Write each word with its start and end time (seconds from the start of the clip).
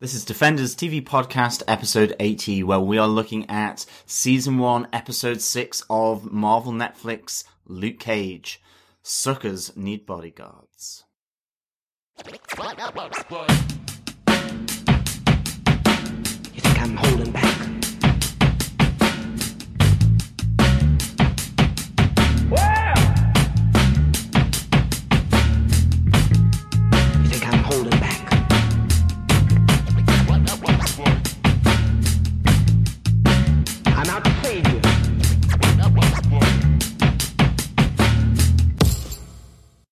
This 0.00 0.14
is 0.14 0.24
Defenders 0.24 0.74
TV 0.74 1.04
Podcast, 1.04 1.62
episode 1.68 2.16
80, 2.18 2.62
where 2.62 2.80
we 2.80 2.96
are 2.96 3.06
looking 3.06 3.44
at 3.50 3.84
season 4.06 4.56
1, 4.56 4.88
episode 4.94 5.42
6 5.42 5.84
of 5.90 6.32
Marvel 6.32 6.72
Netflix 6.72 7.44
Luke 7.66 7.98
Cage. 7.98 8.62
Suckers 9.02 9.76
need 9.76 10.06
bodyguards. 10.06 11.04
You 12.24 12.32
think 16.62 16.80
I'm 16.80 16.96
holding 16.96 17.32
back? 17.32 17.59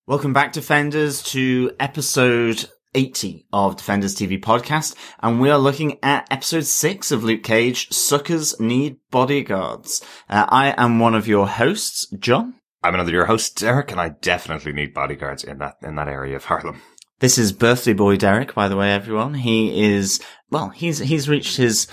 Welcome 0.09 0.33
back, 0.33 0.53
Defenders, 0.53 1.23
to 1.25 1.71
episode 1.79 2.65
80 2.95 3.47
of 3.53 3.77
Defenders 3.77 4.17
TV 4.17 4.41
Podcast, 4.41 4.95
and 5.21 5.39
we 5.39 5.51
are 5.51 5.59
looking 5.59 5.99
at 6.03 6.27
episode 6.31 6.65
6 6.65 7.13
of 7.13 7.25
Luke 7.25 7.43
Cage, 7.43 7.93
Suckers 7.93 8.59
Need 8.59 8.97
Bodyguards. 9.11 10.03
Uh, 10.31 10.47
I 10.49 10.73
am 10.83 10.99
one 10.99 11.15
of 11.15 11.29
your 11.29 11.47
hosts, 11.47 12.07
John. 12.19 12.55
I'm 12.83 12.95
another 12.95 13.13
your 13.13 13.27
host, 13.27 13.59
Derek, 13.59 13.91
and 13.91 14.01
I 14.01 14.09
definitely 14.23 14.73
need 14.73 14.95
bodyguards 14.95 15.45
in 15.45 15.59
that 15.59 15.75
in 15.83 15.97
that 15.97 16.09
area 16.09 16.37
of 16.37 16.47
Harlem. 16.47 16.81
This 17.19 17.37
is 17.37 17.53
birthday 17.53 17.93
boy 17.93 18.17
Derek, 18.17 18.55
by 18.55 18.69
the 18.69 18.79
way, 18.79 18.91
everyone. 18.91 19.35
He 19.35 19.93
is, 19.93 20.23
well, 20.51 20.71
he's, 20.71 21.01
he's 21.01 21.29
reached 21.29 21.59
his, 21.59 21.87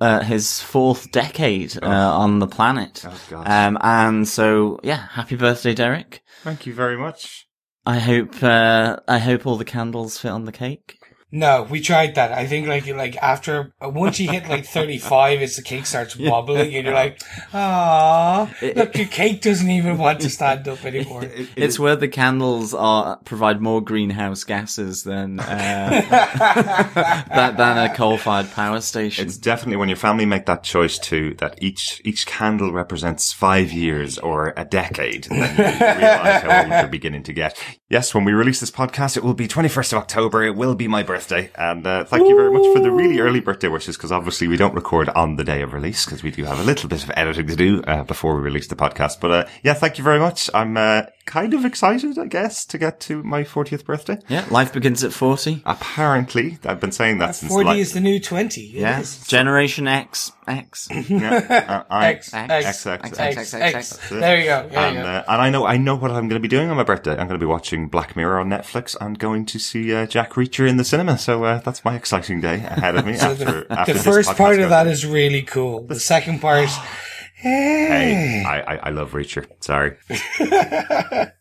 uh, 0.00 0.20
his 0.22 0.62
fourth 0.62 1.12
decade, 1.12 1.76
uh, 1.82 1.86
on 1.86 2.38
the 2.38 2.46
planet. 2.46 3.04
Oh, 3.06 3.20
God. 3.28 3.46
Um, 3.46 3.76
and 3.82 4.26
so, 4.26 4.80
yeah, 4.82 5.08
happy 5.08 5.36
birthday, 5.36 5.74
Derek. 5.74 6.22
Thank 6.42 6.64
you 6.64 6.72
very 6.72 6.96
much. 6.96 7.48
I 7.86 7.98
hope, 7.98 8.42
uh, 8.42 8.98
I 9.08 9.18
hope 9.18 9.46
all 9.46 9.56
the 9.56 9.64
candles 9.64 10.18
fit 10.18 10.30
on 10.30 10.44
the 10.44 10.52
cake. 10.52 10.99
No, 11.32 11.62
we 11.62 11.80
tried 11.80 12.16
that. 12.16 12.32
I 12.32 12.46
think 12.46 12.66
like 12.66 12.86
like 12.88 13.16
after 13.18 13.72
once 13.80 14.18
you 14.18 14.28
hit 14.30 14.48
like 14.48 14.66
thirty 14.66 14.98
five, 14.98 15.40
it's 15.40 15.56
the 15.56 15.62
cake 15.62 15.86
starts 15.86 16.16
wobbling, 16.16 16.74
and 16.74 16.84
you're 16.84 16.94
like, 16.94 17.22
ah, 17.54 18.52
look, 18.60 18.96
your 18.96 19.06
cake 19.06 19.40
doesn't 19.40 19.70
even 19.70 19.96
want 19.96 20.20
to 20.22 20.30
stand 20.30 20.66
up 20.66 20.84
anymore. 20.90 21.22
It's 21.54 21.78
where 21.78 21.94
the 21.94 22.08
candles 22.08 22.74
are, 22.74 23.16
provide 23.18 23.60
more 23.60 23.80
greenhouse 23.80 24.42
gases 24.42 25.04
than, 25.04 25.38
uh, 25.38 27.24
than, 27.34 27.56
than 27.56 27.78
a 27.78 27.94
coal-fired 27.94 28.50
power 28.50 28.80
station. 28.80 29.24
It's 29.26 29.38
definitely 29.38 29.76
when 29.76 29.88
your 29.88 29.96
family 29.96 30.26
make 30.26 30.46
that 30.46 30.64
choice 30.64 30.98
too, 30.98 31.34
that 31.34 31.62
each 31.62 32.02
each 32.04 32.26
candle 32.26 32.72
represents 32.72 33.32
five 33.32 33.70
years 33.72 34.18
or 34.18 34.52
a 34.56 34.64
decade, 34.64 35.24
then 35.24 35.56
you 35.56 35.64
realise 35.64 36.42
how 36.42 36.62
old 36.62 36.72
you're 36.72 36.88
beginning 36.88 37.22
to 37.22 37.32
get. 37.32 37.56
Yes, 37.88 38.14
when 38.14 38.24
we 38.24 38.32
release 38.32 38.58
this 38.58 38.70
podcast, 38.70 39.16
it 39.16 39.22
will 39.22 39.34
be 39.34 39.46
21st 39.46 39.92
of 39.92 39.98
October. 39.98 40.42
It 40.42 40.56
will 40.56 40.74
be 40.74 40.88
my 40.88 41.02
birthday, 41.02 41.19
and 41.56 41.86
uh, 41.86 42.04
thank 42.04 42.28
you 42.28 42.36
very 42.36 42.52
much 42.52 42.66
for 42.72 42.80
the 42.80 42.90
really 42.90 43.20
early 43.20 43.40
birthday 43.40 43.68
wishes. 43.68 43.96
Because 43.96 44.12
obviously 44.12 44.48
we 44.48 44.56
don't 44.56 44.74
record 44.74 45.08
on 45.10 45.36
the 45.36 45.44
day 45.44 45.62
of 45.62 45.72
release 45.72 46.04
because 46.04 46.22
we 46.22 46.30
do 46.30 46.44
have 46.44 46.58
a 46.58 46.64
little 46.64 46.88
bit 46.88 47.04
of 47.04 47.10
editing 47.16 47.46
to 47.46 47.56
do 47.56 47.82
uh, 47.82 48.02
before 48.04 48.36
we 48.36 48.42
release 48.42 48.68
the 48.68 48.76
podcast. 48.76 49.20
But 49.20 49.30
uh, 49.30 49.44
yeah, 49.62 49.74
thank 49.74 49.98
you 49.98 50.04
very 50.04 50.18
much. 50.18 50.50
I'm 50.54 50.76
uh, 50.76 51.02
kind 51.30 51.54
of 51.54 51.64
excited, 51.64 52.18
I 52.18 52.26
guess, 52.26 52.64
to 52.66 52.76
get 52.76 52.98
to 53.02 53.22
my 53.22 53.44
40th 53.44 53.84
birthday. 53.84 54.18
Yeah, 54.28 54.44
life 54.50 54.72
begins 54.72 55.04
at 55.04 55.12
40. 55.12 55.62
Apparently. 55.64 56.58
I've 56.64 56.80
been 56.80 56.90
saying 56.90 57.18
that 57.18 57.36
since 57.36 57.52
40 57.52 57.66
like, 57.66 57.78
is 57.78 57.92
the 57.92 58.00
new 58.00 58.18
20. 58.18 58.60
Yeah. 58.62 59.04
Generation 59.28 59.86
X. 59.86 60.32
X. 60.48 60.88
yeah, 61.08 61.84
uh, 61.88 61.98
X, 62.00 62.34
X, 62.34 62.34
X, 62.34 62.86
X, 62.86 63.18
X, 63.20 63.54
X, 63.54 63.54
X, 63.54 64.08
There 64.10 64.38
you 64.40 64.44
go. 64.46 64.68
There 64.68 64.78
and, 64.80 64.96
you 64.96 65.02
go. 65.02 65.08
Uh, 65.08 65.24
and 65.28 65.42
I 65.42 65.50
know, 65.50 65.64
I 65.64 65.76
know 65.76 65.94
what 65.94 66.10
I'm 66.10 66.26
going 66.28 66.30
to 66.30 66.40
be 66.40 66.48
doing 66.48 66.68
on 66.68 66.76
my 66.76 66.82
birthday. 66.82 67.12
I'm 67.12 67.28
going 67.28 67.38
to 67.38 67.38
be 67.38 67.46
watching 67.46 67.86
Black 67.86 68.16
Mirror 68.16 68.40
on 68.40 68.48
Netflix 68.48 68.96
and 69.00 69.16
going 69.16 69.46
to 69.46 69.60
see 69.60 69.94
uh, 69.94 70.06
Jack 70.06 70.32
Reacher 70.32 70.68
in 70.68 70.78
the 70.78 70.84
cinema. 70.84 71.16
So 71.16 71.44
uh, 71.44 71.60
that's 71.60 71.84
my 71.84 71.94
exciting 71.94 72.40
day 72.40 72.56
ahead 72.56 72.96
of 72.96 73.06
me. 73.06 73.14
so 73.16 73.30
after, 73.30 73.44
the, 73.44 73.66
after 73.70 73.92
the 73.92 74.00
first 74.00 74.36
part 74.36 74.58
of 74.58 74.70
that 74.70 74.88
is 74.88 75.06
really 75.06 75.42
cool. 75.42 75.82
The 75.82 76.00
second 76.00 76.40
part 76.40 76.68
Hey, 77.40 78.44
I, 78.46 78.60
I, 78.60 78.76
I 78.76 78.90
love 78.90 79.12
Reacher. 79.12 79.46
Sorry. 79.60 79.96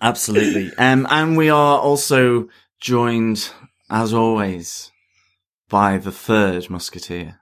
Absolutely. 0.00 0.72
Um, 0.78 1.06
and 1.10 1.36
we 1.36 1.50
are 1.50 1.78
also 1.78 2.48
joined, 2.80 3.50
as 3.90 4.14
always, 4.14 4.92
by 5.68 5.98
the 5.98 6.12
third 6.12 6.70
musketeer. 6.70 7.40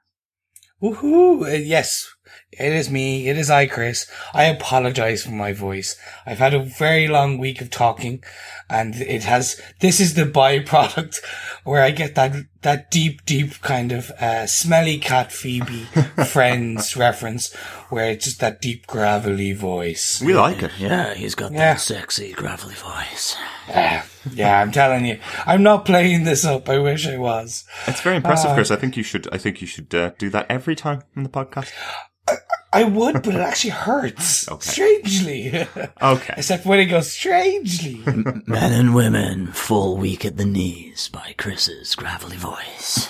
woohoo! 0.83 1.45
Uh, 1.45 1.57
yes, 1.57 2.09
it 2.53 2.73
is 2.73 2.91
me. 2.91 3.29
It 3.29 3.37
is 3.37 3.51
I, 3.51 3.67
Chris. 3.67 4.07
I 4.35 4.45
apologize 4.45 5.23
for 5.25 5.31
my 5.33 5.53
voice. 5.53 5.97
I've 6.27 6.39
had 6.39 6.55
a 6.55 6.63
very 6.63 7.07
long 7.09 7.39
week 7.39 7.61
of 7.61 7.71
talking, 7.71 8.23
and 8.71 8.95
it 8.97 9.25
has. 9.25 9.61
This 9.81 10.01
is 10.01 10.15
the 10.15 10.25
byproduct 10.25 11.17
where 11.65 11.83
I 11.83 11.91
get 11.91 12.15
that 12.15 12.35
that 12.63 12.91
deep, 12.91 13.25
deep 13.25 13.61
kind 13.61 13.93
of 13.93 14.11
uh, 14.13 14.47
smelly 14.47 14.99
cat 14.99 15.31
Phoebe 15.31 15.85
Friends 16.27 16.97
reference, 16.97 17.55
where 17.91 18.11
it's 18.11 18.25
just 18.25 18.41
that 18.41 18.61
deep, 18.61 18.87
gravelly 18.87 19.53
voice. 19.53 20.21
We 20.25 20.35
like 20.35 20.63
it. 20.63 20.73
Yeah, 20.79 21.15
he's 21.15 21.35
got 21.35 21.53
Yeah. 21.53 21.59
that 21.75 21.81
sexy, 21.81 22.33
gravelly 22.33 22.75
voice. 22.75 23.37
Yeah, 23.69 24.05
yeah, 24.33 24.61
I'm 24.61 24.73
telling 24.73 25.07
you, 25.07 25.19
I'm 25.47 25.63
not 25.63 25.85
playing 25.85 26.25
this 26.25 26.45
up. 26.45 26.69
I 26.69 26.79
wish 26.79 27.07
I 27.07 27.19
was. 27.19 27.65
It's 27.87 28.01
very 28.01 28.17
Uh, 28.17 28.19
impressive, 28.19 28.53
Chris. 28.55 28.71
I 28.71 28.77
think 28.77 28.97
you 28.97 29.03
should. 29.03 29.29
I 29.33 29.39
think 29.39 29.61
you 29.61 29.67
should 29.67 29.95
uh, 29.95 30.11
do 30.19 30.29
that 30.31 30.47
every 30.51 30.75
time 30.75 31.03
in 31.15 31.23
the 31.23 31.29
podcast. 31.29 31.71
I 32.73 32.85
would, 32.85 33.23
but 33.23 33.35
it 33.35 33.41
actually 33.41 33.71
hurts. 33.71 34.49
Okay. 34.59 34.71
Strangely. 34.71 35.67
Okay. 36.03 36.35
Except 36.37 36.65
when 36.67 36.81
it 36.81 36.87
goes 36.87 37.11
strangely. 37.11 38.01
Men 38.47 38.73
and 38.73 38.95
women 38.95 39.49
fall 39.49 39.97
weak 39.97 40.25
at 40.25 40.37
the 40.37 40.45
knees 40.45 41.09
by 41.09 41.35
Chris's 41.37 41.95
gravelly 41.95 42.37
voice. 42.37 43.09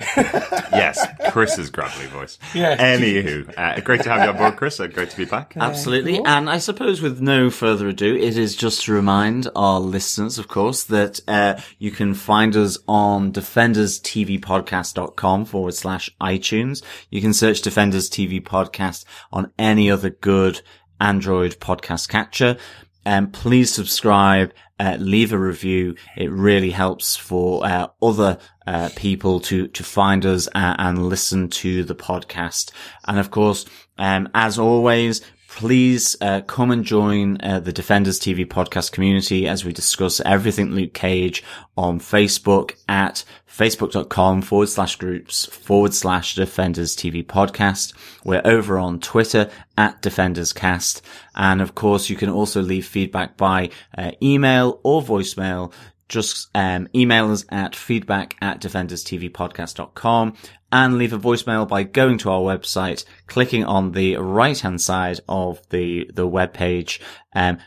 yes, 0.72 1.04
Chris's 1.30 1.70
gravelly 1.70 2.06
voice. 2.06 2.38
Yeah. 2.54 2.76
Anywho, 2.76 3.52
uh, 3.56 3.80
great 3.80 4.02
to 4.02 4.10
have 4.10 4.22
you 4.22 4.30
on 4.30 4.36
board, 4.36 4.56
Chris. 4.56 4.80
Uh, 4.80 4.86
great 4.86 5.10
to 5.10 5.16
be 5.16 5.24
back. 5.24 5.54
Absolutely. 5.56 6.16
cool. 6.16 6.26
And 6.26 6.48
I 6.48 6.58
suppose 6.58 7.02
with 7.02 7.20
no 7.20 7.50
further 7.50 7.88
ado, 7.88 8.16
it 8.16 8.36
is 8.36 8.56
just 8.56 8.84
to 8.84 8.92
remind 8.92 9.48
our 9.54 9.80
listeners, 9.80 10.38
of 10.38 10.48
course, 10.48 10.84
that 10.84 11.20
uh, 11.28 11.60
you 11.78 11.90
can 11.90 12.14
find 12.14 12.56
us 12.56 12.78
on 12.88 13.32
defenderstvpodcast.com 13.32 15.44
forward 15.44 15.74
slash 15.74 16.10
iTunes. 16.20 16.82
You 17.10 17.20
can 17.20 17.34
search 17.34 17.62
Defenders 17.62 18.08
TV 18.08 18.40
Podcast 18.42 19.04
on 19.32 19.52
any 19.58 19.90
other 19.90 20.10
good 20.10 20.62
Android 21.00 21.56
podcast 21.60 22.08
catcher. 22.08 22.56
And 23.04 23.32
please 23.32 23.72
subscribe, 23.72 24.52
uh, 24.78 24.96
leave 25.00 25.32
a 25.32 25.38
review. 25.38 25.94
It 26.16 26.30
really 26.30 26.70
helps 26.70 27.16
for 27.16 27.64
uh, 27.64 27.88
other 28.02 28.38
uh, 28.70 28.88
people 28.94 29.40
to 29.40 29.66
to 29.66 29.82
find 29.82 30.24
us 30.24 30.46
uh, 30.54 30.76
and 30.78 31.08
listen 31.08 31.48
to 31.48 31.82
the 31.82 31.94
podcast. 31.94 32.70
And 33.04 33.18
of 33.18 33.32
course, 33.32 33.66
um, 33.98 34.28
as 34.32 34.60
always, 34.60 35.22
please 35.48 36.16
uh, 36.20 36.42
come 36.42 36.70
and 36.70 36.84
join 36.84 37.36
uh, 37.42 37.58
the 37.58 37.72
Defenders 37.72 38.20
TV 38.20 38.46
podcast 38.46 38.92
community 38.92 39.48
as 39.48 39.64
we 39.64 39.72
discuss 39.72 40.20
everything 40.20 40.70
Luke 40.70 40.94
Cage 40.94 41.42
on 41.76 41.98
Facebook 41.98 42.76
at 42.88 43.24
facebook.com 43.48 44.42
forward 44.42 44.68
slash 44.68 44.94
groups 44.94 45.46
forward 45.46 45.92
slash 45.92 46.36
Defenders 46.36 46.94
TV 46.94 47.26
podcast. 47.26 47.92
We're 48.24 48.42
over 48.44 48.78
on 48.78 49.00
Twitter 49.00 49.50
at 49.76 50.00
Defenders 50.00 50.52
Cast. 50.52 51.04
And 51.34 51.60
of 51.60 51.74
course, 51.74 52.08
you 52.08 52.14
can 52.14 52.30
also 52.30 52.62
leave 52.62 52.86
feedback 52.86 53.36
by 53.36 53.70
uh, 53.98 54.12
email 54.22 54.78
or 54.84 55.02
voicemail 55.02 55.72
just 56.10 56.50
um, 56.54 56.88
email 56.94 57.30
us 57.30 57.46
at 57.48 57.74
feedback 57.74 58.36
at 58.42 58.60
defenderstvpodcast.com 58.60 60.34
and 60.72 60.98
leave 60.98 61.12
a 61.14 61.18
voicemail 61.18 61.66
by 61.66 61.84
going 61.84 62.18
to 62.18 62.30
our 62.30 62.40
website, 62.40 63.04
clicking 63.26 63.64
on 63.64 63.92
the 63.92 64.16
right 64.16 64.58
hand 64.58 64.80
side 64.80 65.20
of 65.28 65.66
the, 65.70 66.10
the 66.12 66.26
web 66.26 66.52
page, 66.52 67.00
um, 67.34 67.58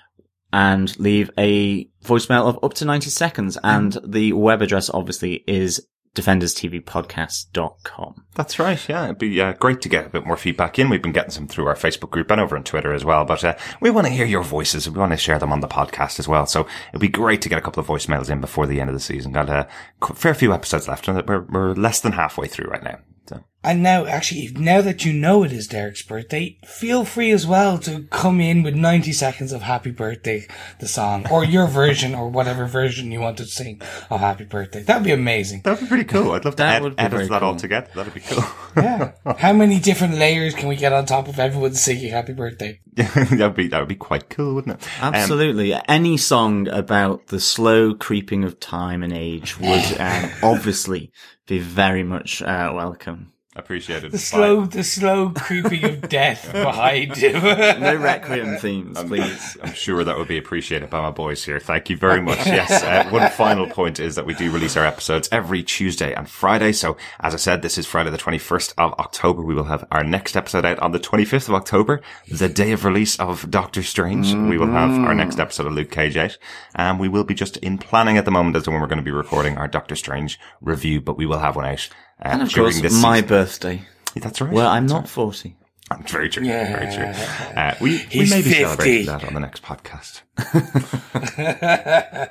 and 0.51 0.99
leave 0.99 1.31
a 1.37 1.85
voicemail 2.03 2.47
of 2.47 2.63
up 2.63 2.75
to 2.75 2.85
90 2.85 3.09
seconds. 3.09 3.57
And 3.63 3.97
the 4.05 4.33
web 4.33 4.61
address 4.61 4.89
obviously 4.89 5.43
is 5.47 5.87
defenderstvpodcast.com. 6.15 8.25
That's 8.35 8.59
right. 8.59 8.87
Yeah, 8.87 9.05
it'd 9.05 9.17
be 9.17 9.41
uh, 9.41 9.53
great 9.53 9.81
to 9.81 9.89
get 9.89 10.05
a 10.05 10.09
bit 10.09 10.25
more 10.25 10.37
feedback 10.37 10.77
in. 10.77 10.89
We've 10.89 11.01
been 11.01 11.11
getting 11.11 11.31
some 11.31 11.47
through 11.47 11.67
our 11.67 11.75
Facebook 11.75 12.11
group 12.11 12.29
and 12.29 12.39
over 12.39 12.55
on 12.55 12.63
Twitter 12.63 12.93
as 12.93 13.03
well. 13.03 13.25
But 13.25 13.43
uh, 13.43 13.55
we 13.81 13.89
want 13.89 14.07
to 14.07 14.13
hear 14.13 14.25
your 14.25 14.43
voices. 14.43 14.89
We 14.89 14.99
want 14.99 15.11
to 15.11 15.17
share 15.17 15.39
them 15.39 15.51
on 15.51 15.61
the 15.61 15.67
podcast 15.67 16.19
as 16.19 16.27
well. 16.27 16.45
So 16.45 16.67
it'd 16.89 17.01
be 17.01 17.07
great 17.07 17.41
to 17.43 17.49
get 17.49 17.57
a 17.57 17.61
couple 17.61 17.81
of 17.81 17.87
voicemails 17.87 18.29
in 18.29 18.41
before 18.41 18.67
the 18.67 18.79
end 18.79 18.89
of 18.89 18.95
the 18.95 18.99
season. 18.99 19.31
Got 19.31 19.49
a 19.49 19.67
fair 20.13 20.35
few 20.35 20.53
episodes 20.53 20.87
left, 20.87 21.07
and 21.07 21.27
we're, 21.27 21.41
we're 21.41 21.73
less 21.73 21.99
than 21.99 22.11
halfway 22.11 22.47
through 22.47 22.69
right 22.69 22.83
now. 22.83 22.99
So 23.27 23.43
And 23.63 23.81
now, 23.81 24.05
actually, 24.05 24.49
now 24.55 24.81
that 24.81 25.05
you 25.05 25.13
know 25.13 25.43
it 25.43 25.53
is 25.53 25.67
Derek's 25.67 26.01
birthday, 26.01 26.57
feel 26.65 27.05
free 27.05 27.31
as 27.31 27.47
well 27.47 27.77
to 27.79 28.03
come 28.09 28.41
in 28.41 28.61
with 28.61 28.75
90 28.75 29.13
seconds 29.13 29.53
of 29.53 29.61
Happy 29.61 29.91
Birthday, 29.91 30.45
the 30.79 30.87
song, 30.87 31.25
or 31.31 31.45
your 31.45 31.67
version, 31.67 32.13
or 32.13 32.27
whatever 32.29 32.65
version 32.65 33.11
you 33.11 33.21
want 33.21 33.37
to 33.37 33.45
sing 33.45 33.81
of 34.09 34.19
Happy 34.19 34.43
Birthday. 34.43 34.83
That'd 34.83 35.05
be 35.05 35.11
amazing. 35.11 35.61
That'd 35.61 35.79
be 35.79 35.87
pretty 35.87 36.03
cool. 36.03 36.31
I'd 36.31 36.43
love 36.45 36.55
to 36.57 36.63
That 36.63 36.75
ed- 36.77 36.81
would 36.83 36.95
be 36.97 37.01
edit 37.01 37.11
very 37.17 37.27
that 37.29 37.41
all 37.43 37.55
together. 37.55 37.89
That'd 37.95 38.13
be 38.13 38.19
cool. 38.19 38.43
Yeah. 38.75 39.11
How 39.37 39.53
many 39.53 39.79
different 39.79 40.15
layers 40.15 40.55
can 40.55 40.67
we 40.67 40.75
get 40.75 40.93
on 40.93 41.05
top 41.05 41.27
of 41.27 41.39
everyone 41.39 41.75
singing 41.75 42.09
Happy 42.11 42.33
Birthday? 42.33 42.79
that'd 42.95 43.53
be 43.55 43.67
that 43.67 43.79
would 43.79 43.87
be 43.87 43.95
quite 43.95 44.29
cool, 44.29 44.55
wouldn't 44.55 44.81
it? 44.81 44.87
Um, 45.01 45.13
Absolutely. 45.13 45.75
Any 45.87 46.17
song 46.17 46.67
about 46.67 47.27
the 47.27 47.39
slow 47.39 47.93
creeping 47.93 48.43
of 48.43 48.59
time 48.59 49.03
and 49.03 49.13
age 49.13 49.59
would 49.59 49.99
um, 49.99 50.29
obviously 50.43 51.11
be 51.47 51.59
very 51.59 52.03
much 52.03 52.41
uh, 52.41 52.71
welcome. 52.73 53.32
Appreciated. 53.55 54.11
The 54.11 54.17
slow, 54.17 54.65
the 54.65 54.83
slow 54.83 55.29
creeping 55.29 55.83
of 55.83 56.09
death 56.09 56.51
behind 56.51 57.15
him. 57.15 57.41
No 57.43 57.95
requiem 57.95 58.57
themes, 58.57 59.01
please. 59.03 59.57
I'm 59.61 59.73
sure 59.73 60.03
that 60.03 60.17
would 60.17 60.27
be 60.27 60.37
appreciated 60.37 60.89
by 60.89 61.01
my 61.01 61.11
boys 61.11 61.43
here. 61.43 61.59
Thank 61.59 61.89
you 61.89 61.97
very 61.97 62.21
much. 62.21 62.45
Yes. 62.45 62.83
Uh, 62.83 63.09
one 63.09 63.29
final 63.31 63.67
point 63.67 63.99
is 63.99 64.15
that 64.15 64.25
we 64.25 64.33
do 64.33 64.51
release 64.51 64.77
our 64.77 64.85
episodes 64.85 65.29
every 65.31 65.63
Tuesday 65.63 66.13
and 66.13 66.29
Friday. 66.29 66.71
So 66.71 66.97
as 67.19 67.33
I 67.33 67.37
said, 67.37 67.61
this 67.61 67.77
is 67.77 67.85
Friday 67.85 68.09
the 68.09 68.17
21st 68.17 68.73
of 68.77 68.93
October. 68.93 69.41
We 69.43 69.55
will 69.55 69.63
have 69.65 69.85
our 69.91 70.03
next 70.03 70.35
episode 70.35 70.65
out 70.65 70.79
on 70.79 70.91
the 70.91 70.99
25th 70.99 71.49
of 71.49 71.55
October, 71.55 72.01
the 72.27 72.49
day 72.49 72.71
of 72.71 72.85
release 72.85 73.19
of 73.19 73.49
Doctor 73.49 73.83
Strange. 73.83 74.33
We 74.33 74.57
will 74.57 74.67
have 74.71 74.91
our 75.05 75.13
next 75.13 75.39
episode 75.39 75.67
of 75.67 75.73
Luke 75.73 75.91
Cage 75.91 76.17
out. 76.17 76.37
And 76.75 76.99
we 76.99 77.07
will 77.09 77.23
be 77.23 77.33
just 77.33 77.57
in 77.57 77.77
planning 77.77 78.17
at 78.17 78.25
the 78.25 78.31
moment 78.31 78.55
as 78.55 78.63
to 78.63 78.71
when 78.71 78.81
we're 78.81 78.87
going 78.87 78.97
to 78.97 79.03
be 79.03 79.11
recording 79.11 79.57
our 79.57 79.67
Doctor 79.67 79.95
Strange 79.95 80.39
review, 80.61 81.01
but 81.01 81.17
we 81.17 81.25
will 81.25 81.39
have 81.39 81.55
one 81.55 81.65
out. 81.65 81.89
Uh, 82.21 82.29
And 82.31 82.41
of 82.41 82.53
course, 82.53 82.79
this 82.81 83.01
my 83.01 83.15
season. 83.17 83.27
birthday. 83.29 83.81
That's 84.15 84.39
right. 84.41 84.51
Well, 84.53 84.69
I'm 84.69 84.85
not 84.85 85.07
40. 85.09 85.55
I'm 85.91 86.03
Very 86.03 86.29
true. 86.29 86.43
Yeah. 86.45 86.79
Very 86.79 86.93
true. 86.95 87.23
Uh, 87.55 87.75
we, 87.81 87.89
we 87.91 87.97
He's 87.97 88.29
may 88.29 88.37
be 88.41 88.49
50. 88.49 88.59
celebrating 88.63 89.05
that 89.07 89.23
on 89.25 89.33
the 89.33 89.39
next 89.39 89.61
podcast. 89.63 90.21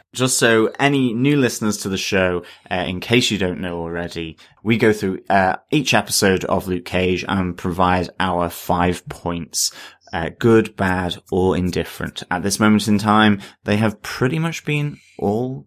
Just 0.12 0.38
so 0.38 0.72
any 0.78 1.12
new 1.12 1.36
listeners 1.36 1.76
to 1.78 1.88
the 1.88 1.98
show, 1.98 2.44
uh, 2.70 2.76
in 2.86 3.00
case 3.00 3.30
you 3.30 3.38
don't 3.38 3.60
know 3.60 3.78
already, 3.80 4.36
we 4.62 4.78
go 4.78 4.92
through 4.92 5.20
uh, 5.28 5.56
each 5.70 5.94
episode 5.94 6.44
of 6.46 6.66
Luke 6.66 6.84
Cage 6.84 7.24
and 7.28 7.56
provide 7.56 8.08
our 8.18 8.48
five 8.50 9.06
points. 9.08 9.70
Uh, 10.12 10.30
good, 10.38 10.76
bad, 10.76 11.16
or 11.30 11.56
indifferent. 11.56 12.22
At 12.30 12.42
this 12.42 12.60
moment 12.60 12.86
in 12.88 12.98
time, 12.98 13.40
they 13.64 13.76
have 13.78 14.02
pretty 14.02 14.38
much 14.38 14.64
been 14.64 14.98
all 15.18 15.66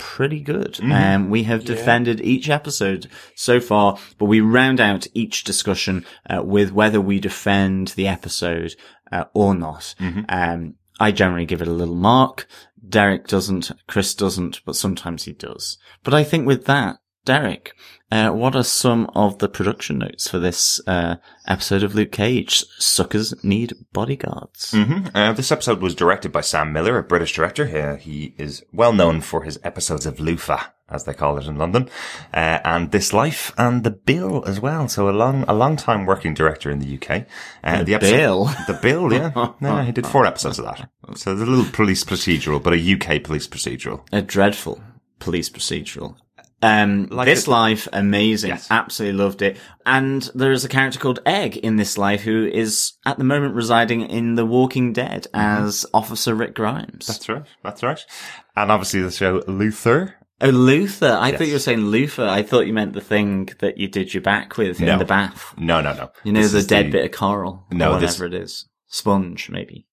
pretty 0.00 0.40
good. 0.40 0.78
Um, 1.14 1.30
we 1.30 1.44
have 1.44 1.64
defended 1.64 2.20
each 2.20 2.48
episode 2.50 3.08
so 3.36 3.60
far, 3.60 3.98
but 4.18 4.24
we 4.24 4.40
round 4.40 4.80
out 4.80 5.06
each 5.14 5.44
discussion 5.44 6.04
uh, 6.28 6.42
with 6.42 6.72
whether 6.72 7.00
we 7.00 7.20
defend 7.20 7.88
the 7.88 8.08
episode 8.08 8.74
uh, 9.12 9.24
or 9.34 9.54
not. 9.54 9.94
Um, 10.28 10.74
I 10.98 11.12
generally 11.12 11.46
give 11.46 11.62
it 11.62 11.68
a 11.68 11.72
little 11.72 11.94
mark. 11.94 12.46
Derek 12.88 13.28
doesn't, 13.28 13.70
Chris 13.86 14.14
doesn't, 14.14 14.64
but 14.64 14.74
sometimes 14.74 15.24
he 15.24 15.32
does. 15.32 15.78
But 16.02 16.14
I 16.14 16.24
think 16.24 16.46
with 16.46 16.64
that, 16.66 16.96
Derek, 17.24 17.74
uh, 18.10 18.30
what 18.30 18.56
are 18.56 18.64
some 18.64 19.08
of 19.14 19.38
the 19.38 19.48
production 19.48 19.98
notes 19.98 20.28
for 20.28 20.38
this 20.38 20.80
uh, 20.86 21.16
episode 21.46 21.82
of 21.82 21.94
Luke 21.94 22.12
Cage? 22.12 22.64
Suckers 22.78 23.34
need 23.44 23.74
bodyguards. 23.92 24.72
hmm 24.72 25.06
Uh, 25.14 25.32
this 25.32 25.52
episode 25.52 25.80
was 25.82 25.94
directed 25.94 26.32
by 26.32 26.40
Sam 26.40 26.72
Miller, 26.72 26.96
a 26.98 27.02
British 27.02 27.34
director. 27.34 27.64
Uh, 27.64 27.96
he 27.96 28.34
is 28.38 28.62
well 28.72 28.92
known 28.94 29.20
for 29.20 29.42
his 29.44 29.60
episodes 29.62 30.06
of 30.06 30.16
Lufa, 30.18 30.72
as 30.88 31.04
they 31.04 31.12
call 31.12 31.36
it 31.36 31.46
in 31.46 31.56
London, 31.58 31.88
uh, 32.32 32.58
and 32.64 32.90
This 32.90 33.12
Life 33.12 33.52
and 33.58 33.84
The 33.84 33.90
Bill 33.90 34.42
as 34.46 34.58
well. 34.58 34.88
So 34.88 35.08
a 35.08 35.12
long, 35.12 35.44
a 35.46 35.52
long 35.54 35.76
time 35.76 36.06
working 36.06 36.32
director 36.32 36.70
in 36.70 36.78
the 36.78 36.94
UK. 36.96 37.26
Uh, 37.62 37.84
The 37.84 37.98
Bill? 37.98 38.46
The 38.66 38.78
Bill, 38.80 39.12
yeah. 39.12 39.52
no, 39.60 39.82
he 39.82 39.92
did 39.92 40.06
four 40.06 40.24
episodes 40.24 40.58
of 40.58 40.64
that. 40.64 40.88
So 41.16 41.32
it's 41.32 41.42
a 41.42 41.44
little 41.44 41.70
police 41.70 42.02
procedural, 42.02 42.62
but 42.62 42.72
a 42.72 42.94
UK 42.94 43.22
police 43.22 43.46
procedural. 43.46 44.06
a 44.10 44.22
dreadful 44.22 44.82
police 45.18 45.50
procedural. 45.50 46.16
Um, 46.62 47.06
Like 47.10 47.26
this 47.26 47.44
it- 47.46 47.50
life, 47.50 47.88
amazing. 47.92 48.50
Yes. 48.50 48.66
Absolutely 48.70 49.18
loved 49.18 49.40
it. 49.42 49.56
And 49.86 50.28
there 50.34 50.52
is 50.52 50.64
a 50.64 50.68
character 50.68 50.98
called 50.98 51.20
Egg 51.24 51.56
in 51.56 51.76
this 51.76 51.96
life 51.96 52.20
who 52.20 52.46
is 52.46 52.92
at 53.06 53.16
the 53.18 53.24
moment 53.24 53.54
residing 53.54 54.02
in 54.02 54.34
The 54.34 54.44
Walking 54.44 54.92
Dead 54.92 55.26
as 55.32 55.86
Officer 55.94 56.34
Rick 56.34 56.54
Grimes. 56.54 57.06
That's 57.06 57.28
right. 57.28 57.44
That's 57.64 57.82
right. 57.82 58.00
And 58.56 58.70
obviously 58.70 59.00
the 59.00 59.10
show 59.10 59.42
Luther. 59.46 60.16
oh, 60.42 60.48
Luther. 60.50 61.16
I 61.18 61.32
thought 61.32 61.46
you 61.46 61.54
were 61.54 61.58
saying 61.58 61.80
Luther. 61.86 62.26
I 62.26 62.42
thought 62.42 62.66
you 62.66 62.74
meant 62.74 62.92
the 62.92 63.00
thing 63.00 63.48
that 63.60 63.78
you 63.78 63.88
did 63.88 64.12
your 64.12 64.22
back 64.22 64.58
with 64.58 64.80
No. 64.80 64.92
in 64.92 64.98
the 64.98 65.04
bath. 65.06 65.54
No, 65.56 65.80
no, 65.80 65.94
no. 65.94 66.10
You 66.24 66.32
know, 66.32 66.42
This 66.42 66.52
the 66.52 66.62
dead 66.62 66.92
bit 66.92 67.04
of 67.06 67.10
coral. 67.12 67.64
No, 67.70 67.94
or 67.94 68.00
this- 68.00 68.18
whatever 68.18 68.36
it 68.36 68.42
is. 68.42 68.66
Sponge, 68.86 69.48
maybe. 69.48 69.86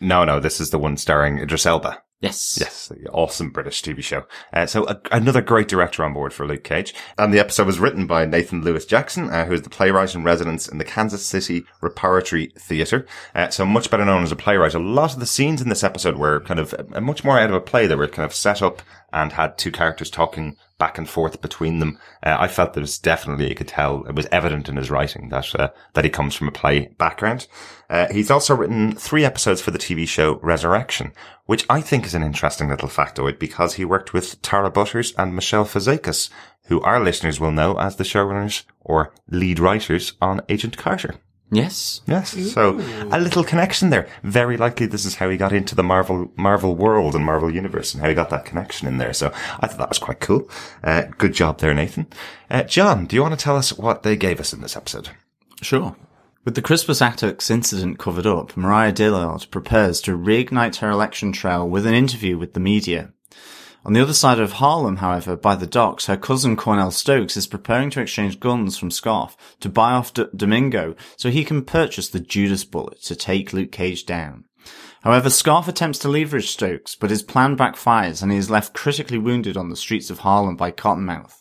No, 0.00 0.24
no, 0.24 0.40
this 0.40 0.60
is 0.60 0.70
the 0.70 0.78
one 0.78 0.96
starring 0.98 1.38
Idris 1.38 1.64
Elba. 1.64 2.02
Yes. 2.22 2.56
Yes, 2.60 2.92
awesome 3.10 3.50
British 3.50 3.82
TV 3.82 4.00
show. 4.00 4.26
Uh, 4.52 4.64
so 4.64 4.86
a, 4.86 5.00
another 5.10 5.42
great 5.42 5.66
director 5.66 6.04
on 6.04 6.14
board 6.14 6.32
for 6.32 6.46
Luke 6.46 6.62
Cage. 6.62 6.94
And 7.18 7.34
the 7.34 7.40
episode 7.40 7.66
was 7.66 7.80
written 7.80 8.06
by 8.06 8.24
Nathan 8.24 8.62
Louis 8.62 8.86
Jackson, 8.86 9.28
uh, 9.28 9.44
who 9.44 9.54
is 9.54 9.62
the 9.62 9.70
playwright 9.70 10.14
in 10.14 10.22
residence 10.22 10.68
in 10.68 10.78
the 10.78 10.84
Kansas 10.84 11.26
City 11.26 11.64
Repertory 11.80 12.52
Theatre. 12.56 13.06
Uh, 13.34 13.48
so 13.48 13.66
much 13.66 13.90
better 13.90 14.04
known 14.04 14.22
as 14.22 14.30
a 14.30 14.36
playwright. 14.36 14.74
A 14.74 14.78
lot 14.78 15.12
of 15.12 15.18
the 15.18 15.26
scenes 15.26 15.60
in 15.60 15.68
this 15.68 15.82
episode 15.82 16.16
were 16.16 16.38
kind 16.42 16.60
of 16.60 16.72
uh, 16.74 17.00
much 17.00 17.24
more 17.24 17.40
out 17.40 17.50
of 17.50 17.56
a 17.56 17.60
play. 17.60 17.88
They 17.88 17.96
were 17.96 18.06
kind 18.06 18.24
of 18.24 18.32
set 18.32 18.62
up 18.62 18.82
and 19.12 19.32
had 19.32 19.58
two 19.58 19.72
characters 19.72 20.08
talking 20.08 20.56
back 20.82 20.98
and 20.98 21.08
forth 21.08 21.40
between 21.40 21.78
them. 21.78 21.96
Uh, 22.24 22.36
I 22.40 22.48
felt 22.48 22.72
there 22.74 22.80
was 22.80 22.98
definitely, 22.98 23.48
you 23.48 23.54
could 23.54 23.68
tell, 23.68 24.04
it 24.06 24.16
was 24.16 24.26
evident 24.32 24.68
in 24.68 24.74
his 24.74 24.90
writing 24.90 25.28
that, 25.28 25.54
uh, 25.54 25.68
that 25.92 26.02
he 26.02 26.10
comes 26.10 26.34
from 26.34 26.48
a 26.48 26.50
play 26.50 26.88
background. 26.98 27.46
Uh, 27.88 28.08
he's 28.10 28.32
also 28.32 28.56
written 28.56 28.90
three 28.96 29.24
episodes 29.24 29.60
for 29.60 29.70
the 29.70 29.78
TV 29.78 30.08
show 30.08 30.40
Resurrection, 30.42 31.12
which 31.46 31.64
I 31.70 31.82
think 31.82 32.04
is 32.04 32.16
an 32.16 32.24
interesting 32.24 32.68
little 32.68 32.88
factoid 32.88 33.38
because 33.38 33.74
he 33.74 33.84
worked 33.84 34.12
with 34.12 34.42
Tara 34.42 34.72
Butters 34.72 35.14
and 35.16 35.36
Michelle 35.36 35.64
Fazekas, 35.64 36.30
who 36.64 36.80
our 36.80 36.98
listeners 36.98 37.38
will 37.38 37.52
know 37.52 37.78
as 37.78 37.94
the 37.94 38.02
showrunners 38.02 38.64
or 38.80 39.14
lead 39.30 39.60
writers 39.60 40.14
on 40.20 40.40
Agent 40.48 40.76
Carter. 40.76 41.14
Yes. 41.52 42.00
Yes. 42.06 42.30
So 42.52 42.78
a 43.10 43.20
little 43.20 43.44
connection 43.44 43.90
there. 43.90 44.08
Very 44.22 44.56
likely 44.56 44.86
this 44.86 45.04
is 45.04 45.16
how 45.16 45.28
he 45.28 45.36
got 45.36 45.52
into 45.52 45.74
the 45.74 45.82
Marvel, 45.82 46.32
Marvel 46.34 46.74
world 46.74 47.14
and 47.14 47.26
Marvel 47.26 47.54
universe 47.54 47.92
and 47.92 48.02
how 48.02 48.08
he 48.08 48.14
got 48.14 48.30
that 48.30 48.46
connection 48.46 48.88
in 48.88 48.96
there. 48.96 49.12
So 49.12 49.26
I 49.60 49.66
thought 49.66 49.78
that 49.78 49.90
was 49.90 49.98
quite 49.98 50.20
cool. 50.20 50.48
Uh, 50.82 51.02
good 51.18 51.34
job 51.34 51.58
there, 51.58 51.74
Nathan. 51.74 52.06
Uh, 52.50 52.62
John, 52.62 53.04
do 53.04 53.14
you 53.14 53.22
want 53.22 53.38
to 53.38 53.44
tell 53.44 53.56
us 53.56 53.76
what 53.76 54.02
they 54.02 54.16
gave 54.16 54.40
us 54.40 54.54
in 54.54 54.62
this 54.62 54.76
episode? 54.76 55.10
Sure. 55.60 55.94
With 56.46 56.54
the 56.54 56.62
Crispus 56.62 57.02
Attucks 57.02 57.50
incident 57.50 57.98
covered 57.98 58.26
up, 58.26 58.56
Mariah 58.56 58.90
Dillard 58.92 59.46
prepares 59.50 60.00
to 60.00 60.16
reignite 60.16 60.76
her 60.76 60.90
election 60.90 61.32
trail 61.32 61.68
with 61.68 61.86
an 61.86 61.94
interview 61.94 62.38
with 62.38 62.54
the 62.54 62.60
media. 62.60 63.12
On 63.84 63.94
the 63.94 64.00
other 64.00 64.14
side 64.14 64.38
of 64.38 64.52
Harlem, 64.52 64.96
however, 64.98 65.36
by 65.36 65.56
the 65.56 65.66
docks, 65.66 66.06
her 66.06 66.16
cousin 66.16 66.54
Cornell 66.54 66.92
Stokes 66.92 67.36
is 67.36 67.48
preparing 67.48 67.90
to 67.90 68.00
exchange 68.00 68.38
guns 68.38 68.78
from 68.78 68.92
Scarf 68.92 69.36
to 69.58 69.68
buy 69.68 69.92
off 69.92 70.14
D- 70.14 70.26
Domingo 70.36 70.94
so 71.16 71.30
he 71.30 71.44
can 71.44 71.64
purchase 71.64 72.08
the 72.08 72.20
Judas 72.20 72.64
bullet 72.64 73.02
to 73.02 73.16
take 73.16 73.52
Luke 73.52 73.72
Cage 73.72 74.06
down. 74.06 74.44
However, 75.02 75.30
Scarf 75.30 75.66
attempts 75.66 75.98
to 76.00 76.08
leverage 76.08 76.50
Stokes, 76.50 76.94
but 76.94 77.10
his 77.10 77.24
plan 77.24 77.56
backfires 77.56 78.22
and 78.22 78.30
he 78.30 78.38
is 78.38 78.50
left 78.50 78.72
critically 78.72 79.18
wounded 79.18 79.56
on 79.56 79.68
the 79.68 79.76
streets 79.76 80.10
of 80.10 80.20
Harlem 80.20 80.54
by 80.54 80.70
Cottonmouth. 80.70 81.34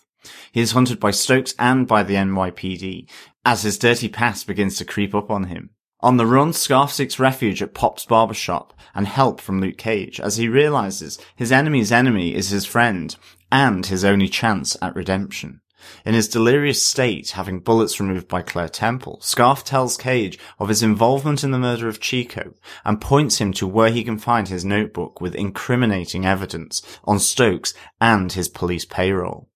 He 0.52 0.62
is 0.62 0.72
hunted 0.72 1.00
by 1.00 1.12
Stokes 1.12 1.54
and 1.60 1.88
by 1.88 2.02
the 2.02 2.16
NYPD 2.16 3.08
as 3.46 3.62
his 3.62 3.78
dirty 3.78 4.10
past 4.10 4.48
begins 4.48 4.78
to 4.78 4.86
creep 4.86 5.14
up 5.14 5.30
on 5.30 5.46
him. 5.46 5.72
On 6.04 6.18
the 6.18 6.26
run, 6.26 6.52
Scarf 6.52 6.92
seeks 6.92 7.20
refuge 7.20 7.62
at 7.62 7.76
Pop's 7.76 8.06
barbershop 8.06 8.74
and 8.96 9.08
help 9.08 9.40
from 9.40 9.62
Luke 9.62 9.78
Cage 9.78 10.20
as 10.20 10.38
he 10.38 10.48
realizes 10.48 11.20
his 11.36 11.52
enemy's 11.52 11.92
enemy 11.92 12.34
is 12.34 12.50
his 12.50 12.66
friend 12.66 13.16
and 13.52 13.86
his 13.86 14.04
only 14.04 14.28
chance 14.28 14.76
at 14.82 14.96
redemption. 14.96 15.62
In 16.04 16.16
his 16.16 16.28
delirious 16.28 16.82
state, 16.82 17.32
having 17.32 17.60
bullets 17.60 18.00
removed 18.00 18.28
by 18.28 18.42
Claire 18.42 18.70
Temple, 18.70 19.20
Scarf 19.22 19.64
tells 19.64 19.96
Cage 19.96 20.40
of 20.60 20.70
his 20.70 20.82
involvement 20.82 21.44
in 21.44 21.52
the 21.52 21.60
murder 21.60 21.88
of 21.88 22.00
Chico 22.00 22.56
and 22.84 23.00
points 23.02 23.38
him 23.38 23.54
to 23.54 23.68
where 23.68 23.92
he 23.92 24.04
can 24.04 24.18
find 24.18 24.48
his 24.48 24.66
notebook 24.66 25.22
with 25.22 25.36
incriminating 25.36 26.26
evidence 26.26 26.82
on 27.04 27.20
Stokes 27.20 27.76
and 28.00 28.32
his 28.34 28.50
police 28.50 28.86
payroll. 28.86 29.51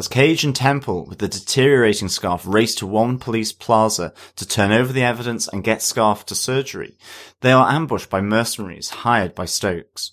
As 0.00 0.08
Cage 0.08 0.44
and 0.44 0.56
Temple, 0.56 1.04
with 1.04 1.18
the 1.18 1.28
deteriorating 1.28 2.08
Scarf, 2.08 2.46
race 2.46 2.74
to 2.76 2.86
one 2.86 3.18
police 3.18 3.52
plaza 3.52 4.14
to 4.36 4.48
turn 4.48 4.72
over 4.72 4.94
the 4.94 5.02
evidence 5.02 5.46
and 5.46 5.62
get 5.62 5.82
Scarf 5.82 6.24
to 6.24 6.34
surgery, 6.34 6.96
they 7.42 7.52
are 7.52 7.70
ambushed 7.70 8.08
by 8.08 8.22
mercenaries 8.22 8.88
hired 8.88 9.34
by 9.34 9.44
Stokes. 9.44 10.12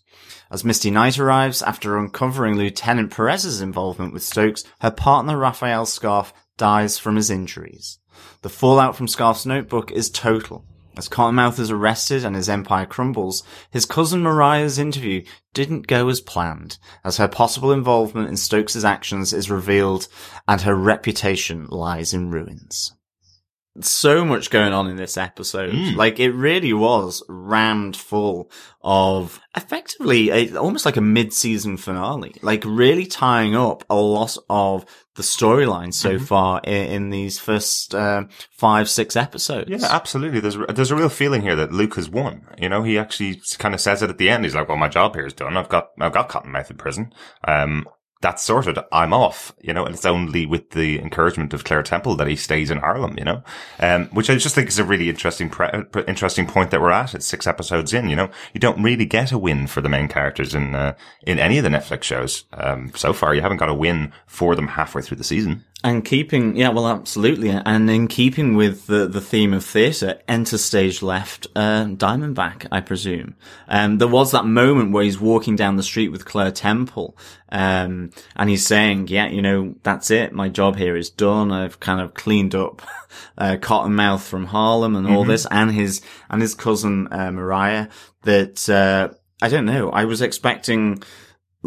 As 0.51 0.65
Misty 0.65 0.91
Knight 0.91 1.17
arrives, 1.17 1.61
after 1.61 1.97
uncovering 1.97 2.57
Lieutenant 2.57 3.11
Perez's 3.11 3.61
involvement 3.61 4.11
with 4.11 4.23
Stokes, 4.23 4.65
her 4.81 4.91
partner 4.91 5.37
Raphael 5.37 5.85
Scarf 5.85 6.33
dies 6.57 6.99
from 6.99 7.15
his 7.15 7.29
injuries. 7.29 7.99
The 8.41 8.49
fallout 8.49 8.97
from 8.97 9.07
Scarf's 9.07 9.45
notebook 9.45 9.89
is 9.89 10.09
total, 10.09 10.65
As 10.97 11.07
Cottonmouth 11.07 11.59
is 11.59 11.69
arrested 11.69 12.25
and 12.25 12.35
his 12.35 12.49
empire 12.49 12.87
crumbles, 12.87 13.43
his 13.69 13.85
cousin 13.85 14.23
Mariah's 14.23 14.79
interview 14.79 15.23
didn't 15.53 15.85
go 15.85 16.09
as 16.09 16.21
planned, 16.21 16.79
as 17.03 17.17
her 17.17 17.27
possible 17.27 17.71
involvement 17.71 18.29
in 18.29 18.35
Stokes' 18.35 18.83
actions 18.83 19.31
is 19.31 19.51
revealed 19.51 20.07
and 20.47 20.61
her 20.61 20.73
reputation 20.73 21.67
lies 21.67 22.15
in 22.15 22.31
ruins. 22.31 22.96
So 23.81 24.25
much 24.25 24.49
going 24.49 24.73
on 24.73 24.87
in 24.87 24.95
this 24.95 25.17
episode. 25.17 25.73
Like, 25.95 26.19
it 26.19 26.31
really 26.31 26.73
was 26.73 27.23
rammed 27.27 27.95
full 27.95 28.51
of 28.81 29.39
effectively 29.55 30.29
a, 30.31 30.55
almost 30.55 30.85
like 30.85 30.97
a 30.97 31.01
mid-season 31.01 31.77
finale. 31.77 32.33
Like, 32.41 32.63
really 32.65 33.05
tying 33.05 33.55
up 33.55 33.83
a 33.89 33.95
lot 33.95 34.37
of 34.49 34.85
the 35.17 35.23
storyline 35.23 35.93
so 35.93 36.19
far 36.19 36.61
in, 36.63 36.87
in 36.87 37.09
these 37.09 37.39
first 37.39 37.93
uh, 37.93 38.23
five, 38.51 38.89
six 38.89 39.15
episodes. 39.15 39.69
Yeah, 39.69 39.87
absolutely. 39.89 40.39
There's 40.39 40.57
there's 40.69 40.91
a 40.91 40.95
real 40.95 41.09
feeling 41.09 41.41
here 41.41 41.55
that 41.55 41.71
Luke 41.71 41.95
has 41.95 42.07
won. 42.09 42.47
You 42.59 42.69
know, 42.69 42.83
he 42.83 42.97
actually 42.97 43.41
kind 43.57 43.73
of 43.73 43.81
says 43.81 44.01
it 44.03 44.11
at 44.11 44.19
the 44.19 44.29
end. 44.29 44.43
He's 44.43 44.55
like, 44.55 44.69
"Well, 44.69 44.77
my 44.77 44.89
job 44.89 45.15
here 45.15 45.25
is 45.25 45.33
done. 45.33 45.57
I've 45.57 45.69
got 45.69 45.89
I've 45.99 46.13
got 46.13 46.29
Cottonmouth 46.29 46.69
in 46.69 46.77
prison. 46.77 47.13
Um, 47.47 47.87
that's 48.21 48.43
sorted. 48.43 48.77
I'm 48.91 49.13
off." 49.13 49.53
You 49.61 49.73
know, 49.73 49.85
and 49.85 49.95
it's 49.95 50.05
only 50.05 50.45
with 50.45 50.71
the 50.71 50.99
encouragement 50.99 51.53
of 51.53 51.63
Claire 51.63 51.83
Temple 51.83 52.15
that 52.15 52.27
he 52.27 52.35
stays 52.35 52.71
in 52.71 52.79
Harlem. 52.79 53.17
You 53.17 53.25
know, 53.25 53.43
um, 53.79 54.05
which 54.07 54.29
I 54.29 54.35
just 54.35 54.55
think 54.55 54.67
is 54.67 54.79
a 54.79 54.83
really 54.83 55.09
interesting 55.09 55.49
pre- 55.49 55.69
interesting 56.07 56.47
point 56.47 56.71
that 56.71 56.81
we're 56.81 56.91
at. 56.91 57.13
It's 57.13 57.27
six 57.27 57.47
episodes 57.47 57.93
in. 57.93 58.09
You 58.09 58.15
know, 58.15 58.29
you 58.53 58.59
don't 58.59 58.81
really 58.81 59.05
get 59.05 59.31
a 59.31 59.37
win 59.37 59.67
for 59.67 59.81
the 59.81 59.89
main 59.89 60.07
characters 60.07 60.55
in 60.55 60.75
uh, 60.75 60.95
in 61.25 61.39
any 61.39 61.57
of 61.57 61.63
the 61.63 61.69
Netflix 61.69 62.03
shows 62.03 62.45
um, 62.53 62.91
so 62.95 63.13
far. 63.13 63.33
You 63.33 63.41
haven't 63.41 63.57
got 63.57 63.69
a 63.69 63.73
win 63.73 64.13
for 64.25 64.55
them 64.55 64.67
halfway 64.67 65.01
through 65.01 65.17
the 65.17 65.23
season. 65.23 65.63
And 65.83 66.03
keeping, 66.03 66.57
yeah, 66.57 66.69
well, 66.69 66.87
absolutely. 66.87 67.49
And 67.49 67.89
in 67.89 68.07
keeping 68.07 68.55
with 68.55 68.87
the, 68.87 69.07
the 69.07 69.21
theme 69.21 69.53
of 69.53 69.63
theatre, 69.63 70.19
enter 70.27 70.57
stage 70.57 71.03
left, 71.03 71.45
uh, 71.55 71.85
Diamondback, 71.85 72.67
I 72.71 72.81
presume. 72.81 73.35
Um, 73.67 73.99
there 73.99 74.07
was 74.07 74.31
that 74.31 74.45
moment 74.45 74.91
where 74.91 75.03
he's 75.03 75.19
walking 75.19 75.55
down 75.55 75.77
the 75.77 75.83
street 75.83 76.09
with 76.09 76.25
Claire 76.25 76.51
Temple, 76.51 77.15
um, 77.49 78.09
and 78.35 78.49
he's 78.49 78.65
saying, 78.65 79.09
yeah, 79.09 79.27
you 79.27 79.43
know, 79.43 79.75
that's 79.83 80.09
it. 80.09 80.33
My 80.33 80.49
job 80.49 80.77
here 80.77 80.97
is 80.97 81.11
done. 81.11 81.51
I've 81.51 81.79
kind 81.79 82.01
of 82.01 82.15
cleaned 82.15 82.55
up, 82.55 82.81
uh, 83.37 83.57
Cottonmouth 83.59 84.27
from 84.27 84.47
Harlem 84.47 84.95
and 84.95 85.07
all 85.07 85.25
this 85.25 85.45
and 85.51 85.71
his, 85.71 86.01
and 86.27 86.41
his 86.41 86.55
cousin, 86.55 87.07
uh, 87.11 87.31
Mariah 87.31 87.87
that, 88.23 88.67
uh, 88.67 89.09
I 89.43 89.47
don't 89.49 89.65
know. 89.65 89.91
I 89.91 90.05
was 90.05 90.23
expecting, 90.23 91.03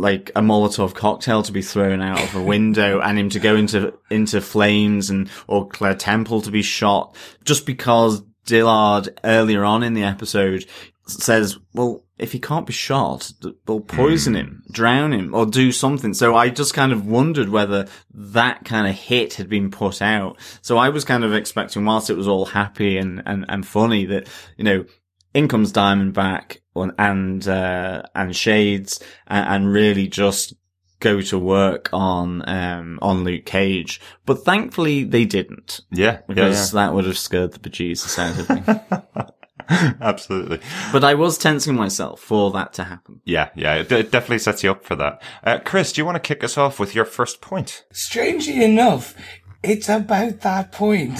like 0.00 0.30
a 0.34 0.40
Molotov 0.40 0.94
cocktail 0.94 1.42
to 1.42 1.52
be 1.52 1.62
thrown 1.62 2.00
out 2.00 2.22
of 2.22 2.34
a 2.34 2.42
window 2.42 3.00
and 3.00 3.18
him 3.18 3.28
to 3.30 3.38
go 3.38 3.54
into 3.54 3.92
into 4.10 4.40
flames 4.40 5.10
and 5.10 5.28
or 5.46 5.68
Claire 5.68 5.94
Temple 5.94 6.40
to 6.42 6.50
be 6.50 6.62
shot 6.62 7.14
just 7.44 7.66
because 7.66 8.22
Dillard 8.46 9.20
earlier 9.22 9.62
on 9.62 9.82
in 9.82 9.92
the 9.94 10.02
episode 10.02 10.64
says, 11.06 11.58
well, 11.74 12.04
if 12.18 12.32
he 12.32 12.38
can't 12.38 12.66
be 12.66 12.72
shot, 12.72 13.32
th- 13.42 13.54
they'll 13.66 13.80
poison 13.80 14.34
hmm. 14.34 14.40
him, 14.40 14.62
drown 14.70 15.12
him, 15.12 15.34
or 15.34 15.46
do 15.46 15.72
something. 15.72 16.14
So 16.14 16.36
I 16.36 16.48
just 16.48 16.74
kind 16.74 16.92
of 16.92 17.06
wondered 17.06 17.48
whether 17.48 17.88
that 18.14 18.64
kind 18.64 18.86
of 18.86 18.94
hit 18.94 19.34
had 19.34 19.48
been 19.48 19.70
put 19.70 20.00
out. 20.00 20.38
So 20.62 20.78
I 20.78 20.90
was 20.90 21.04
kind 21.04 21.24
of 21.24 21.34
expecting, 21.34 21.84
whilst 21.84 22.10
it 22.10 22.16
was 22.16 22.28
all 22.28 22.46
happy 22.46 22.96
and, 22.98 23.22
and, 23.26 23.44
and 23.48 23.66
funny, 23.66 24.06
that, 24.06 24.28
you 24.56 24.64
know, 24.64 24.84
in 25.34 25.48
comes 25.48 25.72
Diamondback 25.72 26.58
on- 26.74 26.92
and, 26.98 27.46
uh, 27.46 28.02
and 28.14 28.34
Shades 28.34 29.00
and, 29.26 29.46
and 29.64 29.72
really 29.72 30.08
just 30.08 30.54
go 31.00 31.20
to 31.22 31.38
work 31.38 31.88
on, 31.92 32.46
um, 32.48 32.98
on 33.00 33.24
Luke 33.24 33.46
Cage. 33.46 34.00
But 34.26 34.44
thankfully 34.44 35.04
they 35.04 35.24
didn't. 35.24 35.80
Yeah, 35.90 36.12
yeah, 36.12 36.20
Because 36.28 36.72
that 36.72 36.92
would 36.94 37.06
have 37.06 37.16
scared 37.18 37.52
the 37.52 37.58
bejesus 37.58 38.18
out 38.18 38.38
of 38.38 39.18
me. 39.18 39.26
absolutely. 40.00 40.60
but 40.92 41.04
I 41.04 41.14
was 41.14 41.38
tensing 41.38 41.74
myself 41.76 42.20
for 42.20 42.50
that 42.52 42.72
to 42.74 42.84
happen. 42.84 43.20
Yeah, 43.24 43.50
yeah, 43.54 43.76
it, 43.76 43.92
it 43.92 44.10
definitely 44.10 44.40
sets 44.40 44.62
you 44.64 44.70
up 44.72 44.84
for 44.84 44.96
that. 44.96 45.22
Uh, 45.44 45.58
Chris, 45.64 45.92
do 45.92 46.00
you 46.00 46.04
want 46.04 46.16
to 46.16 46.20
kick 46.28 46.42
us 46.44 46.58
off 46.58 46.78
with 46.80 46.94
your 46.94 47.04
first 47.04 47.40
point? 47.40 47.84
Strangely 47.92 48.62
enough, 48.64 49.14
it's 49.62 49.88
about 49.88 50.40
that 50.40 50.72
point 50.72 51.18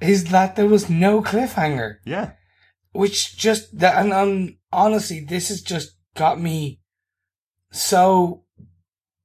is 0.00 0.24
that 0.26 0.56
there 0.56 0.66
was 0.68 0.88
no 0.88 1.20
cliffhanger, 1.22 1.96
Yeah. 2.04 2.32
Which 2.92 3.36
just 3.36 3.78
that, 3.78 3.96
and 3.96 4.12
um, 4.12 4.58
honestly, 4.72 5.20
this 5.20 5.48
has 5.48 5.60
just 5.60 5.96
got 6.14 6.40
me 6.40 6.80
so 7.70 8.44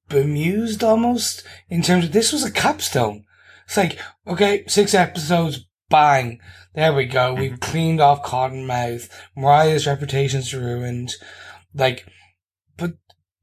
bemused 0.09 0.83
almost 0.83 1.43
in 1.69 1.81
terms 1.81 2.05
of 2.05 2.11
this 2.11 2.31
was 2.31 2.43
a 2.43 2.51
capstone. 2.51 3.25
It's 3.65 3.77
like, 3.77 3.99
okay, 4.25 4.63
six 4.67 4.93
episodes, 4.93 5.65
bang, 5.89 6.39
there 6.77 6.93
we 6.93 7.05
go. 7.05 7.33
We've 7.33 7.59
cleaned 7.59 7.99
off 7.99 8.23
Cottonmouth. 8.23 9.09
Mariah's 9.35 9.87
reputation's 9.87 10.53
ruined. 10.53 11.15
Like, 11.73 12.05
but 12.77 12.93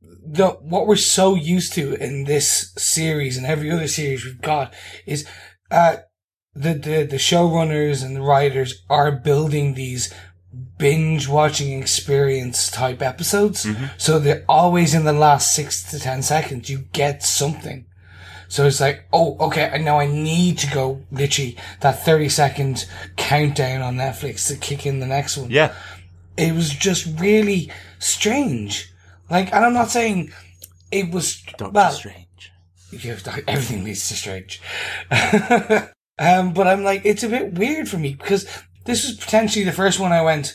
the 0.00 0.50
what 0.62 0.86
we're 0.86 0.96
so 0.96 1.34
used 1.34 1.72
to 1.74 1.94
in 1.94 2.24
this 2.24 2.72
series 2.78 3.36
and 3.36 3.44
every 3.44 3.70
other 3.70 3.88
series 3.88 4.24
we've 4.24 4.40
got 4.40 4.72
is 5.04 5.26
uh 5.70 5.96
the 6.54 6.74
the 6.74 7.04
the 7.04 7.16
showrunners 7.16 8.04
and 8.04 8.14
the 8.16 8.22
writers 8.22 8.82
are 8.88 9.10
building 9.12 9.74
these 9.74 10.12
binge 10.78 11.28
watching 11.28 11.80
experience 11.80 12.70
type 12.70 13.02
episodes. 13.02 13.64
Mm-hmm. 13.64 13.86
So 13.98 14.18
they're 14.18 14.44
always 14.48 14.94
in 14.94 15.04
the 15.04 15.12
last 15.12 15.52
six 15.54 15.82
to 15.90 15.98
ten 15.98 16.22
seconds. 16.22 16.70
You 16.70 16.84
get 16.92 17.22
something. 17.22 17.86
So 18.48 18.66
it's 18.66 18.80
like, 18.80 19.06
oh, 19.12 19.36
okay, 19.40 19.68
and 19.72 19.84
now 19.84 19.98
I 19.98 20.06
need 20.06 20.58
to 20.58 20.70
go 20.72 21.02
literally 21.10 21.56
that 21.80 22.04
30 22.04 22.28
second 22.28 22.86
countdown 23.16 23.82
on 23.82 23.96
Netflix 23.96 24.46
to 24.46 24.56
kick 24.56 24.86
in 24.86 25.00
the 25.00 25.06
next 25.06 25.36
one 25.36 25.50
Yeah. 25.50 25.74
it 26.36 26.54
was 26.54 26.70
just 26.70 27.18
really 27.18 27.72
strange. 27.98 28.92
Like, 29.28 29.52
and 29.52 29.64
I'm 29.64 29.72
not 29.72 29.90
saying 29.90 30.30
it 30.92 31.10
was 31.10 31.42
Doctor 31.56 31.70
well, 31.70 31.90
Strange. 31.90 32.52
yeah, 32.92 33.16
everything 33.48 33.82
leads 33.82 34.06
to 34.08 34.14
strange. 34.14 34.60
um, 36.18 36.52
but 36.52 36.66
I'm 36.66 36.84
like, 36.84 37.02
it's 37.04 37.22
a 37.22 37.28
bit 37.28 37.54
weird 37.54 37.88
for 37.88 37.98
me 37.98 38.14
because 38.14 38.44
this 38.86 39.06
was 39.06 39.16
potentially 39.16 39.64
the 39.64 39.72
first 39.72 39.98
one 40.00 40.12
I 40.12 40.22
went, 40.22 40.54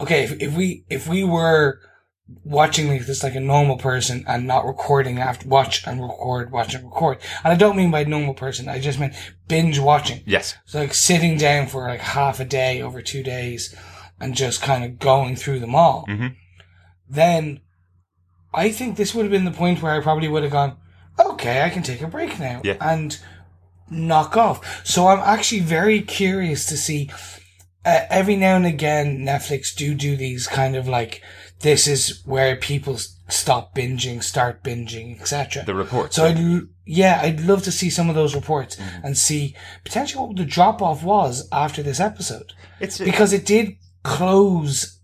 okay, 0.00 0.24
if, 0.24 0.40
if 0.42 0.56
we, 0.56 0.84
if 0.88 1.08
we 1.08 1.24
were 1.24 1.80
watching 2.42 2.88
like 2.88 3.04
this 3.04 3.22
like 3.22 3.34
a 3.34 3.40
normal 3.40 3.76
person 3.76 4.24
and 4.26 4.46
not 4.46 4.64
recording 4.64 5.18
after 5.18 5.46
watch 5.46 5.86
and 5.86 6.00
record, 6.02 6.50
watch 6.50 6.74
and 6.74 6.84
record. 6.84 7.18
And 7.44 7.52
I 7.52 7.56
don't 7.56 7.76
mean 7.76 7.90
by 7.90 8.04
normal 8.04 8.34
person, 8.34 8.68
I 8.68 8.80
just 8.80 8.98
meant 8.98 9.14
binge 9.46 9.78
watching. 9.78 10.22
Yes. 10.26 10.54
So 10.64 10.80
like 10.80 10.94
sitting 10.94 11.36
down 11.36 11.66
for 11.66 11.86
like 11.86 12.00
half 12.00 12.40
a 12.40 12.44
day 12.44 12.80
over 12.80 13.02
two 13.02 13.22
days 13.22 13.74
and 14.20 14.34
just 14.34 14.62
kind 14.62 14.84
of 14.84 14.98
going 14.98 15.36
through 15.36 15.60
them 15.60 15.74
all. 15.74 16.06
Mhm. 16.08 16.34
Then 17.08 17.60
I 18.54 18.70
think 18.70 18.96
this 18.96 19.14
would 19.14 19.24
have 19.24 19.32
been 19.32 19.44
the 19.44 19.50
point 19.50 19.82
where 19.82 19.92
I 19.92 20.00
probably 20.00 20.28
would 20.28 20.44
have 20.44 20.52
gone, 20.52 20.78
okay, 21.18 21.62
I 21.62 21.68
can 21.70 21.82
take 21.82 22.00
a 22.00 22.06
break 22.08 22.38
now 22.38 22.62
Yeah. 22.64 22.76
and 22.80 23.18
knock 23.90 24.36
off. 24.36 24.86
So 24.86 25.08
I'm 25.08 25.20
actually 25.20 25.60
very 25.60 26.00
curious 26.00 26.66
to 26.66 26.76
see. 26.76 27.10
Uh, 27.86 28.06
every 28.08 28.34
now 28.34 28.56
and 28.56 28.64
again, 28.64 29.18
Netflix 29.18 29.74
do 29.74 29.94
do 29.94 30.16
these 30.16 30.46
kind 30.46 30.74
of 30.74 30.88
like 30.88 31.22
this 31.60 31.86
is 31.86 32.22
where 32.24 32.56
people 32.56 32.98
stop 33.28 33.74
binging, 33.74 34.22
start 34.22 34.62
binging, 34.62 35.20
etc. 35.20 35.64
The 35.64 35.74
reports. 35.74 36.16
So 36.16 36.26
I'd, 36.26 36.68
yeah, 36.84 37.20
I'd 37.22 37.40
love 37.40 37.62
to 37.64 37.72
see 37.72 37.90
some 37.90 38.08
of 38.08 38.14
those 38.14 38.34
reports 38.34 38.78
and 39.02 39.16
see 39.16 39.54
potentially 39.84 40.26
what 40.26 40.36
the 40.36 40.44
drop 40.44 40.82
off 40.82 41.02
was 41.02 41.48
after 41.52 41.82
this 41.82 42.00
episode 42.00 42.52
It's 42.80 42.98
because 42.98 43.32
it 43.32 43.46
did 43.46 43.76
close 44.02 45.00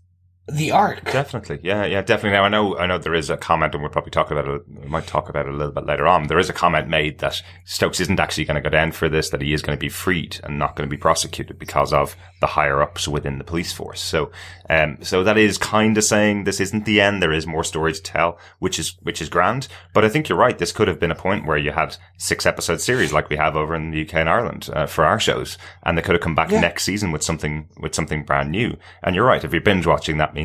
the 0.53 0.71
arc. 0.71 1.03
Definitely, 1.11 1.59
yeah, 1.63 1.85
yeah, 1.85 2.01
definitely. 2.01 2.31
Now 2.37 2.43
I 2.43 2.49
know, 2.49 2.77
I 2.77 2.85
know 2.85 2.97
there 2.97 3.13
is 3.15 3.29
a 3.29 3.37
comment, 3.37 3.73
and 3.73 3.81
we'll 3.81 3.91
probably 3.91 4.11
talk 4.11 4.31
about 4.31 4.47
it. 4.47 4.61
We 4.67 4.87
might 4.87 5.07
talk 5.07 5.29
about 5.29 5.45
it 5.47 5.53
a 5.53 5.57
little 5.57 5.73
bit 5.73 5.85
later 5.85 6.07
on. 6.07 6.27
There 6.27 6.39
is 6.39 6.49
a 6.49 6.53
comment 6.53 6.87
made 6.87 7.19
that 7.19 7.41
Stokes 7.65 7.99
isn't 7.99 8.19
actually 8.19 8.45
going 8.45 8.55
to 8.55 8.61
go 8.61 8.69
down 8.69 8.91
for 8.91 9.09
this; 9.09 9.29
that 9.29 9.41
he 9.41 9.53
is 9.53 9.61
going 9.61 9.77
to 9.77 9.79
be 9.79 9.89
freed 9.89 10.39
and 10.43 10.59
not 10.59 10.75
going 10.75 10.87
to 10.89 10.93
be 10.95 10.99
prosecuted 10.99 11.57
because 11.59 11.93
of 11.93 12.15
the 12.39 12.47
higher 12.47 12.81
ups 12.81 13.07
within 13.07 13.37
the 13.37 13.43
police 13.43 13.71
force. 13.71 14.01
So, 14.01 14.31
um, 14.69 14.97
so 15.01 15.23
that 15.23 15.37
is 15.37 15.57
kind 15.57 15.97
of 15.97 16.03
saying 16.03 16.43
this 16.43 16.59
isn't 16.59 16.85
the 16.85 17.01
end. 17.01 17.21
There 17.21 17.31
is 17.31 17.45
more 17.47 17.63
story 17.63 17.93
to 17.93 18.01
tell, 18.01 18.37
which 18.59 18.79
is 18.79 18.95
which 19.01 19.21
is 19.21 19.29
grand. 19.29 19.67
But 19.93 20.05
I 20.05 20.09
think 20.09 20.27
you're 20.29 20.37
right. 20.37 20.57
This 20.57 20.71
could 20.71 20.87
have 20.87 20.99
been 20.99 21.11
a 21.11 21.15
point 21.15 21.45
where 21.45 21.57
you 21.57 21.71
had 21.71 21.97
six 22.17 22.45
episode 22.45 22.81
series 22.81 23.13
like 23.13 23.29
we 23.29 23.37
have 23.37 23.55
over 23.55 23.75
in 23.75 23.91
the 23.91 24.01
UK 24.01 24.15
and 24.15 24.29
Ireland 24.29 24.69
uh, 24.73 24.85
for 24.87 25.05
our 25.05 25.19
shows, 25.19 25.57
and 25.83 25.97
they 25.97 26.01
could 26.01 26.15
have 26.15 26.21
come 26.21 26.35
back 26.35 26.51
Yeah. 26.51 26.59
next 26.61 26.83
season 26.83 27.11
with 27.11 27.23
something 27.23 27.69
with 27.79 27.95
something 27.95 28.23
brand 28.23 28.51
new. 28.51 28.77
And 29.03 29.15
you're 29.15 29.25
right. 29.25 29.43
If 29.43 29.51
you're 29.53 29.61
binge 29.61 29.85
watching, 29.85 30.17
that 30.17 30.33
means 30.33 30.40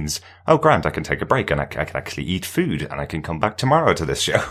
oh, 0.46 0.58
Grant, 0.58 0.86
I 0.86 0.90
can 0.90 1.02
take 1.02 1.22
a 1.22 1.26
break 1.26 1.50
and 1.50 1.60
I 1.60 1.64
can 1.64 1.96
actually 1.96 2.24
eat 2.24 2.44
food 2.44 2.82
and 2.82 3.00
I 3.00 3.06
can 3.06 3.22
come 3.22 3.38
back 3.38 3.56
tomorrow 3.56 3.94
to 3.94 4.04
this 4.04 4.20
show. 4.28 4.42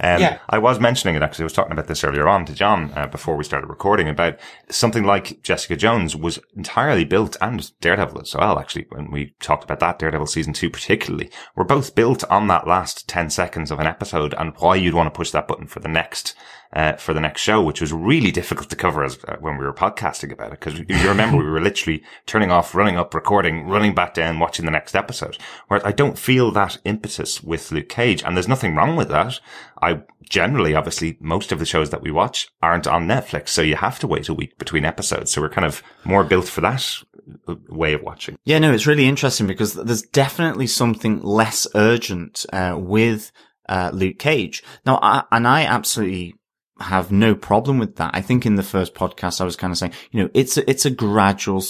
Um, 0.00 0.20
Yeah. 0.20 0.38
I 0.48 0.58
was 0.58 0.80
mentioning 0.80 1.14
it 1.14 1.22
actually. 1.22 1.44
I 1.44 1.46
was 1.46 1.52
talking 1.52 1.72
about 1.72 1.86
this 1.86 2.04
earlier 2.04 2.28
on 2.28 2.44
to 2.46 2.54
John 2.54 2.92
uh, 2.96 3.06
before 3.06 3.36
we 3.36 3.44
started 3.44 3.68
recording 3.68 4.08
about 4.08 4.38
something 4.70 5.04
like 5.04 5.42
Jessica 5.42 5.76
Jones 5.76 6.16
was 6.16 6.38
entirely 6.56 7.04
built 7.04 7.36
and 7.40 7.70
Daredevil 7.80 8.22
as 8.22 8.34
well. 8.34 8.58
Actually, 8.58 8.86
when 8.90 9.10
we 9.10 9.34
talked 9.40 9.64
about 9.64 9.80
that 9.80 9.98
Daredevil 9.98 10.26
season 10.26 10.52
two 10.52 10.70
particularly, 10.70 11.30
were 11.54 11.64
both 11.64 11.94
built 11.94 12.24
on 12.24 12.46
that 12.48 12.66
last 12.66 13.08
ten 13.08 13.30
seconds 13.30 13.70
of 13.70 13.80
an 13.80 13.86
episode 13.86 14.34
and 14.38 14.54
why 14.58 14.76
you'd 14.76 14.94
want 14.94 15.06
to 15.06 15.16
push 15.16 15.30
that 15.30 15.48
button 15.48 15.66
for 15.66 15.80
the 15.80 15.88
next 15.88 16.34
uh, 16.74 16.94
for 16.94 17.14
the 17.14 17.20
next 17.20 17.40
show, 17.40 17.62
which 17.62 17.80
was 17.80 17.92
really 17.92 18.32
difficult 18.32 18.68
to 18.68 18.76
cover 18.76 19.04
as 19.04 19.18
uh, 19.28 19.36
when 19.40 19.56
we 19.56 19.64
were 19.64 19.72
podcasting 19.72 20.32
about 20.32 20.52
it. 20.52 20.60
Because 20.60 20.78
you 20.78 21.08
remember 21.08 21.38
we 21.38 21.44
were 21.44 21.60
literally 21.60 22.02
turning 22.26 22.50
off, 22.50 22.74
running 22.74 22.96
up, 22.96 23.14
recording, 23.14 23.68
running 23.68 23.94
back 23.94 24.14
down, 24.14 24.40
watching 24.40 24.64
the 24.64 24.70
next 24.70 24.96
episode. 24.96 25.38
Whereas 25.68 25.84
I 25.84 25.92
don't 25.92 26.18
feel 26.18 26.50
that 26.50 26.78
impetus 26.84 27.42
with 27.42 27.70
Luke 27.70 27.88
Cage, 27.88 28.22
and 28.24 28.36
there's 28.36 28.48
nothing 28.48 28.74
wrong 28.74 28.96
with 28.96 29.08
that. 29.08 29.38
I 29.80 30.02
generally, 30.28 30.74
obviously, 30.74 31.16
most 31.20 31.52
of 31.52 31.58
the 31.58 31.66
shows 31.66 31.90
that 31.90 32.02
we 32.02 32.10
watch 32.10 32.48
aren't 32.60 32.86
on 32.86 33.06
Netflix, 33.06 33.48
so 33.48 33.62
you 33.62 33.76
have 33.76 33.98
to 34.00 34.08
wait 34.08 34.28
a 34.28 34.34
week 34.34 34.58
between 34.58 34.84
episodes. 34.84 35.30
So 35.30 35.40
we're 35.40 35.50
kind 35.50 35.66
of 35.66 35.82
more 36.04 36.24
built 36.24 36.48
for 36.48 36.60
that 36.62 37.02
uh, 37.46 37.54
way 37.68 37.92
of 37.92 38.02
watching. 38.02 38.36
Yeah, 38.44 38.58
no, 38.58 38.72
it's 38.72 38.86
really 38.86 39.06
interesting 39.06 39.46
because 39.46 39.74
there's 39.74 40.02
definitely 40.02 40.66
something 40.66 41.22
less 41.22 41.68
urgent 41.76 42.46
uh, 42.52 42.76
with 42.76 43.30
uh, 43.68 43.90
Luke 43.94 44.18
Cage. 44.18 44.64
Now, 44.84 44.98
I, 45.00 45.22
and 45.30 45.46
I 45.46 45.64
absolutely 45.64 46.34
have 46.80 47.12
no 47.12 47.34
problem 47.34 47.78
with 47.78 47.96
that. 47.96 48.10
I 48.14 48.20
think 48.20 48.46
in 48.46 48.56
the 48.56 48.62
first 48.62 48.94
podcast 48.94 49.40
I 49.40 49.44
was 49.44 49.56
kind 49.56 49.70
of 49.70 49.78
saying, 49.78 49.92
you 50.10 50.22
know, 50.22 50.30
it's 50.34 50.56
a, 50.56 50.68
it's 50.68 50.84
a 50.84 50.90
gradual 50.90 51.62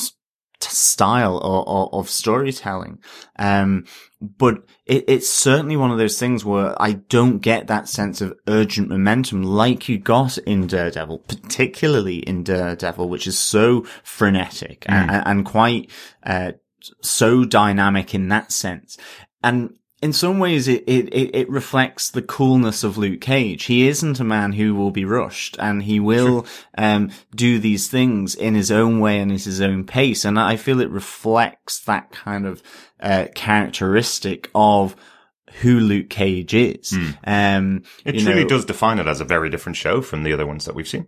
style 0.61 1.37
or, 1.37 1.68
or, 1.68 2.00
of 2.00 2.08
storytelling. 2.08 2.99
Um, 3.38 3.84
but 4.20 4.64
it, 4.87 5.04
it's 5.08 5.28
certainly 5.28 5.76
one 5.76 5.90
of 5.90 5.99
those 5.99 6.18
things 6.18 6.44
where 6.44 6.80
I 6.80 6.92
don't 6.92 7.38
get 7.38 7.66
that 7.66 7.88
sense 7.88 8.20
of 8.20 8.38
urgent 8.49 8.88
momentum 8.88 9.42
like 9.42 9.88
you 9.88 9.99
got 9.99 10.38
in 10.38 10.66
Daredevil, 10.66 11.18
particularly 11.18 12.18
in 12.18 12.42
Daredevil, 12.42 13.08
which 13.08 13.26
is 13.26 13.38
so 13.38 13.82
frenetic 14.02 14.84
and, 14.88 15.11
and 15.11 15.44
quite, 15.44 15.90
uh, 16.23 16.52
so 17.02 17.44
dynamic 17.44 18.14
in 18.14 18.28
that 18.28 18.52
sense. 18.52 18.96
And 19.42 19.76
in 20.04 20.12
some 20.12 20.38
ways, 20.38 20.68
it, 20.68 20.84
it, 20.87 21.08
it 21.34 21.49
reflects 21.49 22.11
the 22.11 22.20
coolness 22.20 22.84
of 22.84 22.99
Luke 22.99 23.23
Cage. 23.23 23.64
He 23.64 23.88
isn't 23.88 24.20
a 24.20 24.25
man 24.25 24.52
who 24.52 24.75
will 24.75 24.90
be 24.90 25.06
rushed 25.06 25.56
and 25.58 25.82
he 25.82 25.99
will, 25.99 26.44
um, 26.76 27.11
do 27.34 27.58
these 27.58 27.88
things 27.88 28.34
in 28.34 28.54
his 28.54 28.70
own 28.70 29.00
way 29.00 29.18
and 29.18 29.32
at 29.32 29.44
his 29.44 29.62
own 29.62 29.84
pace. 29.84 30.26
And 30.26 30.38
I 30.38 30.56
feel 30.56 30.80
it 30.82 30.90
reflects 30.90 31.78
that 31.80 32.11
kind 32.12 32.44
of, 32.44 32.62
uh, 33.00 33.28
characteristic 33.34 34.50
of 34.54 34.94
who 35.62 35.80
Luke 35.80 36.11
Cage 36.11 36.52
is. 36.52 36.94
Um, 37.25 37.82
It 38.04 38.20
truly 38.20 38.42
know- 38.42 38.49
does 38.49 38.66
define 38.66 38.99
it 38.99 39.06
as 39.06 39.23
a 39.23 39.25
very 39.25 39.49
different 39.49 39.76
show 39.76 40.02
from 40.02 40.23
the 40.23 40.34
other 40.34 40.46
ones 40.46 40.66
that 40.66 40.75
we've 40.75 40.87
seen. 40.88 41.06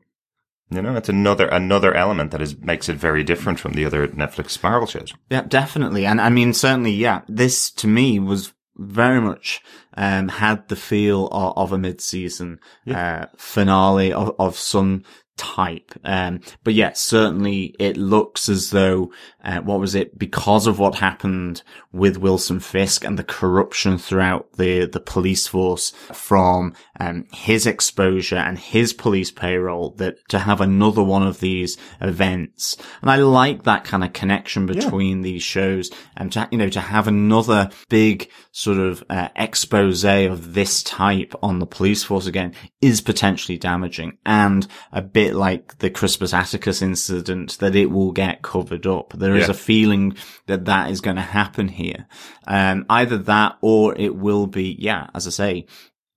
You 0.70 0.82
know, 0.82 0.96
it's 0.96 1.08
another 1.08 1.46
another 1.46 1.94
element 1.94 2.32
that 2.32 2.42
is 2.42 2.58
makes 2.58 2.88
it 2.88 2.96
very 2.96 3.22
different 3.22 3.60
from 3.60 3.74
the 3.74 3.84
other 3.84 4.08
Netflix 4.08 4.60
Marvel 4.60 4.88
shows. 4.88 5.12
Yeah, 5.30 5.42
definitely. 5.42 6.04
And 6.06 6.20
I 6.20 6.28
mean, 6.28 6.52
certainly, 6.52 6.90
yeah, 6.90 7.20
this 7.28 7.70
to 7.72 7.86
me 7.86 8.18
was 8.18 8.52
very 8.76 9.20
much, 9.20 9.62
um, 9.96 10.28
had 10.28 10.68
the 10.68 10.76
feel 10.76 11.28
of, 11.28 11.52
of 11.56 11.72
a 11.72 11.78
mid-season, 11.78 12.60
uh, 12.90 13.26
finale 13.36 14.12
of, 14.12 14.34
of 14.38 14.56
some 14.56 15.02
type. 15.36 15.92
Um, 16.04 16.40
but 16.64 16.74
yeah, 16.74 16.92
certainly 16.94 17.74
it 17.78 17.96
looks 17.96 18.48
as 18.48 18.70
though, 18.70 19.12
uh, 19.46 19.60
what 19.60 19.78
was 19.78 19.94
it? 19.94 20.18
Because 20.18 20.66
of 20.66 20.80
what 20.80 20.96
happened 20.96 21.62
with 21.92 22.18
Wilson 22.18 22.58
Fisk 22.58 23.04
and 23.04 23.16
the 23.16 23.24
corruption 23.24 23.96
throughout 23.96 24.52
the, 24.54 24.86
the 24.86 25.00
police 25.00 25.46
force 25.46 25.92
from, 26.12 26.74
um, 26.98 27.26
his 27.32 27.64
exposure 27.66 28.36
and 28.36 28.58
his 28.58 28.92
police 28.92 29.30
payroll 29.30 29.90
that 29.92 30.16
to 30.28 30.40
have 30.40 30.60
another 30.60 31.02
one 31.02 31.24
of 31.24 31.38
these 31.38 31.78
events. 32.00 32.76
And 33.00 33.10
I 33.10 33.16
like 33.16 33.62
that 33.62 33.84
kind 33.84 34.02
of 34.02 34.12
connection 34.12 34.66
between 34.66 35.22
these 35.22 35.44
shows 35.44 35.90
and 36.16 36.32
to, 36.32 36.48
you 36.50 36.58
know, 36.58 36.68
to 36.70 36.80
have 36.80 37.06
another 37.06 37.70
big 37.88 38.28
sort 38.50 38.78
of, 38.78 39.04
uh, 39.08 39.28
expose 39.36 40.04
of 40.04 40.54
this 40.54 40.82
type 40.82 41.34
on 41.42 41.58
the 41.58 41.66
police 41.66 42.02
force 42.02 42.26
again 42.26 42.52
is 42.80 43.00
potentially 43.00 43.58
damaging 43.58 44.18
and 44.26 44.66
a 44.92 45.02
bit 45.02 45.34
like 45.34 45.78
the 45.78 45.90
Crispus 45.90 46.32
Attucks 46.32 46.82
incident 46.82 47.58
that 47.58 47.76
it 47.76 47.90
will 47.90 48.12
get 48.12 48.42
covered 48.42 48.86
up. 48.86 49.12
There 49.12 49.35
is 49.36 49.44
Yeah. 49.44 49.50
a 49.50 49.54
feeling 49.54 50.16
that 50.46 50.64
that 50.66 50.90
is 50.90 51.00
going 51.00 51.16
to 51.16 51.22
happen 51.22 51.68
here. 51.68 52.06
Um, 52.46 52.86
either 52.90 53.18
that 53.18 53.56
or 53.60 53.94
it 53.96 54.16
will 54.16 54.46
be, 54.46 54.76
yeah, 54.78 55.08
as 55.14 55.26
I 55.26 55.30
say, 55.30 55.66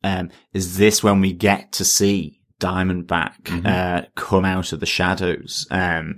um, 0.03 0.29
is 0.53 0.77
this 0.77 1.03
when 1.03 1.21
we 1.21 1.33
get 1.33 1.71
to 1.73 1.85
see 1.85 2.39
Diamondback, 2.59 3.65
uh, 3.65 4.05
come 4.15 4.45
out 4.45 4.73
of 4.73 4.79
the 4.79 4.85
shadows? 4.85 5.67
Um, 5.71 6.17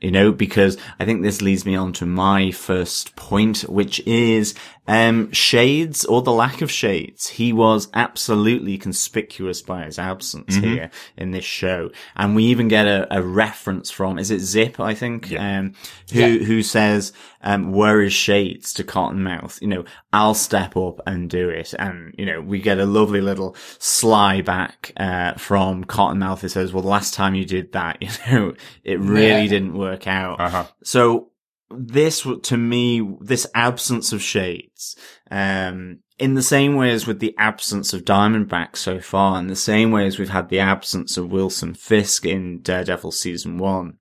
you 0.00 0.10
know, 0.12 0.30
because 0.32 0.78
I 1.00 1.04
think 1.04 1.22
this 1.22 1.42
leads 1.42 1.66
me 1.66 1.74
on 1.74 1.92
to 1.94 2.06
my 2.06 2.52
first 2.52 3.16
point, 3.16 3.62
which 3.62 3.98
is, 4.06 4.54
um, 4.88 5.30
shades 5.32 6.04
or 6.06 6.22
the 6.22 6.32
lack 6.32 6.62
of 6.62 6.70
shades. 6.70 7.28
He 7.28 7.52
was 7.52 7.88
absolutely 7.94 8.78
conspicuous 8.78 9.62
by 9.62 9.84
his 9.84 9.98
absence 9.98 10.56
here 10.56 10.90
in 11.16 11.30
this 11.30 11.44
show. 11.44 11.90
And 12.16 12.34
we 12.34 12.44
even 12.46 12.66
get 12.68 12.86
a, 12.86 13.06
a 13.16 13.22
reference 13.22 13.90
from, 13.90 14.18
is 14.18 14.30
it 14.32 14.40
Zip, 14.40 14.80
I 14.80 14.94
think? 14.94 15.32
Um, 15.38 15.74
who, 16.12 16.38
who 16.38 16.62
says, 16.62 17.12
um, 17.42 17.70
where 17.72 18.00
is 18.00 18.12
shades 18.14 18.72
to 18.74 18.82
Cottonmouth? 18.84 19.60
You 19.60 19.68
know, 19.68 19.84
I'll 20.12 20.34
step 20.34 20.76
up 20.76 21.00
and 21.06 21.28
do 21.28 21.50
it. 21.50 21.74
And, 21.78 22.14
you 22.16 22.24
know, 22.26 22.40
we 22.40 22.58
get 22.60 22.78
a 22.78 22.86
lovely 22.86 23.20
little 23.20 23.54
sly 23.78 24.40
back, 24.40 24.92
uh, 24.96 25.34
from 25.34 25.84
Cottonmouth. 25.84 26.42
It 26.44 26.48
says, 26.48 26.72
well, 26.72 26.82
the 26.82 26.88
last 26.88 27.12
time 27.12 27.34
you 27.34 27.44
did 27.44 27.72
that, 27.72 27.98
you 28.02 28.08
know, 28.32 28.54
it 28.84 28.98
really 28.98 29.42
Yeah. 29.42 29.46
didn't 29.48 29.74
work 29.76 30.06
out. 30.06 30.40
Uh-huh. 30.40 30.64
So 30.82 31.28
this, 31.70 32.26
to 32.42 32.56
me, 32.56 33.16
this 33.20 33.46
absence 33.54 34.12
of 34.12 34.22
shades, 34.22 34.96
um, 35.30 36.00
in 36.18 36.34
the 36.34 36.42
same 36.42 36.74
way 36.74 36.90
as 36.90 37.06
with 37.06 37.20
the 37.20 37.34
absence 37.38 37.92
of 37.92 38.04
Diamondback 38.04 38.76
so 38.76 39.00
far, 39.00 39.38
in 39.38 39.46
the 39.46 39.56
same 39.56 39.90
way 39.90 40.06
as 40.06 40.18
we've 40.18 40.30
had 40.30 40.48
the 40.48 40.60
absence 40.60 41.16
of 41.16 41.30
Wilson 41.30 41.74
Fisk 41.74 42.24
in 42.24 42.60
Daredevil 42.60 43.12
season 43.12 43.58
one, 43.58 43.98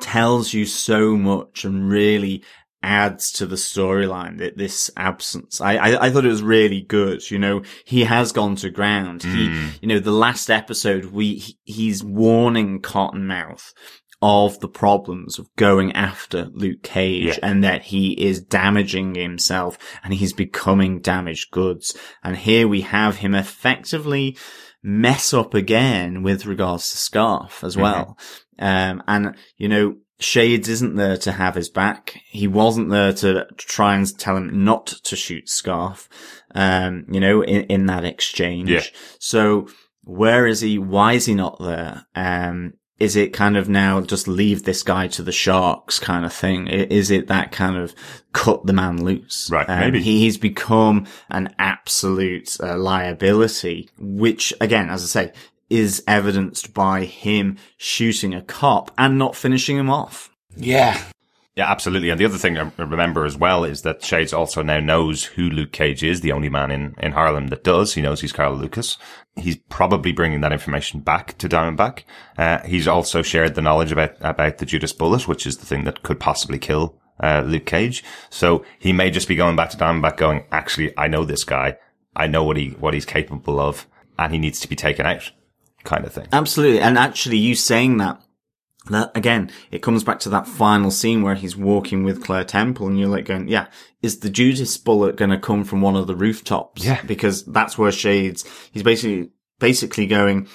tells 0.00 0.52
you 0.52 0.64
so 0.64 1.16
much 1.16 1.64
and 1.64 1.88
really 1.88 2.42
adds 2.82 3.32
to 3.32 3.46
the 3.46 3.56
storyline 3.56 4.38
that 4.38 4.58
this 4.58 4.90
absence. 4.96 5.60
I, 5.60 5.76
I 5.76 6.06
I 6.06 6.10
thought 6.10 6.26
it 6.26 6.28
was 6.28 6.42
really 6.42 6.82
good. 6.82 7.30
You 7.30 7.38
know, 7.38 7.62
he 7.86 8.04
has 8.04 8.30
gone 8.30 8.56
to 8.56 8.68
ground. 8.68 9.22
He, 9.22 9.44
you 9.80 9.88
know, 9.88 9.98
the 9.98 10.10
last 10.10 10.50
episode 10.50 11.06
we 11.06 11.36
he, 11.36 11.58
he's 11.64 12.04
warning 12.04 12.82
Cottonmouth 12.82 13.72
of 14.26 14.58
the 14.60 14.68
problems 14.68 15.38
of 15.38 15.54
going 15.56 15.92
after 15.92 16.46
Luke 16.54 16.82
Cage 16.82 17.24
Yeah. 17.26 17.38
and 17.42 17.62
that 17.62 17.82
he 17.82 18.12
is 18.12 18.40
damaging 18.40 19.14
himself 19.14 19.76
and 20.02 20.14
he's 20.14 20.32
becoming 20.32 21.00
damaged 21.00 21.50
goods. 21.50 21.94
And 22.22 22.34
here 22.34 22.66
we 22.66 22.80
have 22.80 23.16
him 23.16 23.34
effectively 23.34 24.38
mess 24.82 25.34
up 25.34 25.52
again 25.52 26.22
with 26.22 26.46
regards 26.46 26.90
to 26.90 26.96
Scarf 26.96 27.62
as 27.62 27.76
well. 27.76 28.16
Um, 28.58 29.02
and 29.06 29.36
you 29.58 29.68
know, 29.68 29.96
Shades 30.20 30.70
isn't 30.70 30.94
there 30.94 31.18
to 31.18 31.32
have 31.32 31.54
his 31.54 31.68
back. 31.68 32.18
He 32.30 32.46
wasn't 32.48 32.88
there 32.88 33.12
to 33.14 33.46
try 33.58 33.94
and 33.94 34.18
tell 34.18 34.38
him 34.38 34.64
not 34.64 34.86
to 34.86 35.16
shoot 35.16 35.50
Scarf. 35.50 36.08
Um, 36.54 37.04
you 37.10 37.20
know, 37.20 37.42
in, 37.42 37.64
in 37.64 37.86
that 37.86 38.06
exchange. 38.06 38.70
Yeah. 38.70 38.84
So 39.18 39.68
where 40.02 40.46
is 40.46 40.62
he? 40.62 40.78
Why 40.78 41.12
is 41.12 41.26
he 41.26 41.34
not 41.34 41.58
there? 41.60 42.06
Um, 42.14 42.72
is 43.00 43.16
it 43.16 43.32
kind 43.32 43.56
of 43.56 43.68
now 43.68 44.00
just 44.00 44.28
leave 44.28 44.62
this 44.64 44.82
guy 44.82 45.08
to 45.08 45.22
the 45.22 45.32
sharks 45.32 45.98
kind 45.98 46.24
of 46.24 46.32
thing? 46.32 46.68
Is 46.68 47.10
it 47.10 47.26
that 47.26 47.50
kind 47.52 47.76
of 47.76 47.94
cut 48.32 48.66
the 48.66 48.72
man 48.72 49.04
loose? 49.04 49.48
Right, 49.50 49.68
Um, 49.68 49.80
maybe. 49.80 50.00
he, 50.02 50.20
he's 50.20 50.38
become 50.38 51.06
an 51.28 51.54
absolute 51.58 52.56
uh, 52.60 52.76
liability, 52.78 53.88
which 53.98 54.52
again, 54.60 54.90
as 54.90 55.02
I 55.02 55.06
say, 55.26 55.32
is 55.70 56.04
evidenced 56.06 56.72
by 56.74 57.04
him 57.04 57.56
shooting 57.76 58.32
a 58.34 58.42
cop 58.42 58.90
and 58.96 59.18
not 59.18 59.34
finishing 59.34 59.76
him 59.76 59.90
off. 59.90 60.30
Yeah. 60.56 61.02
Yeah, 61.56 61.70
absolutely. 61.70 62.10
And 62.10 62.18
the 62.18 62.24
other 62.24 62.38
thing 62.38 62.58
I 62.58 62.70
remember 62.76 63.24
as 63.24 63.36
well 63.36 63.62
is 63.62 63.82
that 63.82 64.04
Shades 64.04 64.32
also 64.32 64.62
now 64.62 64.80
knows 64.80 65.24
who 65.24 65.48
Luke 65.48 65.70
Cage 65.70 66.02
is, 66.02 66.20
the 66.20 66.32
only 66.32 66.48
man 66.48 66.72
in, 66.72 66.96
in 66.98 67.12
Harlem 67.12 67.46
that 67.48 67.62
does. 67.62 67.94
He 67.94 68.02
knows 68.02 68.20
he's 68.20 68.32
Carl 68.32 68.56
Lucas. 68.56 68.98
He's 69.36 69.58
probably 69.68 70.10
bringing 70.10 70.40
that 70.40 70.52
information 70.52 71.00
back 71.00 71.38
to 71.38 71.48
Diamondback. 71.48 72.02
Uh, 72.36 72.58
he's 72.62 72.88
also 72.88 73.22
shared 73.22 73.54
the 73.54 73.62
knowledge 73.62 73.92
about, 73.92 74.16
about 74.20 74.58
the 74.58 74.66
Judas 74.66 74.92
bullet, 74.92 75.28
which 75.28 75.46
is 75.46 75.58
the 75.58 75.66
thing 75.66 75.84
that 75.84 76.02
could 76.02 76.18
possibly 76.18 76.58
kill, 76.58 77.00
uh, 77.22 77.44
Luke 77.46 77.66
Cage. 77.66 78.02
So 78.30 78.64
he 78.80 78.92
may 78.92 79.12
just 79.12 79.28
be 79.28 79.36
going 79.36 79.54
back 79.54 79.70
to 79.70 79.76
Diamondback 79.76 80.16
going, 80.16 80.44
actually, 80.50 80.92
I 80.98 81.06
know 81.06 81.24
this 81.24 81.44
guy. 81.44 81.76
I 82.16 82.26
know 82.26 82.42
what 82.42 82.56
he, 82.56 82.70
what 82.70 82.94
he's 82.94 83.06
capable 83.06 83.60
of 83.60 83.86
and 84.18 84.32
he 84.32 84.38
needs 84.38 84.60
to 84.60 84.68
be 84.68 84.76
taken 84.76 85.06
out 85.06 85.30
kind 85.84 86.04
of 86.04 86.12
thing. 86.12 86.26
Absolutely. 86.32 86.80
And 86.80 86.98
actually, 86.98 87.38
you 87.38 87.54
saying 87.54 87.98
that, 87.98 88.20
that 88.90 89.12
again, 89.14 89.50
it 89.70 89.82
comes 89.82 90.04
back 90.04 90.20
to 90.20 90.28
that 90.30 90.46
final 90.46 90.90
scene 90.90 91.22
where 91.22 91.34
he's 91.34 91.56
walking 91.56 92.04
with 92.04 92.22
Claire 92.22 92.44
Temple 92.44 92.86
and 92.86 92.98
you're 92.98 93.08
like 93.08 93.24
going, 93.24 93.48
yeah, 93.48 93.66
is 94.02 94.20
the 94.20 94.30
Judas 94.30 94.76
bullet 94.76 95.16
going 95.16 95.30
to 95.30 95.38
come 95.38 95.64
from 95.64 95.80
one 95.80 95.96
of 95.96 96.06
the 96.06 96.16
rooftops? 96.16 96.84
Yeah. 96.84 97.02
Because 97.02 97.44
that's 97.44 97.78
where 97.78 97.92
Shades, 97.92 98.44
he's 98.72 98.82
basically, 98.82 99.30
basically 99.58 100.06
going, 100.06 100.48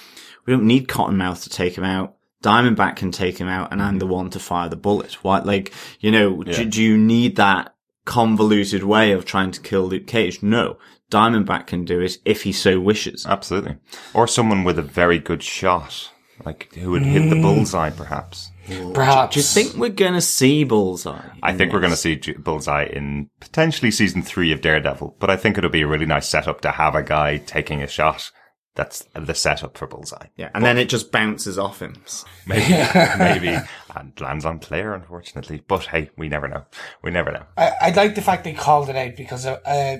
we 0.46 0.54
don't 0.54 0.68
need 0.68 0.88
Cottonmouth 0.88 1.44
to 1.44 1.50
take 1.50 1.78
him 1.78 1.84
out. 1.84 2.16
Diamondback 2.44 2.96
can 2.96 3.12
take 3.12 3.38
him 3.38 3.48
out 3.48 3.72
and 3.72 3.82
I'm 3.82 3.94
mm-hmm. 3.94 4.00
the 4.00 4.08
one 4.08 4.30
to 4.32 4.40
fire 4.40 4.70
the 4.70 4.76
bullet. 4.76 5.14
Why, 5.24 5.40
like, 5.40 5.74
you 6.00 6.12
know, 6.12 6.44
Yeah. 6.46 6.58
do, 6.58 6.66
do 6.66 6.84
you 6.84 6.98
need 6.98 7.36
that 7.38 7.76
convoluted 8.06 8.84
way 8.84 9.12
of 9.12 9.26
trying 9.26 9.52
to 9.52 9.62
kill 9.62 9.88
Luke 9.88 10.08
Cage? 10.08 10.42
No. 10.42 10.78
Diamondback 11.12 11.66
can 11.66 11.86
do 11.86 12.00
it 12.02 12.20
if 12.24 12.44
he 12.44 12.52
so 12.52 12.80
wishes. 12.80 13.26
Absolutely. 13.28 13.78
Or 14.14 14.28
someone 14.28 14.64
with 14.64 14.78
a 14.78 14.84
very 14.84 15.18
good 15.18 15.42
shot, 15.42 16.12
like 16.46 16.74
who 16.74 16.92
would 16.92 17.04
hit 17.04 17.30
the 17.30 17.42
bullseye, 17.42 17.90
perhaps. 17.90 18.52
Perhaps. 18.94 19.34
Do 19.34 19.40
you 19.40 19.44
think 19.44 19.76
we're 19.76 19.90
going 19.90 20.14
to 20.14 20.22
see 20.22 20.64
Bullseye? 20.64 21.30
I 21.42 21.52
in 21.52 21.58
think 21.58 21.74
we're 21.74 21.80
going 21.80 21.92
to 21.92 21.98
see 21.98 22.16
J- 22.18 22.34
Bullseye 22.34 22.86
in 22.86 23.30
potentially 23.40 23.92
season 23.92 24.22
three 24.22 24.52
of 24.52 24.62
Daredevil, 24.62 25.18
but 25.20 25.30
I 25.30 25.38
think 25.38 25.58
it'll 25.58 25.70
be 25.70 25.82
a 25.82 25.88
really 25.88 26.06
nice 26.06 26.28
setup 26.28 26.62
to 26.62 26.72
have 26.72 26.96
a 26.96 27.04
guy 27.04 27.38
taking 27.38 27.82
a 27.82 27.88
shot. 27.88 28.32
That's 28.76 29.06
the 29.14 29.34
setup 29.34 29.78
for 29.78 29.88
Bullseye. 29.88 30.28
Yeah, 30.38 30.52
and 30.54 30.64
then 30.64 30.78
it 30.78 30.88
just 30.88 31.12
bounces 31.12 31.58
off 31.58 31.82
him. 31.82 31.96
Maybe, 32.46 32.70
maybe, 33.18 33.58
and 33.96 34.22
lands 34.22 34.46
on 34.46 34.60
Claire, 34.60 34.94
unfortunately. 34.94 35.64
But 35.68 35.86
hey, 35.86 36.12
we 36.16 36.30
never 36.30 36.48
know. 36.48 36.66
We 37.02 37.12
never 37.12 37.32
know. 37.32 37.44
I, 37.58 37.72
I 37.82 37.90
like 37.92 38.16
the 38.16 38.22
fact 38.22 38.44
they 38.44 38.54
called 38.54 38.90
it 38.90 38.96
out 38.96 39.18
because 39.18 39.46
uh, 39.46 39.60
uh, 39.66 39.98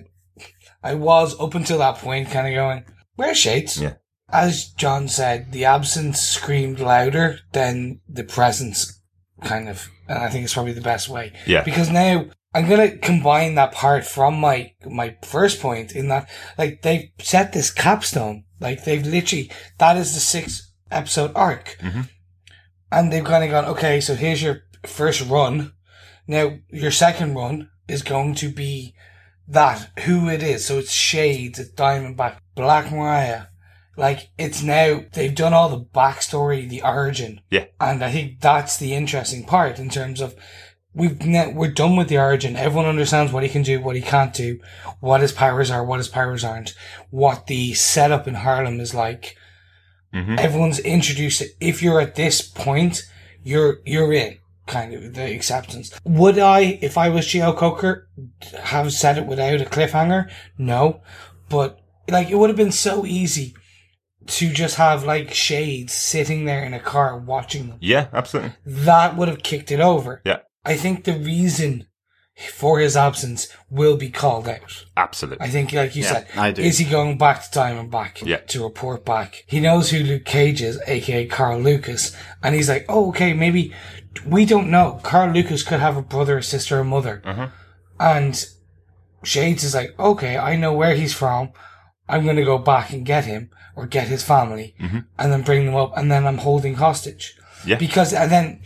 I 0.84 0.94
was 0.94 1.38
up 1.40 1.56
until 1.56 1.80
that 1.80 1.98
point 1.98 2.30
kind 2.30 2.48
of 2.48 2.54
going, 2.54 2.86
"Where's 3.16 3.38
Shades?" 3.38 3.82
Yeah. 3.82 3.96
As 4.32 4.68
John 4.68 5.08
said, 5.08 5.52
the 5.52 5.66
absence 5.66 6.20
screamed 6.20 6.80
louder 6.80 7.40
than 7.52 8.02
the 8.08 8.24
presence, 8.24 9.02
kind 9.44 9.68
of, 9.68 9.90
and 10.08 10.20
I 10.20 10.30
think 10.30 10.44
it's 10.44 10.54
probably 10.54 10.74
the 10.74 10.82
best 10.82 11.10
way. 11.10 11.34
Yeah. 11.48 11.64
Because 11.64 11.90
now 11.90 12.26
I'm 12.54 12.70
gonna 12.70 12.98
combine 12.98 13.56
that 13.56 13.72
part 13.72 14.06
from 14.06 14.40
my 14.40 14.74
my 14.86 15.18
first 15.24 15.62
point 15.62 15.94
in 15.94 16.08
that, 16.10 16.30
like 16.58 16.82
they've 16.82 17.10
set 17.20 17.54
this 17.54 17.72
capstone, 17.72 18.44
like 18.60 18.84
they've 18.86 19.06
literally 19.06 19.52
that 19.78 19.98
is 19.98 20.14
the 20.14 20.20
six 20.20 20.74
episode 20.92 21.32
arc, 21.36 21.78
mm-hmm. 21.80 22.02
and 22.92 23.12
they've 23.14 23.24
kind 23.24 23.44
of 23.44 23.52
gone, 23.52 23.66
okay, 23.66 24.02
so 24.02 24.16
here's 24.16 24.42
your 24.42 24.64
first 24.86 25.28
run. 25.28 25.74
Now 26.28 26.60
your 26.70 26.92
second 26.92 27.36
run 27.36 27.70
is 27.88 28.04
going 28.04 28.36
to 28.36 28.50
be 28.50 28.94
that 29.48 29.90
who 30.02 30.30
it 30.30 30.44
is. 30.44 30.66
So 30.66 30.78
it's 30.78 30.92
Shades, 30.92 31.60
it's 31.60 31.72
Diamondback, 31.72 32.38
Black 32.56 32.92
Mariah. 32.92 33.46
Like 34.00 34.30
it's 34.38 34.64
now 34.64 35.04
they've 35.14 35.36
done 35.36 35.54
all 35.54 35.70
the 35.70 35.84
backstory, 35.84 36.68
the 36.68 36.82
origin, 36.82 37.42
Yeah. 37.52 37.66
and 37.80 38.04
I 38.04 38.12
think 38.12 38.40
that's 38.40 38.78
the 38.78 38.94
interesting 38.94 39.44
part 39.46 39.78
in 39.78 39.90
terms 39.90 40.22
of 40.22 40.36
we've 40.94 41.24
ne- 41.26 41.54
we're 41.54 41.72
done 41.72 41.96
with 41.98 42.08
the 42.08 42.18
origin. 42.18 42.56
Everyone 42.56 42.86
understands 42.88 43.32
what 43.34 43.44
he 43.44 43.50
can 43.50 43.62
do, 43.62 43.82
what 43.82 43.96
he 43.96 44.02
can't 44.02 44.34
do, 44.34 44.60
what 45.02 45.22
his 45.22 45.32
powers 45.34 45.70
are, 45.70 45.84
what 45.84 45.98
his 46.00 46.08
powers 46.08 46.44
aren't, 46.44 46.74
what 47.10 47.48
the 47.48 47.74
setup 47.74 48.28
in 48.28 48.36
Harlem 48.36 48.80
is 48.80 48.96
like. 48.96 49.36
Mhm. 50.14 50.40
Everyone's 50.40 50.80
introduced. 50.80 51.44
If 51.60 51.84
you're 51.84 52.00
at 52.02 52.16
this 52.16 52.42
point, 52.42 53.04
you're 53.44 53.80
you're 53.86 54.14
in 54.14 54.38
kind 54.66 54.94
of 54.94 55.14
the 55.14 55.34
acceptance. 55.36 55.92
Would 56.06 56.40
I, 56.40 56.80
if 56.82 56.98
I 56.98 57.10
was 57.10 57.26
Cheo 57.26 57.56
Coker, 57.56 58.08
have 58.64 58.94
said 58.94 59.18
it 59.18 59.26
without 59.26 59.62
a 59.62 59.66
cliffhanger? 59.66 60.30
No, 60.58 61.02
but 61.50 61.80
like 62.08 62.30
it 62.30 62.36
would 62.36 62.50
have 62.50 62.58
been 62.58 62.72
so 62.72 63.06
easy 63.06 63.54
to 64.30 64.52
just 64.54 64.76
have 64.78 65.04
like 65.04 65.34
shades 65.34 65.94
sitting 65.94 66.46
there 66.46 66.64
in 66.64 66.74
a 66.74 66.80
car 66.80 67.18
watching 67.18 67.68
them. 67.70 67.78
Yeah, 67.82 68.08
absolutely. 68.14 68.54
That 68.66 69.16
would 69.18 69.28
have 69.28 69.44
kicked 69.44 69.72
it 69.72 69.80
over. 69.80 70.22
Yeah, 70.26 70.40
I 70.64 70.76
think 70.78 71.04
the 71.04 71.14
reason 71.18 71.86
for 72.54 72.80
his 72.80 72.96
absence 72.96 73.50
will 73.70 73.98
be 73.98 74.10
called 74.10 74.48
out. 74.48 74.86
absolutely. 74.96 75.46
I 75.46 75.50
think, 75.50 75.74
like 75.74 75.94
you 75.96 76.04
Yeah, 76.04 76.12
said, 76.14 76.28
I 76.38 76.52
do. 76.52 76.62
is 76.62 76.78
he 76.78 76.86
going 76.86 77.18
back 77.18 77.44
to 77.44 77.60
Diamondback 77.60 78.26
Yeah. 78.26 78.38
to 78.38 78.64
report 78.64 79.04
back? 79.04 79.44
He 79.48 79.60
knows 79.60 79.90
who 79.90 80.00
Luke 80.00 80.24
Cage 80.24 80.62
is, 80.62 80.80
aka 80.88 81.26
Carl 81.26 81.60
Lucas, 81.60 82.16
and 82.42 82.56
he's 82.56 82.70
like, 82.70 82.86
oh, 82.88 83.10
okay, 83.10 83.34
maybe 83.34 83.74
we 84.26 84.46
don't 84.46 84.72
know. 84.72 85.02
Carl 85.04 85.32
Lucas 85.34 85.64
could 85.64 85.82
have 85.82 85.98
a 85.98 86.02
brother, 86.02 86.38
a 86.38 86.44
sister, 86.44 86.80
a 86.80 86.86
mother, 86.86 87.22
Uh-huh. 87.26 87.48
and 88.00 88.46
Shades 89.24 89.66
is 89.66 89.76
like, 89.76 89.94
okay, 90.00 90.38
I 90.38 90.56
know 90.56 90.72
where 90.74 90.96
he's 90.96 91.14
from. 91.14 91.52
I'm 92.08 92.24
going 92.24 92.38
to 92.38 92.46
go 92.46 92.58
back 92.58 92.94
and 92.94 93.06
get 93.06 93.26
him 93.26 93.50
or 93.80 93.88
get 93.88 94.08
his 94.08 94.24
family 94.24 94.76
and 95.18 95.32
then 95.32 95.42
bring 95.42 95.66
them 95.66 95.76
up 95.76 95.92
and 95.98 96.12
then 96.12 96.28
I'm 96.28 96.40
holding 96.40 96.76
hostage. 96.76 97.36
Yeah. 97.66 97.78
Because, 97.78 98.14
and 98.14 98.30
then 98.32 98.62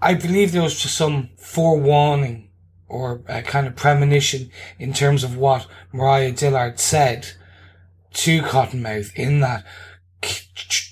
I 0.00 0.14
believe 0.14 0.50
there 0.52 0.62
was 0.62 0.78
just 0.82 0.96
some 0.96 1.30
forewarning 1.38 2.50
or 2.88 3.22
a 3.28 3.42
kind 3.42 3.66
of 3.66 3.76
premonition 3.76 4.50
in 4.78 4.92
terms 4.92 5.24
of 5.24 5.36
what 5.36 5.66
Mariah 5.92 6.32
Dillard 6.32 6.78
said 6.78 7.28
to 8.14 8.42
Cottonmouth 8.42 9.14
in 9.14 9.40
that 9.40 9.64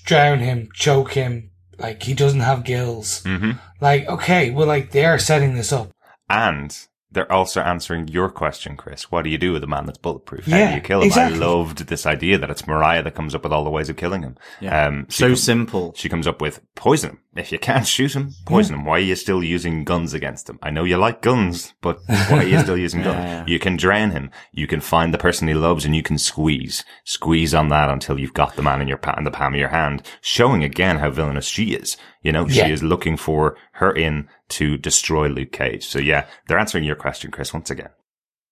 drown 0.05 0.39
him, 0.39 0.69
choke 0.73 1.13
him, 1.13 1.51
like 1.77 2.03
he 2.03 2.13
doesn't 2.13 2.41
have 2.41 2.63
gills. 2.63 3.23
hmm 3.23 3.51
Like, 3.81 4.07
okay, 4.07 4.51
well, 4.51 4.67
like 4.67 4.91
they're 4.91 5.19
setting 5.19 5.55
this 5.55 5.73
up. 5.73 5.91
And 6.29 6.77
they're 7.15 7.31
also 7.31 7.61
answering 7.61 8.09
your 8.09 8.29
question, 8.29 8.75
Chris. 8.75 9.09
What 9.09 9.23
do 9.23 9.29
you 9.29 9.37
do 9.37 9.53
with 9.53 9.63
a 9.63 9.67
man 9.67 9.85
that's 9.85 9.97
bulletproof? 9.97 10.45
How 10.45 10.69
do 10.69 10.75
you 10.75 10.81
kill 10.81 10.99
him? 11.01 11.07
exactly. 11.07 11.41
I 11.41 11.45
loved 11.47 11.87
this 11.87 12.05
idea 12.05 12.37
that 12.37 12.49
it's 12.49 12.67
Mariah 12.67 13.01
that 13.03 13.15
comes 13.15 13.33
up 13.33 13.43
with 13.43 13.53
all 13.53 13.63
the 13.63 13.69
ways 13.69 13.89
of 13.89 13.95
killing 13.95 14.21
him. 14.21 14.37
Yeah. 14.59 14.87
Um, 14.87 15.07
so 15.09 15.29
com- 15.29 15.35
simple. 15.37 15.93
She 15.95 16.09
comes 16.09 16.27
up 16.27 16.41
with 16.41 16.61
poison 16.75 17.11
him. 17.11 17.19
If 17.35 17.51
you 17.51 17.59
can't 17.59 17.87
shoot 17.87 18.15
him, 18.15 18.33
poison 18.45 18.75
him. 18.75 18.85
Why 18.85 18.97
are 18.97 18.99
you 18.99 19.15
still 19.15 19.43
using 19.43 19.83
guns 19.83 20.13
against 20.13 20.49
him? 20.49 20.59
I 20.61 20.69
know 20.69 20.83
you 20.83 20.97
like 20.97 21.21
guns, 21.21 21.73
but 21.81 21.99
why 22.07 22.39
are 22.39 22.43
you 22.43 22.59
still 22.59 22.77
using 22.77 23.01
guns? 23.03 23.17
Yeah, 23.17 23.39
yeah. 23.39 23.45
You 23.47 23.59
can 23.59 23.75
drain 23.75 24.11
him. 24.11 24.29
You 24.53 24.67
can 24.67 24.79
find 24.81 25.13
the 25.13 25.17
person 25.17 25.47
he 25.47 25.53
loves 25.53 25.83
and 25.85 25.95
you 25.95 26.03
can 26.03 26.17
squeeze, 26.17 26.83
squeeze 27.03 27.53
on 27.53 27.69
that 27.69 27.89
until 27.89 28.19
you've 28.19 28.33
got 28.33 28.55
the 28.55 28.61
man 28.61 28.81
in 28.81 28.87
your 28.87 28.97
pa- 28.97 29.15
in 29.17 29.23
the 29.23 29.31
palm 29.31 29.53
of 29.53 29.59
your 29.59 29.69
hand, 29.69 30.01
showing 30.21 30.63
again 30.63 30.97
how 30.97 31.09
villainous 31.11 31.45
she 31.47 31.73
is. 31.73 31.97
You 32.25 32.31
know, 32.31 32.47
Yeah. 32.47 32.65
she 32.65 32.71
is 32.73 32.81
looking 32.81 33.17
for 33.17 33.55
her 33.73 33.91
in 33.91 34.27
to 34.49 34.77
destroy 34.77 35.27
Luke 35.27 35.51
Cage. 35.51 35.85
So 35.85 35.99
yeah, 35.99 36.25
they're 36.47 36.57
answering 36.59 36.83
your 36.83 36.95
question, 36.95 37.29
Chris, 37.31 37.53
once 37.53 37.69
again. 37.69 37.89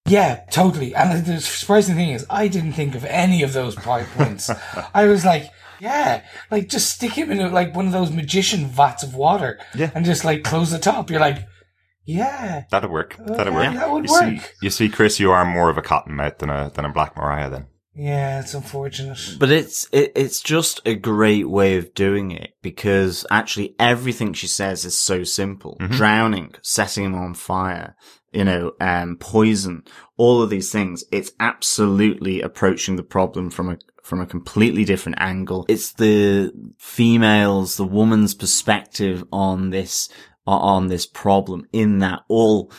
Yeah, 0.06 0.42
totally. 0.52 0.94
And 0.94 1.26
the 1.26 1.40
surprising 1.42 1.96
thing 1.96 2.10
is, 2.10 2.26
I 2.30 2.48
didn't 2.50 2.74
think 2.74 2.94
of 2.94 3.04
any 3.06 3.42
of 3.42 3.54
those 3.54 3.76
points. 3.76 4.52
I 4.94 5.06
was 5.06 5.26
like, 5.26 5.50
yeah, 5.80 6.22
like 6.52 6.68
just 6.70 6.92
stick 6.92 7.14
him 7.14 7.32
in 7.32 7.40
a, 7.40 7.50
like 7.50 7.76
one 7.76 7.88
of 7.88 7.94
those 7.94 8.12
magician 8.12 8.68
vats 8.68 9.02
of 9.02 9.16
water 9.16 9.60
Yeah. 9.74 9.90
and 9.96 10.06
just 10.06 10.24
like 10.24 10.44
close 10.44 10.70
the 10.72 10.78
top. 10.80 11.10
You're 11.10 11.20
like, 11.20 11.40
yeah, 12.06 12.66
That'd 12.70 12.92
work. 12.92 13.16
That'd 13.18 13.54
yeah, 13.54 13.60
work. 13.70 13.74
that 13.76 13.92
would 13.92 14.04
you 14.10 14.16
see, 14.20 14.26
work. 14.36 14.54
you 14.62 14.70
see, 14.70 14.90
Chris, 14.90 15.20
you 15.20 15.32
are 15.32 15.46
more 15.46 15.70
of 15.70 15.78
a 15.78 15.82
cottonmouth 15.82 16.38
than 16.40 16.50
a 16.50 16.70
than 16.76 16.86
a 16.86 16.90
Black 16.92 17.16
Mariah. 17.16 17.50
Then 17.50 17.68
yeah, 17.96 18.40
it's 18.40 18.56
unfortunate. 18.56 19.20
But 19.40 19.52
it's 19.52 19.88
it, 19.92 20.12
it's 20.16 20.42
just 20.42 20.82
a 20.86 20.96
great 20.96 21.48
way 21.48 21.78
of 21.78 21.94
doing 21.94 22.32
it 22.32 22.56
because 22.62 23.26
actually 23.30 23.76
everything 23.80 24.34
she 24.34 24.48
says 24.48 24.84
is 24.84 24.98
so 24.98 25.24
simple. 25.24 25.78
Drowning, 25.80 26.56
setting 26.64 27.06
him 27.06 27.16
on 27.16 27.36
fire, 27.36 27.96
you 28.32 28.44
know, 28.44 28.74
um, 28.82 29.18
poison, 29.20 29.84
all 30.18 30.42
of 30.42 30.50
these 30.50 30.72
things. 30.72 31.04
It's 31.12 31.32
absolutely 31.40 32.42
approaching 32.42 32.96
the 32.96 33.04
problem 33.04 33.52
from 33.52 33.70
a 33.70 33.78
from 34.02 34.20
a 34.20 34.26
completely 34.26 34.86
different 34.86 35.20
angle. 35.22 35.66
It's 35.70 35.94
the 35.94 36.52
females, 36.80 37.78
the 37.78 37.86
woman's 37.86 38.34
perspective 38.34 39.24
on 39.32 39.70
this 39.70 40.10
on 40.48 40.88
this 40.88 41.06
problem. 41.06 41.68
In 41.72 42.00
that 42.00 42.22
all 42.28 42.72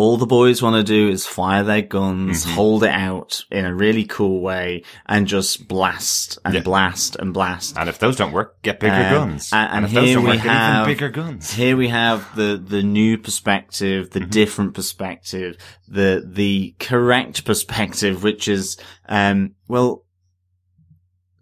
all 0.00 0.16
the 0.16 0.26
boys 0.26 0.62
want 0.62 0.76
to 0.76 0.82
do 0.82 1.08
is 1.08 1.26
fire 1.26 1.62
their 1.62 1.82
guns, 1.82 2.44
hold 2.44 2.82
it 2.84 2.90
out 2.90 3.44
in 3.50 3.64
a 3.66 3.74
really 3.74 4.04
cool 4.04 4.40
way, 4.40 4.82
and 5.06 5.26
just 5.26 5.68
blast 5.68 6.38
and 6.44 6.54
Yeah. 6.54 6.60
blast 6.62 7.16
and 7.16 7.34
blast. 7.34 7.76
And 7.76 7.88
if 7.88 7.98
those 7.98 8.16
don't 8.16 8.32
work, 8.32 8.62
get 8.62 8.80
bigger 8.80 8.94
Um, 8.94 9.12
guns. 9.12 9.50
And, 9.52 9.70
and 9.72 9.84
if 9.84 9.92
those 9.92 10.12
don't 10.14 10.24
work, 10.24 10.42
get 10.42 10.46
even 10.46 10.86
bigger 10.86 11.08
guns. 11.10 11.52
Here 11.52 11.76
we 11.76 11.88
have 11.88 12.34
the 12.34 12.56
the 12.74 12.82
new 12.82 13.18
perspective, 13.18 14.08
Mm-hmm. 14.10 14.18
the 14.18 14.26
different 14.26 14.74
perspective, 14.74 15.56
the 15.86 16.24
the 16.26 16.74
correct 16.80 17.44
perspective, 17.44 18.22
which 18.22 18.48
is 18.48 18.76
um 19.08 19.54
well. 19.68 20.04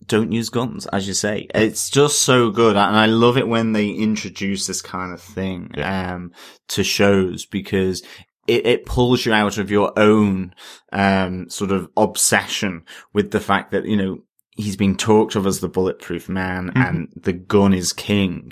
Don't 0.06 0.32
use 0.32 0.48
guns, 0.48 0.86
as 0.86 1.06
you 1.06 1.12
say. 1.12 1.48
It's 1.54 1.90
just 1.90 2.22
so 2.22 2.50
good, 2.50 2.76
and 2.76 2.96
I 2.96 3.04
love 3.04 3.36
it 3.36 3.46
when 3.46 3.72
they 3.72 3.90
introduce 3.90 4.66
this 4.66 4.80
kind 4.80 5.12
of 5.12 5.20
thing 5.20 5.70
Yeah. 5.76 6.14
um, 6.14 6.32
to 6.68 6.82
shows 6.82 7.44
because 7.44 8.02
it, 8.48 8.66
it 8.66 8.86
pulls 8.86 9.24
you 9.24 9.32
out 9.32 9.58
of 9.58 9.70
your 9.70 9.92
own 9.98 10.54
um, 10.92 11.48
sort 11.50 11.70
of 11.70 11.88
obsession 11.96 12.84
with 13.12 13.30
the 13.30 13.40
fact 13.40 13.70
that 13.70 13.84
you 13.84 13.96
know 13.96 14.18
he's 14.56 14.76
been 14.76 14.96
talked 14.96 15.36
of 15.36 15.46
as 15.46 15.60
the 15.60 15.68
bulletproof 15.68 16.28
man 16.28 16.72
and 16.74 17.08
the 17.14 17.32
gun 17.32 17.72
is 17.72 17.92
king 17.92 18.50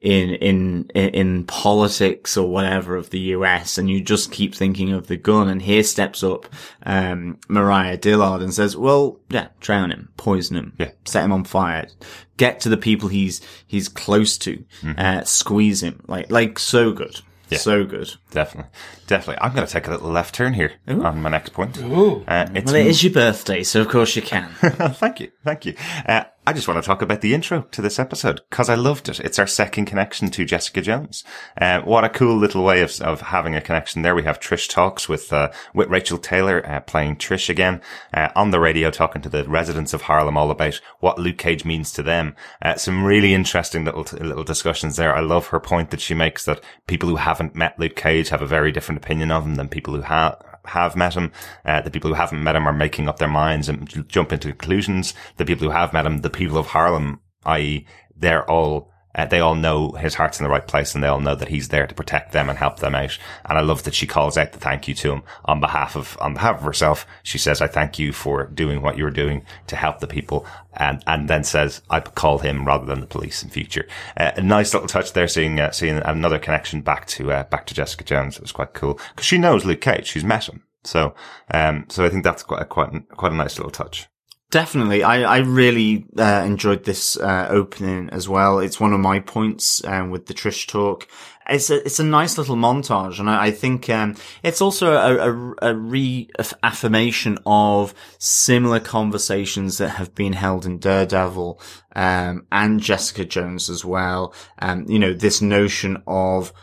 in 0.00 0.30
in 0.34 0.84
in 0.94 1.42
politics 1.46 2.36
or 2.36 2.48
whatever 2.48 2.94
of 2.94 3.10
the 3.10 3.18
US 3.34 3.76
and 3.76 3.90
you 3.90 4.00
just 4.00 4.30
keep 4.30 4.54
thinking 4.54 4.92
of 4.92 5.08
the 5.08 5.16
gun. 5.16 5.48
And 5.48 5.60
here 5.60 5.82
steps 5.82 6.22
up 6.22 6.46
um 6.86 7.38
Mariah 7.48 7.96
Dillard 7.96 8.40
and 8.40 8.54
says 8.54 8.76
well 8.76 9.18
yeah 9.30 9.48
drown 9.58 9.90
him 9.90 10.10
poison 10.16 10.56
him 10.56 10.74
Yeah. 10.78 10.92
set 11.04 11.24
him 11.24 11.32
on 11.32 11.42
fire 11.42 11.88
get 12.36 12.60
to 12.60 12.68
the 12.68 12.76
people 12.76 13.08
he's 13.08 13.40
he's 13.66 13.88
close 13.88 14.38
to 14.38 14.64
uh 14.96 15.24
squeeze 15.24 15.82
him. 15.82 16.04
Like 16.06 16.30
like 16.30 16.60
so 16.60 16.92
good 16.92 17.20
Yeah. 17.48 17.58
so 17.58 17.84
good 17.84 18.10
Definitely. 18.30 18.70
Definitely. 19.06 19.42
I'm 19.42 19.54
going 19.54 19.66
to 19.66 19.72
take 19.72 19.86
a 19.86 19.90
little 19.90 20.10
left 20.10 20.34
turn 20.34 20.54
here 20.54 20.72
on 20.86 21.22
my 21.22 21.30
next 21.30 21.50
point. 21.54 21.78
Ooh. 21.78 22.24
Uh, 22.28 22.48
it's 22.54 22.70
well 22.70 22.80
it 22.80 22.86
is 22.86 23.02
your 23.02 23.12
birthday 23.12 23.62
so 23.62 23.80
of 23.80 23.88
course 23.88 24.14
you 24.16 24.22
can 24.22 24.50
thank 24.60 25.20
you. 25.20 25.30
Thank 25.44 25.66
you. 25.66 25.74
Uh, 26.06 26.24
I 26.48 26.54
just 26.54 26.66
want 26.66 26.82
to 26.82 26.86
talk 26.86 27.02
about 27.02 27.20
the 27.20 27.34
intro 27.34 27.66
to 27.72 27.82
this 27.82 27.98
episode 27.98 28.40
because 28.48 28.70
I 28.70 28.74
loved 28.74 29.10
it. 29.10 29.20
It's 29.20 29.38
our 29.38 29.46
second 29.46 29.84
connection 29.84 30.30
to 30.30 30.46
Jessica 30.46 30.80
Jones. 30.80 31.22
Uh, 31.60 31.82
what 31.82 32.04
a 32.04 32.08
cool 32.08 32.38
little 32.38 32.64
way 32.64 32.80
of, 32.80 32.98
of 33.02 33.20
having 33.20 33.54
a 33.54 33.60
connection 33.60 34.00
there. 34.00 34.14
We 34.14 34.22
have 34.22 34.40
Trish 34.40 34.66
talks 34.66 35.10
with, 35.10 35.30
uh, 35.30 35.52
with 35.74 35.90
Rachael 35.90 36.16
Taylor, 36.16 36.66
uh, 36.66 36.80
playing 36.80 37.16
Trish 37.16 37.50
again, 37.50 37.82
uh, 38.14 38.28
on 38.34 38.50
the 38.50 38.60
radio 38.60 38.90
talking 38.90 39.20
to 39.20 39.28
the 39.28 39.46
residents 39.46 39.92
of 39.92 40.00
Harlem 40.00 40.38
all 40.38 40.50
about 40.50 40.80
what 41.00 41.18
Luke 41.18 41.36
Cage 41.36 41.66
means 41.66 41.92
to 41.92 42.02
them. 42.02 42.34
Uh, 42.62 42.76
some 42.76 43.04
really 43.04 43.34
interesting 43.34 43.84
little, 43.84 44.06
little 44.18 44.42
discussions 44.42 44.96
there. 44.96 45.14
I 45.14 45.20
love 45.20 45.48
her 45.48 45.60
point 45.60 45.90
that 45.90 46.00
she 46.00 46.14
makes 46.14 46.46
that 46.46 46.64
people 46.86 47.10
who 47.10 47.16
haven't 47.16 47.56
met 47.56 47.78
Luke 47.78 47.94
Cage 47.94 48.30
have 48.30 48.40
a 48.40 48.46
very 48.46 48.72
different 48.72 49.04
opinion 49.04 49.30
of 49.30 49.44
him 49.44 49.56
than 49.56 49.68
people 49.68 49.94
who 49.94 50.00
have 50.00 50.42
have 50.68 50.96
met 50.96 51.14
him. 51.14 51.32
Uh, 51.64 51.80
the 51.80 51.90
people 51.90 52.08
who 52.08 52.14
haven't 52.14 52.42
met 52.42 52.56
him 52.56 52.66
are 52.66 52.72
making 52.72 53.08
up 53.08 53.18
their 53.18 53.28
minds 53.28 53.68
and 53.68 54.08
jump 54.08 54.32
into 54.32 54.48
conclusions. 54.48 55.14
The 55.36 55.44
people 55.44 55.66
who 55.66 55.72
have 55.72 55.92
met 55.92 56.06
him, 56.06 56.18
the 56.18 56.30
people 56.30 56.58
of 56.58 56.68
Harlem, 56.68 57.20
i.e., 57.44 57.86
they're 58.16 58.48
all. 58.48 58.92
Uh, 59.14 59.24
they 59.24 59.40
all 59.40 59.54
know 59.54 59.92
his 59.92 60.14
heart's 60.14 60.38
in 60.38 60.44
the 60.44 60.50
right 60.50 60.66
place 60.66 60.94
and 60.94 61.02
they 61.02 61.08
all 61.08 61.20
know 61.20 61.34
that 61.34 61.48
he's 61.48 61.68
there 61.68 61.86
to 61.86 61.94
protect 61.94 62.32
them 62.32 62.48
and 62.48 62.58
help 62.58 62.78
them 62.78 62.94
out. 62.94 63.18
And 63.44 63.58
I 63.58 63.62
love 63.62 63.82
that 63.84 63.94
she 63.94 64.06
calls 64.06 64.36
out 64.36 64.52
the 64.52 64.58
thank 64.58 64.86
you 64.86 64.94
to 64.94 65.12
him 65.12 65.22
on 65.44 65.60
behalf 65.60 65.96
of, 65.96 66.16
on 66.20 66.34
behalf 66.34 66.58
of 66.58 66.62
herself. 66.62 67.06
She 67.22 67.38
says, 67.38 67.60
I 67.60 67.66
thank 67.66 67.98
you 67.98 68.12
for 68.12 68.46
doing 68.46 68.82
what 68.82 68.96
you're 68.96 69.10
doing 69.10 69.44
to 69.66 69.76
help 69.76 70.00
the 70.00 70.06
people. 70.06 70.46
And, 70.74 71.02
and 71.06 71.28
then 71.28 71.42
says, 71.42 71.82
I 71.90 72.00
call 72.00 72.38
him 72.38 72.64
rather 72.64 72.86
than 72.86 73.00
the 73.00 73.06
police 73.06 73.42
in 73.42 73.50
future. 73.50 73.88
Uh, 74.16 74.32
a 74.36 74.42
nice 74.42 74.72
little 74.72 74.88
touch 74.88 75.12
there, 75.12 75.26
seeing, 75.26 75.58
uh, 75.58 75.72
seeing 75.72 75.98
another 75.98 76.38
connection 76.38 76.82
back 76.82 77.06
to, 77.08 77.32
uh, 77.32 77.44
back 77.44 77.66
to 77.66 77.74
Jessica 77.74 78.04
Jones. 78.04 78.36
It 78.36 78.42
was 78.42 78.52
quite 78.52 78.74
cool 78.74 79.00
because 79.10 79.26
she 79.26 79.38
knows 79.38 79.64
Luke 79.64 79.80
Cage. 79.80 80.06
She's 80.06 80.24
met 80.24 80.48
him. 80.48 80.62
So, 80.84 81.14
um, 81.52 81.86
so 81.88 82.04
I 82.04 82.08
think 82.08 82.24
that's 82.24 82.42
quite 82.42 82.62
a, 82.62 82.64
quite, 82.64 83.08
quite 83.08 83.32
a 83.32 83.36
nice 83.36 83.58
little 83.58 83.72
touch. 83.72 84.08
Definitely. 84.50 85.02
I, 85.02 85.22
I 85.22 85.38
really 85.40 86.06
uh, 86.18 86.42
enjoyed 86.46 86.84
this 86.84 87.18
uh, 87.18 87.48
opening 87.50 88.08
as 88.08 88.30
well. 88.30 88.60
It's 88.60 88.80
one 88.80 88.94
of 88.94 89.00
my 89.00 89.20
points 89.20 89.84
um, 89.84 90.08
with 90.10 90.24
the 90.24 90.32
Trish 90.32 90.66
talk. 90.66 91.06
It's 91.50 91.68
a, 91.68 91.84
it's 91.84 92.00
a 92.00 92.04
nice 92.04 92.38
little 92.38 92.56
montage. 92.56 93.20
And 93.20 93.28
I, 93.28 93.46
I 93.46 93.50
think 93.50 93.90
um, 93.90 94.16
it's 94.42 94.62
also 94.62 94.92
a, 94.94 95.30
a, 95.30 95.54
a 95.72 95.74
reaffirmation 95.74 97.38
of 97.44 97.92
similar 98.18 98.80
conversations 98.80 99.76
that 99.78 99.90
have 99.90 100.14
been 100.14 100.32
held 100.32 100.64
in 100.64 100.78
Daredevil 100.78 101.60
um, 101.94 102.46
and 102.50 102.80
Jessica 102.80 103.26
Jones 103.26 103.68
as 103.68 103.84
well. 103.84 104.32
Um, 104.60 104.86
you 104.88 104.98
know, 104.98 105.12
this 105.12 105.42
notion 105.42 106.02
of 106.06 106.54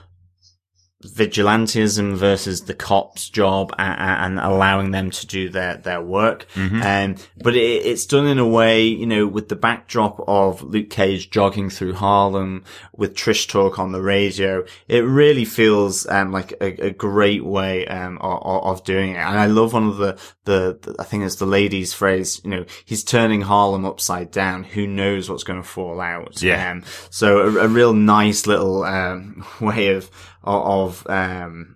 vigilantism 1.06 2.16
versus 2.16 2.64
the 2.64 2.74
cops' 2.74 3.30
job 3.30 3.74
and, 3.78 4.38
and 4.38 4.40
allowing 4.40 4.92
them 4.92 5.12
to 5.12 5.28
do 5.28 5.50
their 5.50 5.78
their 5.78 6.02
work. 6.02 6.46
Um, 6.82 7.16
but 7.38 7.56
it, 7.56 7.86
it's 7.86 8.06
done 8.06 8.28
in 8.28 8.40
a 8.40 8.48
way, 8.48 8.84
you 8.84 9.06
know, 9.06 9.28
with 9.28 9.50
the 9.50 9.56
backdrop 9.56 10.24
of 10.28 10.62
Luke 10.62 10.90
Cage 10.90 11.30
jogging 11.30 11.70
through 11.70 11.94
Harlem 11.94 12.64
with 12.96 13.16
Trish 13.16 13.48
talk 13.48 13.80
on 13.80 13.92
the 13.92 14.02
radio. 14.02 14.66
It 14.88 15.02
really 15.02 15.46
feels 15.46 16.08
um, 16.08 16.32
like 16.32 16.54
a, 16.62 16.88
a 16.88 16.92
great 16.92 17.46
way 17.46 17.86
um, 17.88 18.18
of, 18.20 18.64
of 18.80 18.84
doing 18.84 19.12
it. 19.12 19.18
And 19.18 19.40
I 19.40 19.46
love 19.46 19.74
one 19.74 19.88
of 19.88 19.98
the, 19.98 20.20
the 20.46 20.56
the 20.82 20.96
I 21.00 21.04
think 21.04 21.24
it's 21.24 21.36
the 21.36 21.46
lady's 21.46 21.94
phrase. 21.94 22.42
You 22.44 22.50
know, 22.50 22.66
he's 22.86 23.04
turning 23.04 23.42
Harlem 23.42 23.86
upside 23.86 24.32
down. 24.32 24.64
Who 24.64 24.88
knows 24.88 25.30
what's 25.30 25.44
going 25.44 25.62
to 25.62 25.68
fall 25.68 26.00
out? 26.00 26.42
Yeah. 26.42 26.72
Um, 26.72 26.84
so 27.10 27.40
a, 27.40 27.66
a 27.66 27.68
real 27.68 27.94
nice 27.94 28.48
little 28.48 28.84
um, 28.84 29.46
way 29.62 29.90
of 29.90 30.10
of 30.46 31.08
um, 31.08 31.76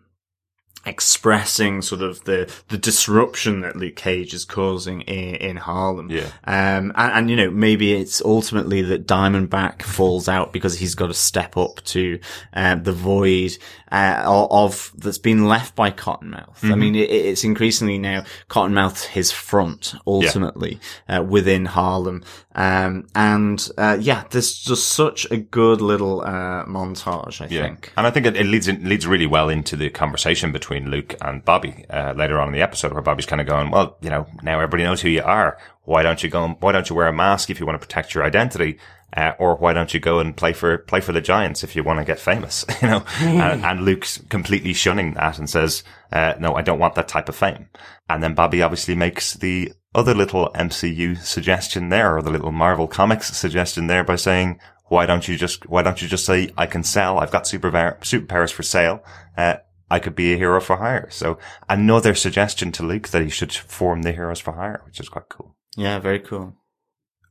expressing 0.86 1.82
sort 1.82 2.02
of 2.02 2.24
the 2.24 2.52
the 2.70 2.78
disruption 2.78 3.62
that 3.62 3.76
Luke 3.76 3.96
Cage 3.96 4.34
is 4.34 4.46
causing 4.46 5.02
in, 5.02 5.36
in 5.36 5.58
Harlem. 5.58 6.10
Yeah. 6.10 6.28
Um, 6.46 6.92
and, 6.96 7.14
and 7.14 7.30
you 7.30 7.36
know 7.36 7.52
maybe 7.52 7.94
it's 7.94 8.22
ultimately 8.22 8.82
that 8.84 9.06
Diamondback 9.06 9.84
falls 9.84 10.30
out 10.30 10.54
because 10.54 10.80
he's 10.80 10.96
got 10.96 11.08
to 11.08 11.14
step 11.14 11.58
up 11.58 11.84
to 11.86 12.20
um, 12.54 12.84
the 12.84 12.94
void 12.94 13.58
uh, 13.92 14.24
of 14.26 14.92
that's 14.98 15.18
been 15.18 15.46
left 15.46 15.76
by 15.76 15.92
Cottonmouth. 15.92 16.64
I 16.64 16.76
mean, 16.76 16.96
it, 16.96 17.10
it's 17.10 17.44
increasingly 17.44 17.98
now 17.98 18.24
Cottonmouth 18.50 19.06
his 19.06 19.32
front 19.32 19.96
ultimately 20.08 20.80
uh, 21.08 21.24
within 21.28 21.66
Harlem. 21.66 22.24
Um, 22.60 23.08
and 23.15 23.69
uh, 23.78 23.98
yeah, 24.02 24.26
there's 24.32 24.54
just 24.54 24.89
such 24.89 25.26
a 25.32 25.38
good 25.38 25.80
little 25.80 26.19
uh, 26.19 26.65
montage. 26.65 27.39
I 27.39 27.48
think. 27.48 27.93
And 27.95 28.06
I 28.06 28.12
think 28.12 28.26
it, 28.26 28.36
it 28.36 28.48
leads 28.48 28.67
in, 28.67 28.84
leads 28.84 29.08
really 29.08 29.26
well 29.26 29.48
into 29.48 29.78
the 29.78 29.89
conversation 29.89 30.52
between 30.52 30.91
Luke 30.91 31.15
and 31.22 31.43
Bobby 31.45 31.86
uh, 31.89 32.12
later 32.17 32.38
on 32.38 32.50
in 32.50 32.54
the 32.54 32.62
episode, 32.62 32.91
where 32.91 33.02
Bobby's 33.02 33.26
kind 33.26 33.39
of 33.39 33.48
going, 33.48 33.72
"Well, 33.72 33.98
you 34.02 34.10
know, 34.10 34.28
now 34.43 34.56
everybody 34.56 34.84
knows 34.84 35.00
who 35.00 35.08
you 35.08 35.24
are. 35.24 35.58
Why 35.84 36.04
don't 36.04 36.22
you 36.22 36.30
go? 36.30 36.43
And, 36.43 36.58
why 36.60 36.74
don't 36.74 36.89
you 36.89 36.98
wear 36.98 37.08
a 37.08 37.13
mask 37.13 37.50
if 37.50 37.62
you 37.62 37.65
want 37.65 37.80
to 37.80 37.88
protect 37.88 38.13
your 38.13 38.26
identity?" 38.26 38.78
Uh, 39.15 39.32
or 39.39 39.56
why 39.56 39.74
don't 39.74 39.93
you 39.93 40.00
go 40.00 40.19
and 40.19 40.36
play 40.36 40.52
for 40.52 40.80
play 40.80 41.00
for 41.00 41.13
the 41.13 41.22
Giants 41.22 41.63
if 41.63 41.78
you 41.78 41.84
want 41.86 42.00
to 42.00 42.06
get 42.06 42.19
famous? 42.19 42.65
You 42.82 42.89
know, 42.89 43.06
and, 43.22 43.63
and 43.63 43.82
Luke's 43.86 44.22
completely 44.28 44.74
shunning 44.74 45.13
that 45.13 45.39
and 45.39 45.50
says, 45.50 45.86
uh, 46.12 46.34
"No, 46.41 46.56
I 46.56 46.62
don't 46.62 46.80
want 46.80 46.95
that 46.95 47.08
type 47.08 47.30
of 47.30 47.38
fame." 47.38 47.69
And 48.10 48.22
then 48.22 48.34
Bobby 48.34 48.62
obviously 48.62 48.95
makes 48.95 49.36
the 49.36 49.72
other 49.95 50.13
little 50.13 50.52
MCU 50.54 51.17
suggestion 51.17 51.89
there, 51.89 52.15
or 52.17 52.21
the 52.21 52.30
little 52.30 52.52
Marvel 52.52 52.88
Comics 52.88 53.36
suggestion 53.36 53.88
there, 53.88 54.04
by 54.04 54.15
saying, 54.15 54.60
"Why 54.88 55.06
don't 55.06 55.28
you 55.28 55.36
just 55.38 55.67
Why 55.69 55.82
don't 55.82 56.02
you 56.02 56.08
just 56.08 56.25
say 56.25 56.52
I 56.58 56.65
can 56.65 56.84
sell? 56.84 57.19
I've 57.19 57.32
got 57.32 57.47
super 57.47 57.71
superpowers 57.71 58.52
for 58.52 58.63
sale. 58.63 59.04
Uh, 59.38 59.56
I 59.89 59.99
could 59.99 60.15
be 60.15 60.34
a 60.34 60.38
hero 60.38 60.62
for 60.62 60.78
hire." 60.78 61.10
So 61.10 61.38
another 61.67 62.13
suggestion 62.15 62.71
to 62.73 62.84
Luke 62.84 63.10
that 63.10 63.23
he 63.23 63.30
should 63.30 63.54
form 63.54 64.04
the 64.04 64.12
Heroes 64.12 64.39
for 64.39 64.54
Hire, 64.54 64.82
which 64.86 64.99
is 64.99 65.10
quite 65.10 65.30
cool. 65.30 65.56
Yeah, 65.75 65.99
very 65.99 66.19
cool. 66.19 66.56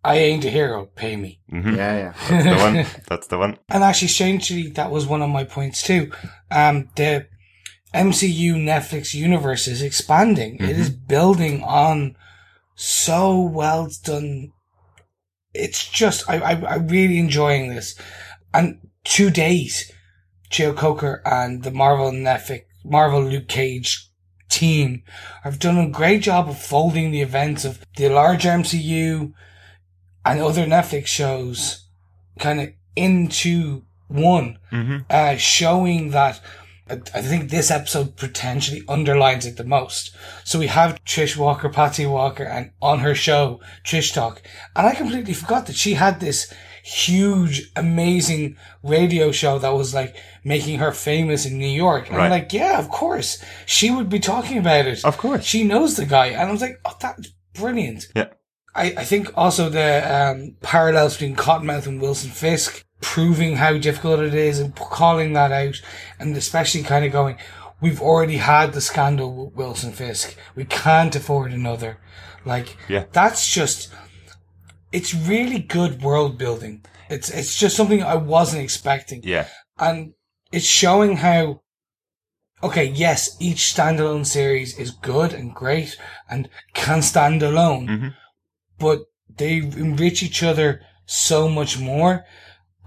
I 0.05 0.17
ain't 0.17 0.45
a 0.45 0.51
hero, 0.51 0.87
pay 0.87 1.17
me. 1.17 1.41
Mhm. 1.53 1.77
Yeah, 1.77 1.97
yeah. 1.97 2.13
That's 2.29 2.45
the 2.45 2.57
one. 2.57 2.87
That's 3.09 3.27
the 3.27 3.39
one. 3.39 3.59
And 3.69 3.83
actually, 3.85 4.09
strangely, 4.09 4.69
that 4.71 4.91
was 4.91 5.07
one 5.07 5.23
of 5.23 5.29
my 5.31 5.45
points 5.45 5.83
too. 5.83 6.13
Um, 6.51 6.89
the 6.97 7.27
MCU 7.95 8.55
Netflix 8.55 9.15
universe 9.15 9.67
is 9.67 9.83
expanding. 9.83 10.57
It 10.61 10.79
is 10.79 10.91
building 10.91 11.63
on 11.63 12.17
so 12.79 13.41
well 13.41 13.91
done. 14.05 14.53
It's 15.53 15.89
just, 15.91 16.29
I, 16.31 16.39
I, 16.39 16.75
I'm 16.75 16.87
really 16.87 17.19
enjoying 17.19 17.71
this. 17.71 17.99
And 18.55 18.79
two 19.05 19.31
days, 19.31 19.91
Cheo 20.51 20.75
Coker 20.77 21.21
and 21.25 21.65
the 21.65 21.73
Marvel 21.73 22.13
Netflix, 22.13 22.63
Marvel 22.85 23.25
Luke 23.25 23.49
Cage 23.49 24.09
team 24.49 25.03
have 25.43 25.59
done 25.59 25.77
a 25.77 25.91
great 25.91 26.23
job 26.23 26.49
of 26.49 26.59
folding 26.59 27.11
the 27.11 27.21
events 27.21 27.65
of 27.65 27.85
the 27.97 28.09
large 28.09 28.45
MCU 28.45 29.33
and 30.25 30.41
other 30.41 30.65
Netflix 30.65 31.07
shows 31.09 31.89
kind 32.39 32.61
of 32.61 32.69
into 32.95 33.83
one, 34.07 34.59
Mm-hmm. 34.71 34.99
uh, 35.11 35.37
showing 35.37 36.11
that 36.11 36.41
I 36.91 36.95
I 37.15 37.23
think 37.23 37.51
this 37.51 37.71
episode 37.71 38.17
potentially 38.17 38.83
underlines 38.89 39.47
it 39.47 39.57
the 39.57 39.65
most. 39.65 40.15
So 40.45 40.59
we 40.59 40.67
have 40.69 41.03
Trish 41.05 41.37
Walker, 41.37 41.69
Patsy 41.69 42.07
Walker, 42.07 42.45
and 42.45 42.71
on 42.81 43.01
her 43.01 43.15
show, 43.15 43.61
Trish 43.85 44.13
Talk. 44.13 44.43
And 44.75 44.87
I 44.87 44.95
completely 44.95 45.35
forgot 45.35 45.67
that 45.67 45.77
she 45.77 45.95
had 45.95 46.21
this 46.21 46.53
huge, 46.83 47.71
amazing 47.77 48.57
radio 48.83 49.31
show 49.31 49.59
that 49.59 49.75
was 49.75 49.95
like 49.95 50.17
making 50.45 50.79
her 50.79 50.93
famous 50.93 51.45
in 51.45 51.59
New 51.59 51.69
York. 51.69 52.09
And 52.09 52.17
I'm 52.17 52.31
like, 52.31 52.53
yeah, 52.53 52.79
of 52.79 52.89
course. 52.89 53.43
She 53.67 53.91
would 53.91 54.09
be 54.09 54.21
talking 54.21 54.59
about 54.59 54.87
it. 54.87 55.05
Of 55.05 55.19
course. 55.19 55.45
She 55.45 55.65
knows 55.65 55.97
the 55.97 56.07
guy. 56.07 56.29
And 56.29 56.49
I 56.49 56.53
was 56.53 56.63
like, 56.63 56.81
oh, 56.85 56.97
that's 56.99 57.29
brilliant. 57.53 58.07
Yeah. 58.17 58.29
I, 58.75 58.95
I 58.97 59.05
think 59.05 59.37
also 59.37 59.69
the 59.69 60.15
um, 60.15 60.57
parallels 60.63 61.15
between 61.15 61.37
Cottonmouth 61.37 61.87
and 61.87 62.01
Wilson 62.01 62.31
Fisk, 62.31 62.85
proving 63.01 63.57
how 63.57 63.79
difficult 63.79 64.21
it 64.21 64.35
is 64.35 64.59
and 64.59 64.75
calling 64.75 65.33
that 65.35 65.53
out, 65.53 65.81
and 66.19 66.37
especially 66.37 66.83
kind 66.83 67.05
of 67.05 67.13
going, 67.13 67.39
we've 67.81 68.01
already 68.03 68.39
had 68.39 68.73
the 68.73 68.81
scandal 68.81 69.47
with 69.47 69.55
Wilson 69.55 69.93
Fisk. 69.93 70.37
We 70.55 70.65
can't 70.65 71.15
afford 71.15 71.53
another. 71.53 71.99
Like, 72.45 72.77
Yeah. 72.89 73.05
that's 73.13 73.47
just, 73.53 73.93
it's 74.93 75.15
really 75.15 75.59
good 75.61 76.03
world 76.03 76.39
building. 76.39 76.85
It's, 77.09 77.31
it's 77.31 77.57
just 77.57 77.77
something 77.77 78.03
I 78.03 78.17
wasn't 78.17 78.63
expecting. 78.63 79.21
Yeah. 79.23 79.47
And 79.79 80.15
it's 80.53 80.67
showing 80.67 81.19
how, 81.19 81.61
okay, 82.63 82.85
yes, 82.85 83.37
each 83.39 83.59
standalone 83.75 84.27
series 84.27 84.77
is 84.79 84.91
good 84.91 85.33
and 85.33 85.55
great 85.55 85.97
and 86.29 86.49
can 86.75 87.03
stand 87.03 87.43
alone, 87.43 87.87
Mhm. 87.87 88.15
but 88.79 89.03
they 89.37 89.59
enrich 89.59 90.23
each 90.23 90.43
other 90.43 90.81
so 91.07 91.49
much 91.49 91.79
more 91.79 92.25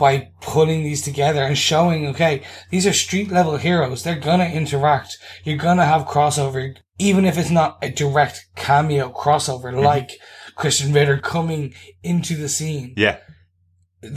by 0.01 0.31
putting 0.41 0.83
these 0.83 1.03
together 1.03 1.43
and 1.43 1.55
showing, 1.57 2.07
okay, 2.07 2.41
these 2.71 2.87
are 2.87 2.91
street 2.93 3.29
level 3.31 3.57
heroes. 3.57 4.01
They're 4.03 4.19
gonna 4.29 4.45
interact. 4.61 5.17
You're 5.43 5.57
gonna 5.67 5.85
have 5.85 6.07
crossover, 6.07 6.75
even 6.97 7.23
if 7.23 7.37
it's 7.37 7.51
not 7.51 7.77
a 7.83 7.89
direct 7.89 8.47
cameo 8.55 9.13
crossover, 9.13 9.71
like 9.91 10.09
Krysten 10.57 10.93
Ritter 10.93 11.17
coming 11.19 11.75
into 12.01 12.35
the 12.35 12.49
scene 12.49 12.93
Yeah. 12.97 13.17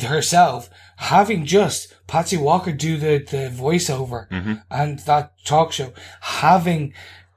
herself, 0.09 0.71
having 0.97 1.45
just 1.45 1.95
Patsy 2.07 2.39
Walker 2.39 2.73
do 2.73 2.97
the, 2.97 3.19
the 3.19 3.51
voiceover 3.55 4.29
Mhm. 4.31 4.63
and 4.71 4.99
that 5.01 5.33
talk 5.45 5.73
show, 5.73 5.93
having, 6.23 6.95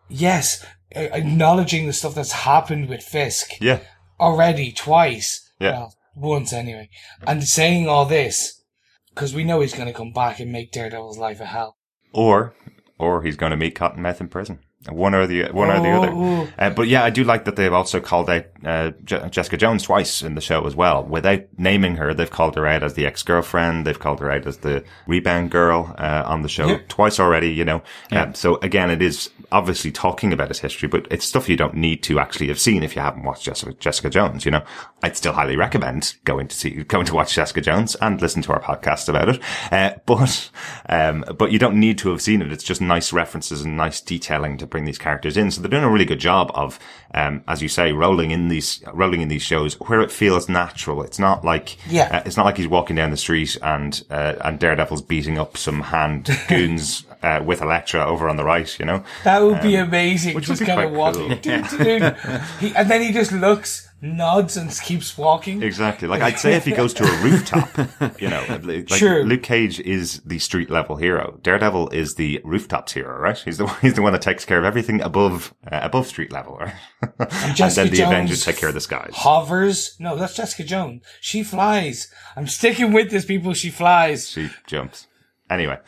yes, 0.08 0.66
acknowledging 0.92 1.86
the 1.86 1.94
stuff 1.94 2.16
that's 2.16 2.32
happened 2.32 2.88
with 2.88 3.04
Fisk 3.04 3.52
Yeah. 3.60 3.80
already 4.20 4.72
twice. 4.72 5.42
Yeah. 5.60 5.72
Well, 5.72 5.94
once 6.18 6.54
anyway. 6.54 6.90
And 7.26 7.44
saying 7.44 7.88
all 7.88 8.06
this, 8.06 8.64
because 9.10 9.34
we 9.34 9.44
know 9.44 9.62
he's 9.62 9.74
going 9.74 9.88
to 9.88 9.94
come 9.94 10.12
back 10.12 10.40
and 10.40 10.52
make 10.52 10.72
Daredevil's 10.72 11.18
life 11.18 11.40
a 11.40 11.46
hell. 11.46 11.78
Or, 12.14 12.54
or 12.98 13.24
he's 13.24 13.38
going 13.38 13.52
to 13.52 13.58
meet 13.58 13.76
Cottonmouth 13.76 14.22
in 14.22 14.28
prison. 14.28 14.60
One 14.90 15.14
or 15.16 15.28
the 15.28 15.46
one 15.52 15.70
or 15.70 15.82
the 15.82 15.90
other. 15.90 16.12
Oh. 16.14 16.48
Uh, 16.58 16.70
but 16.70 16.88
yeah, 16.88 17.04
I 17.04 17.10
do 17.10 17.24
like 17.26 17.44
that 17.46 17.56
they've 17.58 17.74
also 17.74 18.00
called 18.00 18.30
out 18.30 18.46
uh, 18.64 18.92
Je- 19.04 19.28
Jessica 19.30 19.58
Jones 19.58 19.84
twice 19.84 20.22
in 20.22 20.36
the 20.36 20.42
show 20.42 20.66
as 20.66 20.76
well. 20.76 21.04
Without 21.04 21.42
naming 21.58 21.96
her, 21.98 22.14
they've 22.14 22.30
called 22.30 22.56
her 22.56 22.66
out 22.66 22.84
as 22.84 22.94
the 22.94 23.06
ex-girlfriend. 23.06 23.86
They've 23.86 24.00
called 24.00 24.20
her 24.22 24.32
out 24.32 24.46
as 24.48 24.58
the 24.60 24.86
rebound 25.06 25.52
girl 25.52 25.94
uh, 25.98 26.24
on 26.26 26.42
the 26.42 26.48
show 26.48 26.68
Yep. 26.68 26.88
twice 26.88 27.20
already. 27.20 27.50
You 27.52 27.66
know, 27.66 27.82
um, 28.12 28.34
so 28.34 28.58
again, 28.62 28.90
it 28.90 29.02
is 29.02 29.30
obviously 29.52 29.92
talking 29.92 30.32
about 30.32 30.50
his 30.50 30.60
history, 30.60 30.88
but 30.88 31.08
it's 31.12 31.26
stuff 31.26 31.50
you 31.50 31.58
don't 31.58 31.74
need 31.76 32.04
to 32.04 32.20
actually 32.20 32.48
have 32.48 32.60
seen 32.60 32.84
if 32.84 32.96
you 32.96 33.02
haven't 33.02 33.24
watched 33.24 33.44
Jessica, 33.44 33.74
Jessica 33.74 34.10
Jones. 34.10 34.46
You 34.46 34.52
know, 34.52 34.64
I'd 35.04 35.18
still 35.18 35.34
highly 35.34 35.58
recommend 35.58 36.16
going 36.24 36.48
to 36.48 36.56
see 36.56 36.70
going 36.84 37.08
to 37.08 37.16
watch 37.16 37.34
Jessica 37.34 37.60
Jones 37.62 37.96
and 37.96 38.22
listen 38.22 38.42
to 38.44 38.54
our 38.54 38.62
podcast 38.62 39.10
about 39.10 39.28
it. 39.30 39.42
Uh, 39.70 39.96
but 40.06 40.50
um, 40.88 41.26
but 41.38 41.52
you 41.52 41.60
don't 41.60 41.80
need 41.80 41.98
to 41.98 42.10
have 42.10 42.22
seen 42.22 42.42
it. 42.42 42.54
It's 42.54 42.64
just 42.64 42.80
nice 42.80 43.12
references 43.12 43.64
and 43.64 43.76
nice 43.76 44.00
detailing 44.00 44.58
to 44.60 44.67
bring 44.70 44.86
these 44.86 44.98
characters 44.98 45.38
in. 45.38 45.52
So 45.52 45.62
they're 45.62 45.70
doing 45.72 45.84
a 45.84 45.90
really 45.90 46.06
good 46.06 46.20
job 46.20 46.52
of, 46.56 46.80
um, 47.14 47.44
as 47.48 47.62
you 47.62 47.70
say, 47.70 47.92
rolling 47.94 48.32
in 48.32 48.48
these 48.50 48.84
rolling 48.94 49.22
in 49.22 49.28
these 49.28 49.42
shows 49.42 49.74
where 49.82 50.02
it 50.02 50.12
feels 50.12 50.48
natural. 50.50 51.02
It's 51.04 51.20
not 51.20 51.44
like 51.46 51.78
Yeah. 51.90 52.18
uh, 52.18 52.24
it's 52.26 52.38
not 52.38 52.46
like 52.46 52.58
he's 52.58 52.68
walking 52.68 52.96
down 52.96 53.12
the 53.12 53.18
street 53.18 53.58
and 53.62 54.04
uh, 54.10 54.36
and 54.42 54.60
Daredevil's 54.60 55.02
beating 55.02 55.38
up 55.38 55.58
some 55.58 55.82
hand 55.82 56.30
goons 56.48 57.04
uh, 57.24 57.42
with 57.44 57.62
Elektra 57.62 58.06
over 58.06 58.30
on 58.30 58.36
the 58.38 58.44
right. 58.44 58.78
You 58.80 58.86
know, 58.86 59.04
That 59.24 59.42
would 59.42 59.62
be 59.62 59.76
amazing. 59.76 60.32
Um, 60.32 60.36
which 60.36 60.48
just 60.48 60.66
kind 60.66 60.82
of 60.82 60.92
walking. 60.92 61.30
cool. 61.40 62.12
He, 62.60 62.76
and 62.76 62.90
then 62.90 63.02
he 63.02 63.12
just 63.12 63.32
looks, 63.32 63.87
nods, 64.02 64.58
and 64.58 64.72
keeps 64.84 65.18
walking. 65.18 65.64
Exactly. 65.64 66.08
Like 66.08 66.22
I'd 66.22 66.40
say 66.40 66.54
if 66.54 66.66
he 66.66 66.72
goes 66.72 66.94
to 66.96 67.04
a 67.04 67.18
rooftop, 67.24 68.22
you 68.22 68.30
know, 68.30 68.44
like 68.64 68.88
True. 68.88 69.24
Luke 69.24 69.44
Cage 69.44 69.80
is 69.80 70.22
the 70.26 70.40
street 70.40 70.70
level 70.70 70.98
hero. 70.98 71.40
Daredevil 71.42 71.90
is 71.90 72.16
the 72.16 72.42
rooftops 72.44 72.94
hero, 72.94 73.18
right? 73.20 73.38
He's 73.38 73.58
the 73.58 73.68
he's 73.82 73.96
the 73.96 74.02
one 74.02 74.14
that 74.14 74.22
takes 74.22 74.46
care 74.46 74.60
of 74.60 74.66
everything 74.66 75.02
above 75.02 75.54
uh, 75.72 75.80
above 75.82 76.08
street 76.08 76.32
level, 76.32 76.58
right? 76.58 76.74
and 77.20 77.20
Jessica 77.56 77.84
then 77.84 77.92
the 77.92 77.98
Jones 77.98 78.12
Avengers 78.12 78.46
take 78.46 78.58
care 78.58 78.70
of 78.70 78.76
the 78.76 78.82
skies. 78.82 79.12
Hovers. 79.14 79.96
No, 80.00 80.16
that's 80.16 80.36
Jessica 80.36 80.64
Jones. 80.64 81.04
She 81.22 81.44
flies. 81.44 82.12
I'm 82.36 82.48
sticking 82.48 82.94
with 82.94 83.10
this, 83.10 83.26
people. 83.26 83.54
She 83.54 83.70
flies. 83.70 84.30
She 84.30 84.50
jumps. 84.68 85.08
Anyway, 85.50 85.80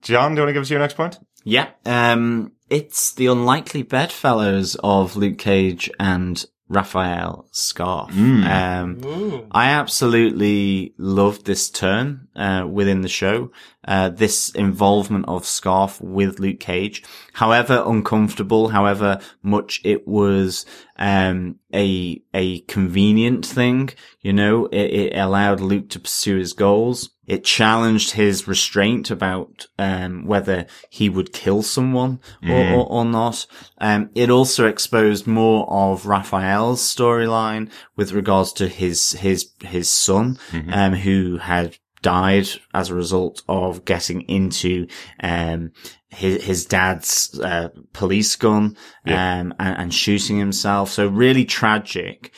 John, 0.00 0.34
do 0.34 0.40
you 0.40 0.42
want 0.44 0.48
to 0.48 0.52
give 0.54 0.62
us 0.62 0.70
your 0.70 0.80
next 0.80 0.94
point? 0.94 1.18
Yeah, 1.44 1.70
um, 1.84 2.52
it's 2.68 3.14
the 3.14 3.26
unlikely 3.26 3.82
bedfellows 3.82 4.76
of 4.82 5.16
Luke 5.16 5.38
Cage 5.38 5.90
and 5.98 6.44
Raphael 6.70 7.48
Scarfe. 7.50 8.12
Um, 8.12 9.48
I 9.50 9.70
absolutely 9.70 10.94
loved 10.96 11.44
this 11.44 11.68
turn 11.68 12.28
uh, 12.36 12.64
within 12.70 13.00
the 13.02 13.08
show. 13.08 13.50
Uh, 13.84 14.08
this 14.10 14.50
involvement 14.50 15.24
of 15.26 15.42
Scarfe 15.42 16.00
with 16.00 16.38
Luke 16.38 16.60
Cage, 16.60 17.02
however 17.32 17.82
uncomfortable, 17.84 18.68
however 18.68 19.18
much 19.42 19.80
it 19.84 20.06
was 20.06 20.64
um, 20.96 21.56
a 21.74 22.22
a 22.32 22.60
convenient 22.60 23.44
thing, 23.44 23.90
you 24.20 24.32
know, 24.32 24.66
it, 24.66 25.12
it 25.12 25.16
allowed 25.16 25.60
Luke 25.60 25.88
to 25.90 25.98
pursue 25.98 26.38
his 26.38 26.52
goals. 26.52 27.10
It 27.30 27.44
challenged 27.44 28.10
his 28.12 28.48
restraint 28.48 29.08
about 29.10 29.66
um, 29.78 30.26
whether 30.26 30.66
he 30.90 31.08
would 31.08 31.32
kill 31.32 31.62
someone 31.62 32.18
or, 32.42 32.60
or, 32.74 32.86
or 32.96 33.04
not. 33.04 33.46
Um, 33.78 34.10
it 34.16 34.30
also 34.30 34.66
exposed 34.66 35.26
more 35.28 35.64
of 35.70 36.06
Raphael's 36.06 36.80
storyline 36.82 37.70
with 37.94 38.10
regards 38.12 38.52
to 38.54 38.66
his 38.66 39.12
his 39.12 39.50
his 39.62 39.88
son, 39.88 40.38
um, 40.72 40.94
who 40.94 41.38
had 41.38 41.76
died 42.02 42.48
as 42.74 42.90
a 42.90 42.94
result 42.94 43.42
of 43.46 43.84
getting 43.84 44.22
into 44.22 44.86
um, 45.22 45.70
his 46.08 46.42
his 46.44 46.64
dad's 46.66 47.38
uh, 47.38 47.68
police 47.92 48.34
gun 48.36 48.76
um, 49.06 49.54
and, 49.60 49.78
and 49.78 49.94
shooting 49.94 50.38
himself. 50.38 50.90
So 50.90 51.06
really 51.06 51.44
tragic. 51.44 52.32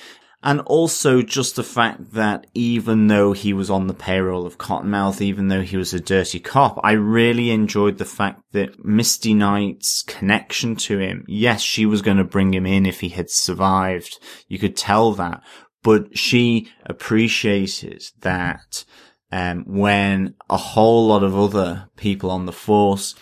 And 0.44 0.61
also 0.62 1.22
just 1.22 1.55
the 1.55 1.62
fact 1.62 2.14
that 2.14 2.48
even 2.52 3.07
though 3.07 3.33
he 3.33 3.52
was 3.52 3.70
on 3.70 3.87
the 3.87 3.94
payroll 3.94 4.44
of 4.44 4.59
Cottonmouth, 4.59 5.20
even 5.20 5.48
though 5.48 5.62
he 5.62 5.76
was 5.76 5.94
a 5.94 6.00
dirty 6.00 6.40
cop, 6.40 6.81
I 6.83 6.92
really 6.92 7.50
enjoyed 7.50 7.98
the 7.98 8.05
fact 8.05 8.42
that 8.50 8.85
Misty 8.85 9.35
Knight's 9.35 10.02
connection 10.02 10.74
to 10.76 10.98
him, 10.98 11.24
yes, 11.28 11.61
she 11.61 11.87
was 11.87 12.02
going 12.02 12.16
to 12.16 12.24
bring 12.24 12.52
him 12.52 12.66
in 12.66 12.87
if 12.87 13.00
he 13.00 13.11
had 13.11 13.31
survived. 13.31 14.18
You 14.48 14.59
could 14.59 14.76
tell 14.76 15.12
that. 15.12 15.42
But 15.85 16.18
she 16.18 16.68
appreciated 16.87 18.05
that 18.20 18.85
um, 19.31 19.64
when 19.66 20.35
a 20.50 20.57
whole 20.57 21.07
lot 21.07 21.22
of 21.22 21.38
other 21.38 21.88
people 21.96 22.31
on 22.31 22.46
the 22.46 22.52
force 22.52 23.14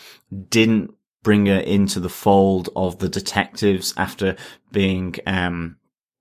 didn't 0.48 0.92
bring 1.22 1.46
her 1.46 1.59
into 1.59 2.00
the 2.00 2.09
fold 2.09 2.70
of 2.74 2.98
the 2.98 3.09
detectives 3.09 3.92
after 3.96 4.37
being 4.72 5.14
um, 5.26 5.76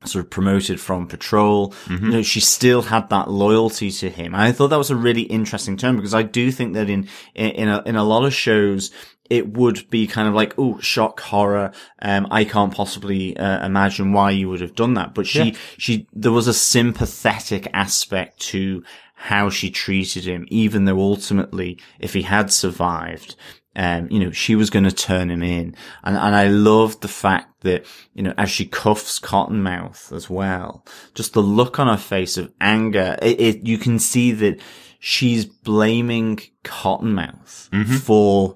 sort 0.06 0.24
of 0.24 0.32
promoted 0.32 0.80
from 0.80 1.08
patrol. 1.08 1.74
You 2.06 2.12
know, 2.12 2.22
she 2.22 2.40
still 2.40 2.84
had 2.84 3.10
that 3.10 3.30
loyalty 3.30 3.92
to 3.92 4.10
him. 4.10 4.34
I 4.34 4.52
thought 4.52 4.70
that 4.70 4.78
was 4.78 4.92
a 4.92 4.96
really 4.96 5.24
interesting 5.24 5.76
turn 5.78 5.96
because 5.96 6.14
I 6.14 6.24
do 6.24 6.52
think 6.52 6.74
that 6.74 6.90
in 6.90 7.08
in 7.36 7.52
in 7.52 7.68
a, 7.70 7.84
in 7.86 7.96
a 7.96 8.04
lot 8.04 8.26
of 8.26 8.34
shows. 8.34 8.92
It 9.30 9.54
would 9.54 9.88
be 9.92 10.08
kind 10.08 10.28
of 10.28 10.34
like, 10.34 10.56
oh, 10.58 10.80
shock 10.80 11.20
horror. 11.20 11.72
Um, 12.02 12.28
I 12.32 12.46
can't 12.46 12.74
possibly 12.74 13.38
uh, 13.38 13.64
imagine 13.64 14.12
why 14.12 14.32
you 14.32 14.50
would 14.50 14.60
have 14.60 14.74
done 14.74 14.96
that. 14.96 15.14
But 15.14 15.28
she, 15.28 15.56
she, 15.78 16.08
there 16.14 16.32
was 16.32 16.48
a 16.48 16.54
sympathetic 16.54 17.68
aspect 17.72 18.40
to 18.48 18.84
how 19.14 19.52
she 19.52 19.70
treated 19.70 20.26
him, 20.26 20.48
even 20.50 20.86
though 20.86 20.98
ultimately, 21.00 21.78
if 22.00 22.14
he 22.14 22.24
had 22.24 22.52
survived, 22.52 23.36
um, 23.76 24.08
you 24.10 24.20
know, 24.20 24.32
she 24.32 24.56
was 24.56 24.70
going 24.70 24.86
to 24.86 24.92
turn 24.92 25.30
him 25.30 25.44
in. 25.44 25.76
And, 26.04 26.18
and 26.18 26.36
I 26.36 26.48
loved 26.48 27.02
the 27.02 27.08
fact 27.08 27.62
that, 27.62 27.86
you 28.14 28.24
know, 28.24 28.34
as 28.38 28.50
she 28.50 28.66
cuffs 28.66 29.20
Cottonmouth 29.20 30.12
as 30.12 30.30
well, 30.30 30.86
just 31.14 31.34
the 31.34 31.42
look 31.42 31.80
on 31.80 31.88
her 31.88 31.98
face 31.98 32.38
of 32.38 32.52
anger, 32.60 33.18
it, 33.22 33.40
it 33.40 33.68
you 33.68 33.78
can 33.78 34.00
see 34.00 34.32
that 34.32 34.60
she's 35.00 35.46
blaming 35.46 36.40
Cottonmouth 36.64 37.70
for, 38.00 38.56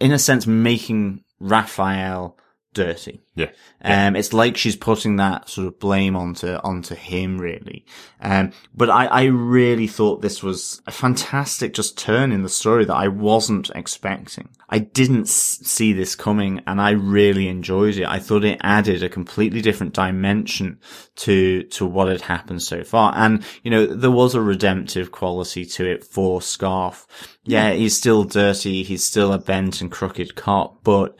in 0.00 0.12
a 0.12 0.18
sense, 0.18 0.46
making 0.46 1.22
Raphael 1.38 2.38
dirty. 2.76 3.22
Yeah. 3.34 3.50
Um, 3.82 4.16
it's 4.16 4.32
like 4.32 4.56
she's 4.56 4.76
putting 4.76 5.16
that 5.16 5.48
sort 5.48 5.66
of 5.66 5.78
blame 5.78 6.14
onto, 6.14 6.54
onto 6.56 6.94
him 6.94 7.38
really. 7.38 7.86
Um, 8.20 8.52
but 8.74 8.90
I, 8.90 9.06
I 9.06 9.24
really 9.24 9.86
thought 9.86 10.20
this 10.20 10.42
was 10.42 10.82
a 10.86 10.90
fantastic 10.90 11.72
just 11.72 11.98
turn 11.98 12.32
in 12.32 12.42
the 12.42 12.48
story 12.48 12.84
that 12.84 12.94
I 12.94 13.08
wasn't 13.08 13.70
expecting. 13.74 14.50
I 14.68 14.80
didn't 14.80 15.28
see 15.28 15.92
this 15.92 16.14
coming 16.14 16.62
and 16.66 16.80
I 16.80 16.90
really 16.90 17.48
enjoyed 17.48 17.96
it. 17.96 18.06
I 18.06 18.18
thought 18.18 18.44
it 18.44 18.60
added 18.62 19.02
a 19.02 19.08
completely 19.08 19.62
different 19.62 19.94
dimension 19.94 20.80
to, 21.16 21.62
to 21.62 21.86
what 21.86 22.08
had 22.08 22.22
happened 22.22 22.62
so 22.62 22.84
far. 22.84 23.12
And, 23.16 23.44
you 23.62 23.70
know, 23.70 23.86
there 23.86 24.10
was 24.10 24.34
a 24.34 24.40
redemptive 24.42 25.12
quality 25.12 25.64
to 25.64 25.86
it 25.86 26.04
for 26.04 26.40
Scarfe. 26.40 27.06
Yeah, 27.44 27.72
he's 27.72 27.96
still 27.96 28.24
dirty. 28.24 28.82
He's 28.82 29.04
still 29.04 29.32
a 29.32 29.38
bent 29.38 29.80
and 29.80 29.90
crooked 29.90 30.34
cop, 30.34 30.82
but 30.82 31.16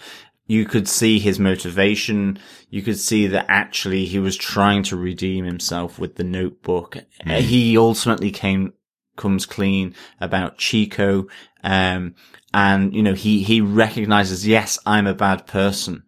you 0.46 0.64
could 0.64 0.88
see 0.88 1.18
his 1.18 1.38
motivation. 1.38 2.38
You 2.70 2.82
could 2.82 2.98
see 2.98 3.26
that 3.28 3.46
actually 3.48 4.04
he 4.04 4.18
was 4.18 4.36
trying 4.36 4.82
to 4.84 4.96
redeem 4.96 5.44
himself 5.44 5.98
with 5.98 6.16
the 6.16 6.24
notebook. 6.24 6.96
Uh, 7.26 7.40
He 7.40 7.76
ultimately 7.76 8.30
came, 8.30 8.72
comes 9.16 9.46
clean 9.46 9.94
about 10.20 10.58
Chico. 10.58 11.26
Um, 11.64 12.14
and, 12.54 12.94
you 12.94 13.02
know, 13.02 13.14
he, 13.14 13.42
he 13.42 13.60
recognizes, 13.60 14.46
yes, 14.46 14.78
I'm 14.86 15.06
a 15.08 15.14
bad 15.14 15.46
person, 15.48 16.04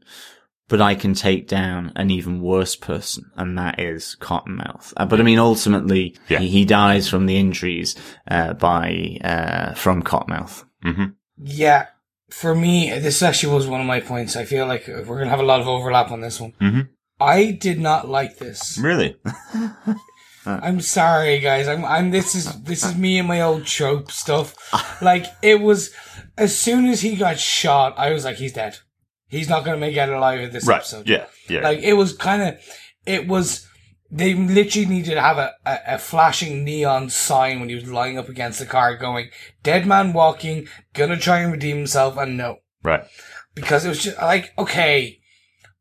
but 0.69 0.81
I 0.81 0.95
can 0.95 1.15
take 1.15 1.49
down 1.49 1.93
an 1.97 2.11
even 2.11 2.41
worse 2.41 2.77
person. 2.77 3.31
And 3.37 3.59
that 3.59 3.81
is 3.81 4.17
Cottonmouth. 4.21 4.93
Uh, 4.97 5.07
but 5.07 5.19
I 5.21 5.25
mean, 5.25 5.41
ultimately, 5.41 6.17
Yeah. 6.29 6.39
he, 6.39 6.49
he 6.49 6.65
dies 6.65 7.09
from 7.09 7.27
the 7.27 7.37
injuries, 7.37 7.97
uh, 8.31 8.55
by, 8.55 9.19
uh, 9.25 9.75
from 9.75 10.03
Cottonmouth. 10.03 10.65
Yeah. 11.37 11.87
For 12.31 12.55
me, 12.55 12.91
this 12.99 13.23
actually 13.23 13.55
was 13.55 13.67
one 13.67 13.81
of 13.81 13.87
my 13.87 14.01
points. 14.01 14.37
I 14.37 14.45
feel 14.45 14.67
like 14.67 14.87
we're 14.87 15.03
going 15.05 15.25
to 15.25 15.31
have 15.31 15.41
a 15.41 15.45
lot 15.45 15.61
of 15.61 15.69
overlap 15.69 16.11
on 16.11 16.21
this 16.21 16.41
one. 16.41 16.53
Mhm. 16.61 16.89
I 17.21 17.51
did 17.53 17.81
not 17.81 18.09
like 18.09 18.39
this. 18.39 18.79
Really? 18.79 19.17
I'm 20.47 20.81
sorry, 20.81 21.41
guys. 21.41 21.69
I'm, 21.69 21.85
I'm, 21.85 22.11
this 22.11 22.35
is, 22.35 22.63
this 22.63 22.85
is 22.85 22.97
me 22.97 23.19
and 23.19 23.29
my 23.29 23.41
old 23.43 23.67
trope 23.67 24.11
stuff. 24.11 24.55
Like, 25.01 25.27
it 25.43 25.61
was, 25.61 25.91
as 26.37 26.59
soon 26.59 26.87
as 26.87 27.01
he 27.03 27.15
got 27.15 27.39
shot, 27.39 27.95
I 27.97 28.11
was 28.13 28.25
like, 28.25 28.35
he's 28.37 28.53
dead. 28.53 28.79
He's 29.29 29.49
not 29.49 29.65
going 29.65 29.77
to 29.77 29.81
make 29.81 29.95
it 29.97 30.09
alive 30.09 30.41
in 30.41 30.51
this 30.51 30.67
Right. 30.67 30.79
episode. 30.79 31.09
Yeah. 31.09 31.27
Yeah. 31.49 31.61
Like 31.61 31.79
it 31.81 31.93
was 31.93 32.15
kind 32.17 32.43
of, 32.43 32.57
it 33.07 33.29
was. 33.29 33.65
They 34.11 34.33
literally 34.35 34.87
needed 34.87 35.15
to 35.15 35.21
have 35.21 35.37
a, 35.39 35.53
a, 35.67 35.79
a 35.87 35.99
flashing 35.99 36.65
neon 36.65 37.11
sign 37.11 37.61
when 37.61 37.69
he 37.69 37.75
was 37.75 37.91
lying 37.91 38.17
up 38.19 38.29
against 38.29 38.59
the 38.59 38.67
car, 38.67 38.97
going 38.97 39.29
"Dead 39.63 39.87
man 39.87 40.13
walking, 40.15 40.67
gonna 40.95 41.19
try 41.19 41.41
and 41.41 41.53
redeem 41.53 41.77
himself," 41.77 42.17
and 42.17 42.37
no, 42.37 42.57
right. 42.83 43.05
because 43.55 43.85
it 43.85 43.89
was 43.91 44.03
just 44.03 44.17
like 44.19 44.53
okay, 44.57 45.21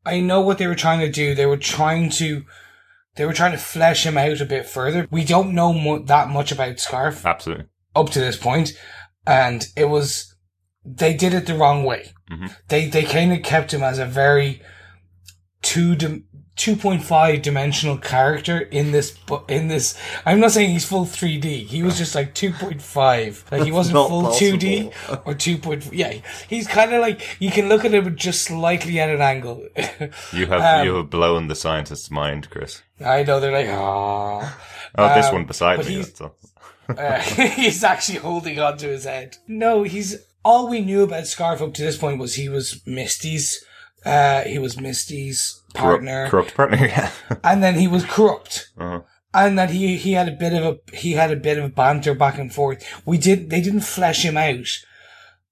I 0.04 0.20
know 0.20 0.40
what 0.42 0.58
they 0.58 0.66
were 0.66 0.74
trying 0.74 1.00
to 1.00 1.10
do. 1.10 1.34
They 1.34 1.46
were 1.46 1.56
trying 1.56 2.10
to, 2.10 2.44
they 3.16 3.24
were 3.24 3.32
trying 3.32 3.52
to 3.52 3.58
flesh 3.58 4.04
him 4.04 4.18
out 4.18 4.40
a 4.42 4.44
bit 4.46 4.66
further. 4.66 5.08
We 5.10 5.24
don't 5.24 5.54
know 5.54 5.72
mu- 5.72 6.04
that 6.04 6.28
much 6.28 6.52
about 6.52 6.76
Scarfe 6.76 7.24
Absolutely. 7.24 7.64
up 7.96 8.10
to 8.10 8.20
this 8.20 8.36
point, 8.36 8.72
and 9.26 9.66
it 9.74 9.86
was 9.88 10.34
they 10.84 11.14
did 11.14 11.32
it 11.32 11.46
the 11.46 11.56
wrong 11.56 11.82
way. 11.84 12.12
Mhm. 12.30 12.54
They 12.68 12.88
they 12.88 13.04
kind 13.04 13.32
of 13.32 13.42
kept 13.42 13.72
him 13.72 13.82
as 13.82 13.98
a 13.98 14.04
very 14.04 14.60
two 15.62 15.96
2.5 16.58 17.40
dimensional 17.40 17.96
character 17.96 18.58
in 18.58 18.92
this 18.92 19.12
bu- 19.12 19.44
in 19.48 19.68
this 19.68 19.96
I'm 20.26 20.40
not 20.40 20.50
saying 20.50 20.70
he's 20.70 20.84
full 20.84 21.04
3D. 21.06 21.66
He 21.66 21.82
was 21.82 21.96
just 21.96 22.14
like 22.14 22.34
2.5. 22.34 23.50
Like 23.52 23.62
he 23.62 23.72
wasn't 23.78 23.94
not 23.94 24.08
full 24.08 24.24
2D 24.24 24.92
or 25.24 25.34
2. 25.34 25.90
Yeah, 25.92 26.14
he's 26.48 26.66
kind 26.66 26.92
of 26.92 27.00
like 27.00 27.36
you 27.40 27.50
can 27.50 27.68
look 27.68 27.84
at 27.84 27.94
him 27.94 28.16
just 28.16 28.42
slightly 28.42 29.00
at 29.00 29.08
an 29.08 29.20
angle. 29.22 29.66
You 30.32 30.46
have 30.46 30.60
Um, 30.80 30.86
you 30.86 30.94
have 30.96 31.10
blown 31.10 31.48
the 31.48 31.54
scientist's 31.54 32.10
mind, 32.10 32.50
Chris. 32.50 32.82
I 33.04 33.22
know 33.22 33.40
they're 33.40 33.52
like, 33.52 33.68
oh. 33.68 34.56
Oh, 34.96 35.14
this 35.14 35.26
Um, 35.26 35.34
one 35.34 35.44
beside 35.46 35.78
me. 35.80 35.94
he's- 35.94 36.20
Uh, 36.88 37.20
he's 37.20 37.84
actually 37.84 38.16
holding 38.18 38.58
onto 38.58 38.88
his 38.88 39.04
head. 39.04 39.36
No, 39.46 39.82
he's 39.82 40.16
all 40.42 40.68
we 40.68 40.80
knew 40.80 41.02
about 41.02 41.24
Scarfe 41.24 41.60
up 41.60 41.74
to 41.74 41.82
this 41.82 41.98
point 41.98 42.18
was 42.18 42.34
he 42.36 42.48
was 42.48 42.80
Misty's. 42.86 43.62
Uh, 44.04 44.42
he 44.44 44.58
was 44.58 44.80
Misty's 44.80 45.60
partner, 45.74 46.28
Corrupt, 46.28 46.54
corrupt 46.54 46.56
partner. 46.56 46.86
Yeah. 46.86 47.10
and 47.44 47.62
then 47.62 47.74
he 47.78 47.88
was 47.88 48.04
corrupt, 48.04 48.70
Uh-huh. 48.78 49.00
and 49.34 49.58
that 49.58 49.70
he 49.70 49.96
he 49.96 50.12
had 50.12 50.28
a 50.28 50.32
bit 50.32 50.52
of 50.54 50.64
a 50.64 50.96
he 50.96 51.12
had 51.12 51.30
a 51.32 51.36
bit 51.36 51.58
of 51.58 51.74
banter 51.74 52.14
back 52.14 52.38
and 52.38 52.52
forth. 52.54 52.84
We 53.04 53.18
did 53.18 53.50
they 53.50 53.60
didn't 53.60 53.80
flesh 53.82 54.24
him 54.24 54.36
out. 54.36 54.66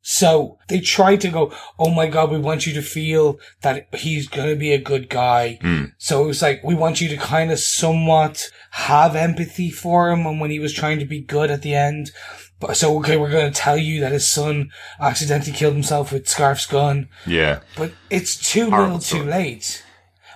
So 0.08 0.58
they 0.68 0.78
tried 0.78 1.20
to 1.22 1.28
go, 1.30 1.52
oh 1.80 1.90
my 1.90 2.06
god, 2.06 2.30
we 2.30 2.38
want 2.38 2.64
you 2.64 2.72
to 2.74 2.82
feel 2.82 3.40
that 3.62 3.92
he's 3.92 4.28
gonna 4.28 4.54
be 4.54 4.72
a 4.72 4.78
good 4.78 5.08
guy. 5.10 5.58
So 5.98 6.22
it 6.22 6.26
was 6.28 6.42
like, 6.42 6.62
we 6.62 6.76
want 6.76 7.00
you 7.00 7.08
to 7.08 7.16
kind 7.16 7.50
of 7.50 7.58
somewhat 7.58 8.48
have 8.70 9.16
empathy 9.16 9.68
for 9.72 10.10
him 10.10 10.24
and 10.24 10.40
when 10.40 10.52
he 10.52 10.60
was 10.60 10.72
trying 10.72 11.00
to 11.00 11.04
be 11.06 11.20
good 11.20 11.50
at 11.50 11.62
the 11.62 11.74
end. 11.74 12.12
But 12.58 12.76
so, 12.76 12.96
okay, 12.98 13.16
we're 13.16 13.30
gonna 13.30 13.50
tell 13.50 13.76
you 13.76 14.00
that 14.00 14.12
his 14.12 14.28
son 14.28 14.70
accidentally 14.98 15.52
killed 15.52 15.74
himself 15.74 16.12
with 16.12 16.26
Scarfe's 16.28 16.66
gun. 16.66 17.08
yeah. 17.26 17.60
But 17.76 17.92
it's 18.10 18.36
too 18.36 18.70
Horrible 18.70 18.94
little 18.94 18.98
too 19.00 19.04
story. 19.18 19.24
late. 19.30 19.84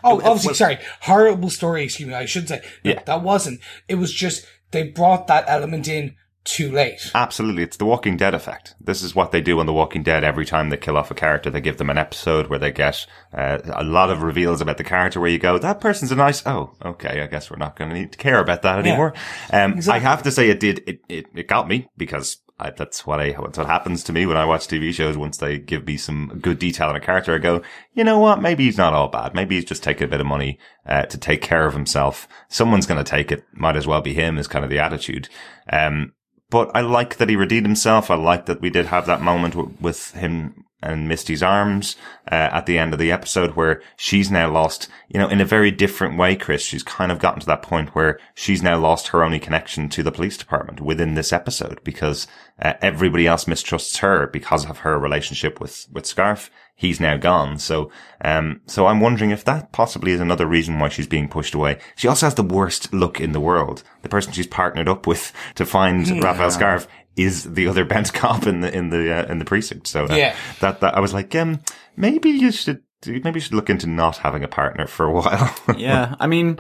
Oh, 0.05 0.17
obviously, 0.19 0.49
well- 0.49 0.55
sorry. 0.55 0.79
Horrible 1.03 1.51
story, 1.51 1.85
excuse 1.85 2.09
me, 2.09 2.15
I 2.15 2.27
should 2.27 2.49
say. 2.49 2.63
Yeah. 2.83 3.03
That 3.07 3.23
wasn't. 3.23 3.61
It 3.89 3.95
was 3.97 4.13
just, 4.13 4.47
they 4.71 4.83
brought 4.85 5.27
that 5.29 5.45
element 5.47 5.89
in 5.89 6.15
too 6.45 6.71
late. 6.73 7.11
Absolutely. 7.15 7.63
It's 7.63 7.77
the 7.77 7.85
Walking 7.85 8.17
Dead 8.17 8.35
effect. 8.35 8.75
This 8.81 9.03
is 9.03 9.15
what 9.15 9.31
they 9.31 9.41
do 9.41 9.61
on 9.61 9.67
The 9.67 9.73
Walking 9.73 10.03
Dead. 10.03 10.25
Every 10.25 10.47
time 10.47 10.71
they 10.71 10.77
kill 10.77 10.97
off 10.97 11.11
a 11.11 11.15
character, 11.15 11.51
they 11.51 11.61
give 11.61 11.77
them 11.77 11.91
an 11.91 11.99
episode 11.99 12.47
where 12.49 12.59
they 12.59 12.73
get 12.73 13.07
uh, 13.33 13.59
a 13.73 13.85
lot 13.85 14.11
of 14.11 14.23
reveals 14.23 14.61
about 14.61 14.79
the 14.79 14.85
character 14.85 15.21
where 15.21 15.31
you 15.31 15.39
go, 15.39 15.59
that 15.59 15.81
person's 15.81 16.13
a 16.13 16.17
nice, 16.17 16.43
oh, 16.47 16.73
okay, 16.85 17.21
I 17.23 17.27
guess 17.27 17.51
we're 17.51 17.57
not 17.59 17.77
going 17.77 17.91
to 17.91 17.97
need 17.97 18.13
to 18.13 18.19
care 18.19 18.39
about 18.41 18.63
that 18.63 18.77
Yeah. 18.85 18.91
anymore. 18.91 19.15
Um, 19.53 19.81
I 19.91 19.99
have 19.99 20.23
to 20.23 20.31
say 20.31 20.49
it 20.49 20.61
did, 20.61 20.83
it, 20.87 21.01
it, 21.09 21.27
it 21.35 21.47
got 21.49 21.69
me 21.69 21.87
because 21.97 22.39
I, 22.59 22.71
that's 22.71 23.07
what 23.07 23.21
I, 23.21 23.33
that's 23.33 23.57
what 23.59 23.67
happens 23.67 24.03
to 24.05 24.13
me 24.13 24.27
when 24.27 24.37
I 24.37 24.45
watch 24.45 24.67
TV 24.69 24.93
shows. 24.93 25.17
Once 25.17 25.37
they 25.39 25.59
give 25.59 25.87
me 25.87 25.97
some 25.97 26.39
good 26.43 26.59
detail 26.59 26.89
on 26.89 26.97
a 26.97 27.01
character, 27.01 27.35
I 27.35 27.39
go, 27.39 27.63
you 27.95 28.05
know 28.05 28.19
what? 28.19 28.41
Maybe 28.43 28.65
he's 28.65 28.77
not 28.79 28.93
all 28.93 29.09
bad. 29.09 29.35
Maybe 29.35 29.55
he's 29.57 29.65
just 29.65 29.83
taking 29.83 30.05
a 30.05 30.09
bit 30.11 30.21
of 30.21 30.27
money, 30.27 30.59
uh, 30.87 31.07
to 31.07 31.17
take 31.19 31.41
care 31.43 31.67
of 31.67 31.73
himself. 31.75 32.29
Someone's 32.49 32.87
going 32.87 33.03
to 33.03 33.11
take 33.11 33.31
it. 33.33 33.45
Might 33.55 33.77
as 33.77 33.87
well 33.87 34.01
be 34.03 34.13
him 34.15 34.37
is 34.39 34.47
kind 34.47 34.65
of 34.65 34.71
the 34.71 34.79
attitude. 34.79 35.29
Um, 35.73 36.13
but 36.51 36.71
I 36.75 36.81
like 36.81 37.17
that 37.17 37.29
he 37.29 37.37
redeemed 37.37 37.67
himself. 37.67 38.11
I 38.11 38.17
like 38.17 38.47
that 38.47 38.61
we 38.61 38.71
did 38.71 38.87
have 38.87 39.07
that 39.07 39.23
moment 39.23 39.55
w- 39.55 39.75
with 39.81 40.11
him 40.13 40.60
and 40.83 41.09
Misty's 41.09 41.43
arms 41.43 41.97
uh, 42.31 42.49
at 42.53 42.67
the 42.67 42.79
end 42.79 42.93
of 42.93 42.99
the 42.99 43.13
episode 43.13 43.57
where 43.57 43.83
she's 43.97 44.31
now 44.31 44.51
lost, 44.51 44.89
you 45.09 45.19
know, 45.19 45.29
in 45.29 45.41
a 45.41 45.45
very 45.45 45.71
different 45.71 46.19
way, 46.19 46.37
Chris. 46.37 46.63
She's 46.63 46.83
kind 46.83 47.13
of 47.13 47.19
gotten 47.19 47.41
to 47.41 47.47
that 47.47 47.63
point 47.63 47.95
where 47.95 48.19
she's 48.35 48.63
now 48.63 48.79
lost 48.79 49.09
her 49.09 49.23
only 49.23 49.39
connection 49.39 49.89
to 49.91 50.03
the 50.03 50.13
police 50.13 50.37
department 50.37 50.81
within 50.81 51.15
this 51.15 51.33
episode 51.33 51.83
because 51.85 52.27
uh, 52.61 52.75
everybody 52.81 53.27
else 53.27 53.47
mistrusts 53.47 53.99
her 53.99 54.27
because 54.27 54.69
of 54.69 54.79
her 54.79 54.99
relationship 54.99 55.61
with, 55.61 55.87
with 55.93 56.05
Scarfe. 56.05 56.51
He's 56.75 56.99
now 56.99 57.19
gone. 57.19 57.59
So, 57.59 57.91
um, 58.25 58.63
so 58.67 58.87
I'm 58.87 59.01
wondering 59.01 59.33
if 59.33 59.45
that 59.45 59.71
possibly 59.71 60.13
is 60.13 60.21
another 60.21 60.47
reason 60.47 60.79
why 60.79 60.89
she's 60.89 61.07
being 61.07 61.29
pushed 61.29 61.53
away. 61.53 61.79
She 61.95 62.09
also 62.09 62.25
has 62.25 62.37
the 62.37 62.43
worst 62.43 62.95
look 62.95 63.21
in 63.21 63.33
the 63.33 63.41
world. 63.41 63.83
The 64.01 64.09
person 64.09 64.33
she's 64.33 64.47
partnered 64.47 64.89
up 64.89 65.07
with 65.07 65.31
to 65.57 65.67
find 65.67 66.09
Raphael 66.25 66.49
Scarfe 66.49 66.87
is 67.17 67.45
the 67.45 67.67
other 67.69 67.85
bent 67.93 68.13
cop 68.13 68.47
in 68.47 68.61
the 68.61 68.75
in 68.77 68.91
the 68.91 69.13
uh, 69.13 69.31
in 69.31 69.39
the 69.39 69.45
precinct. 69.45 69.87
So 69.87 70.05
uh, 70.07 70.15
Yeah. 70.15 70.35
that 70.61 70.81
that 70.81 70.97
I 70.97 71.01
was 71.01 71.13
like, 71.13 71.35
um, 71.35 71.61
maybe 71.97 72.31
you 72.31 72.53
should 72.53 72.83
maybe 73.07 73.33
you 73.35 73.41
should 73.41 73.55
look 73.55 73.71
into 73.71 73.87
not 73.87 74.19
having 74.19 74.45
a 74.45 74.49
partner 74.49 74.87
for 74.87 75.07
a 75.07 75.13
while. 75.21 75.55
yeah, 75.77 76.15
I 76.21 76.27
mean, 76.27 76.59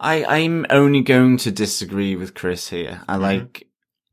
I 0.00 0.24
I'm 0.24 0.66
only 0.70 1.02
going 1.02 1.36
to 1.38 1.50
disagree 1.50 2.16
with 2.16 2.34
Chris 2.34 2.68
here. 2.68 3.02
I 3.08 3.16
like, 3.16 3.66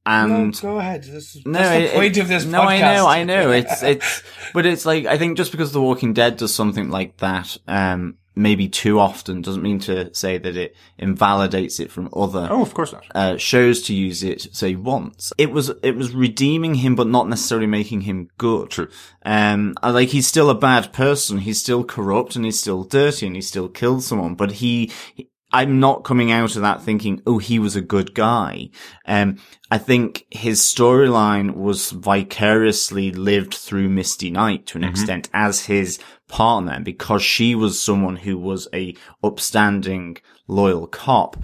and 0.05 0.29
no, 0.47 0.51
go 0.61 0.77
ahead. 0.79 1.03
This, 1.03 1.37
no, 1.45 1.59
that's 1.59 1.91
the 1.91 1.97
point 1.97 2.17
it- 2.17 2.21
of 2.21 2.27
this 2.27 2.45
no, 2.45 2.61
podcast. 2.61 2.65
I 2.65 2.79
know, 2.95 3.07
I 3.07 3.23
know. 3.23 3.51
It's 3.51 3.83
it's, 3.91 4.23
but 4.53 4.65
it's 4.65 4.85
like 4.85 5.05
I 5.05 5.17
think 5.17 5.37
just 5.37 5.51
because 5.51 5.71
The 5.71 5.81
Walking 5.81 6.13
Dead 6.13 6.37
does 6.37 6.53
something 6.53 6.89
like 6.89 7.17
that, 7.17 7.57
um, 7.67 8.17
maybe 8.35 8.67
too 8.67 8.99
often 8.99 9.41
doesn't 9.41 9.61
mean 9.61 9.79
to 9.79 10.13
say 10.13 10.37
that 10.37 10.55
it 10.55 10.75
invalidates 10.97 11.79
it 11.79 11.91
from 11.91 12.09
other 12.15 12.47
oh, 12.49 12.61
of 12.61 12.73
course 12.73 12.93
not. 12.93 13.03
uh, 13.13 13.37
shows 13.37 13.81
to 13.83 13.93
use 13.93 14.23
it 14.23 14.55
say 14.55 14.75
once. 14.75 15.33
It 15.37 15.51
was 15.51 15.71
it 15.83 15.95
was 15.95 16.13
redeeming 16.13 16.75
him, 16.75 16.95
but 16.95 17.07
not 17.07 17.27
necessarily 17.27 17.67
making 17.67 18.01
him 18.01 18.29
good. 18.37 18.69
True. 18.69 18.89
Um, 19.25 19.75
like 19.83 20.09
he's 20.09 20.27
still 20.27 20.49
a 20.49 20.55
bad 20.55 20.93
person. 20.93 21.39
He's 21.39 21.59
still 21.59 21.83
corrupt 21.83 22.35
and 22.35 22.45
he's 22.45 22.59
still 22.59 22.83
dirty 22.83 23.27
and 23.27 23.35
he 23.35 23.41
still 23.41 23.67
killed 23.67 24.03
someone. 24.03 24.35
But 24.35 24.53
he, 24.53 24.91
he- 25.15 25.29
I'm 25.53 25.79
not 25.81 26.05
coming 26.05 26.31
out 26.31 26.55
of 26.55 26.61
that 26.61 26.81
thinking, 26.81 27.21
oh, 27.27 27.37
he 27.37 27.59
was 27.59 27.75
a 27.75 27.81
good 27.81 28.13
guy. 28.13 28.69
Um, 29.05 29.37
I 29.69 29.79
think 29.79 30.25
his 30.29 30.61
storyline 30.61 31.55
was 31.55 31.91
vicariously 31.91 33.11
lived 33.11 33.53
through 33.53 33.89
Misty 33.89 34.31
Knight 34.31 34.65
to 34.67 34.77
an 34.77 34.85
extent 34.85 35.29
as 35.33 35.65
his 35.65 35.99
partner 36.31 36.79
because 36.79 37.21
she 37.21 37.53
was 37.53 37.79
someone 37.79 38.15
who 38.15 38.37
was 38.37 38.67
a 38.73 38.95
upstanding, 39.21 40.17
loyal 40.47 40.87
cop 40.87 41.35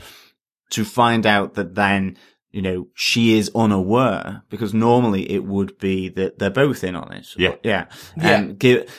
to 0.72 0.86
find 0.86 1.26
out 1.26 1.54
that 1.56 1.76
then, 1.76 2.18
you 2.52 2.62
know, 2.62 2.88
she 2.96 3.38
is 3.38 3.52
unaware 3.54 4.44
because 4.50 4.74
normally 4.74 5.30
it 5.30 5.44
would 5.44 5.78
be 5.78 6.08
that 6.10 6.40
they're 6.40 6.50
both 6.50 6.86
in 6.86 6.96
on 6.96 7.12
it. 7.12 7.28
Yeah. 7.38 7.56
Yeah. 7.64 7.86
Yeah. 8.16 8.36
Um, 8.36 8.56
give, 8.56 8.90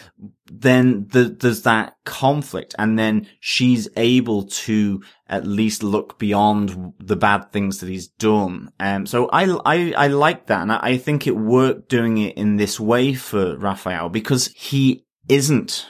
then 0.50 1.06
the, 1.08 1.24
there's 1.24 1.62
that 1.62 1.96
conflict 2.04 2.74
and 2.78 2.98
then 2.98 3.26
she's 3.40 3.88
able 3.96 4.44
to 4.44 5.02
at 5.26 5.46
least 5.46 5.82
look 5.82 6.18
beyond 6.18 6.92
the 6.98 7.16
bad 7.16 7.50
things 7.50 7.78
that 7.78 7.88
he's 7.88 8.08
done. 8.08 8.70
Um, 8.78 9.06
so 9.06 9.28
I, 9.28 9.44
I, 9.64 9.92
I 9.92 10.06
like 10.08 10.46
that. 10.46 10.62
And 10.62 10.72
I, 10.72 10.80
I 10.82 10.96
think 10.98 11.26
it 11.26 11.36
worked 11.36 11.88
doing 11.88 12.18
it 12.18 12.36
in 12.36 12.56
this 12.56 12.78
way 12.78 13.14
for 13.14 13.56
Raphael 13.56 14.10
because 14.10 14.48
he 14.48 15.06
isn't 15.28 15.86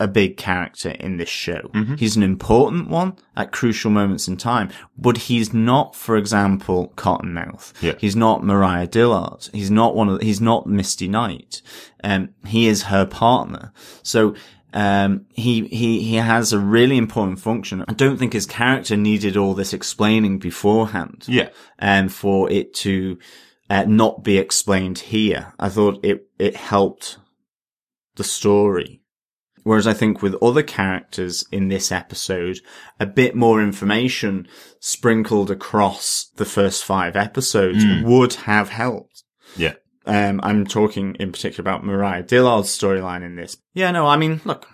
a 0.00 0.08
big 0.08 0.36
character 0.36 0.90
in 0.90 1.16
this 1.16 1.28
show. 1.28 1.70
He's 1.96 2.16
an 2.16 2.24
important 2.24 2.88
one 2.88 3.14
at 3.36 3.52
crucial 3.52 3.90
moments 3.90 4.26
in 4.26 4.36
time, 4.36 4.70
but 4.98 5.16
he's 5.16 5.54
not, 5.54 5.94
for 5.94 6.16
example, 6.16 6.92
Cottonmouth. 6.96 7.72
Yeah. 7.80 7.92
He's 7.98 8.16
not 8.16 8.42
Mariah 8.42 8.88
Dillard. 8.88 9.48
He's 9.52 9.70
not 9.70 9.94
one 9.94 10.08
of, 10.08 10.20
he's 10.20 10.40
not 10.40 10.66
Misty 10.66 11.06
Knight. 11.06 11.62
Um, 12.02 12.30
he 12.46 12.66
is 12.66 12.84
her 12.84 13.06
partner. 13.06 13.72
So, 14.02 14.34
um, 14.74 15.26
he, 15.34 15.66
he, 15.68 16.02
he 16.02 16.16
has 16.16 16.52
a 16.52 16.58
really 16.58 16.96
important 16.96 17.38
function. 17.38 17.84
I 17.86 17.92
don't 17.92 18.16
think 18.16 18.32
his 18.32 18.46
character 18.46 18.96
needed 18.96 19.36
all 19.36 19.54
this 19.54 19.72
explaining 19.74 20.38
beforehand 20.40 21.26
Yeah. 21.28 21.50
and 21.78 22.12
for 22.12 22.50
it 22.50 22.74
to 22.76 23.18
uh, 23.70 23.84
not 23.86 24.24
be 24.24 24.38
explained 24.38 24.98
here. 24.98 25.52
I 25.60 25.68
thought 25.68 26.04
it 26.04 26.26
it 26.38 26.56
helped 26.56 27.18
the 28.16 28.24
story. 28.24 29.00
Whereas 29.64 29.86
I 29.86 29.92
think 29.92 30.22
with 30.22 30.34
other 30.42 30.62
characters 30.64 31.44
in 31.52 31.68
this 31.68 31.92
episode, 31.92 32.58
a 32.98 33.06
bit 33.06 33.36
more 33.36 33.62
information 33.62 34.48
sprinkled 34.80 35.50
across 35.52 36.30
the 36.34 36.44
first 36.44 36.84
five 36.84 37.14
episodes 37.14 37.84
would 38.02 38.34
have 38.34 38.70
helped. 38.70 39.22
Yeah. 39.56 39.74
Um, 40.04 40.40
I'm 40.42 40.66
talking 40.66 41.14
in 41.20 41.30
particular 41.30 41.60
about 41.62 41.84
Mariah 41.84 42.24
Dillard's 42.24 42.76
storyline 42.76 43.22
in 43.24 43.36
this. 43.36 43.56
Yeah, 43.72 43.92
no, 43.92 44.04
I 44.08 44.16
mean, 44.16 44.40
look, 44.44 44.66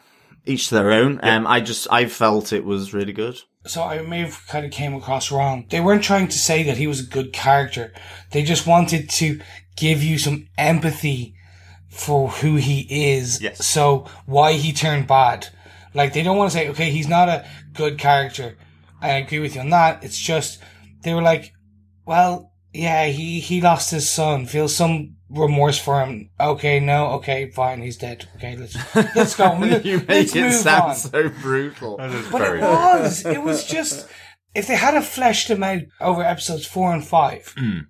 each 0.47 0.69
to 0.69 0.77
their 0.77 0.91
own. 0.91 1.21
Um, 1.23 1.47
I 1.47 1.61
just, 1.61 1.87
I 1.91 2.07
felt 2.07 2.55
it 2.55 2.65
was 2.65 2.95
really 2.95 3.13
good. 3.13 3.39
so 3.67 3.83
I 3.83 4.01
may 4.01 4.21
have 4.21 4.47
kind 4.47 4.65
of 4.65 4.73
came 4.73 4.95
across 4.95 5.31
wrong. 5.31 5.67
They 5.69 5.81
weren't 5.81 6.03
trying 6.03 6.29
to 6.29 6.39
say 6.39 6.63
that 6.63 6.79
he 6.79 6.87
was 6.87 7.01
a 7.01 7.11
good 7.11 7.35
character. 7.35 7.93
They 8.31 8.43
just 8.43 8.67
wanted 8.67 9.11
to 9.11 9.39
give 9.77 10.03
you 10.03 10.17
some 10.17 10.49
empathy 10.57 11.35
for 11.99 12.29
who 12.29 12.57
he 12.57 13.15
is. 13.17 13.41
Yes. 13.41 13.67
So 13.67 14.07
why 14.27 14.55
he 14.55 14.73
turned 14.73 15.07
bad. 15.07 15.49
Like 15.95 16.13
they 16.13 16.23
don't 16.23 16.37
want 16.37 16.53
to 16.53 16.57
say, 16.57 16.69
okay, 16.71 16.91
he's 16.91 17.09
not 17.09 17.29
a 17.29 17.47
good 17.73 17.99
character. 17.99 18.57
I 19.01 19.11
agree 19.11 19.39
with 19.39 19.55
you 19.55 19.61
on 19.61 19.71
that. 19.71 20.05
It's 20.05 20.19
just 20.19 20.61
they 21.03 21.15
were 21.15 21.23
like, 21.23 21.53
well, 22.05 22.53
yeah, 22.73 23.07
he 23.07 23.41
he 23.41 23.61
lost 23.61 23.91
his 23.91 24.11
son. 24.11 24.47
Feels 24.47 24.75
some 24.75 25.17
remorse 25.31 25.79
for 25.79 26.05
him. 26.05 26.31
Okay, 26.39 26.81
no, 26.81 27.09
okay, 27.13 27.51
fine, 27.51 27.83
he's 27.83 27.97
dead. 27.97 28.29
Okay, 28.37 28.57
let's 28.57 28.77
let's 29.15 29.35
go. 29.35 29.55
you 29.85 29.99
make 29.99 30.35
let's 30.35 30.37
it 30.37 30.53
sound 30.53 30.91
on. 30.91 30.97
so 30.97 31.29
brutal. 31.29 31.97
But 31.97 32.39
very 32.39 32.61
it 32.61 32.63
was. 32.63 33.25
It 33.27 33.43
was 33.43 33.65
just 33.65 34.09
if 34.55 34.67
they 34.67 34.77
had 34.77 34.95
have 34.95 35.07
fleshed 35.07 35.49
him 35.51 35.63
out 35.63 35.83
over 36.01 36.23
episodes 36.23 36.67
four 36.67 36.93
and 36.93 37.07
five, 37.07 37.55
hmm. 37.57 37.81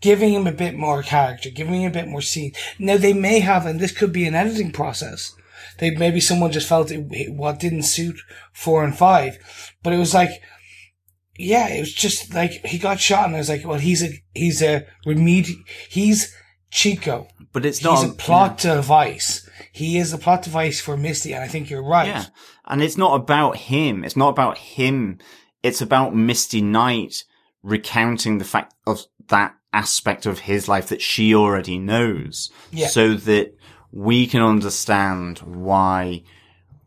Giving 0.00 0.32
him 0.32 0.46
a 0.46 0.52
bit 0.52 0.74
more 0.74 1.02
character, 1.02 1.50
giving 1.50 1.82
him 1.82 1.90
a 1.90 1.94
bit 1.94 2.08
more 2.08 2.22
scene. 2.22 2.52
Now 2.78 2.96
they 2.96 3.12
may 3.12 3.40
have, 3.40 3.66
and 3.66 3.80
this 3.80 3.92
could 3.92 4.12
be 4.12 4.26
an 4.26 4.34
editing 4.34 4.72
process. 4.72 5.34
They 5.78 5.90
maybe 5.90 6.20
someone 6.20 6.52
just 6.52 6.68
felt 6.68 6.90
it, 6.90 7.06
it- 7.10 7.34
what 7.34 7.60
didn't 7.60 7.82
suit 7.82 8.16
four 8.52 8.84
and 8.84 8.96
five, 8.96 9.38
but 9.82 9.92
it 9.92 9.98
was 9.98 10.14
like. 10.14 10.30
Yeah, 11.38 11.68
it 11.68 11.80
was 11.80 11.92
just 11.92 12.32
like 12.32 12.64
he 12.64 12.78
got 12.78 12.98
shot, 12.98 13.26
and 13.26 13.34
I 13.34 13.38
was 13.38 13.50
like, 13.50 13.62
"Well, 13.62 13.78
he's 13.78 14.02
a 14.02 14.08
he's 14.32 14.62
a 14.62 14.86
remedi 15.04 15.52
he's 15.86 16.34
Chico. 16.70 17.28
But 17.52 17.64
it's 17.64 17.82
not 17.82 18.02
He's 18.02 18.10
a 18.10 18.14
plot 18.14 18.58
device. 18.58 19.48
He 19.72 19.98
is 19.98 20.12
a 20.12 20.18
plot 20.18 20.42
device 20.42 20.80
for 20.80 20.96
Misty, 20.96 21.32
and 21.32 21.42
I 21.42 21.48
think 21.48 21.70
you're 21.70 21.82
right. 21.82 22.06
Yeah. 22.08 22.24
And 22.66 22.82
it's 22.82 22.96
not 22.96 23.14
about 23.14 23.56
him. 23.56 24.04
It's 24.04 24.16
not 24.16 24.28
about 24.30 24.58
him. 24.58 25.18
It's 25.62 25.80
about 25.80 26.14
Misty 26.14 26.60
Knight 26.60 27.24
recounting 27.62 28.38
the 28.38 28.44
fact 28.44 28.74
of 28.86 29.04
that 29.28 29.54
aspect 29.76 30.24
of 30.24 30.40
his 30.40 30.68
life 30.68 30.88
that 30.88 31.02
she 31.02 31.34
already 31.34 31.78
knows. 31.78 32.50
Yeah. 32.72 32.88
So 32.88 33.14
that 33.14 33.54
we 33.92 34.26
can 34.26 34.42
understand 34.42 35.38
why 35.40 36.22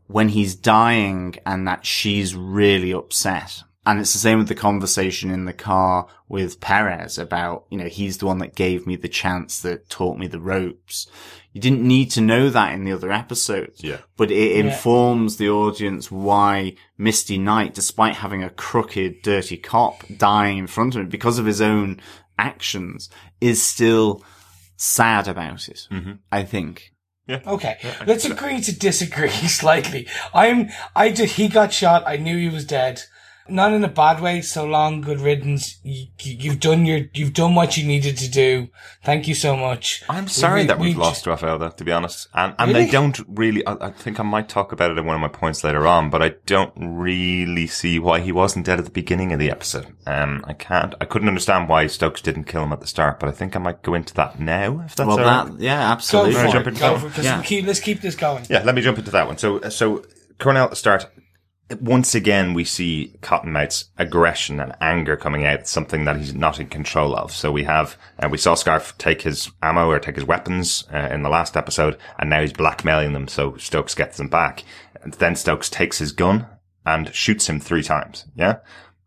when 0.08 0.30
he's 0.30 0.56
dying 0.56 1.36
and 1.46 1.68
that 1.68 1.86
she's 1.86 2.36
really 2.36 2.92
upset. 2.92 3.64
And 3.86 4.00
it's 4.00 4.14
the 4.14 4.20
same 4.20 4.40
with 4.40 4.50
the 4.50 4.56
conversation 4.56 5.32
in 5.32 5.46
the 5.46 5.54
car 5.54 6.08
with 6.28 6.60
Perez 6.60 7.18
about, 7.18 7.66
you 7.70 7.78
know, 7.78 7.88
he's 7.88 8.18
the 8.18 8.26
one 8.26 8.40
that 8.40 8.56
gave 8.56 8.86
me 8.86 8.96
the 8.96 9.08
chance 9.08 9.62
that 9.62 9.90
taught 9.90 10.18
me 10.18 10.28
the 10.28 10.40
ropes. 10.40 11.08
You 11.54 11.62
didn't 11.62 11.88
need 11.88 12.12
to 12.12 12.22
know 12.22 12.50
that 12.50 12.74
in 12.74 12.84
the 12.86 12.92
other 12.92 13.12
episodes. 13.12 13.84
Yeah. 13.84 14.00
But 14.18 14.30
it 14.30 14.58
informs 14.58 15.38
the 15.38 15.50
audience 15.50 16.12
why 16.12 16.76
Misty 16.98 17.38
Knight, 17.40 17.74
despite 17.74 18.16
having 18.16 18.44
a 18.44 18.52
crooked, 18.52 19.22
dirty 19.24 19.58
cop 19.58 20.04
dying 20.18 20.58
in 20.58 20.68
front 20.68 20.96
of 20.96 21.02
him 21.02 21.10
because 21.10 21.40
of 21.40 21.48
his 21.48 21.62
own 21.62 22.00
actions, 22.40 23.10
is 23.42 23.62
still 23.62 24.24
sad 24.78 25.28
about 25.28 25.68
it. 25.68 25.88
Mm-hmm. 25.92 26.14
I 26.32 26.44
think. 26.44 26.94
Yeah. 27.28 27.42
Okay, 27.46 27.78
let's 28.08 28.26
agree 28.26 28.60
to 28.62 28.80
disagree 28.80 29.30
slightly. 29.60 30.08
I'm, 30.34 30.70
I 30.96 31.12
did, 31.12 31.30
he 31.32 31.48
got 31.48 31.72
shot. 31.72 32.04
I 32.08 32.18
knew 32.18 32.36
he 32.36 32.50
was 32.50 32.66
dead. 32.66 33.04
Not 33.52 33.74
in 33.74 33.84
a 33.84 33.88
bad 33.88 34.22
way. 34.22 34.42
So 34.42 34.66
long, 34.66 35.02
good 35.02 35.20
riddance. 35.22 35.80
You, 35.84 36.08
you've 36.20 36.60
done 36.60 36.86
your, 36.86 37.02
you've 37.14 37.34
done 37.34 37.56
what 37.56 37.78
you 37.78 37.86
needed 37.88 38.18
to 38.18 38.30
do. 38.30 38.70
Thank 39.04 39.28
you 39.28 39.36
so 39.36 39.56
much. 39.56 40.04
I'm 40.10 40.28
sorry 40.28 40.62
We- 40.62 40.68
that 40.68 40.80
we've 40.80 40.96
we- 40.96 41.02
lost 41.02 41.26
Rafael, 41.28 41.58
though, 41.60 41.70
to 41.70 41.84
be 41.84 41.92
honest. 41.92 42.28
And, 42.34 42.54
and 42.60 42.72
Really? 42.72 42.86
they 42.86 42.92
don't 42.92 43.20
really, 43.28 43.66
I, 43.66 43.88
I 43.88 43.92
think 43.92 44.20
I 44.20 44.24
might 44.24 44.50
talk 44.50 44.72
about 44.72 44.92
it 44.92 44.98
in 44.98 45.06
one 45.06 45.16
of 45.16 45.22
my 45.22 45.28
points 45.28 45.64
later 45.64 45.88
on, 45.88 46.10
but 46.10 46.22
I 46.22 46.36
don't 46.46 46.74
really 46.78 47.68
see 47.68 48.00
why 48.00 48.20
he 48.20 48.32
wasn't 48.32 48.66
dead 48.66 48.80
at 48.80 48.86
the 48.86 48.92
beginning 48.92 49.34
of 49.34 49.40
the 49.40 49.50
episode. 49.52 49.88
Um, 50.06 50.44
I 50.48 50.54
can't, 50.54 50.96
I 51.02 51.06
couldn't 51.06 51.28
understand 51.28 51.70
why 51.70 51.88
Stokes 51.88 52.22
didn't 52.22 52.44
kill 52.46 52.64
him 52.64 52.74
at 52.74 52.82
the 52.82 52.88
start, 52.88 53.20
but 53.20 53.30
I 53.30 53.32
think 53.32 53.56
I 53.56 53.60
might 53.60 53.82
go 53.82 53.94
into 53.94 54.14
that 54.16 54.40
now, 54.40 54.82
if 54.86 54.96
that's 54.96 55.08
Well, 55.08 55.20
all 55.20 55.26
right. 55.26 55.46
that, 55.58 55.60
yeah, 55.64 55.88
Go 55.88 55.92
absolutely. 55.94 56.34
for 56.34 56.48
jump 56.52 56.68
into 56.68 56.80
Go 56.80 56.98
that 56.98 57.12
for 57.12 57.22
it. 57.22 57.24
Yeah. 57.24 57.42
keep, 57.44 57.66
let's 57.66 57.80
keep 57.80 58.02
this 58.02 58.16
going. 58.16 58.46
Yeah, 58.50 58.64
let 58.64 58.76
me 58.76 58.82
jump 58.82 58.98
into 58.98 59.12
that 59.12 59.28
one. 59.28 59.38
So, 59.38 59.62
so 59.70 60.04
Cornell 60.40 60.66
at 60.66 60.70
the 60.70 60.76
start. 60.76 61.08
Once 61.80 62.16
again, 62.16 62.54
we 62.54 62.64
see 62.64 63.14
Cottonmouth's 63.22 63.92
aggression 63.98 64.60
and 64.60 64.76
anger 64.82 65.16
coming 65.16 65.46
out, 65.46 65.68
something 65.68 66.06
that 66.06 66.18
he's 66.18 66.34
not 66.34 66.60
in 66.60 66.68
control 66.68 67.16
of. 67.16 67.32
So 67.32 67.52
we 67.52 67.64
have, 67.66 67.96
uh, 68.18 68.28
we 68.30 68.40
saw 68.40 68.56
Scarfe 68.56 68.98
take 68.98 69.22
his 69.22 69.52
ammo 69.62 69.88
or 69.88 70.00
take 70.00 70.16
his 70.16 70.26
weapons 70.26 70.86
uh, 70.92 71.10
in 71.12 71.22
the 71.22 71.30
last 71.30 71.56
episode, 71.56 71.98
and 72.18 72.30
now 72.30 72.42
he's 72.42 72.54
blackmailing 72.54 73.14
them. 73.14 73.28
So 73.28 73.56
Stokes 73.58 73.94
gets 73.94 74.18
them 74.18 74.30
back. 74.30 74.64
And 75.04 75.14
then 75.14 75.36
Stokes 75.36 75.70
takes 75.70 76.00
his 76.00 76.12
gun 76.12 76.48
and 76.86 77.14
shoots 77.14 77.48
him 77.48 77.60
three 77.60 77.84
times. 77.84 78.26
Yeah. 78.36 78.58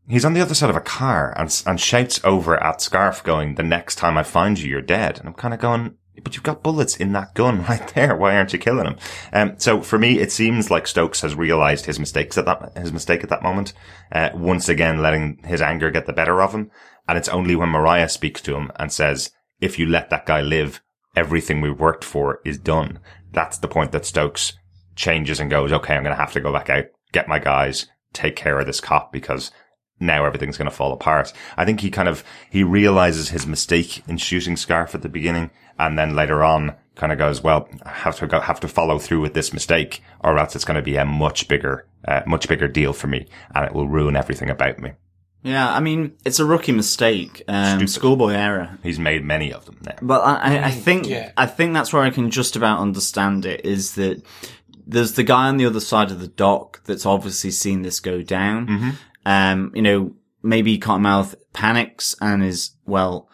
He's 0.09 0.25
on 0.25 0.35
the 0.35 0.41
other 0.41 0.55
side 0.55 0.71
of 0.71 0.77
a 0.77 0.81
car 0.81 1.35
and, 1.37 1.63
and 1.67 1.81
shouts 1.81 2.21
over 2.25 2.63
at 2.63 2.81
Scarfe 2.81 3.23
going, 3.25 3.55
the 3.55 3.63
next 3.63 3.97
time 3.97 4.17
I 4.17 4.23
find 4.23 4.59
you, 4.59 4.69
you're 4.71 4.83
dead. 4.83 5.19
And 5.19 5.29
I'm 5.29 5.35
kind 5.35 5.55
of 5.55 5.61
going, 5.61 5.97
but 6.23 6.35
you've 6.35 6.45
got 6.45 6.63
bullets 6.63 6.97
in 6.97 7.13
that 7.13 7.35
gun 7.35 7.63
right 7.69 7.87
there. 7.95 8.17
Why 8.17 8.37
aren't 8.37 8.53
you 8.53 8.59
killing 8.59 8.87
him? 8.87 8.97
Um, 9.33 9.55
so 9.59 9.81
for 9.81 9.99
me, 9.99 10.19
it 10.19 10.33
seems 10.33 10.71
like 10.71 10.87
Stokes 10.87 11.23
has 11.23 11.35
realized 11.35 11.87
his 11.87 11.99
mistakes 11.99 12.37
at 12.37 12.45
that, 12.45 12.77
his 12.77 12.93
mistake 12.93 13.23
at 13.23 13.31
that 13.31 13.43
moment. 13.43 13.73
Uh, 14.11 14.31
once 14.35 14.69
again, 14.69 15.01
letting 15.01 15.39
his 15.45 15.63
anger 15.63 15.91
get 15.91 16.07
the 16.07 16.13
better 16.13 16.43
of 16.43 16.53
him. 16.53 16.71
And 17.09 17.19
it's 17.19 17.29
only 17.29 17.57
when 17.57 17.71
Mariah 17.71 18.09
speaks 18.09 18.41
to 18.43 18.57
him 18.57 18.71
and 18.77 18.93
says, 18.93 19.31
if 19.61 19.79
you 19.79 19.87
let 19.87 20.11
that 20.11 20.27
guy 20.27 20.41
live, 20.41 20.83
everything 21.17 21.61
we've 21.61 21.79
worked 21.79 22.05
for 22.05 22.41
is 22.45 22.59
done. 22.59 22.99
That's 23.33 23.59
the 23.59 23.69
point 23.69 23.93
that 23.93 24.07
Stokes 24.07 24.53
changes 24.95 25.41
and 25.41 25.51
goes, 25.51 25.73
okay, 25.73 25.95
I'm 25.95 26.03
going 26.03 26.15
to 26.15 26.21
have 26.21 26.33
to 26.33 26.41
go 26.41 26.53
back 26.53 26.69
out, 26.71 26.87
get 27.13 27.29
my 27.29 27.39
guys, 27.39 27.87
take 28.13 28.37
care 28.37 28.59
of 28.59 28.67
this 28.67 28.81
cop 28.81 29.13
because 29.13 29.51
now 29.99 30.25
everything's 30.25 30.59
going 30.59 30.71
to 30.71 30.77
fall 30.77 30.93
apart. 30.93 31.33
I 31.57 31.65
think 31.65 31.81
he 31.81 31.91
kind 31.91 32.09
of, 32.09 32.25
he 32.51 32.63
realizes 32.63 33.31
his 33.31 33.47
mistake 33.47 34.03
in 34.07 34.19
shooting 34.19 34.57
Scarfe 34.57 34.95
at 34.95 35.03
the 35.03 35.09
beginning 35.09 35.51
and 35.79 35.99
then 35.99 36.15
later 36.15 36.43
on 36.45 36.75
kind 36.95 37.13
of 37.13 37.19
goes, 37.19 37.43
well, 37.43 37.69
I 37.85 37.91
have 37.91 38.17
to 38.17 38.27
go, 38.27 38.41
have 38.41 38.61
to 38.61 38.69
follow 38.69 38.99
through 38.99 39.21
with 39.21 39.35
this 39.35 39.53
mistake 39.53 40.03
or 40.21 40.39
else 40.39 40.55
it's 40.55 40.65
going 40.65 40.77
to 40.77 40.83
be 40.83 40.97
a 40.97 41.05
much 41.05 41.49
bigger, 41.49 41.87
uh, 42.07 42.21
much 42.27 42.49
bigger 42.49 42.69
deal 42.69 42.93
for 42.93 43.07
me 43.07 43.27
and 43.55 43.65
it 43.65 43.73
will 43.75 43.89
ruin 43.89 44.15
everything 44.17 44.51
about 44.51 44.79
me. 44.79 44.93
Yeah, 45.45 45.75
I 45.75 45.81
mean, 45.81 46.13
it's 46.25 46.39
a 46.39 46.45
rookie 46.45 46.71
mistake, 46.73 47.43
um, 47.49 47.89
schoolboy 47.89 48.33
error. 48.35 48.79
He's 48.83 48.99
made 49.01 49.25
many 49.25 49.53
of 49.53 49.65
them 49.65 49.79
now. 49.85 49.97
But 50.01 50.21
I, 50.21 50.35
I- 50.59 50.65
I 50.67 50.71
think, 50.71 51.09
yeah. 51.09 51.33
I 51.37 51.47
think 51.47 51.73
that's 51.75 51.93
where 51.93 52.03
I 52.03 52.11
can 52.11 52.31
just 52.31 52.55
about 52.55 52.79
understand 52.79 53.45
it 53.47 53.65
is 53.65 53.95
that 53.97 54.23
there's 54.87 55.15
the 55.15 55.25
guy 55.25 55.49
on 55.49 55.57
the 55.57 55.67
other 55.67 55.81
side 55.81 56.11
of 56.13 56.21
the 56.21 56.29
dock 56.29 56.83
that's 56.85 57.07
obviously 57.07 57.51
seen 57.51 57.83
this 57.83 57.99
go 58.01 58.23
down. 58.23 58.97
Um, 59.25 59.73
you 59.75 59.83
know, 59.83 60.15
maybe 60.43 60.79
Cottonmouth 60.79 61.35
panics 61.53 62.15
and 62.21 62.45
is, 62.45 62.73
well, 62.87 63.29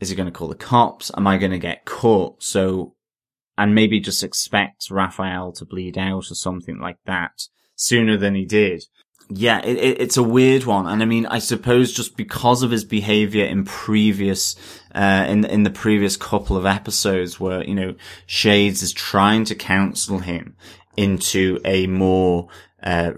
is 0.00 0.08
he 0.10 0.16
going 0.16 0.26
to 0.26 0.32
call 0.32 0.48
the 0.48 0.54
cops? 0.54 1.10
Am 1.16 1.26
I 1.26 1.38
going 1.38 1.52
to 1.52 1.58
get 1.58 1.84
caught? 1.84 2.42
So, 2.42 2.94
and 3.56 3.74
maybe 3.74 4.00
just 4.00 4.22
expects 4.22 4.90
Raphael 4.90 5.52
to 5.52 5.64
bleed 5.64 5.98
out 5.98 6.30
or 6.30 6.34
something 6.34 6.78
like 6.78 6.98
that 7.06 7.48
sooner 7.74 8.16
than 8.16 8.34
he 8.34 8.44
did. 8.44 8.84
Yeah, 9.30 9.60
it, 9.62 9.76
it, 9.76 10.00
it's 10.00 10.16
a 10.16 10.22
weird 10.22 10.64
one. 10.64 10.86
And 10.86 11.02
I 11.02 11.04
mean, 11.04 11.26
I 11.26 11.38
suppose 11.38 11.92
just 11.92 12.16
because 12.16 12.62
of 12.62 12.70
his 12.70 12.84
behavior 12.84 13.44
in 13.44 13.64
previous, 13.64 14.56
uh, 14.94 15.26
in, 15.28 15.44
in 15.44 15.64
the 15.64 15.70
previous 15.70 16.16
couple 16.16 16.56
of 16.56 16.64
episodes 16.64 17.38
where, 17.38 17.62
you 17.62 17.74
know, 17.74 17.94
Shades 18.26 18.82
is 18.82 18.92
trying 18.92 19.44
to 19.46 19.54
counsel 19.54 20.20
him 20.20 20.56
into 20.96 21.60
a 21.64 21.86
more, 21.88 22.48
uh, 22.82 23.12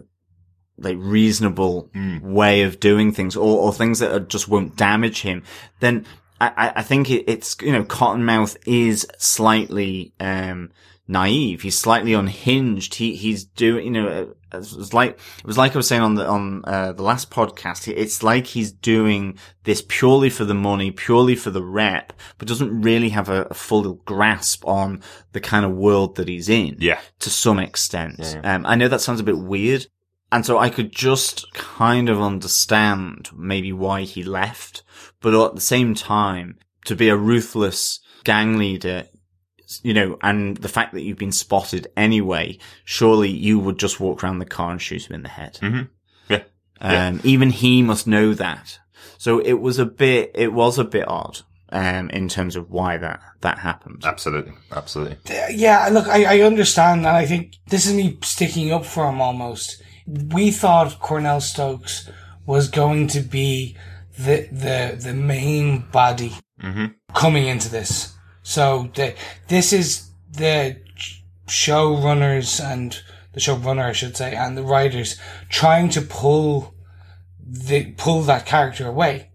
like 0.78 0.96
reasonable 0.98 1.90
way 2.22 2.62
of 2.62 2.80
doing 2.80 3.12
things 3.12 3.36
or, 3.36 3.58
or 3.58 3.72
things 3.72 3.98
that 3.98 4.28
just 4.28 4.48
won't 4.48 4.76
damage 4.76 5.20
him, 5.20 5.42
then 5.80 6.06
I, 6.40 6.72
I- 6.76 6.82
think 6.82 7.10
it, 7.10 7.24
it's, 7.30 7.56
you 7.60 7.72
know, 7.72 7.84
Cottonmouth 7.84 8.56
is 8.66 9.06
slightly, 9.18 10.12
um, 10.20 10.70
naive. 11.08 11.62
He's 11.62 11.78
slightly 11.78 12.12
unhinged. 12.14 12.94
He, 12.94 13.16
he's 13.16 13.44
doing, 13.44 13.84
you 13.86 13.90
know, 13.90 14.08
uh, 14.08 14.26
it 14.52 14.58
was 14.76 14.94
like, 14.94 15.10
it 15.38 15.44
was 15.44 15.58
like 15.58 15.72
I 15.72 15.78
was 15.78 15.86
saying 15.88 16.02
on 16.02 16.14
the, 16.14 16.26
on, 16.26 16.62
uh, 16.66 16.92
the 16.92 17.02
last 17.02 17.30
podcast. 17.30 17.92
It's 17.92 18.22
like 18.22 18.46
he's 18.46 18.70
doing 18.72 19.38
this 19.64 19.82
purely 19.86 20.30
for 20.30 20.44
the 20.44 20.54
money, 20.54 20.90
purely 20.90 21.34
for 21.36 21.50
the 21.50 21.62
rep, 21.62 22.12
but 22.38 22.48
doesn't 22.48 22.80
really 22.82 23.08
have 23.10 23.28
a, 23.28 23.42
a 23.50 23.54
full 23.54 23.94
grasp 24.04 24.66
on 24.66 25.02
the 25.32 25.40
kind 25.40 25.64
of 25.64 25.72
world 25.72 26.16
that 26.16 26.28
he's 26.28 26.48
in 26.48 26.76
Yeah. 26.80 27.00
to 27.20 27.30
some 27.30 27.58
extent. 27.58 28.16
Yeah, 28.20 28.40
Um, 28.54 28.64
I 28.66 28.74
know 28.76 28.88
that 28.88 29.00
sounds 29.00 29.20
a 29.20 29.24
bit 29.24 29.38
weird. 29.38 29.86
And 30.32 30.46
so 30.46 30.58
I 30.58 30.70
could 30.70 30.92
just 30.92 31.52
kind 31.54 32.08
of 32.08 32.20
understand 32.20 33.30
maybe 33.36 33.72
why 33.72 34.02
he 34.02 34.22
left. 34.22 34.84
But 35.20 35.34
at 35.34 35.54
the 35.54 35.60
same 35.60 35.94
time, 35.94 36.58
to 36.86 36.96
be 36.96 37.08
a 37.08 37.16
ruthless 37.16 38.00
gang 38.24 38.58
leader, 38.58 39.04
you 39.82 39.94
know, 39.94 40.18
and 40.22 40.56
the 40.56 40.68
fact 40.68 40.94
that 40.94 41.02
you've 41.02 41.18
been 41.18 41.32
spotted 41.32 41.88
anyway, 41.96 42.58
surely 42.84 43.30
you 43.30 43.58
would 43.58 43.78
just 43.78 44.00
walk 44.00 44.24
around 44.24 44.38
the 44.38 44.46
car 44.46 44.70
and 44.70 44.80
shoot 44.80 45.08
him 45.08 45.14
in 45.14 45.22
the 45.22 45.28
head. 45.28 45.58
Mhm. 45.60 45.88
Yeah. 46.28 46.42
Um, 46.80 47.20
even 47.24 47.50
he 47.50 47.82
must 47.82 48.06
know 48.06 48.32
that. 48.34 48.78
So 49.18 49.38
it 49.38 49.60
was 49.60 49.78
a 49.78 49.84
bit, 49.84 50.32
it 50.34 50.52
was 50.52 50.78
a 50.78 50.84
bit 50.84 51.06
odd, 51.06 51.40
um, 51.70 52.08
in 52.10 52.28
terms 52.28 52.56
of 52.56 52.70
why 52.70 52.96
that, 52.96 53.20
that 53.42 53.58
happened. 53.58 54.02
Absolutely. 54.04 54.54
Absolutely. 54.72 55.18
Yeah, 55.50 55.88
look, 55.92 56.08
I, 56.08 56.38
I 56.38 56.40
understand, 56.40 57.00
and 57.00 57.08
I 57.14 57.26
think 57.26 57.56
this 57.68 57.84
is 57.86 57.92
me 57.92 58.18
sticking 58.22 58.72
up 58.72 58.86
for 58.86 59.08
him 59.08 59.20
almost. 59.20 59.82
We 60.06 60.50
thought 60.50 60.98
Cornell 61.00 61.42
Stokes 61.42 62.08
was 62.46 62.68
going 62.68 63.06
to 63.08 63.20
be 63.20 63.76
the 64.24 64.48
the 64.52 64.98
the 65.00 65.14
main 65.14 65.84
body 65.92 66.34
mm-hmm. 66.60 66.86
coming 67.14 67.46
into 67.46 67.68
this. 67.68 68.14
So 68.42 68.90
the 68.94 69.14
this 69.48 69.72
is 69.72 70.10
the 70.30 70.76
showrunners 71.46 72.62
and 72.62 73.00
the 73.32 73.40
showrunner, 73.40 73.84
I 73.84 73.92
should 73.92 74.16
say, 74.16 74.34
and 74.34 74.56
the 74.56 74.62
writers 74.62 75.18
trying 75.48 75.88
to 75.90 76.02
pull 76.02 76.74
the 77.38 77.92
pull 77.92 78.22
that 78.22 78.46
character 78.46 78.86
away. 78.86 79.30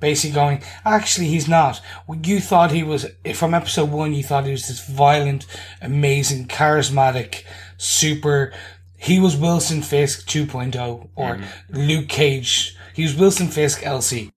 basically 0.00 0.34
going, 0.34 0.62
actually, 0.84 1.28
he's 1.28 1.48
not. 1.48 1.80
You 2.22 2.40
thought 2.40 2.72
he 2.72 2.82
was, 2.82 3.06
from 3.34 3.54
episode 3.54 3.90
one, 3.90 4.14
you 4.14 4.22
thought 4.22 4.46
he 4.46 4.52
was 4.52 4.68
this 4.68 4.84
violent, 4.86 5.46
amazing, 5.80 6.48
charismatic, 6.48 7.42
super, 7.78 8.52
he 8.96 9.18
was 9.18 9.36
Wilson 9.36 9.82
Fisk 9.82 10.28
2.0 10.28 11.08
or 11.16 11.36
mm-hmm. 11.36 11.76
Luke 11.76 12.08
Cage. 12.08 12.76
He 12.94 13.02
was 13.02 13.14
Wilson 13.16 13.48
Fisk 13.48 13.80
LC. 13.80 14.32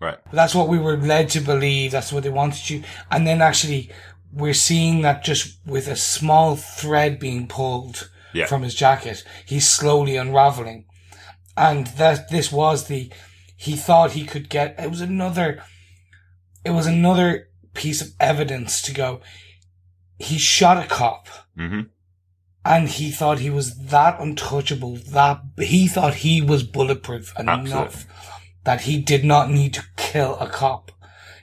Right. 0.00 0.18
That's 0.32 0.54
what 0.54 0.68
we 0.68 0.78
were 0.78 0.96
led 0.96 1.28
to 1.30 1.40
believe. 1.40 1.90
That's 1.92 2.12
what 2.12 2.22
they 2.22 2.30
wanted 2.30 2.70
you. 2.70 2.82
And 3.10 3.26
then 3.26 3.42
actually, 3.42 3.90
we're 4.32 4.54
seeing 4.54 5.02
that 5.02 5.22
just 5.24 5.58
with 5.66 5.88
a 5.88 5.96
small 5.96 6.56
thread 6.56 7.18
being 7.18 7.46
pulled 7.46 8.10
Yeah. 8.32 8.46
from 8.46 8.62
his 8.62 8.74
jacket, 8.74 9.24
he's 9.44 9.68
slowly 9.68 10.16
unraveling. 10.16 10.86
And 11.56 11.88
that 11.98 12.30
this 12.30 12.50
was 12.50 12.86
the, 12.86 13.12
he 13.56 13.76
thought 13.76 14.12
he 14.12 14.24
could 14.24 14.48
get, 14.48 14.74
it 14.78 14.88
was 14.90 15.00
another, 15.02 15.62
it 16.64 16.70
was 16.70 16.86
another 16.86 17.48
piece 17.74 18.00
of 18.00 18.12
evidence 18.18 18.80
to 18.82 18.92
go, 18.94 19.20
he 20.18 20.38
shot 20.38 20.82
a 20.82 20.86
cop 20.86 21.28
hmm 21.56 21.80
and 22.64 22.88
he 22.88 23.10
thought 23.10 23.38
he 23.38 23.50
was 23.50 23.76
that 23.86 24.20
untouchable, 24.20 24.96
that 25.08 25.40
he 25.58 25.86
thought 25.86 26.14
he 26.16 26.42
was 26.42 26.62
bulletproof 26.62 27.32
enough 27.38 27.60
Absolutely. 27.60 28.00
that 28.64 28.82
he 28.82 29.00
did 29.00 29.24
not 29.24 29.50
need 29.50 29.74
to 29.74 29.84
kill 29.96 30.36
a 30.38 30.48
cop. 30.48 30.92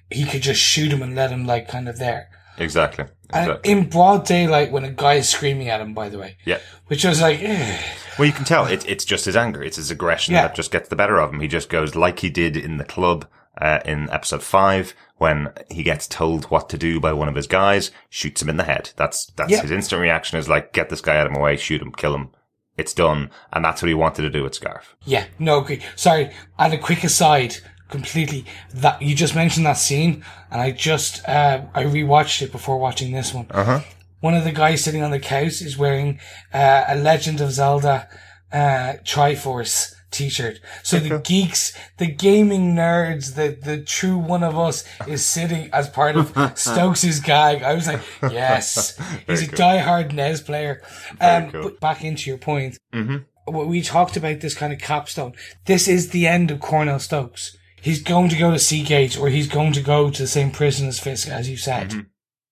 He 0.10 0.26
could 0.26 0.42
just 0.42 0.62
shoot 0.62 0.92
him 0.92 1.02
and 1.02 1.16
let 1.16 1.32
him 1.32 1.46
like 1.46 1.68
kind 1.68 1.90
of 1.90 1.98
there. 1.98 2.30
Exactly. 2.58 3.06
And 3.32 3.50
exactly. 3.50 3.72
in 3.72 3.90
broad 3.90 4.26
daylight 4.26 4.72
when 4.72 4.86
a 4.86 4.92
guy 4.92 5.16
is 5.16 5.28
screaming 5.30 5.70
at 5.70 5.82
him, 5.82 5.94
by 5.94 6.10
the 6.10 6.18
way. 6.18 6.38
Yeah. 6.46 6.60
Which 6.88 7.04
was 7.04 7.22
like, 7.22 7.42
eh. 7.42 7.82
Well, 8.18 8.26
you 8.26 8.34
can 8.34 8.46
tell 8.46 8.66
it, 8.66 8.88
it's 8.90 9.04
just 9.06 9.26
his 9.26 9.36
anger. 9.36 9.62
It's 9.62 9.76
his 9.76 9.92
aggression 9.92 10.34
Yeah. 10.34 10.44
that 10.44 10.56
just 10.56 10.72
gets 10.72 10.90
the 10.90 10.96
better 10.96 11.20
of 11.20 11.34
him. 11.34 11.42
He 11.42 11.48
just 11.48 11.70
goes 11.70 11.96
like 11.96 12.20
he 12.20 12.30
did 12.30 12.56
in 12.56 12.78
the 12.78 12.86
club 12.86 13.28
uh, 13.62 13.80
in 13.86 14.10
episode 14.12 14.44
five 14.44 14.94
when 15.18 15.50
he 15.70 15.84
gets 15.84 16.08
told 16.08 16.46
what 16.46 16.70
to 16.70 16.78
do 16.78 17.00
by 17.00 17.12
one 17.14 17.28
of 17.28 17.36
his 17.36 17.48
guys, 17.48 17.92
shoots 18.10 18.42
him 18.42 18.50
in 18.50 18.58
the 18.58 18.64
head. 18.64 18.92
That's 18.96 19.26
that's 19.36 19.52
Yeah. 19.52 19.62
his 19.62 19.72
instant 19.72 20.02
reaction 20.02 20.38
is 20.38 20.48
like, 20.50 20.74
get 20.74 20.90
this 20.90 21.02
guy 21.02 21.18
out 21.18 21.26
of 21.28 21.34
my 21.34 21.40
way, 21.40 21.58
shoot 21.58 21.82
him, 21.82 21.92
kill 21.92 22.14
him. 22.16 22.30
It's 22.78 22.94
done, 22.94 23.32
and 23.52 23.66
that's 23.66 23.82
what 23.82 23.88
he 23.88 23.96
wanted 23.96 24.22
to 24.22 24.30
do 24.30 24.44
with 24.44 24.54
Scarfe. 24.54 24.94
yeah, 25.06 25.26
no, 25.40 25.56
okay. 25.62 25.80
Sorry. 25.96 26.30
And 26.60 26.74
a 26.74 26.78
quick 26.78 27.04
aside, 27.04 27.56
completely, 27.90 28.46
that 28.74 29.02
you 29.02 29.16
just 29.16 29.34
mentioned 29.34 29.66
that 29.66 29.78
scene 29.78 30.24
and 30.52 30.62
I 30.62 30.72
just, 30.72 31.28
uh, 31.28 31.62
I 31.74 31.84
rewatched 31.86 32.42
it 32.44 32.52
before 32.52 32.78
watching 32.78 33.14
this 33.14 33.34
one. 33.34 33.48
Uh 33.50 33.64
huh. 33.64 33.80
one 34.20 34.36
of 34.36 34.44
the 34.44 34.52
guys 34.52 34.84
sitting 34.84 35.02
on 35.02 35.10
the 35.12 35.20
couch 35.20 35.62
is 35.62 35.78
wearing 35.78 36.20
uh, 36.54 36.84
a 36.88 36.96
Legend 36.96 37.42
of 37.42 37.52
Zelda 37.52 38.08
uh, 38.52 38.94
Triforce 39.04 39.96
t-shirt. 40.12 40.60
So 40.84 41.00
the 41.00 41.20
geeks, 41.20 41.78
the 41.98 42.08
gaming 42.08 42.76
nerds, 42.76 43.36
the 43.36 43.58
the 43.62 43.82
true 43.84 44.18
one 44.18 44.44
of 44.44 44.58
us 44.58 44.84
is 45.08 45.26
sitting 45.26 45.70
as 45.74 45.90
part 45.90 46.16
of 46.16 46.32
Stokes's 46.58 47.20
gag. 47.20 47.64
I 47.64 47.74
was 47.74 47.88
like, 47.88 48.02
yes, 48.22 48.98
he's 49.28 49.44
a 49.44 49.48
cool. 49.48 49.58
diehard 49.58 50.14
NES 50.14 50.42
player. 50.42 50.82
Um, 51.20 51.52
cool. 51.52 51.64
But 51.64 51.80
back 51.80 52.04
into 52.04 52.30
your 52.30 52.38
point, 52.40 52.78
Mhm. 52.94 53.26
We 53.50 53.82
talked 53.82 54.18
about 54.18 54.42
this 54.42 54.54
kind 54.56 54.74
of 54.74 54.80
capstone. 54.80 55.32
This 55.68 55.88
is 55.88 56.10
the 56.10 56.28
end 56.28 56.52
of 56.52 56.60
Cornell 56.60 57.00
Stokes. 57.00 57.56
He's 57.82 58.02
going 58.04 58.28
to 58.28 58.36
go 58.38 58.52
to 58.52 58.60
Seagate 58.60 59.18
or 59.18 59.30
he's 59.30 59.48
going 59.48 59.72
to 59.72 59.82
go 59.82 60.10
to 60.10 60.22
the 60.24 60.28
same 60.28 60.52
prison 60.52 60.86
as 60.90 61.00
Fisk, 61.00 61.30
as 61.30 61.50
you 61.50 61.56
said. 61.56 61.92
Mm-hmm. 61.92 62.00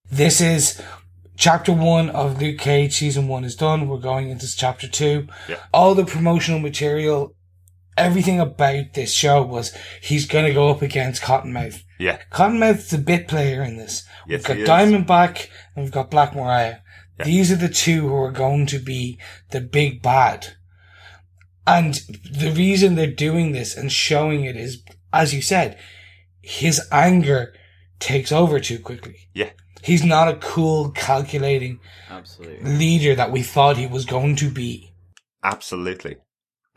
This 0.10 0.40
is 0.40 0.82
chapter 1.36 1.74
one 1.74 2.10
of 2.12 2.42
Luke 2.42 2.60
Cage 2.60 2.94
season 2.94 3.28
one 3.28 3.44
is 3.44 3.58
done. 3.58 3.90
We're 3.90 3.98
going 3.98 4.30
into 4.30 4.48
chapter 4.56 4.88
two. 4.88 5.28
Yeah. 5.50 5.58
All 5.74 5.96
the 5.96 6.06
promotional 6.06 6.62
material, 6.62 7.35
everything 7.98 8.40
about 8.40 8.94
this 8.94 9.14
show 9.14 9.42
was 9.44 9.76
he's 10.02 10.26
going 10.28 10.46
to 10.46 10.54
go 10.54 10.70
up 10.70 10.82
against 10.82 11.24
Cottonmouth. 11.24 11.82
Yeah. 12.00 12.20
Cottonmouth's 12.32 12.94
a 12.94 12.98
bit 12.98 13.28
player 13.28 13.62
in 13.64 13.78
this. 13.78 14.04
Yes, 14.28 14.48
we've 14.48 14.66
got. 14.66 14.80
Diamondback 14.80 15.48
and 15.76 15.86
we've 15.86 15.94
got 15.94 16.12
Black 16.12 16.36
Mariah. 16.36 16.78
Yeah. 17.20 17.26
These 17.26 17.52
are 17.52 17.58
the 17.58 17.70
two 17.70 18.10
who 18.10 18.16
are 18.16 18.32
going 18.32 18.66
to 18.68 18.80
be 18.80 19.20
the 19.52 19.62
big 19.62 20.02
bad. 20.02 20.56
And 21.68 21.96
the 22.32 22.52
reason 22.52 22.96
they're 22.96 23.08
doing 23.08 23.52
this 23.52 23.76
and 23.76 23.92
showing 23.92 24.46
it 24.46 24.56
is, 24.56 24.84
as 25.12 25.34
you 25.34 25.42
said, 25.42 25.80
his 26.42 26.82
anger 26.92 27.56
takes 28.00 28.32
over 28.32 28.60
too 28.60 28.80
quickly. 28.80 29.16
Yeah. 29.34 29.52
He's 29.82 30.04
not 30.04 30.28
a 30.28 30.38
cool, 30.38 30.92
calculating 30.92 31.80
Absolutely. 32.10 32.70
leader 32.70 33.16
that 33.16 33.32
we 33.32 33.42
thought 33.42 33.78
he 33.78 33.88
was 33.88 34.06
going 34.06 34.36
to 34.38 34.50
be. 34.50 34.94
Absolutely. 35.44 36.18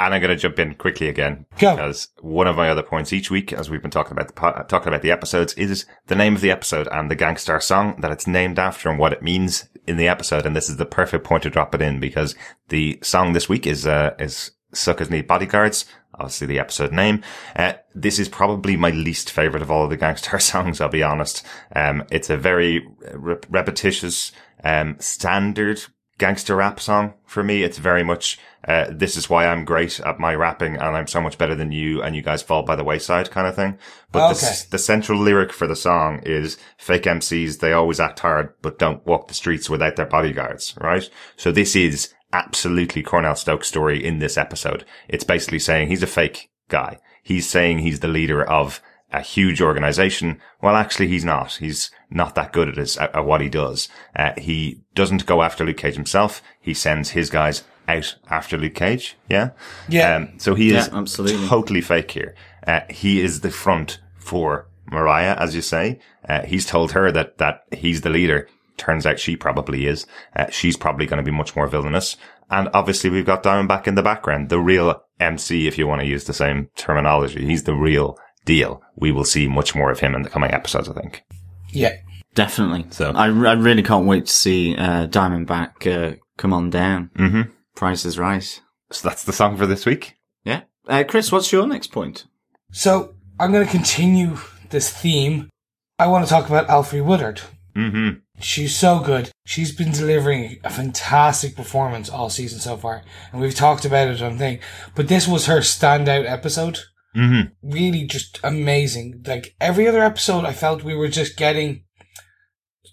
And 0.00 0.14
I'm 0.14 0.20
going 0.20 0.30
to 0.34 0.40
jump 0.40 0.60
in 0.60 0.74
quickly 0.74 1.08
again 1.08 1.46
Go. 1.58 1.74
because 1.74 2.08
one 2.20 2.46
of 2.46 2.56
my 2.56 2.68
other 2.70 2.84
points 2.84 3.12
each 3.12 3.30
week, 3.32 3.52
as 3.52 3.68
we've 3.68 3.82
been 3.82 3.90
talking 3.90 4.12
about 4.12 4.28
the 4.28 4.32
po- 4.32 4.64
talking 4.68 4.88
about 4.88 5.02
the 5.02 5.10
episodes, 5.10 5.54
is 5.54 5.86
the 6.06 6.14
name 6.14 6.36
of 6.36 6.40
the 6.40 6.52
episode 6.52 6.86
and 6.92 7.10
the 7.10 7.16
Gang 7.16 7.36
Starr 7.36 7.60
song 7.60 8.00
that 8.00 8.12
it's 8.12 8.26
named 8.26 8.58
after 8.60 8.88
and 8.88 8.98
what 8.98 9.12
it 9.12 9.22
means 9.22 9.68
in 9.88 9.96
the 9.96 10.06
episode. 10.06 10.46
And 10.46 10.54
this 10.54 10.68
is 10.68 10.76
the 10.76 10.86
perfect 10.86 11.24
point 11.24 11.42
to 11.42 11.50
drop 11.50 11.74
it 11.74 11.82
in 11.82 11.98
because 11.98 12.36
the 12.68 12.98
song 13.02 13.32
this 13.32 13.48
week 13.48 13.66
is 13.66 13.86
uh, 13.88 14.14
is 14.20 14.52
"Suckers 14.72 15.10
Need 15.10 15.26
Bodyguards." 15.26 15.84
Obviously, 16.14 16.46
the 16.48 16.58
episode 16.58 16.92
name. 16.92 17.22
Uh, 17.56 17.74
this 17.94 18.18
is 18.18 18.28
probably 18.28 18.76
my 18.76 18.90
least 18.90 19.30
favorite 19.30 19.62
of 19.62 19.70
all 19.70 19.84
of 19.84 19.90
the 19.90 19.96
Gang 19.96 20.16
Starr 20.16 20.38
songs. 20.52 20.80
I'll 20.80 20.88
be 20.88 21.02
honest. 21.02 21.44
Um, 21.74 22.04
it's 22.10 22.30
a 22.30 22.36
very 22.36 22.86
re- 23.14 23.36
repetitious, 23.48 24.30
um, 24.62 24.96
standard 25.00 25.80
gangster 26.18 26.56
rap 26.56 26.80
song 26.80 27.14
for 27.24 27.44
me. 27.44 27.62
It's 27.62 27.78
very 27.78 28.02
much, 28.02 28.38
uh, 28.68 28.86
this 28.90 29.16
is 29.16 29.28
why 29.30 29.46
I'm 29.46 29.64
great 29.64 29.98
at 30.00 30.20
my 30.20 30.34
rapping 30.34 30.74
and 30.76 30.96
I'm 30.96 31.06
so 31.06 31.20
much 31.20 31.38
better 31.38 31.54
than 31.54 31.72
you 31.72 32.02
and 32.02 32.14
you 32.14 32.22
guys 32.22 32.42
fall 32.42 32.62
by 32.62 32.76
the 32.76 32.84
wayside 32.84 33.30
kind 33.30 33.46
of 33.46 33.56
thing. 33.56 33.78
But 34.12 34.28
the, 34.28 34.34
Okay. 34.46 34.54
the 34.70 34.78
central 34.78 35.18
lyric 35.18 35.52
for 35.52 35.66
the 35.66 35.74
song 35.74 36.20
is 36.24 36.58
fake 36.76 37.04
MCs, 37.04 37.58
they 37.60 37.72
always 37.72 37.98
act 37.98 38.20
hard, 38.20 38.52
but 38.62 38.78
don't 38.78 39.04
walk 39.06 39.26
the 39.28 39.34
streets 39.34 39.70
without 39.70 39.96
their 39.96 40.06
bodyguards, 40.06 40.74
right? 40.80 41.08
So 41.36 41.50
this 41.50 41.74
is 41.74 42.12
absolutely 42.32 43.02
Cornell 43.02 43.34
Stokes' 43.36 43.68
story 43.68 44.04
in 44.04 44.18
this 44.18 44.36
episode. 44.36 44.84
It's 45.08 45.24
basically 45.24 45.58
saying 45.60 45.88
he's 45.88 46.02
a 46.02 46.06
fake 46.06 46.50
guy. 46.68 46.98
He's 47.22 47.48
saying 47.48 47.78
he's 47.78 48.00
the 48.00 48.08
leader 48.08 48.44
of 48.44 48.80
a 49.10 49.22
huge 49.22 49.62
organization. 49.62 50.38
Well, 50.60 50.76
actually, 50.76 51.08
he's 51.08 51.24
not. 51.24 51.54
He's 51.54 51.90
not 52.10 52.34
that 52.34 52.52
good 52.52 52.68
at, 52.68 52.76
his, 52.76 52.98
at, 52.98 53.14
at 53.16 53.24
what 53.24 53.40
he 53.40 53.48
does. 53.48 53.88
Uh, 54.14 54.32
he 54.36 54.82
doesn't 54.94 55.24
go 55.24 55.40
after 55.42 55.64
Luke 55.64 55.78
Cage 55.78 55.94
himself. 55.94 56.42
He 56.60 56.74
sends 56.74 57.10
his 57.10 57.30
guys 57.30 57.64
out 57.88 58.14
after 58.30 58.56
Luke 58.58 58.74
Cage. 58.74 59.16
Yeah. 59.28 59.50
Yeah. 59.88 60.14
Um, 60.16 60.38
so 60.38 60.54
he 60.54 60.68
is 60.74 60.86
Yeah, 60.88 60.96
absolutely. 60.98 61.46
totally 61.48 61.80
fake 61.80 62.10
here. 62.10 62.34
Uh, 62.66 62.80
he 62.90 63.20
is 63.20 63.40
the 63.40 63.50
front 63.50 63.98
for 64.18 64.68
Mariah, 64.90 65.34
as 65.38 65.54
you 65.54 65.62
say. 65.62 65.98
Uh, 66.28 66.42
he's 66.42 66.66
told 66.66 66.92
her 66.92 67.10
that, 67.10 67.38
that 67.38 67.62
he's 67.72 68.02
the 68.02 68.10
leader. 68.10 68.48
Turns 68.76 69.06
out 69.06 69.18
she 69.18 69.36
probably 69.36 69.86
is. 69.86 70.06
Uh, 70.36 70.46
she's 70.50 70.76
probably 70.76 71.06
going 71.06 71.16
to 71.22 71.28
be 71.28 71.36
much 71.36 71.56
more 71.56 71.66
villainous. 71.66 72.16
And 72.50 72.68
obviously 72.74 73.10
we've 73.10 73.26
got 73.26 73.42
Diamondback 73.42 73.86
in 73.86 73.94
the 73.94 74.02
background, 74.02 74.48
the 74.50 74.60
real 74.60 75.02
MC, 75.20 75.66
if 75.66 75.76
you 75.78 75.86
want 75.86 76.00
to 76.00 76.06
use 76.06 76.24
the 76.24 76.32
same 76.32 76.68
terminology. 76.76 77.44
He's 77.44 77.64
the 77.64 77.74
real 77.74 78.18
deal. 78.44 78.82
We 78.96 79.12
will 79.12 79.24
see 79.24 79.48
much 79.48 79.74
more 79.74 79.90
of 79.90 80.00
him 80.00 80.14
in 80.14 80.22
the 80.22 80.30
coming 80.30 80.50
episodes, 80.52 80.88
I 80.88 80.92
think. 80.92 81.24
Yeah. 81.70 81.96
Definitely. 82.34 82.86
So- 82.90 83.12
I, 83.12 83.26
I 83.26 83.52
really 83.54 83.82
can't 83.82 84.06
wait 84.06 84.26
to 84.26 84.32
see 84.32 84.76
uh, 84.76 85.06
Diamondback 85.08 85.86
uh, 85.86 86.16
come 86.36 86.52
on 86.52 86.70
down. 86.70 87.10
Mm-hmm. 87.18 87.50
Price 87.78 88.04
is 88.04 88.18
right. 88.18 88.60
So 88.90 89.08
that's 89.08 89.22
the 89.22 89.32
song 89.32 89.56
for 89.56 89.64
this 89.64 89.86
week. 89.86 90.16
Yeah. 90.42 90.62
Uh, 90.88 91.04
Chris, 91.06 91.30
what's 91.30 91.52
your 91.52 91.64
next 91.64 91.92
point? 91.92 92.26
So 92.72 93.14
I'm 93.38 93.52
going 93.52 93.64
to 93.64 93.70
continue 93.70 94.36
this 94.70 94.90
theme. 94.90 95.48
I 95.96 96.08
want 96.08 96.24
to 96.24 96.28
talk 96.28 96.48
about 96.48 96.66
Alfre 96.66 97.04
Woodard. 97.04 97.40
Mm-hmm. 97.76 98.18
She's 98.40 98.76
so 98.76 98.98
good. 98.98 99.30
She's 99.46 99.70
been 99.70 99.92
delivering 99.92 100.58
a 100.64 100.70
fantastic 100.70 101.54
performance 101.54 102.10
all 102.10 102.30
season 102.30 102.58
so 102.58 102.76
far. 102.76 103.02
And 103.30 103.40
we've 103.40 103.54
talked 103.54 103.84
about 103.84 104.08
it 104.08 104.20
on 104.20 104.38
thing. 104.38 104.58
But 104.96 105.06
this 105.06 105.28
was 105.28 105.46
her 105.46 105.58
standout 105.58 106.28
episode. 106.28 106.80
Mm-hmm. 107.16 107.70
Really 107.70 108.06
just 108.06 108.40
amazing. 108.42 109.22
Like 109.24 109.54
every 109.60 109.86
other 109.86 110.02
episode, 110.02 110.44
I 110.44 110.52
felt 110.52 110.82
we 110.82 110.96
were 110.96 111.06
just 111.06 111.36
getting, 111.36 111.84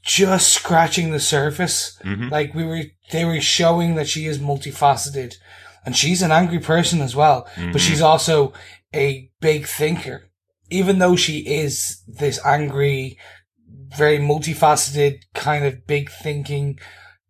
just 0.05 0.53
scratching 0.53 1.11
the 1.11 1.19
surface. 1.19 1.97
Mhm. 2.03 2.31
Like 2.31 2.53
we 2.53 2.63
were, 2.63 2.83
they 3.11 3.25
were 3.25 3.41
showing 3.41 3.95
that 3.95 4.07
she 4.07 4.25
is 4.27 4.37
multifaceted. 4.39 5.35
And 5.85 5.95
she's 5.95 6.21
an 6.21 6.31
angry 6.31 6.59
person 6.59 7.01
as 7.01 7.15
well. 7.15 7.47
But 7.71 7.81
she's 7.81 8.01
also 8.01 8.53
a 8.93 9.29
big 9.39 9.67
thinker. 9.67 10.29
Even 10.71 10.97
though 10.99 11.15
she 11.15 11.39
is 11.39 12.01
this 12.07 12.39
angry, 12.45 13.17
very 13.95 14.17
multifaceted, 14.17 15.21
kind 15.35 15.63
of 15.63 15.85
big 15.85 16.09
thinking 16.09 16.79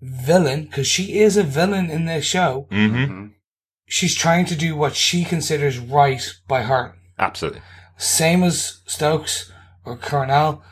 villain, 0.01 0.63
because 0.65 0.87
she 0.87 1.19
is 1.19 1.35
a 1.35 1.43
villain 1.43 1.89
in 1.89 2.05
this 2.05 2.25
show, 2.25 2.67
Mm-hmm. 2.71 3.27
she's 3.87 4.15
trying 4.15 4.45
to 4.45 4.55
do 4.55 4.75
what 4.77 4.95
she 4.95 5.25
considers 5.25 5.77
right 5.79 6.25
by 6.47 6.61
her. 6.63 6.95
Absolutely. 7.19 7.61
Same 7.97 8.41
as 8.43 8.79
Stokes 8.85 9.51
or 9.83 9.97
Cornell. 9.97 10.63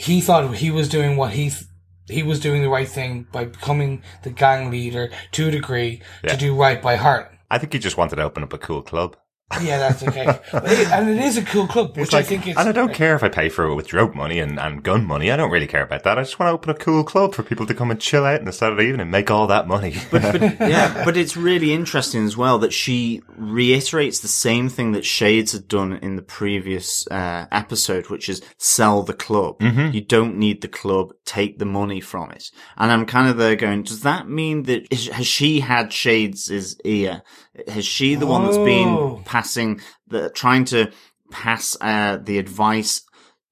He 0.00 0.20
thought 0.20 0.54
he 0.56 0.70
was 0.70 0.88
doing 0.88 1.16
what 1.16 1.32
he 1.32 1.50
th- 1.50 1.64
he 2.08 2.22
was 2.22 2.40
doing 2.40 2.62
the 2.62 2.68
right 2.68 2.88
thing 2.88 3.26
by 3.32 3.44
becoming 3.44 4.02
the 4.22 4.30
gang 4.30 4.70
leader 4.70 5.10
to 5.32 5.48
a 5.48 5.50
degree 5.50 6.02
Yeah. 6.24 6.32
to 6.32 6.36
do 6.36 6.54
right 6.56 6.80
by 6.82 6.96
Hart. 6.96 7.30
I 7.50 7.58
think 7.58 7.72
he 7.72 7.78
just 7.78 7.96
wanted 7.96 8.16
to 8.16 8.22
open 8.22 8.42
up 8.42 8.52
a 8.52 8.58
cool 8.58 8.82
club. 8.82 9.16
Yeah, 9.60 9.78
that's 9.78 10.02
okay. 10.04 10.38
It- 10.52 10.88
and 10.92 11.08
it 11.08 11.18
is 11.24 11.36
a 11.36 11.42
cool 11.44 11.66
club, 11.66 11.96
which 11.96 12.12
like, 12.12 12.24
I 12.24 12.28
think 12.28 12.46
is. 12.46 12.56
and 12.56 12.68
I 12.68 12.72
don't 12.72 12.94
care 12.94 13.16
if 13.16 13.24
I 13.24 13.28
pay 13.28 13.48
for 13.48 13.64
it 13.64 13.74
with 13.74 13.88
drug 13.88 14.14
money 14.14 14.38
and, 14.38 14.60
and 14.60 14.82
gun 14.82 15.04
money. 15.04 15.30
I 15.30 15.36
don't 15.36 15.50
really 15.50 15.66
care 15.66 15.82
about 15.82 16.04
that. 16.04 16.18
I 16.18 16.22
just 16.22 16.38
want 16.38 16.48
to 16.50 16.54
open 16.54 16.70
a 16.70 16.74
cool 16.74 17.02
club 17.02 17.34
for 17.34 17.42
people 17.42 17.66
to 17.66 17.74
come 17.74 17.90
and 17.90 18.00
chill 18.00 18.24
out 18.24 18.40
on 18.40 18.48
a 18.48 18.52
Saturday 18.52 18.84
evening 18.84 19.00
and 19.02 19.10
make 19.10 19.30
all 19.30 19.46
that 19.48 19.66
money. 19.66 19.94
But 20.10 20.40
yeah, 20.60 21.04
but 21.04 21.16
it's 21.16 21.36
really 21.36 21.72
interesting 21.72 22.24
as 22.24 22.36
well 22.36 22.58
that 22.60 22.72
she 22.72 23.22
reiterates 23.36 24.20
the 24.20 24.28
same 24.28 24.68
thing 24.68 24.92
that 24.92 25.04
Shades 25.04 25.52
had 25.52 25.68
done 25.68 25.94
in 25.94 26.16
the 26.16 26.22
previous 26.22 27.06
uh, 27.08 27.46
episode, 27.52 28.08
which 28.08 28.28
is 28.28 28.42
sell 28.58 29.02
the 29.02 29.14
club. 29.14 29.60
You 29.60 30.00
don't 30.00 30.36
need 30.36 30.62
the 30.62 30.68
club, 30.68 31.12
take 31.24 31.58
the 31.58 31.64
money 31.64 32.00
from 32.00 32.30
it. 32.30 32.50
And 32.76 32.90
I'm 32.92 33.04
kind 33.06 33.28
of 33.28 33.36
there 33.36 33.56
going, 33.56 33.82
does 33.82 34.02
that 34.02 34.28
mean 34.28 34.64
that 34.64 34.86
is, 34.92 35.08
has 35.08 35.26
she 35.26 35.60
had 35.60 35.92
Shades' 35.92 36.76
ear? 36.84 37.22
Has 37.68 37.84
she 37.84 38.14
the 38.14 38.26
one 38.26 38.44
that's 38.44 38.56
been 38.58 39.22
passing 39.24 39.80
the 40.08 40.30
trying 40.30 40.64
to 40.66 40.90
pass 41.30 41.76
uh, 41.80 42.18
the 42.22 42.38
advice 42.38 43.02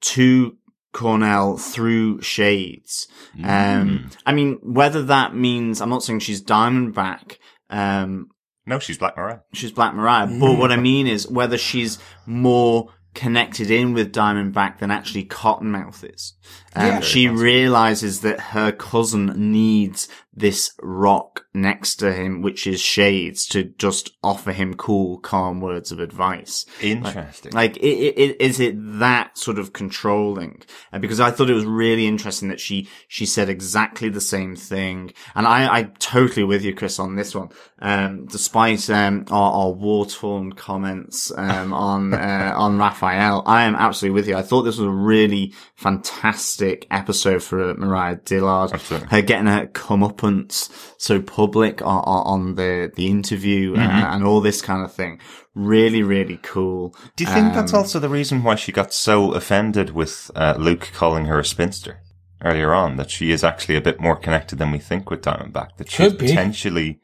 to 0.00 0.56
Cornell 0.92 1.56
through 1.56 2.20
Shades? 2.22 3.08
Um, 3.44 4.10
I 4.26 4.32
mean, 4.32 4.58
whether 4.62 5.02
that 5.04 5.34
means 5.34 5.80
I'm 5.80 5.90
not 5.90 6.02
saying 6.02 6.20
she's 6.20 6.42
Diamondback. 6.42 7.36
Um, 7.70 8.28
no, 8.66 8.78
she's 8.78 8.98
Black 8.98 9.16
Mariah. 9.16 9.40
she's 9.54 9.72
Black 9.72 9.94
Mariah. 9.94 10.26
But 10.26 10.58
what 10.58 10.72
I 10.72 10.76
mean 10.76 11.06
is 11.06 11.26
whether 11.28 11.56
she's 11.56 11.98
more 12.26 12.92
connected 13.14 13.70
in 13.70 13.94
with 13.94 14.12
Diamondback 14.12 14.78
than 14.78 14.90
actually 14.90 15.24
Cottonmouth 15.24 16.04
is. 16.14 16.34
Um, 16.74 16.86
Yeah. 16.86 17.00
she 17.00 17.28
realizes 17.28 18.20
that 18.20 18.40
her 18.40 18.72
cousin 18.72 19.32
needs 19.36 20.08
this 20.36 20.70
rock 20.80 21.46
next 21.52 21.96
to 21.96 22.12
him, 22.12 22.42
which 22.42 22.64
is 22.64 22.80
Shades, 22.80 23.44
to 23.48 23.64
just 23.64 24.12
offer 24.22 24.52
him 24.52 24.74
cool, 24.74 25.18
calm 25.18 25.60
words 25.60 25.90
of 25.90 25.98
advice. 25.98 26.64
Interesting. 26.80 27.50
Like, 27.52 27.76
i 27.82 27.86
i 27.86 28.14
i- 28.16 28.36
is 28.38 28.60
it 28.60 28.76
that 29.00 29.36
sort 29.36 29.58
of 29.58 29.72
controlling? 29.72 30.62
Uh, 30.92 31.00
because 31.00 31.18
I 31.18 31.32
thought 31.32 31.50
it 31.50 31.54
was 31.54 31.64
really 31.64 32.06
interesting 32.06 32.50
that 32.50 32.60
she, 32.60 32.88
she 33.08 33.26
said 33.26 33.48
exactly 33.48 34.08
the 34.10 34.20
same 34.20 34.54
thing. 34.54 35.12
And 35.34 35.44
I, 35.44 35.78
I 35.78 35.82
totally 35.98 36.44
with 36.44 36.62
you, 36.62 36.72
Chris, 36.72 37.00
on 37.00 37.16
this 37.16 37.34
one. 37.34 37.48
Um, 37.80 38.26
despite, 38.26 38.88
um, 38.90 39.24
our, 39.32 39.52
our 39.52 39.70
war-torn 39.72 40.52
comments, 40.52 41.32
um, 41.36 41.72
on, 41.72 42.14
uh, 42.28 42.52
on 42.54 42.78
Raphael, 42.78 43.42
I 43.44 43.64
am 43.64 43.74
absolutely 43.74 44.14
with 44.20 44.28
you. 44.28 44.36
I 44.36 44.42
thought 44.42 44.62
this 44.62 44.78
was 44.78 44.86
a 44.86 44.90
really 44.90 45.52
fantastic 45.74 46.57
episode 46.90 47.42
for 47.42 47.74
Mariah 47.74 48.16
Dillard. 48.24 48.72
Absolutely. 48.72 49.08
Her 49.08 49.22
getting 49.22 49.46
her 49.46 49.66
comeuppance 49.66 50.70
so 50.98 51.20
public 51.20 51.82
on, 51.82 52.02
on 52.04 52.54
the, 52.54 52.90
the 52.94 53.08
interview 53.08 53.74
uh, 53.76 53.80
and 53.80 54.24
all 54.24 54.40
this 54.40 54.62
kind 54.62 54.84
of 54.84 54.92
thing. 54.92 55.20
Really, 55.54 56.02
really 56.02 56.38
cool. 56.42 56.94
Do 57.16 57.24
you 57.24 57.30
think 57.30 57.54
that's 57.54 57.72
Um, 57.72 57.80
also 57.80 57.98
the 57.98 58.08
reason 58.08 58.42
why 58.42 58.54
she 58.54 58.72
got 58.72 58.92
so 58.92 59.32
offended 59.32 59.90
with 59.90 60.30
uh, 60.36 60.54
Luke 60.58 60.90
calling 60.94 61.24
her 61.26 61.38
a 61.40 61.44
spinster 61.44 62.00
earlier 62.44 62.72
on? 62.72 62.96
That 62.96 63.10
she 63.10 63.30
is 63.30 63.42
actually 63.42 63.76
a 63.76 63.80
bit 63.80 64.00
more 64.00 64.16
connected 64.16 64.58
than 64.58 64.70
we 64.70 64.78
think 64.78 65.10
with 65.10 65.22
Diamondback. 65.22 65.76
That 65.76 65.90
she's 65.90 66.14
potentially 66.14 67.00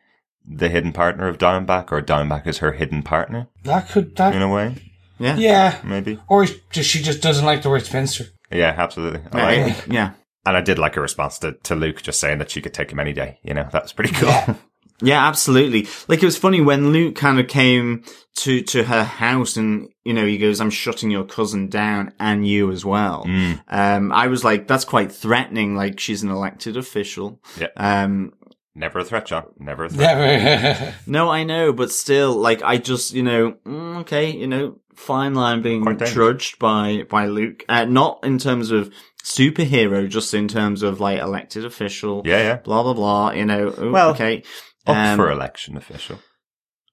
the 0.46 0.68
hidden 0.68 0.92
partner 0.92 1.26
of 1.26 1.38
Diamondback, 1.38 1.90
or 1.90 2.00
Diamondback 2.02 2.46
is 2.46 2.58
her 2.58 2.72
hidden 2.72 3.02
partner 3.02 3.48
that 3.64 3.88
could. 3.88 4.14
That, 4.16 4.34
in 4.34 4.42
a 4.42 4.48
way. 4.48 4.76
Yeah. 5.18 5.36
yeah. 5.36 5.80
Maybe. 5.84 6.20
Or 6.28 6.44
just, 6.70 6.90
she 6.90 7.00
just 7.00 7.22
doesn't 7.22 7.46
like 7.46 7.62
the 7.62 7.70
word 7.70 7.84
spinster. 7.84 8.26
Yeah, 8.54 8.74
absolutely. 8.76 9.20
I 9.32 9.38
Yeah, 9.54 9.66
like 9.66 9.78
it- 9.78 9.92
yeah. 9.92 10.10
And 10.46 10.56
I 10.56 10.60
did 10.60 10.78
like 10.78 10.96
a 10.96 11.00
response 11.00 11.38
to, 11.40 11.52
to 11.64 11.74
Luke 11.74 12.02
just 12.02 12.20
saying 12.20 12.38
that 12.38 12.50
she 12.50 12.60
could 12.60 12.74
take 12.74 12.90
him 12.92 13.00
any 13.00 13.12
day. 13.14 13.38
You 13.42 13.54
know, 13.54 13.66
that 13.72 13.82
was 13.82 13.92
pretty 13.92 14.12
cool. 14.14 14.28
Yeah. 14.28 14.54
Yeah, 15.02 15.26
absolutely. 15.26 15.88
Like 16.06 16.22
it 16.22 16.24
was 16.24 16.38
funny 16.38 16.60
when 16.60 16.92
Luke 16.92 17.16
kind 17.16 17.40
of 17.40 17.48
came 17.48 18.04
to, 18.36 18.62
to 18.62 18.84
her 18.84 19.02
house 19.02 19.56
and, 19.56 19.88
you 20.04 20.14
know, 20.14 20.24
he 20.24 20.38
goes, 20.38 20.60
I'm 20.60 20.70
shutting 20.70 21.10
your 21.10 21.24
cousin 21.24 21.68
down 21.68 22.12
and 22.20 22.46
you 22.46 22.70
as 22.70 22.84
well. 22.84 23.24
Mm. 23.26 23.60
Um, 23.66 24.12
I 24.12 24.28
was 24.28 24.44
like, 24.44 24.68
that's 24.68 24.84
quite 24.84 25.10
threatening. 25.10 25.74
Like 25.74 25.98
she's 25.98 26.22
an 26.22 26.30
elected 26.30 26.76
official. 26.76 27.40
Yeah. 27.58 27.66
Um, 27.76 28.34
Never 28.76 29.00
a 29.00 29.04
threat, 29.04 29.26
John. 29.26 29.46
Never 29.58 29.84
a 29.84 29.88
threat. 29.90 30.16
Never. 30.16 30.94
no, 31.06 31.28
I 31.28 31.42
know, 31.42 31.72
but 31.72 31.90
still, 31.92 32.34
like, 32.36 32.62
I 32.62 32.78
just, 32.78 33.12
you 33.12 33.22
know, 33.24 33.52
mm, 33.66 33.98
okay, 34.00 34.30
you 34.30 34.46
know, 34.46 34.78
fine 34.96 35.34
line 35.34 35.62
being 35.62 35.84
trudged 35.98 36.58
by, 36.58 37.04
by 37.08 37.26
Luke. 37.26 37.64
Uh, 37.68 37.84
not 37.84 38.20
in 38.22 38.38
terms 38.38 38.70
of 38.70 38.92
superhero, 39.24 40.08
just 40.08 40.34
in 40.34 40.48
terms 40.48 40.82
of 40.82 41.00
like 41.00 41.18
elected 41.20 41.64
official. 41.64 42.22
Yeah, 42.24 42.38
yeah. 42.42 42.56
Blah, 42.56 42.82
blah, 42.82 42.94
blah, 42.94 43.30
you 43.32 43.44
know. 43.44 43.74
ooh, 43.78 43.92
Well, 43.92 44.10
okay. 44.10 44.42
Up 44.86 44.96
Um, 44.96 45.16
for 45.16 45.30
election 45.30 45.76
official. 45.76 46.18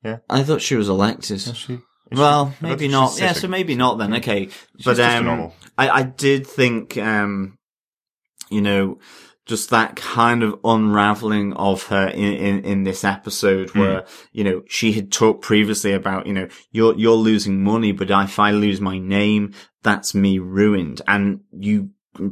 Yeah. 0.03 0.17
I 0.29 0.43
thought 0.43 0.61
she 0.61 0.75
was 0.75 0.89
elected. 0.89 1.37
Is 1.37 1.55
she? 1.57 1.79
Well, 2.11 2.55
she- 2.59 2.65
maybe 2.65 2.87
not. 2.87 3.19
Yeah, 3.19 3.33
so 3.33 3.47
maybe 3.47 3.75
not 3.75 3.97
then. 3.97 4.13
Okay, 4.15 4.47
She's 4.47 4.85
but 4.85 4.99
um. 4.99 5.51
I 5.77 5.89
I 5.89 6.03
did 6.03 6.47
think 6.47 6.97
um, 6.97 7.57
you 8.49 8.61
know, 8.61 8.99
just 9.51 9.69
that 9.69 9.95
kind 9.95 10.41
of 10.41 10.59
unraveling 10.63 11.53
of 11.53 11.83
her 11.87 12.07
in 12.07 12.33
in, 12.33 12.65
in 12.65 12.83
this 12.83 13.03
episode 13.03 13.69
Hmm. 13.71 13.79
where 13.79 14.05
you 14.31 14.43
know 14.43 14.63
she 14.67 14.93
had 14.93 15.11
talked 15.11 15.41
previously 15.41 15.93
about 15.93 16.25
you 16.25 16.33
know 16.33 16.47
you're 16.71 16.95
you're 16.97 17.15
losing 17.15 17.63
money, 17.63 17.91
but 17.91 18.09
if 18.09 18.39
I 18.39 18.51
lose 18.51 18.81
my 18.81 18.97
name, 18.97 19.53
that's 19.83 20.15
me 20.15 20.39
ruined, 20.39 21.01
and 21.07 21.41
you 21.51 21.91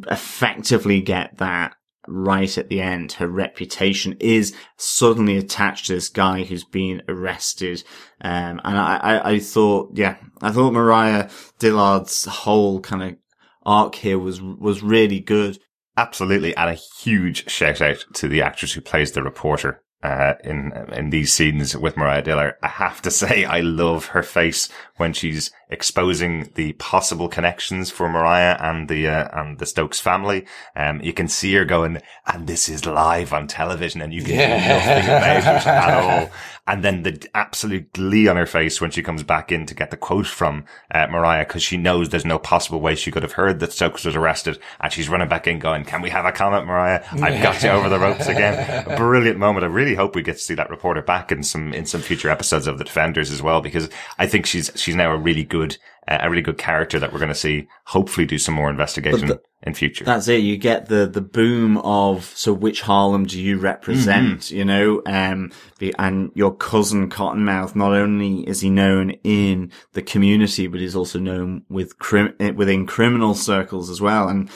effectively 0.10 1.02
get 1.02 1.38
that 1.38 1.74
right 2.08 2.58
at 2.58 2.70
the 2.70 2.82
end. 2.82 3.14
Her 3.14 3.28
reputation 3.28 4.16
is 4.20 4.56
suddenly 4.78 5.38
attached 5.38 5.88
to 5.88 5.94
this 5.94 6.10
guy 6.10 6.44
who's 6.44 6.64
been 6.64 7.02
arrested. 7.08 7.84
Um, 8.22 8.60
and 8.64 8.78
I, 8.78 8.98
I, 8.98 9.32
I 9.32 9.40
thought, 9.40 9.92
yeah, 9.94 10.18
I 10.42 10.52
thought 10.52 10.74
Mariah 10.74 11.30
Dillard's 11.60 12.26
whole 12.26 12.80
kind 12.82 13.04
of 13.04 13.18
arc 13.64 13.96
here 13.96 14.18
was, 14.18 14.42
was 14.42 14.82
really 14.82 15.20
good. 15.20 15.60
Absolutely, 16.00 16.56
and 16.56 16.70
a 16.70 16.74
huge 16.76 17.50
shout 17.50 17.82
out 17.82 18.06
to 18.14 18.30
the 18.30 18.42
actress 18.42 18.72
who 18.72 18.80
plays 18.80 19.12
the 19.12 19.22
reporter 19.22 19.84
uh, 20.02 20.36
in 20.46 20.72
in 20.94 21.10
these 21.10 21.34
scenes 21.34 21.76
with 21.76 21.98
Mariah 21.98 22.22
Dillard. 22.22 22.56
I 22.64 22.70
have 22.70 23.02
to 23.02 23.12
say, 23.22 23.44
I 23.44 23.60
love 23.60 24.06
her 24.08 24.24
face 24.24 24.70
when 24.96 25.12
she's 25.12 25.52
exposing 25.70 26.52
the 26.56 26.72
possible 26.74 27.28
connections 27.28 27.92
for 27.92 28.08
Mariah 28.08 28.56
and 28.62 28.88
the 28.88 29.10
uh, 29.10 29.28
and 29.34 29.60
the 29.60 29.66
Stokes 29.66 30.00
family. 30.00 30.46
Um, 30.74 31.02
you 31.02 31.12
can 31.12 31.28
see 31.28 31.54
her 31.56 31.66
going, 31.66 32.02
and 32.26 32.48
this 32.48 32.70
is 32.70 32.86
live 32.86 33.34
on 33.34 33.48
television, 33.48 34.02
and 34.02 34.14
you 34.14 34.24
can 34.24 34.32
do 34.32 34.68
nothing 34.68 35.04
about 35.04 35.38
it 35.38 35.68
at 35.68 36.04
all. 36.04 36.32
And 36.70 36.84
then 36.84 37.02
the 37.02 37.28
absolute 37.34 37.92
glee 37.94 38.28
on 38.28 38.38
her 38.38 38.46
face 38.46 38.80
when 38.80 38.92
she 38.92 39.02
comes 39.02 39.24
back 39.24 39.52
in 39.52 39.66
to 39.66 39.74
get 39.74 39.90
the 39.90 39.98
quote 39.98 40.28
from 40.28 40.66
uh, 40.94 41.08
Mariah 41.08 41.44
because 41.44 41.64
she 41.64 41.78
knows 41.78 42.10
there's 42.10 42.26
no 42.26 42.38
possible 42.38 42.80
way 42.80 42.94
she 42.94 43.10
could 43.10 43.24
have 43.24 43.32
heard 43.32 43.60
that 43.60 43.74
Stokes 43.74 44.06
was 44.06 44.16
arrested, 44.16 44.60
and 44.80 44.94
she's 44.94 45.10
running 45.10 45.28
back 45.28 45.48
in 45.48 45.58
going, 45.58 45.84
"Can 45.84 46.04
we 46.04 46.12
have 46.12 46.26
a 46.26 46.32
comment, 46.32 46.68
Mariah? 46.68 47.04
I've 47.12 47.42
got 47.42 47.64
you 47.64 47.70
over 47.70 47.90
the 47.90 47.98
ropes 47.98 48.28
again." 48.28 48.86
A 48.86 48.96
brilliant 48.96 49.40
moment. 49.40 49.64
I 49.64 49.68
really 49.68 49.96
hope 49.96 50.16
we 50.16 50.22
get 50.22 50.34
to 50.34 50.44
see 50.44 50.54
that 50.54 50.70
reporter 50.70 51.02
back 51.02 51.32
in 51.32 51.42
some 51.42 51.74
in 51.74 51.88
some 51.88 52.02
future 52.02 52.30
episodes 52.30 52.68
of 52.68 52.78
the 52.78 52.84
Defenders 52.84 53.32
as 53.32 53.42
well 53.42 53.62
because 53.62 53.90
I 54.20 54.28
think 54.28 54.46
she's 54.46 54.70
she's 54.76 54.96
now 54.96 55.12
a 55.12 55.18
really 55.18 55.44
good 55.44 55.78
a 56.10 56.30
really 56.30 56.42
good 56.42 56.58
character 56.58 57.00
that 57.00 57.14
we're 57.14 57.20
going 57.20 57.30
to 57.30 57.36
see. 57.36 57.68
Hopefully, 57.86 58.26
do 58.26 58.38
some 58.38 58.56
more 58.56 58.70
investigation 58.70 59.28
the- 59.28 59.42
in 59.64 59.74
future. 59.74 60.06
That's 60.06 60.28
it. 60.28 60.38
You 60.38 60.58
get 60.58 60.88
the, 60.88 61.06
the 61.06 61.22
boom 61.22 61.78
of, 61.80 62.26
so 62.26 62.54
which 62.54 62.82
Harlem 62.82 63.26
do 63.26 63.40
you 63.40 63.58
represent? 63.60 64.50
You 64.52 64.64
know, 64.66 65.02
um, 65.06 65.52
the, 65.80 65.94
and 66.00 66.32
your 66.34 66.56
cousin 66.56 67.10
Cottonmouth, 67.10 67.76
not 67.76 67.94
only 67.94 68.48
is 68.48 68.62
he 68.62 68.70
known 68.70 69.12
in 69.24 69.72
the 69.94 70.02
community, 70.02 70.68
but 70.68 70.80
he's 70.80 70.96
also 70.96 71.20
known 71.20 71.64
with 71.70 72.00
crim- 72.00 72.36
eh, 72.40 72.52
within 72.52 72.88
criminal 72.88 73.36
circles 73.36 73.90
as 73.90 74.00
well. 74.00 74.30
And 74.30 74.50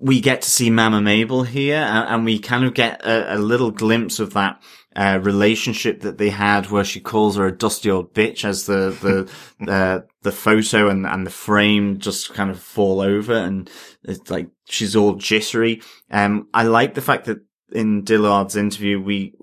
we 0.00 0.20
get 0.20 0.42
to 0.42 0.50
see 0.50 0.70
Mama 0.70 1.00
Mabel 1.00 1.42
here 1.44 1.76
and, 1.76 2.08
and 2.08 2.24
we 2.24 2.38
kind 2.38 2.64
of 2.64 2.74
get 2.74 3.04
a, 3.04 3.36
a 3.36 3.38
little 3.38 3.70
glimpse 3.70 4.18
of 4.20 4.34
that. 4.34 4.62
Uh, 4.96 5.18
relationship 5.22 6.02
that 6.02 6.18
they 6.18 6.30
had 6.30 6.70
where 6.70 6.84
she 6.84 7.00
calls 7.00 7.36
her 7.36 7.46
a 7.46 7.52
dusty 7.56 7.90
old 7.90 8.14
bitch 8.14 8.44
as 8.44 8.66
the, 8.66 9.28
the, 9.60 9.72
uh, 9.72 10.00
the 10.22 10.30
photo 10.30 10.88
and, 10.88 11.04
and 11.04 11.26
the 11.26 11.30
frame 11.30 11.98
just 11.98 12.32
kind 12.32 12.48
of 12.48 12.60
fall 12.60 13.00
over 13.00 13.34
and 13.34 13.68
it's 14.04 14.30
like 14.30 14.48
she's 14.68 14.94
all 14.94 15.14
jittery. 15.14 15.82
Um, 16.12 16.46
I 16.54 16.62
like 16.62 16.94
the 16.94 17.00
fact 17.02 17.24
that 17.24 17.40
in 17.72 18.04
Dillard's 18.04 18.54
interview, 18.54 19.00
we 19.00 19.34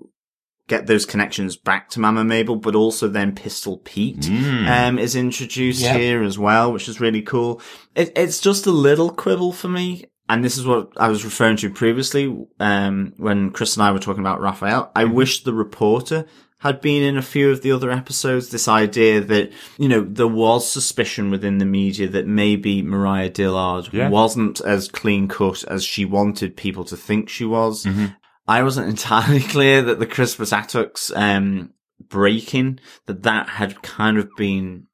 get 0.68 0.86
those 0.86 1.04
connections 1.04 1.56
back 1.56 1.90
to 1.90 2.00
Mama 2.00 2.24
Mabel, 2.24 2.56
but 2.56 2.74
also 2.74 3.06
then 3.08 3.34
Pistol 3.34 3.76
Pete, 3.78 4.20
Mm. 4.20 4.66
um, 4.88 4.98
is 4.98 5.14
introduced 5.14 5.82
Yeah. 5.82 5.98
here 5.98 6.22
as 6.22 6.38
well, 6.38 6.72
which 6.72 6.88
is 6.88 6.98
really 7.00 7.20
cool. 7.20 7.60
It, 7.94 8.10
it's 8.16 8.40
just 8.40 8.64
a 8.64 8.70
little 8.70 9.10
quibble 9.10 9.52
for 9.52 9.68
me. 9.68 10.04
And 10.32 10.42
this 10.44 10.56
is 10.56 10.64
what 10.66 10.92
I 10.96 11.08
was 11.08 11.24
referring 11.24 11.56
to 11.58 11.68
previously, 11.70 12.24
um, 12.58 13.12
when 13.18 13.50
Chris 13.50 13.76
and 13.76 13.82
I 13.82 13.92
were 13.92 13.98
talking 13.98 14.22
about 14.22 14.40
Raphael. 14.40 14.90
I 14.96 15.04
Mm-hmm. 15.04 15.14
wish 15.14 15.42
the 15.44 15.52
reporter 15.52 16.24
had 16.60 16.80
been 16.80 17.02
in 17.02 17.16
a 17.18 17.22
few 17.22 17.50
of 17.50 17.60
the 17.62 17.72
other 17.72 17.90
episodes. 17.90 18.48
This 18.48 18.68
idea 18.68 19.20
that, 19.20 19.50
you 19.78 19.88
know, 19.88 20.00
there 20.08 20.28
was 20.28 20.70
suspicion 20.70 21.30
within 21.30 21.58
the 21.58 21.64
media 21.66 22.08
that 22.08 22.26
maybe 22.26 22.80
Mariah 22.82 23.30
Dillard 23.30 23.88
Yeah. 23.92 24.08
wasn't 24.08 24.60
as 24.60 24.88
clean 24.88 25.28
cut 25.28 25.64
as 25.64 25.84
she 25.84 26.04
wanted 26.04 26.56
people 26.56 26.84
to 26.84 26.96
think 26.96 27.28
she 27.28 27.44
was. 27.44 27.84
Mm-hmm. 27.84 28.06
I 28.48 28.62
wasn't 28.62 28.88
entirely 28.96 29.40
clear 29.40 29.82
that 29.82 29.98
the 29.98 30.06
Crispus 30.06 30.52
Attucks, 30.52 31.10
um, 31.16 31.74
breaking, 32.08 32.78
that 33.06 33.22
that 33.24 33.48
had 33.48 33.82
kind 33.82 34.16
of 34.18 34.28
been 34.36 34.86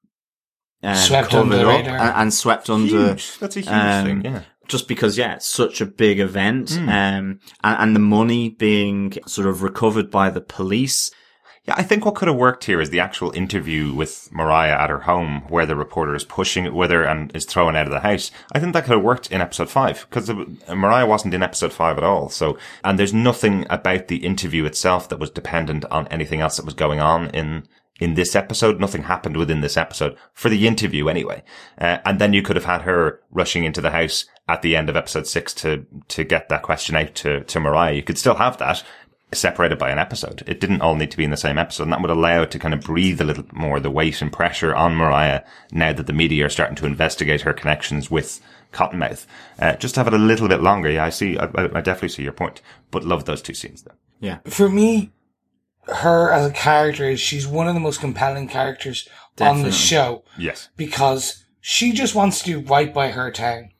um, 0.82 0.96
Swept 0.96 1.30
covered 1.30 1.42
under 1.52 1.56
the 1.58 1.68
up 1.68 1.76
radar. 1.86 1.96
and, 1.98 2.16
and 2.16 2.34
swept 2.34 2.70
under. 2.70 3.08
Huge. 3.08 3.38
That's 3.38 3.56
a 3.56 3.60
huge 3.60 3.68
um, 3.68 4.04
thing. 4.06 4.24
Yeah. 4.24 4.42
Just 4.68 4.86
because, 4.86 5.16
yeah, 5.18 5.34
it's 5.34 5.46
such 5.46 5.80
a 5.80 5.86
big 5.86 6.20
event, 6.20 6.70
Hmm. 6.70 6.88
um, 6.88 6.90
and, 6.90 7.40
and 7.64 7.96
the 7.96 8.00
money 8.00 8.50
being 8.50 9.14
sort 9.26 9.48
of 9.48 9.62
recovered 9.62 10.10
by 10.10 10.30
the 10.30 10.40
police. 10.42 11.10
Yeah, 11.64 11.74
I 11.76 11.82
think 11.82 12.04
what 12.06 12.14
could 12.14 12.28
have 12.28 12.36
worked 12.36 12.64
here 12.64 12.80
is 12.80 12.88
the 12.90 13.00
actual 13.00 13.30
interview 13.32 13.92
with 13.92 14.30
Mariah 14.32 14.78
at 14.78 14.88
her 14.88 15.00
home, 15.00 15.42
where 15.48 15.66
the 15.66 15.76
reporter 15.76 16.14
is 16.14 16.24
pushing 16.24 16.64
it 16.64 16.72
with 16.72 16.90
her 16.90 17.02
and 17.02 17.34
is 17.34 17.44
thrown 17.44 17.76
out 17.76 17.86
of 17.86 17.92
the 17.92 18.00
house. 18.00 18.30
I 18.52 18.58
think 18.58 18.72
that 18.72 18.84
could 18.84 18.92
have 18.94 19.02
worked 19.02 19.30
in 19.30 19.40
episode 19.42 19.68
five 19.68 20.06
because 20.08 20.30
Mariah 20.68 21.04
wasn't 21.06 21.34
in 21.34 21.42
episode 21.42 21.72
five 21.74 21.98
at 21.98 22.04
all. 22.04 22.30
So, 22.30 22.56
and 22.84 22.98
there's 22.98 23.12
nothing 23.12 23.66
about 23.68 24.08
the 24.08 24.24
interview 24.24 24.64
itself 24.64 25.10
that 25.10 25.18
was 25.18 25.30
dependent 25.30 25.84
on 25.86 26.08
anything 26.08 26.40
else 26.40 26.56
that 26.56 26.64
was 26.64 26.74
going 26.74 27.00
on 27.00 27.28
in 27.30 27.66
in 27.98 28.14
this 28.14 28.36
episode. 28.36 28.80
Nothing 28.80 29.04
happened 29.04 29.36
within 29.36 29.60
this 29.60 29.76
episode 29.76 30.16
for 30.32 30.48
the 30.48 30.66
interview 30.66 31.08
anyway. 31.08 31.42
Uh, 31.80 31.98
and 32.04 32.18
then 32.18 32.32
you 32.32 32.42
could 32.42 32.56
have 32.56 32.64
had 32.64 32.82
her 32.82 33.20
rushing 33.30 33.64
into 33.64 33.80
the 33.80 33.90
house 33.90 34.26
at 34.48 34.62
the 34.62 34.76
end 34.76 34.88
of 34.88 34.96
episode 34.96 35.26
six 35.26 35.52
to 35.54 35.86
to 36.08 36.24
get 36.24 36.48
that 36.48 36.62
question 36.62 36.96
out 36.96 37.14
to 37.16 37.44
to 37.44 37.60
Mariah. 37.60 37.94
You 37.94 38.02
could 38.02 38.18
still 38.18 38.36
have 38.36 38.58
that 38.58 38.82
separated 39.32 39.78
by 39.78 39.90
an 39.90 39.98
episode. 39.98 40.42
It 40.46 40.60
didn't 40.60 40.80
all 40.80 40.94
need 40.94 41.10
to 41.10 41.16
be 41.16 41.24
in 41.24 41.30
the 41.30 41.36
same 41.36 41.58
episode. 41.58 41.84
And 41.84 41.92
that 41.92 42.00
would 42.00 42.10
allow 42.10 42.42
it 42.42 42.50
to 42.52 42.58
kind 42.58 42.72
of 42.72 42.80
breathe 42.80 43.20
a 43.20 43.24
little 43.24 43.42
bit 43.42 43.54
more 43.54 43.78
the 43.78 43.90
weight 43.90 44.22
and 44.22 44.32
pressure 44.32 44.74
on 44.74 44.96
Mariah 44.96 45.42
now 45.70 45.92
that 45.92 46.06
the 46.06 46.12
media 46.12 46.46
are 46.46 46.50
starting 46.50 46.76
to 46.76 46.86
investigate 46.86 47.42
her 47.42 47.52
connections 47.52 48.10
with 48.10 48.40
Cottonmouth. 48.72 49.26
Uh, 49.58 49.74
just 49.76 49.96
have 49.96 50.06
it 50.06 50.14
a 50.14 50.18
little 50.18 50.48
bit 50.48 50.62
longer. 50.62 50.90
Yeah, 50.90 51.04
I 51.04 51.10
see. 51.10 51.38
I 51.38 51.44
I 51.44 51.80
definitely 51.80 52.08
see 52.10 52.22
your 52.22 52.32
point, 52.32 52.62
but 52.90 53.04
love 53.04 53.24
those 53.24 53.42
two 53.42 53.54
scenes 53.54 53.82
though. 53.82 53.94
Yeah. 54.20 54.38
For 54.46 54.68
me, 54.68 55.12
her 55.88 56.30
as 56.32 56.46
a 56.46 56.52
character 56.52 57.04
is 57.04 57.20
she's 57.20 57.46
one 57.46 57.68
of 57.68 57.74
the 57.74 57.80
most 57.80 58.00
compelling 58.00 58.48
characters 58.48 59.08
on 59.40 59.62
the 59.62 59.72
show 59.72 60.24
Yes. 60.36 60.68
because 60.76 61.44
she 61.60 61.92
just 61.92 62.14
wants 62.14 62.40
to 62.40 62.44
do 62.44 62.60
right 62.68 62.92
by 62.92 63.10
her 63.10 63.30
town. 63.30 63.70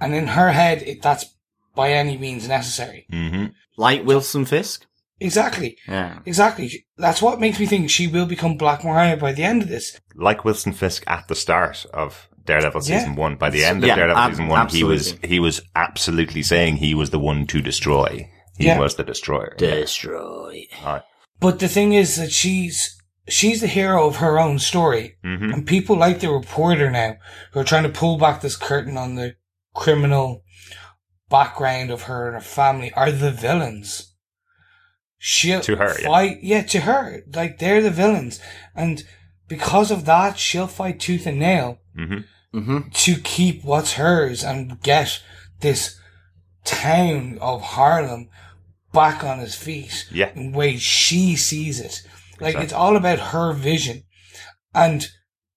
And 0.00 0.14
in 0.14 0.28
her 0.28 0.52
head, 0.52 0.82
it, 0.82 1.02
that's 1.02 1.26
by 1.74 1.90
any 1.92 2.16
means 2.16 2.48
necessary. 2.48 3.06
hmm 3.10 3.46
Like 3.76 4.04
Wilson 4.04 4.44
Fisk. 4.44 4.86
Exactly. 5.22 5.76
Yeah. 5.86 6.20
Exactly. 6.24 6.86
That's 6.96 7.20
what 7.20 7.40
makes 7.40 7.60
me 7.60 7.66
think 7.66 7.90
she 7.90 8.06
will 8.06 8.24
become 8.26 8.56
Black 8.56 8.82
Mariah 8.84 9.18
by 9.18 9.32
the 9.32 9.42
end 9.42 9.60
of 9.62 9.68
this. 9.68 10.00
Like 10.14 10.44
Wilson 10.44 10.72
Fisk 10.72 11.04
at 11.06 11.28
the 11.28 11.34
start 11.34 11.84
of 11.92 12.28
Daredevil 12.46 12.80
Yeah. 12.86 12.98
season 13.00 13.16
one. 13.16 13.36
By 13.36 13.50
the 13.50 13.64
end 13.64 13.84
of 13.84 13.88
Yeah, 13.88 13.96
Daredevil 13.96 14.22
ab- 14.22 14.30
season 14.30 14.48
one, 14.48 14.68
he 14.68 14.82
was 14.84 15.00
absolutely. 15.08 15.28
he 15.28 15.40
was 15.40 15.60
absolutely 15.76 16.42
saying 16.42 16.76
he 16.76 16.94
was 16.94 17.10
the 17.10 17.18
one 17.18 17.46
to 17.48 17.60
destroy. 17.60 18.30
He 18.56 18.66
Yeah. 18.66 18.78
was 18.78 18.94
the 18.94 19.04
destroyer. 19.04 19.54
Destroy. 19.58 20.64
Right. 20.84 21.02
But 21.40 21.58
the 21.58 21.68
thing 21.68 21.92
is 21.94 22.16
that 22.16 22.32
she's 22.32 22.96
she's 23.28 23.60
the 23.60 23.66
hero 23.66 24.06
of 24.06 24.16
her 24.16 24.38
own 24.38 24.58
story. 24.58 25.16
Mhm. 25.24 25.52
And 25.54 25.66
people 25.66 25.96
like 25.96 26.20
the 26.20 26.30
reporter 26.30 26.90
now 26.90 27.16
who 27.52 27.60
are 27.60 27.64
trying 27.64 27.84
to 27.84 27.88
pull 28.00 28.18
back 28.18 28.40
this 28.40 28.56
curtain 28.56 28.96
on 28.96 29.14
the 29.14 29.36
criminal 29.74 30.42
background 31.28 31.90
of 31.90 32.02
her 32.02 32.26
and 32.26 32.34
her 32.34 32.40
family 32.40 32.92
are 32.94 33.10
the 33.12 33.30
villains. 33.30 34.14
She'll 35.18 35.60
To 35.60 35.76
her, 35.76 35.94
fight, 35.94 36.38
yeah. 36.42 36.62
to 36.62 36.80
her. 36.80 37.22
Like 37.32 37.58
they're 37.58 37.82
the 37.82 37.90
villains. 37.90 38.40
And 38.74 39.04
because 39.48 39.90
of 39.90 40.06
that, 40.06 40.38
she'll 40.38 40.66
fight 40.66 40.98
tooth 41.00 41.26
and 41.26 41.38
nail 41.38 41.78
hmm 41.94 42.18
Mm-hmm. 42.52 42.88
to 42.92 43.14
keep 43.20 43.62
what's 43.62 43.92
hers 43.92 44.42
and 44.42 44.80
get 44.82 45.20
this 45.60 45.96
town 46.64 47.38
of 47.40 47.62
Harlem 47.62 48.28
back 48.92 49.22
on 49.24 49.38
his 49.38 49.54
feet 49.54 50.06
Yeah. 50.10 50.32
in 50.34 50.52
way 50.52 50.76
she 50.76 51.36
sees 51.36 51.80
it. 51.80 52.02
Like 52.40 52.50
Exactly. 52.54 52.64
it's 52.64 52.72
all 52.72 52.96
about 52.96 53.18
her 53.18 53.52
vision. 53.52 54.04
And 54.74 55.08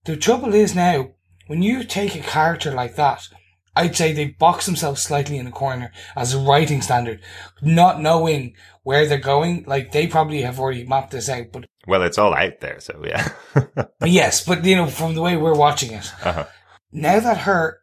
the 0.06 0.18
trouble 0.18 0.54
is 0.54 0.76
now, 0.76 1.12
when 1.48 1.62
you 1.62 1.84
take 1.84 2.16
a 2.16 2.20
character 2.20 2.72
like 2.72 2.96
that, 2.96 3.28
I'd 3.76 3.96
say 3.96 4.12
they 4.14 4.26
box 4.28 4.66
themselves 4.68 5.02
slightly 5.02 5.38
in 5.38 5.46
the 5.46 5.52
corner 5.52 5.92
as 6.16 6.34
a 6.34 6.40
writing 6.40 6.82
standard, 6.82 7.22
not 7.62 8.00
knowing 8.02 8.56
where 8.84 9.08
they're 9.08 9.18
going. 9.18 9.64
Like 9.66 9.92
they 9.92 10.06
probably 10.06 10.42
have 10.42 10.60
already 10.60 10.86
mapped 10.86 11.12
this 11.12 11.28
out, 11.30 11.48
but 11.52 11.66
Well, 11.88 12.04
it's 12.04 12.20
all 12.20 12.36
out 12.36 12.60
there, 12.60 12.80
so 12.80 13.02
yeah. 13.04 13.30
yes, 14.06 14.46
but 14.46 14.64
you 14.64 14.76
know, 14.76 14.86
from 14.88 15.16
the 15.16 15.22
way 15.22 15.38
we're 15.38 15.56
watching 15.56 15.92
it, 15.94 16.12
uh-huh. 16.24 16.46
now 16.92 17.20
that 17.20 17.40
her, 17.40 17.80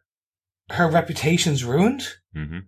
her 0.69 0.89
reputation's 0.89 1.65
ruined, 1.65 2.03
hmm 2.33 2.59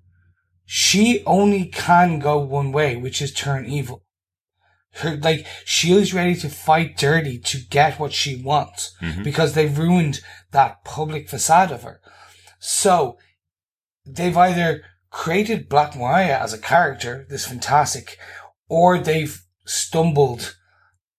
she 0.66 1.24
only 1.26 1.66
can 1.66 2.20
go 2.20 2.38
one 2.40 2.72
way, 2.72 2.96
which 2.96 3.22
is 3.22 3.34
turn 3.34 3.66
evil. 3.66 4.04
Her, 4.98 5.18
like, 5.18 5.46
she 5.66 5.94
is 5.94 6.14
ready 6.14 6.36
to 6.36 6.50
fight 6.50 6.98
dirty 6.98 7.40
to 7.40 7.58
get 7.70 8.00
what 8.00 8.14
she 8.14 8.36
wants 8.36 8.94
Mhm. 9.02 9.24
because 9.24 9.54
they've 9.54 9.78
ruined 9.78 10.22
that 10.52 10.84
public 10.86 11.30
facade 11.30 11.72
of 11.72 11.82
her. 11.84 12.00
So, 12.60 13.18
they've 14.06 14.38
either 14.38 14.84
created 15.10 15.68
Black 15.70 15.96
Mariah 15.96 16.40
as 16.40 16.54
a 16.54 16.60
character, 16.60 17.26
this 17.30 17.46
fantastic, 17.46 18.18
or 18.68 19.00
they've 19.00 19.42
stumbled 19.66 20.56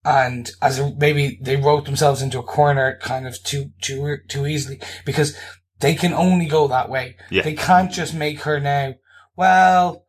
and 0.04 0.50
as 0.60 0.78
a, 0.78 0.94
maybe 0.96 1.38
they 1.40 1.56
wrote 1.56 1.86
themselves 1.86 2.20
into 2.20 2.38
a 2.38 2.42
corner 2.42 2.98
kind 3.00 3.26
of 3.26 3.42
too, 3.42 3.70
too, 3.80 4.18
too 4.28 4.46
easily 4.46 4.78
because 5.06 5.34
they 5.80 5.94
can 5.94 6.12
only 6.12 6.46
go 6.46 6.68
that 6.68 6.90
way. 6.90 7.16
Yeah. 7.30 7.42
They 7.42 7.54
can't 7.54 7.90
just 7.90 8.12
make 8.12 8.40
her 8.42 8.60
now, 8.60 8.94
well, 9.36 10.06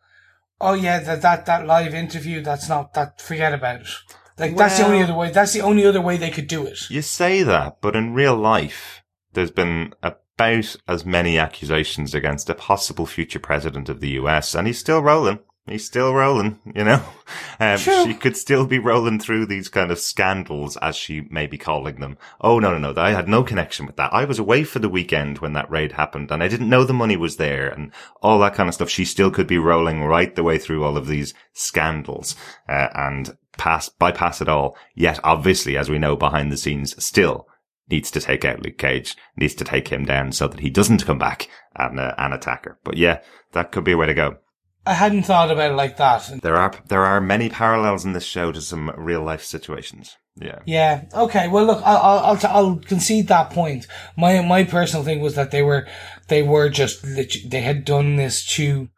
oh 0.61 0.73
yeah, 0.73 0.99
that, 0.99 1.21
that, 1.21 1.45
that 1.45 1.65
live 1.65 1.93
interview, 1.93 2.41
that's 2.41 2.69
not, 2.69 2.93
that, 2.93 3.21
forget 3.21 3.53
about 3.53 3.82
it. 3.82 3.88
Like, 4.38 4.57
that's 4.57 4.78
the 4.78 4.86
only 4.86 5.01
other 5.01 5.13
way, 5.13 5.32
that's 5.32 5.53
the 5.53 5.61
only 5.61 5.86
other 5.86 6.01
way 6.01 6.17
they 6.17 6.30
could 6.30 6.47
do 6.47 6.65
it. 6.65 6.89
You 6.89 7.01
say 7.01 7.43
that, 7.43 7.78
but 7.82 7.95
in 7.95 8.13
real 8.13 8.36
life, 8.36 9.01
there's 9.34 9.51
been 9.51 9.93
about 10.03 10.76
as 10.88 11.05
many 11.05 11.38
accusations 11.38 12.13
against 12.13 12.49
a 12.49 12.55
possible 12.55 13.05
future 13.05 13.39
president 13.39 13.88
of 13.88 14.01
the 14.01 14.09
US, 14.09 14.53
and 14.53 14.67
he's 14.67 14.80
still 14.80 15.01
rolling. 15.01 15.39
He's 15.68 15.84
still 15.84 16.13
rolling, 16.13 16.59
you 16.76 16.84
know. 16.84 17.01
Um, 17.57 17.78
she 17.78 18.13
could 18.13 18.36
still 18.36 18.66
be 18.66 18.80
rolling 18.80 19.18
through 19.18 19.45
these 19.45 19.70
kind 19.70 19.89
of 19.89 19.97
scandals, 19.97 20.76
as 20.78 20.93
she 20.97 21.22
may 21.30 21.47
be 21.47 21.57
calling 21.57 22.01
them. 22.01 22.18
Oh 22.41 22.59
no, 22.59 22.78
no, 22.78 22.91
no! 22.91 23.01
I 23.01 23.11
had 23.11 23.30
no 23.30 23.43
connection 23.43 23.86
with 23.86 23.95
that. 23.95 24.13
I 24.13 24.26
was 24.26 24.39
away 24.39 24.66
for 24.66 24.80
the 24.80 24.89
weekend 24.89 25.39
when 25.39 25.53
that 25.53 25.72
raid 25.72 25.93
happened, 25.93 26.32
and 26.32 26.43
I 26.43 26.49
didn't 26.49 26.70
know 26.70 26.84
the 26.84 26.93
money 26.93 27.16
was 27.16 27.38
there, 27.38 27.70
and 27.70 27.93
all 28.22 28.39
that 28.39 28.55
kind 28.55 28.68
of 28.68 28.76
stuff. 28.76 28.89
She 28.89 29.05
still 29.05 29.32
could 29.32 29.47
be 29.47 29.57
rolling 29.57 30.03
right 30.03 30.36
the 30.36 30.43
way 30.43 30.57
through 30.57 30.84
all 30.84 30.97
of 30.97 31.07
these 31.07 31.34
scandals, 31.53 32.36
uh, 32.68 32.89
and 32.93 33.38
pass 33.57 33.88
bypass 33.88 34.41
it 34.41 34.49
all. 34.49 34.76
Yet, 34.95 35.22
obviously, 35.24 35.78
as 35.78 35.89
we 35.89 35.97
know 35.97 36.18
behind 36.18 36.51
the 36.51 36.57
scenes, 36.57 37.01
still 37.01 37.47
needs 37.89 38.11
to 38.11 38.20
take 38.20 38.43
out 38.43 38.61
Luke 38.61 38.78
Cage, 38.78 39.16
needs 39.38 39.55
to 39.55 39.63
take 39.63 39.88
him 39.88 40.03
down 40.03 40.34
so 40.34 40.49
that 40.49 40.59
he 40.59 40.70
doesn't 40.70 41.05
come 41.05 41.20
back 41.20 41.47
and 41.74 42.01
uh, 42.01 42.13
and 42.18 42.34
attack 42.34 42.66
her. 42.66 42.78
But 42.84 42.97
yeah, 42.97 43.22
that 43.53 43.72
could 43.72 43.86
be 43.86 43.93
a 43.93 43.97
way 43.97 44.07
to 44.07 44.13
go. 44.13 44.39
I 44.86 44.93
hadn't 44.93 45.23
thought 45.23 45.51
about 45.51 45.71
it 45.71 45.75
like 45.75 45.97
that. 45.97 46.31
There 46.41 46.55
are 46.55 46.73
there 46.88 47.03
are 47.03 47.19
many 47.19 47.49
parallels 47.49 48.05
in 48.05 48.13
this 48.13 48.25
show 48.25 48.51
to 48.51 48.61
some 48.61 48.91
real 48.97 49.21
life 49.21 49.43
situations. 49.43 50.17
Yeah. 50.39 50.59
Yeah. 50.65 51.05
Okay. 51.13 51.47
Well, 51.47 51.65
look, 51.65 51.81
I'll, 51.86 52.19
I'll, 52.19 52.39
I'll, 52.43 52.75
concede 52.75 53.29
that 53.29 53.51
point. 53.51 53.88
My, 54.17 54.41
my 54.41 54.65
personal 54.65 55.05
thing 55.05 55.21
was 55.21 55.36
that 55.36 55.51
they 55.51 55.61
were, 55.61 55.88
they 56.27 56.43
were 56.43 56.67
just, 56.69 57.03
they 57.03 57.61
had 57.61 57.86
done 57.86 58.17
this 58.17 58.45
to 58.55 58.89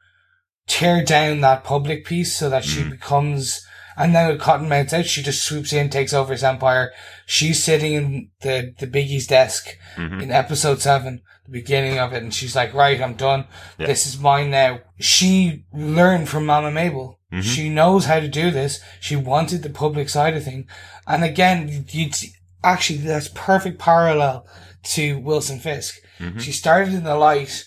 tear 0.65 1.03
down 1.03 1.41
that 1.41 1.63
public 1.63 2.05
piece 2.05 2.35
so 2.35 2.49
that 2.49 2.65
she 2.65 2.81
mm. 2.81 2.89
becomes, 2.89 3.63
and 3.95 4.13
now 4.13 4.35
Cottonmouth's 4.35 4.93
out, 4.93 5.05
she 5.05 5.21
just 5.21 5.43
swoops 5.43 5.73
in, 5.73 5.89
takes 5.89 6.13
over 6.13 6.33
his 6.33 6.43
empire. 6.43 6.91
She's 7.27 7.63
sitting 7.63 7.93
in 7.93 8.29
the, 8.41 8.73
the 8.79 8.87
Biggie's 8.87 9.27
desk 9.27 9.77
mm-hmm. 9.95 10.19
in 10.21 10.31
episode 10.31 10.81
seven, 10.81 11.21
the 11.47 11.51
beginning 11.51 11.97
of 11.97 12.13
it, 12.13 12.21
and 12.23 12.33
she's 12.33 12.55
like, 12.55 12.73
right, 12.73 13.01
I'm 13.01 13.15
done. 13.15 13.45
Yeah. 13.77 13.87
This 13.87 14.05
is 14.05 14.19
mine 14.19 14.51
now. 14.51 14.81
She 14.99 15.65
learned 15.73 16.29
from 16.29 16.45
Mama 16.45 16.71
Mabel. 16.71 17.19
Mm-hmm. 17.31 17.41
She 17.41 17.69
knows 17.69 18.05
how 18.05 18.19
to 18.19 18.27
do 18.27 18.51
this. 18.51 18.79
She 18.99 19.15
wanted 19.15 19.63
the 19.63 19.69
public 19.69 20.09
side 20.09 20.35
of 20.35 20.43
thing. 20.43 20.67
And 21.07 21.23
again, 21.23 21.85
you'd 21.89 22.15
see, 22.15 22.31
actually, 22.63 22.99
that's 22.99 23.29
perfect 23.33 23.79
parallel 23.79 24.47
to 24.83 25.19
Wilson 25.19 25.59
Fisk. 25.59 25.95
Mm-hmm. 26.19 26.39
She 26.39 26.51
started 26.51 26.93
in 26.93 27.03
the 27.03 27.15
light, 27.15 27.65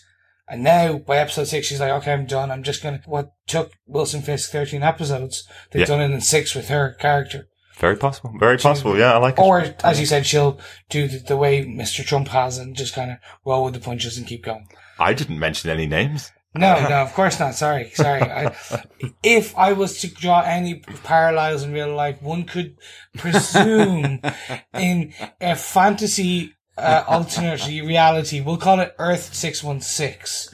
and 0.49 0.63
now 0.65 0.99
by 0.99 1.19
episode 1.19 1.45
six, 1.49 1.67
she's 1.67 1.81
like, 1.81 1.93
okay, 1.93 2.13
I'm 2.13 2.27
done. 2.27 2.51
I'm 2.51 2.63
just 2.63 2.83
gonna, 2.83 3.03
what 3.07 3.33
took 3.47 3.73
Wilson 3.87 4.23
Fisk 4.23 4.51
13 4.51 4.83
episodes, 4.83 5.47
they've 5.71 5.81
Yeah. 5.81 5.87
done 5.87 6.01
it 6.01 6.15
in 6.15 6.21
six 6.21 6.55
with 6.55 6.69
her 6.69 6.95
character. 6.95 7.49
Very 7.81 7.97
possible. 7.97 8.35
Very 8.39 8.59
possible. 8.59 8.97
Yeah, 8.99 9.15
I 9.15 9.17
like 9.17 9.39
it. 9.39 9.41
Or, 9.41 9.75
as 9.83 9.99
you 9.99 10.05
said, 10.05 10.27
she'll 10.27 10.61
do 10.91 11.09
the, 11.09 11.19
the 11.19 11.37
way 11.37 11.65
Mr. 11.65 12.05
Trump 12.05 12.29
has 12.29 12.59
and 12.59 12.77
just 12.77 12.95
kind 12.95 13.11
of 13.11 13.17
roll 13.47 13.65
with 13.65 13.75
the 13.75 13.81
punches 13.81 14.19
and 14.19 14.27
keep 14.27 14.45
going. 14.45 14.69
I 14.99 15.15
didn't 15.15 15.39
mention 15.39 15.71
any 15.71 15.87
names. 15.87 16.31
No, 16.55 16.89
no, 16.89 16.97
of 16.97 17.15
course 17.15 17.39
not. 17.39 17.55
Sorry, 17.55 17.91
sorry. 17.95 18.23
I, 18.23 18.55
if 19.23 19.57
I 19.57 19.73
was 19.73 20.01
to 20.01 20.09
draw 20.09 20.43
any 20.43 20.81
parallels 21.05 21.63
in 21.63 21.73
real 21.73 21.95
life, 21.95 22.21
one 22.21 22.45
could 22.45 22.77
presume 23.17 24.21
in 24.75 25.15
a 25.41 25.55
fantasy 25.57 26.55
uh, 26.77 27.05
alternate 27.07 27.67
reality, 27.67 28.41
we'll 28.41 28.57
call 28.57 28.81
it 28.81 28.95
Earth 28.99 29.33
six 29.35 29.63
one 29.63 29.81
six. 29.81 30.49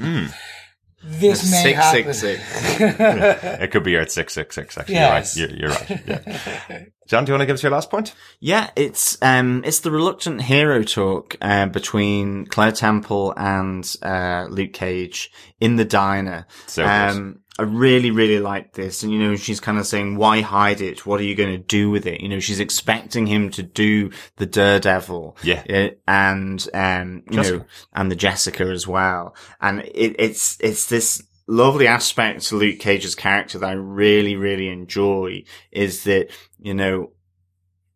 This 1.09 1.51
may 1.51 1.63
Six, 1.63 1.79
happen. 1.79 2.15
six, 2.15 2.41
six. 2.79 2.97
It 3.63 3.71
could 3.71 3.85
be 3.85 3.97
Earth 3.97 4.11
six 4.11 4.33
six 4.35 4.55
six. 4.55 4.77
Actually, 4.77 4.95
Yes. 4.97 5.37
you're 5.37 5.49
right. 5.49 5.89
You're, 5.91 6.09
you're 6.09 6.17
right. 6.25 6.27
Yeah. 6.69 6.85
John, 7.07 7.25
do 7.25 7.31
you 7.31 7.35
want 7.35 7.43
to 7.43 7.47
give 7.47 7.55
us 7.55 7.63
your 7.63 7.71
last 7.71 7.91
point? 7.91 8.13
Yeah, 8.41 8.71
it's 8.75 9.17
um, 9.23 9.63
it's 9.65 9.79
the 9.81 9.93
reluctant 9.93 10.43
hero 10.43 10.83
talk 10.83 11.37
uh, 11.41 11.67
between 11.67 12.47
Claire 12.47 12.73
Temple 12.73 13.33
and 13.37 13.89
uh, 14.03 14.47
Luke 14.51 14.73
Cage 14.73 15.31
in 15.61 15.77
the 15.77 15.85
diner. 15.85 16.47
So 16.67 16.83
good. 16.83 16.91
um, 16.91 17.41
I 17.59 17.63
really, 17.63 18.11
really 18.11 18.39
like 18.39 18.73
this, 18.75 19.03
and 19.03 19.11
you 19.11 19.19
know, 19.19 19.35
she's 19.37 19.61
kind 19.61 19.79
of 19.79 19.87
saying, 19.87 20.17
"Why 20.17 20.43
hide 20.43 20.83
it? 20.83 21.07
What 21.07 21.21
are 21.21 21.25
you 21.25 21.35
going 21.35 21.53
to 21.53 21.59
do 21.59 21.91
with 21.91 22.07
it?" 22.07 22.21
You 22.21 22.29
know, 22.29 22.39
she's 22.41 22.61
expecting 22.61 23.27
him 23.27 23.51
to 23.53 23.63
do 23.63 24.11
the 24.37 24.45
Daredevil, 24.45 25.39
Yeah. 25.43 25.91
and 26.07 26.69
um, 26.75 27.23
you 27.31 27.37
Jessica. 27.37 27.59
know, 27.59 27.65
and 27.95 28.11
the 28.11 28.17
Jessica 28.17 28.65
as 28.65 28.87
well, 28.87 29.35
and 29.61 29.81
it, 29.81 30.17
it's 30.19 30.59
it's 30.61 30.87
this 30.87 31.23
lovely 31.47 31.87
aspect 31.87 32.43
to 32.49 32.57
Luke 32.57 32.79
Cage's 32.79 33.15
character 33.15 33.59
that 33.59 33.71
I 33.71 33.73
really, 33.73 34.37
really 34.37 34.69
enjoy 34.69 35.45
is 35.73 36.05
that 36.05 36.29
you 36.59 36.75
know 36.75 37.13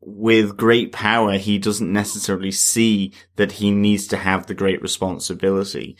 with 0.03 0.57
great 0.57 0.93
power, 0.93 1.37
he 1.37 1.59
doesn't 1.59 1.93
necessarily 1.93 2.51
see 2.51 3.13
that 3.37 3.53
he 3.53 3.71
needs 3.71 4.07
to 4.07 4.17
have 4.17 4.47
the 4.47 4.55
great 4.55 4.81
responsibility. 4.81 5.97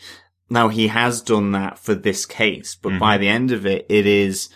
Now 0.51 0.67
he 0.67 0.89
has 0.89 1.21
done 1.21 1.53
that 1.53 1.79
for 1.79 1.95
this 1.95 2.25
case, 2.25 2.75
but 2.75 2.99
by 2.99 3.17
the 3.17 3.29
end 3.29 3.51
of 3.51 3.65
it, 3.65 3.85
it 3.87 4.05
is, 4.05 4.49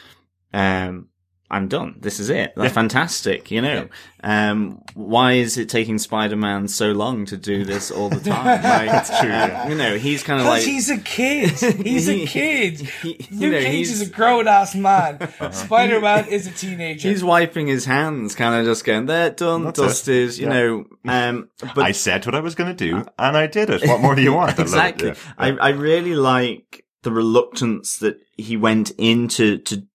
um, 0.53 1.07
I'm 1.51 1.67
done. 1.67 1.95
This 1.99 2.19
is 2.19 2.29
it. 2.31 2.53
That's 2.55 2.73
fantastic. 2.73 3.51
You 3.51 3.61
know, 3.61 3.87
um, 4.23 4.81
why 4.95 5.33
is 5.33 5.57
it 5.59 5.69
taking 5.69 5.99
Spider-Man 5.99 6.67
so 6.67 6.91
long 6.91 7.25
to 7.27 7.37
do 7.37 7.63
this 7.63 7.91
all 7.91 8.09
the 8.09 8.19
time? 8.19 8.45
Like, 8.63 8.89
That's 8.89 9.09
true, 9.19 9.29
uh, 9.29 9.47
yeah. 9.47 9.69
You 9.69 9.75
know, 9.75 9.95
he's 9.97 10.23
kind 10.23 10.39
of 10.41 10.47
Because 10.47 10.65
like, 10.65 10.73
he's 10.73 10.89
a 10.89 10.97
kid. 10.97 11.51
He's 11.85 12.07
He- 12.07 12.23
a 12.23 12.27
kid. 12.27 12.79
he- 12.79 13.27
you 13.29 13.39
Luke 13.41 13.51
know, 13.53 13.59
Cage 13.59 13.75
he's- 13.87 13.91
is 13.91 14.01
a 14.01 14.11
grown 14.11 14.47
ass 14.47 14.73
man. 14.73 15.19
Spider 15.51 16.01
Man 16.01 16.27
is 16.29 16.47
a 16.47 16.51
teenager. 16.51 17.09
he's 17.09 17.23
wiping 17.23 17.67
his 17.67 17.85
hands, 17.85 18.33
kind 18.33 18.55
of 18.59 18.65
just 18.65 18.83
going, 18.83 19.05
there, 19.05 19.29
done, 19.29 19.65
That's 19.65 19.77
it. 19.79 19.83
dusted, 19.83 20.37
you 20.39 20.47
Yeah. 20.47 20.53
know, 20.53 20.85
um, 21.05 21.49
but 21.75 21.85
I 21.85 21.91
said 21.91 22.25
what 22.25 22.33
I 22.33 22.39
was 22.39 22.55
going 22.55 22.75
to 22.75 22.85
do, 22.89 23.05
and 23.19 23.37
I 23.37 23.45
did 23.45 23.69
it. 23.69 23.87
What 23.87 24.01
more 24.01 24.15
do 24.15 24.23
you 24.23 24.33
want? 24.33 24.57
I 24.59 24.63
exactly. 24.63 25.09
yeah. 25.09 25.15
I, 25.37 25.49
I 25.51 25.69
really 25.69 26.15
like 26.15 26.85
the 27.03 27.11
reluctance 27.11 27.99
that 27.99 28.17
he 28.35 28.57
went 28.57 28.89
into 28.97 29.59
to 29.59 29.77
to 29.77 29.85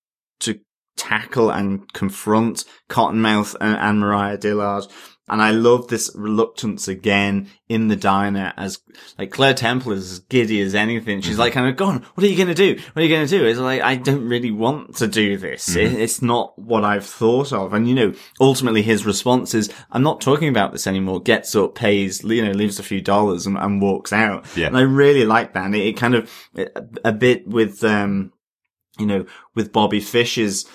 tackle 1.01 1.51
and 1.51 1.91
confront 1.95 2.65
Cottonmouth 2.91 3.57
and, 3.61 3.77
and 3.77 4.01
Mariah 4.01 4.37
Dillard. 4.37 4.85
And 5.29 5.41
I 5.41 5.53
love 5.53 5.87
this 5.87 6.11
reluctance 6.17 6.89
again 6.89 7.49
in 7.69 7.87
the 7.87 7.95
diner 7.95 8.53
as 8.57 8.81
like 9.17 9.31
Claire 9.31 9.55
Temple 9.55 9.93
is 9.93 10.11
as 10.11 10.19
giddy 10.19 10.61
as 10.61 10.75
anything. 10.75 11.21
She's 11.21 11.39
like 11.39 11.53
kind 11.53 11.69
of 11.69 11.77
gone, 11.77 12.05
what 12.15 12.25
are 12.25 12.27
you 12.27 12.37
going 12.37 12.49
to 12.49 12.55
do? 12.55 12.83
What 12.93 13.01
are 13.01 13.07
you 13.07 13.15
going 13.15 13.29
to 13.29 13.39
do? 13.39 13.47
It's 13.47 13.61
like, 13.61 13.81
I 13.81 13.95
don't 13.95 14.27
really 14.27 14.51
want 14.51 14.97
to 14.97 15.07
do 15.07 15.37
this. 15.37 15.77
It, 15.77 15.93
it's 15.93 16.21
not 16.21 16.59
what 16.59 16.85
I've 16.85 17.07
thought 17.07 17.53
of. 17.53 17.73
And 17.73 17.89
you 17.89 17.95
know, 17.95 18.13
ultimately 18.41 18.83
his 18.83 19.07
response 19.07 19.55
is, 19.55 19.73
I'm 19.93 20.03
not 20.03 20.21
talking 20.21 20.49
about 20.49 20.73
this 20.73 20.89
anymore. 20.89 21.23
Gets 21.23 21.55
up, 21.55 21.77
pays, 21.77 22.25
you 22.25 22.45
know, 22.45 22.51
leaves 22.51 22.81
a 22.81 22.83
few 22.83 23.01
dollars 23.01 23.47
and, 23.47 23.57
and 23.57 23.81
walks 23.81 24.13
out. 24.13 24.45
Yeah. 24.57 24.67
And 24.67 24.77
I 24.77 24.83
really 24.83 25.25
like 25.25 25.53
that. 25.53 25.65
And 25.67 25.77
it, 25.77 25.87
it 25.87 25.97
kind 25.97 26.17
of, 26.17 26.29
a, 26.57 26.67
a 27.05 27.13
bit 27.13 27.47
with, 27.47 27.85
um, 27.85 28.33
you 28.99 29.07
know, 29.07 29.27
with 29.55 29.73
Bobby 29.73 30.01
Fish's, 30.01 30.67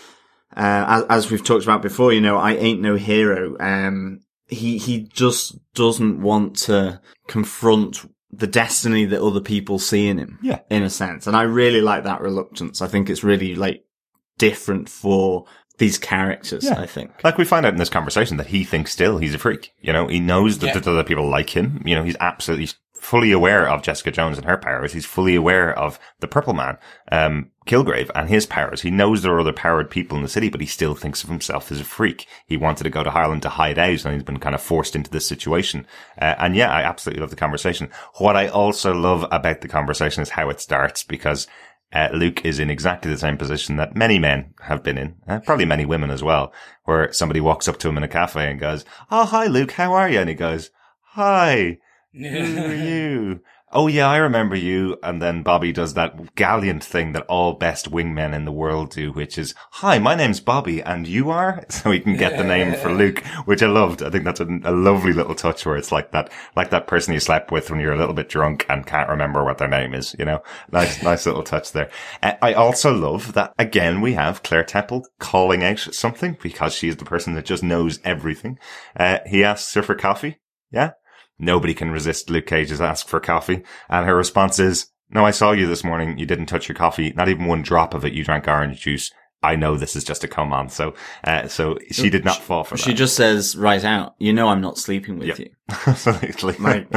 uh, 0.56 1.04
as, 1.10 1.26
as 1.26 1.32
we've 1.32 1.44
talked 1.44 1.64
about 1.64 1.82
before, 1.82 2.12
you 2.14 2.22
know, 2.22 2.38
I 2.38 2.54
ain't 2.56 2.82
no 2.82 2.96
hero. 2.96 3.56
Um, 3.60 4.22
he, 4.48 4.78
he 4.78 5.02
just 5.02 5.58
doesn't 5.74 6.22
want 6.22 6.56
to 6.58 7.02
confront 7.28 8.06
the 8.32 8.48
destiny 8.48 9.06
that 9.06 9.22
other 9.22 9.40
people 9.42 9.80
see 9.80 10.08
in 10.08 10.18
him. 10.18 10.40
Yeah. 10.42 10.60
In 10.70 10.84
a 10.84 10.90
sense. 10.90 11.26
And 11.28 11.36
I 11.38 11.44
really 11.44 11.82
like 11.82 12.04
that 12.04 12.22
reluctance. 12.22 12.82
I 12.82 12.88
think 12.88 13.10
it's 13.10 13.24
really 13.24 13.56
like 13.56 13.86
different 14.38 14.90
for 14.90 15.46
these 15.78 15.98
characters, 15.98 16.64
Yeah. 16.66 16.80
I 16.80 16.86
think. 16.86 17.12
Like 17.24 17.38
we 17.38 17.46
find 17.46 17.66
out 17.66 17.74
in 17.74 17.80
this 17.80 17.90
conversation 17.90 18.38
that 18.38 18.48
he 18.48 18.64
thinks 18.64 18.92
still 18.92 19.18
he's 19.18 19.34
a 19.34 19.38
freak. 19.38 19.72
You 19.82 19.94
know, 19.94 20.08
he 20.08 20.20
knows 20.20 20.60
that, 20.60 20.68
Yeah. 20.68 20.74
that 20.80 20.88
other 20.88 21.04
people 21.04 21.30
like 21.30 21.50
him. 21.50 21.82
You 21.86 21.96
know, 21.96 22.04
he's 22.04 22.18
absolutely 22.20 22.70
fully 23.06 23.32
aware 23.32 23.70
of 23.70 23.84
Jessica 23.84 24.12
Jones 24.12 24.38
and 24.38 24.48
her 24.48 24.58
powers. 24.58 24.92
He's 24.92 25.06
fully 25.06 25.36
aware 25.36 25.78
of 25.78 26.00
the 26.22 26.28
Purple 26.28 26.54
Man, 26.54 26.80
um, 27.12 27.52
Kilgrave 27.68 28.10
and 28.16 28.28
his 28.28 28.48
powers. 28.48 28.82
He 28.82 28.90
knows 28.90 29.22
there 29.22 29.34
are 29.34 29.40
other 29.40 29.54
powered 29.54 29.92
people 29.92 30.18
in 30.18 30.24
the 30.24 30.30
city, 30.30 30.50
but 30.50 30.60
he 30.60 30.66
still 30.66 30.96
thinks 30.96 31.24
of 31.24 31.30
himself 31.30 31.72
as 31.72 31.80
a 31.80 31.86
freak. 31.86 32.26
He 32.48 32.58
wanted 32.58 32.84
to 32.84 32.90
go 32.90 33.04
to 33.04 33.12
Ireland 33.12 33.44
to 33.44 33.50
hide 33.50 33.78
out 33.78 34.06
and 34.06 34.16
he's 34.16 34.24
been 34.24 34.40
kind 34.40 34.56
of 34.56 34.62
forced 34.62 34.96
into 34.96 35.12
this 35.12 35.28
situation. 35.28 35.86
Uh, 36.20 36.34
and 36.40 36.56
yeah, 36.56 36.72
I 36.72 36.82
absolutely 36.82 37.22
love 37.22 37.30
the 37.30 37.36
conversation. 37.36 37.92
What 38.16 38.36
I 38.36 38.48
also 38.48 38.92
love 38.92 39.24
about 39.32 39.62
the 39.62 39.68
conversation 39.68 40.24
is 40.24 40.32
how 40.32 40.50
it 40.50 40.60
starts 40.60 41.04
because 41.04 41.48
uh, 41.94 42.10
Luke 42.12 42.44
is 42.44 42.58
in 42.58 42.72
exactly 42.72 43.12
the 43.12 43.20
same 43.20 43.38
position 43.38 43.76
that 43.76 43.96
many 43.96 44.18
men 44.18 44.56
have 44.62 44.82
been 44.82 44.98
in, 44.98 45.16
uh, 45.28 45.40
probably 45.42 45.66
many 45.66 45.86
women 45.86 46.10
as 46.10 46.24
well, 46.24 46.52
where 46.86 47.14
somebody 47.14 47.40
walks 47.40 47.68
up 47.68 47.78
to 47.78 47.88
him 47.88 47.98
in 47.98 48.04
a 48.04 48.08
cafe 48.08 48.50
and 48.50 48.60
goes, 48.60 48.84
"Oh, 49.12 49.26
hi, 49.26 49.46
Luke, 49.46 49.72
how 49.74 49.94
are 49.94 50.10
you?" 50.10 50.20
And 50.20 50.28
he 50.28 50.36
goes, 50.36 50.72
"Hi, 51.12 51.78
who 52.18 52.64
are 52.64 52.74
you?" 52.74 53.42
Oh 53.72 53.88
yeah, 53.88 54.08
I 54.08 54.18
remember 54.18 54.56
you. 54.56 54.98
And 55.04 55.22
then 55.22 55.44
Bobby 55.44 55.74
does 55.74 55.96
that 55.96 56.36
gallant 56.36 56.82
thing 56.82 57.12
that 57.12 57.26
all 57.26 57.52
best 57.54 57.92
wingmen 57.92 58.34
in 58.34 58.46
the 58.46 58.52
world 58.52 58.92
do, 58.92 59.12
which 59.12 59.38
is, 59.38 59.54
"Hi, 59.72 60.00
my 60.00 60.16
name's 60.16 60.40
Bobby, 60.40 60.82
and 60.82 61.06
you 61.06 61.30
are." 61.30 61.64
So 61.76 61.92
he 61.92 62.00
can 62.00 62.16
get 62.16 62.38
the 62.38 62.44
name 62.46 62.74
for 62.76 62.94
Luke, 62.94 63.20
which 63.44 63.62
I 63.62 63.68
loved. 63.68 64.02
I 64.02 64.10
think 64.10 64.24
that's 64.24 64.40
a, 64.40 64.48
a 64.64 64.72
lovely 64.72 65.12
little 65.12 65.36
touch 65.36 65.66
where 65.66 65.76
it's 65.76 65.92
like 65.92 66.12
that, 66.12 66.32
like 66.56 66.70
that 66.70 66.88
person 66.88 67.14
you 67.14 67.20
slept 67.20 67.52
with 67.52 67.70
when 67.70 67.82
you're 67.82 67.94
a 67.94 67.98
little 67.98 68.14
bit 68.14 68.30
drunk 68.30 68.66
and 68.70 68.88
can't 68.88 69.10
remember 69.10 69.44
what 69.44 69.58
their 69.58 69.68
name 69.68 69.94
is. 69.94 70.16
You 70.18 70.24
know, 70.24 70.42
nice, 70.72 71.04
nice 71.04 71.26
little 71.26 71.44
touch 71.44 71.74
there. 71.74 71.90
Uh, 72.24 72.36
I 72.42 72.54
also 72.54 72.94
love 72.94 73.34
that 73.34 73.54
again 73.60 74.00
we 74.00 74.14
have 74.14 74.42
Claire 74.42 74.64
Temple 74.64 75.06
calling 75.20 75.64
out 75.64 75.80
something 75.80 76.38
because 76.42 76.74
she's 76.74 76.96
the 76.96 77.04
person 77.04 77.34
that 77.34 77.46
just 77.46 77.62
knows 77.64 78.00
everything. 78.06 78.58
Uh, 78.96 79.20
he 79.26 79.44
asks 79.44 79.74
her 79.74 79.84
for 79.84 79.96
coffee. 79.96 80.38
Yeah. 80.72 80.92
Nobody 81.40 81.74
can 81.74 81.92
resist 81.92 82.30
Luke 82.30 82.46
Cage's 82.46 82.82
ask 82.82 83.08
for 83.08 83.20
coffee. 83.20 83.64
And 83.90 84.06
her 84.06 84.16
response 84.16 84.60
is, 84.60 84.88
no, 85.10 85.26
I 85.26 85.32
saw 85.32 85.52
you 85.52 85.68
this 85.68 85.84
morning. 85.84 86.18
You 86.18 86.26
didn't 86.26 86.48
touch 86.48 86.68
your 86.68 86.76
coffee. 86.76 87.14
Not 87.16 87.30
even 87.30 87.46
one 87.46 87.62
drop 87.62 87.94
of 87.94 88.04
it. 88.06 88.14
You 88.14 88.24
drank 88.24 88.48
orange 88.48 88.82
juice. 88.82 89.12
I 89.44 89.56
know 89.56 89.78
this 89.78 89.96
is 89.96 90.04
just 90.04 90.24
a 90.24 90.28
come 90.28 90.52
on. 90.54 90.70
So, 90.70 90.96
uh, 91.24 91.48
so 91.48 91.78
she 91.92 92.10
did 92.10 92.26
not 92.26 92.38
fall 92.42 92.64
for 92.64 92.78
She 92.78 92.92
that. 92.92 92.98
just 92.98 93.16
says 93.16 93.56
right 93.56 93.84
out, 93.84 94.16
you 94.18 94.34
know, 94.34 94.48
I'm 94.48 94.62
not 94.62 94.78
sleeping 94.80 95.20
with 95.20 95.28
Yep. 95.28 95.40
you. 95.40 95.50
Absolutely. 95.86 96.54
Like, 96.54 96.90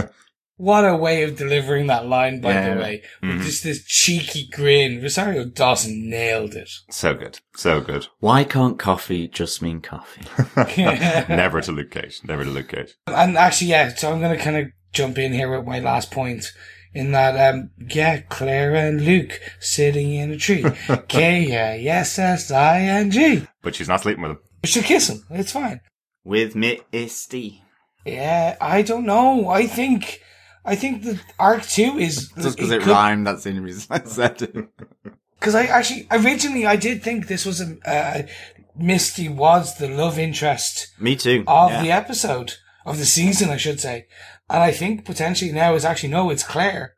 What 0.59 0.85
a 0.85 0.97
way 0.97 1.23
of 1.23 1.37
delivering 1.37 1.87
that 1.87 2.07
line, 2.07 2.41
by 2.41 2.53
Yeah. 2.53 2.75
the 2.75 2.81
way. 2.81 3.03
Mhm. 3.23 3.43
Just 3.45 3.63
this 3.65 3.85
cheeky 3.85 4.49
grin. 4.53 5.01
Rosario 5.01 5.45
Dawson 5.45 6.11
nailed 6.11 6.55
it. 6.55 6.69
so 6.91 7.15
good. 7.15 7.39
So 7.57 7.81
good. 7.81 8.09
why 8.19 8.45
can't 8.45 8.79
coffee 8.79 9.29
just 9.29 9.63
mean 9.63 9.81
coffee? 9.81 10.23
Never 11.33 11.61
to 11.61 11.71
Luke 11.73 11.93
Cage. 11.93 12.21
Never 12.25 12.43
to 12.45 12.51
Luke 12.51 12.69
Cage. 12.69 12.95
And 13.07 13.39
actually, 13.39 13.69
yeah, 13.71 13.95
so 13.95 14.13
I'm 14.13 14.21
going 14.21 14.37
to 14.37 14.43
kind 14.45 14.57
of 14.57 14.67
jump 14.93 15.17
in 15.19 15.33
here 15.33 15.49
with 15.57 15.67
my 15.67 15.79
last 15.81 16.11
point. 16.11 16.53
In 16.95 17.13
that, 17.13 17.37
um, 17.55 17.71
yeah, 17.91 18.21
Claire 18.29 18.75
and 18.75 19.05
Luke 19.05 19.39
sitting 19.61 20.13
in 20.15 20.33
a 20.33 20.37
tree. 20.39 20.65
K-A-S-S-I-N-G. 22.19 23.47
But 23.63 23.75
she's 23.75 23.89
not 23.89 24.01
sleeping 24.01 24.23
with 24.23 24.33
him. 24.33 24.39
She'll 24.65 24.83
kiss 24.83 25.09
him. 25.09 25.25
It's 25.31 25.53
fine. 25.53 25.81
With 26.25 26.55
Misty. 26.57 27.63
Yeah, 28.05 28.57
I 28.61 28.83
don't 28.83 29.05
know. 29.07 29.49
I 29.49 29.67
think, 29.67 30.21
I 30.69 30.77
think 30.77 31.03
the 31.03 31.19
arc 31.39 31.63
two 31.67 31.99
is 31.99 32.29
Just 32.41 32.57
because 32.57 32.71
it, 32.71 32.83
could- 32.83 32.89
rhymed, 32.93 33.27
that's 33.27 33.45
the 33.45 33.51
only 33.51 33.63
reason 33.63 33.87
I 33.91 34.03
said 34.05 34.43
it. 34.43 34.69
Because 35.39 35.55
I 35.55 35.65
actually, 35.65 36.07
originally, 36.11 36.67
I 36.67 36.77
did 36.77 37.03
think 37.03 37.27
this 37.27 37.47
was 37.47 37.61
a, 37.61 37.77
uh, 37.89 38.23
Misty 38.77 39.29
was 39.29 39.79
the 39.79 39.89
love 39.89 40.19
interest 40.19 40.89
Me 41.01 41.17
too. 41.17 41.45
of 41.47 41.71
yeah. 41.71 41.83
the 41.83 41.91
episode, 41.93 42.55
of 42.85 42.99
the 42.99 43.07
season, 43.07 43.49
I 43.51 43.57
should 43.57 43.81
say. 43.81 44.07
And 44.51 44.63
I 44.63 44.71
think 44.73 45.05
potentially 45.05 45.53
now 45.53 45.75
is 45.75 45.85
actually, 45.85 46.11
no, 46.11 46.31
it's 46.31 46.43
Claire. 46.43 46.95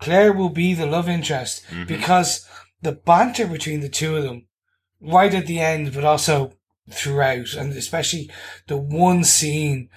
Claire 0.00 0.32
will 0.32 0.48
be 0.48 0.74
the 0.74 0.86
love 0.86 1.08
interest 1.08 1.64
because 1.86 2.46
the 2.82 2.92
banter 2.92 3.46
between 3.46 3.80
the 3.80 3.88
two 3.88 4.16
of 4.16 4.24
them, 4.24 4.46
right 5.00 5.32
at 5.34 5.46
the 5.46 5.60
end, 5.60 5.94
but 5.94 6.04
also 6.04 6.52
throughout, 6.90 7.54
and 7.54 7.72
especially 7.72 8.30
the 8.66 8.76
one 8.76 9.22
scene 9.24 9.88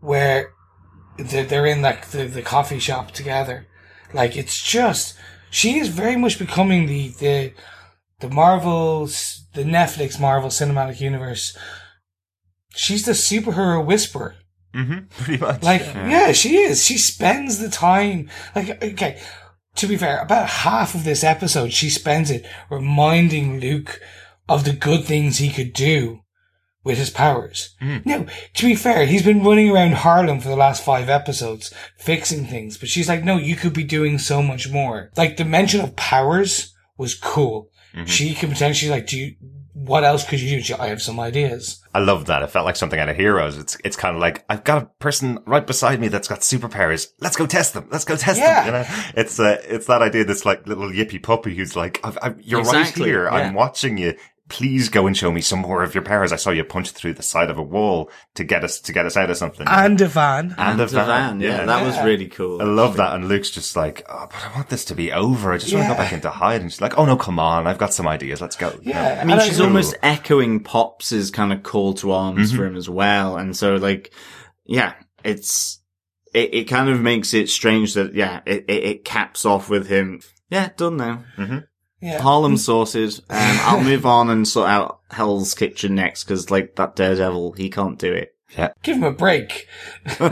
where 0.00 0.52
they're, 1.18 1.44
they're 1.44 1.66
in 1.66 1.82
like 1.82 2.08
the, 2.08 2.24
the 2.26 2.42
coffee 2.42 2.78
shop 2.78 3.10
together. 3.10 3.66
Like 4.12 4.36
it's 4.36 4.62
just, 4.62 5.16
she 5.50 5.78
is 5.78 5.88
very 5.88 6.16
much 6.16 6.38
becoming 6.38 6.86
the, 6.86 7.08
the, 7.20 7.52
the 8.20 8.28
Marvel's, 8.28 9.46
the 9.54 9.64
Netflix 9.64 10.20
Marvel 10.20 10.50
Cinematic 10.50 11.00
Universe. 11.00 11.56
She's 12.74 13.04
the 13.04 13.12
superhero 13.12 13.84
whisperer. 13.84 14.36
Mm-hmm. 14.74 15.06
Pretty 15.24 15.40
much. 15.40 15.62
Like, 15.62 15.80
yeah, 15.80 16.32
she 16.32 16.58
is. 16.58 16.84
She 16.84 16.98
spends 16.98 17.58
the 17.58 17.70
time. 17.70 18.30
Like, 18.54 18.82
okay, 18.82 19.20
to 19.76 19.86
be 19.86 19.96
fair, 19.96 20.20
about 20.20 20.48
half 20.48 20.94
of 20.94 21.04
this 21.04 21.24
episode, 21.24 21.72
she 21.72 21.90
spends 21.90 22.30
it 22.30 22.46
reminding 22.70 23.60
Luke 23.60 24.00
of 24.48 24.64
the 24.64 24.72
good 24.72 25.04
things 25.04 25.38
he 25.38 25.50
could 25.50 25.72
do 25.72 26.20
with 26.88 26.98
his 26.98 27.10
powers. 27.10 27.76
Now, 28.04 28.26
to 28.54 28.66
be 28.66 28.74
fair, 28.74 29.06
he's 29.06 29.22
been 29.22 29.44
running 29.44 29.70
around 29.70 29.92
Harlem 29.92 30.40
for 30.40 30.48
the 30.48 30.56
last 30.56 30.82
five 30.84 31.08
episodes, 31.08 31.72
fixing 31.96 32.46
things, 32.46 32.76
but 32.78 32.88
she's 32.88 33.08
like, 33.08 33.22
no, 33.22 33.36
you 33.36 33.54
could 33.54 33.72
be 33.74 33.84
doing 33.84 34.18
so 34.18 34.42
much 34.42 34.68
more. 34.70 35.10
Like, 35.16 35.36
the 35.36 35.44
mention 35.44 35.80
of 35.80 35.94
powers 35.94 36.74
was 36.96 37.14
cool. 37.14 37.70
She 38.06 38.34
could 38.34 38.50
potentially, 38.50 38.90
like, 38.90 39.06
do, 39.08 39.18
you, 39.18 39.34
what 39.74 40.04
else 40.04 40.24
could 40.28 40.40
you 40.40 40.50
do? 40.56 40.62
She, 40.62 40.74
I 40.74 40.86
have 40.88 41.02
some 41.02 41.18
ideas. 41.18 41.82
I 41.94 41.98
love 42.00 42.26
that. 42.26 42.42
It 42.42 42.50
felt 42.50 42.64
like 42.66 42.76
something 42.76 42.98
out 43.00 43.08
of 43.08 43.16
Heroes. 43.16 43.56
It's 43.58 43.76
it's 43.82 43.96
kind 43.96 44.14
of 44.14 44.20
like 44.20 44.44
I've 44.48 44.62
got 44.62 44.82
a 44.82 44.86
person 45.00 45.40
right 45.46 45.66
beside 45.66 45.98
me 46.00 46.06
that's 46.08 46.28
got 46.28 46.40
superpowers. 46.40 47.08
Let's 47.20 47.36
go 47.36 47.46
test 47.46 47.74
them. 47.74 47.88
Let's 47.90 48.04
go 48.04 48.14
test 48.16 48.38
Yeah. 48.38 48.64
them. 48.64 48.66
You 48.66 48.72
know, 48.72 49.02
it's 49.16 49.40
uh, 49.40 49.60
it's 49.64 49.86
that 49.86 50.00
idea. 50.02 50.24
This 50.24 50.44
like 50.44 50.66
little 50.68 50.90
yippy 50.90 51.20
puppy 51.20 51.56
who's 51.56 51.74
like, 51.74 51.98
I've, 52.04 52.18
I've, 52.22 52.40
"You're 52.40 52.60
Exactly, 52.60 53.02
right 53.04 53.08
here. 53.08 53.24
yeah. 53.24 53.30
I'm 53.30 53.54
watching 53.54 53.98
you. 53.98 54.14
Please 54.48 54.88
go 54.88 55.06
and 55.06 55.16
show 55.16 55.30
me 55.30 55.40
some 55.40 55.58
more 55.58 55.82
of 55.82 55.94
your 55.94 56.02
powers. 56.02 56.32
I 56.32 56.36
saw 56.36 56.50
you 56.50 56.64
punch 56.64 56.90
through 56.90 57.14
the 57.14 57.22
side 57.22 57.50
of 57.50 57.58
a 57.58 57.62
wall 57.62 58.10
to 58.34 58.44
get 58.44 58.64
us 58.64 58.80
to 58.80 58.92
get 58.92 59.04
us 59.06 59.16
out 59.16 59.28
of 59.30 59.36
something." 59.36 59.66
And 59.68 60.00
a 60.00 60.08
van. 60.08 60.54
And 60.56 60.78
the 60.80 60.84
a 60.84 60.86
van, 60.88 61.40
yeah, 61.40 61.58
yeah. 61.58 61.64
that 61.66 61.84
was 61.86 61.98
really 62.04 62.28
cool. 62.28 62.60
I 62.62 62.64
love 62.64 62.96
that. 62.96 63.14
And 63.14 63.28
Luke's 63.28 63.50
just 63.50 63.76
like, 63.76 64.06
oh, 64.08 64.26
but 64.30 64.44
I 64.44 64.54
want 64.54 64.68
this 64.70 64.84
to 64.86 64.94
be 64.94 65.12
over. 65.12 65.52
I 65.52 65.58
just 65.58 65.72
want 65.74 65.86
to 65.86 65.92
go 65.94 65.98
back 65.98 66.12
into 66.12 66.30
hide. 66.30 66.60
And 66.62 66.72
she's 66.72 66.80
like, 66.80 66.96
oh 66.98 67.04
no, 67.04 67.16
come 67.16 67.38
on. 67.38 67.66
I've 67.66 67.78
got 67.78 67.92
some 67.92 68.08
ideas. 68.08 68.40
Let's 68.40 68.56
go. 68.56 68.70
You 68.82 68.94
know? 68.94 69.00
Yeah. 69.00 69.18
I 69.20 69.24
mean, 69.24 69.38
And 69.38 69.42
she's 69.42 69.60
I- 69.60 69.64
almost 69.64 69.96
echoing 70.02 70.60
Pops's 70.64 71.30
kind 71.30 71.52
of 71.52 71.62
call 71.62 71.94
to 71.94 72.12
arms 72.12 72.48
Mm-hmm. 72.48 72.56
for 72.56 72.66
him 72.66 72.76
as 72.76 72.88
well. 72.88 73.36
And 73.36 73.56
so, 73.56 73.76
like, 73.76 74.12
yeah, 74.64 74.94
it's, 75.24 75.80
it, 76.34 76.54
it 76.54 76.64
kind 76.64 76.88
of 76.88 77.00
makes 77.00 77.34
it 77.34 77.48
strange 77.50 77.94
that, 77.94 78.14
yeah, 78.14 78.40
it, 78.46 78.64
it, 78.68 78.84
it 78.84 79.04
caps 79.04 79.44
off 79.44 79.68
with 79.68 79.88
him. 79.88 80.20
Yeah, 80.50 80.70
done 80.76 80.96
now. 80.96 81.24
Yeah. 82.00 82.20
Harlem 82.20 82.56
sorted. 82.56 83.14
Um, 83.28 83.58
I'll 83.62 83.82
move 83.82 84.06
on 84.06 84.30
and 84.30 84.46
sort 84.46 84.68
out 84.68 85.00
Hell's 85.10 85.54
Kitchen 85.54 85.94
next 85.94 86.24
because, 86.24 86.50
like, 86.50 86.76
that 86.76 86.96
Daredevil, 86.96 87.52
he 87.52 87.70
can't 87.70 87.98
do 87.98 88.12
it. 88.12 88.34
Yeah. 88.56 88.72
Give 88.82 88.96
him 88.96 89.04
a 89.04 89.12
break. 89.12 89.68
but 90.18 90.22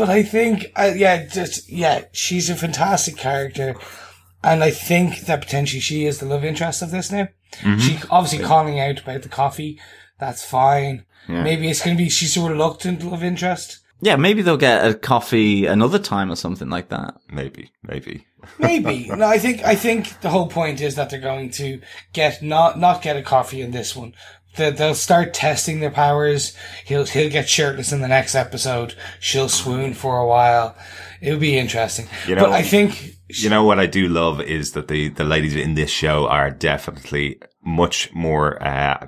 I 0.00 0.22
think, 0.22 0.72
uh, 0.76 0.92
yeah, 0.94 1.26
just, 1.26 1.70
yeah, 1.70 2.04
she's 2.12 2.50
a 2.50 2.56
fantastic 2.56 3.16
character. 3.16 3.74
And 4.44 4.62
I 4.62 4.70
think 4.70 5.20
that 5.20 5.40
potentially 5.40 5.80
she 5.80 6.04
is 6.04 6.18
the 6.18 6.26
love 6.26 6.44
interest 6.44 6.82
of 6.82 6.90
this 6.90 7.10
now. 7.10 7.28
She 7.78 7.98
obviously 8.10 8.44
calling 8.44 8.78
out 8.78 9.00
about 9.00 9.22
the 9.22 9.28
coffee. 9.28 9.80
That's 10.18 10.44
fine. 10.44 11.06
Yeah. 11.28 11.42
Maybe 11.42 11.68
it's 11.68 11.82
going 11.82 11.96
to 11.96 12.02
be 12.02 12.10
she's 12.10 12.36
a 12.36 12.42
reluctant 12.42 13.02
love 13.02 13.24
interest. 13.24 13.78
Yeah, 14.00 14.16
maybe 14.16 14.42
they'll 14.42 14.56
get 14.58 14.86
a 14.86 14.94
coffee 14.94 15.66
another 15.66 15.98
time 15.98 16.30
or 16.30 16.36
something 16.36 16.68
like 16.68 16.90
that. 16.90 17.14
Maybe, 17.30 17.72
maybe. 17.82 18.26
Maybe. 18.60 19.08
no, 19.08 19.26
I 19.26 19.38
think 19.38 19.64
I 19.64 19.74
think 19.74 20.20
the 20.20 20.30
whole 20.30 20.46
point 20.46 20.80
is 20.80 20.94
that 20.94 21.10
they're 21.10 21.18
going 21.18 21.50
to 21.52 21.80
get 22.12 22.42
not 22.42 22.78
not 22.78 23.02
get 23.02 23.16
a 23.16 23.22
coffee 23.22 23.60
in 23.60 23.72
this 23.72 23.96
one. 23.96 24.14
They- 24.56 24.70
They'll 24.70 24.94
start 24.94 25.34
testing 25.34 25.80
their 25.80 25.90
powers. 25.90 26.56
He'll 26.84 27.06
he'll 27.06 27.28
get 27.30 27.48
shirtless 27.48 27.90
in 27.90 28.02
the 28.02 28.08
next 28.08 28.36
episode. 28.36 28.94
She'll 29.18 29.48
swoon 29.48 29.94
for 29.94 30.18
a 30.18 30.26
while. 30.26 30.76
It'll 31.20 31.40
be 31.40 31.58
interesting. 31.58 32.06
You 32.28 32.36
know- 32.36 32.42
but 32.44 32.52
I 32.52 32.62
think 32.62 33.15
You 33.28 33.50
know 33.50 33.64
what 33.64 33.78
I 33.78 33.86
do 33.86 34.08
love 34.08 34.40
is 34.40 34.72
that 34.72 34.88
the, 34.88 35.08
the 35.08 35.24
ladies 35.24 35.56
in 35.56 35.74
this 35.74 35.90
show 35.90 36.28
are 36.28 36.50
definitely 36.50 37.40
much 37.64 38.12
more, 38.14 38.62
uh, 38.62 39.06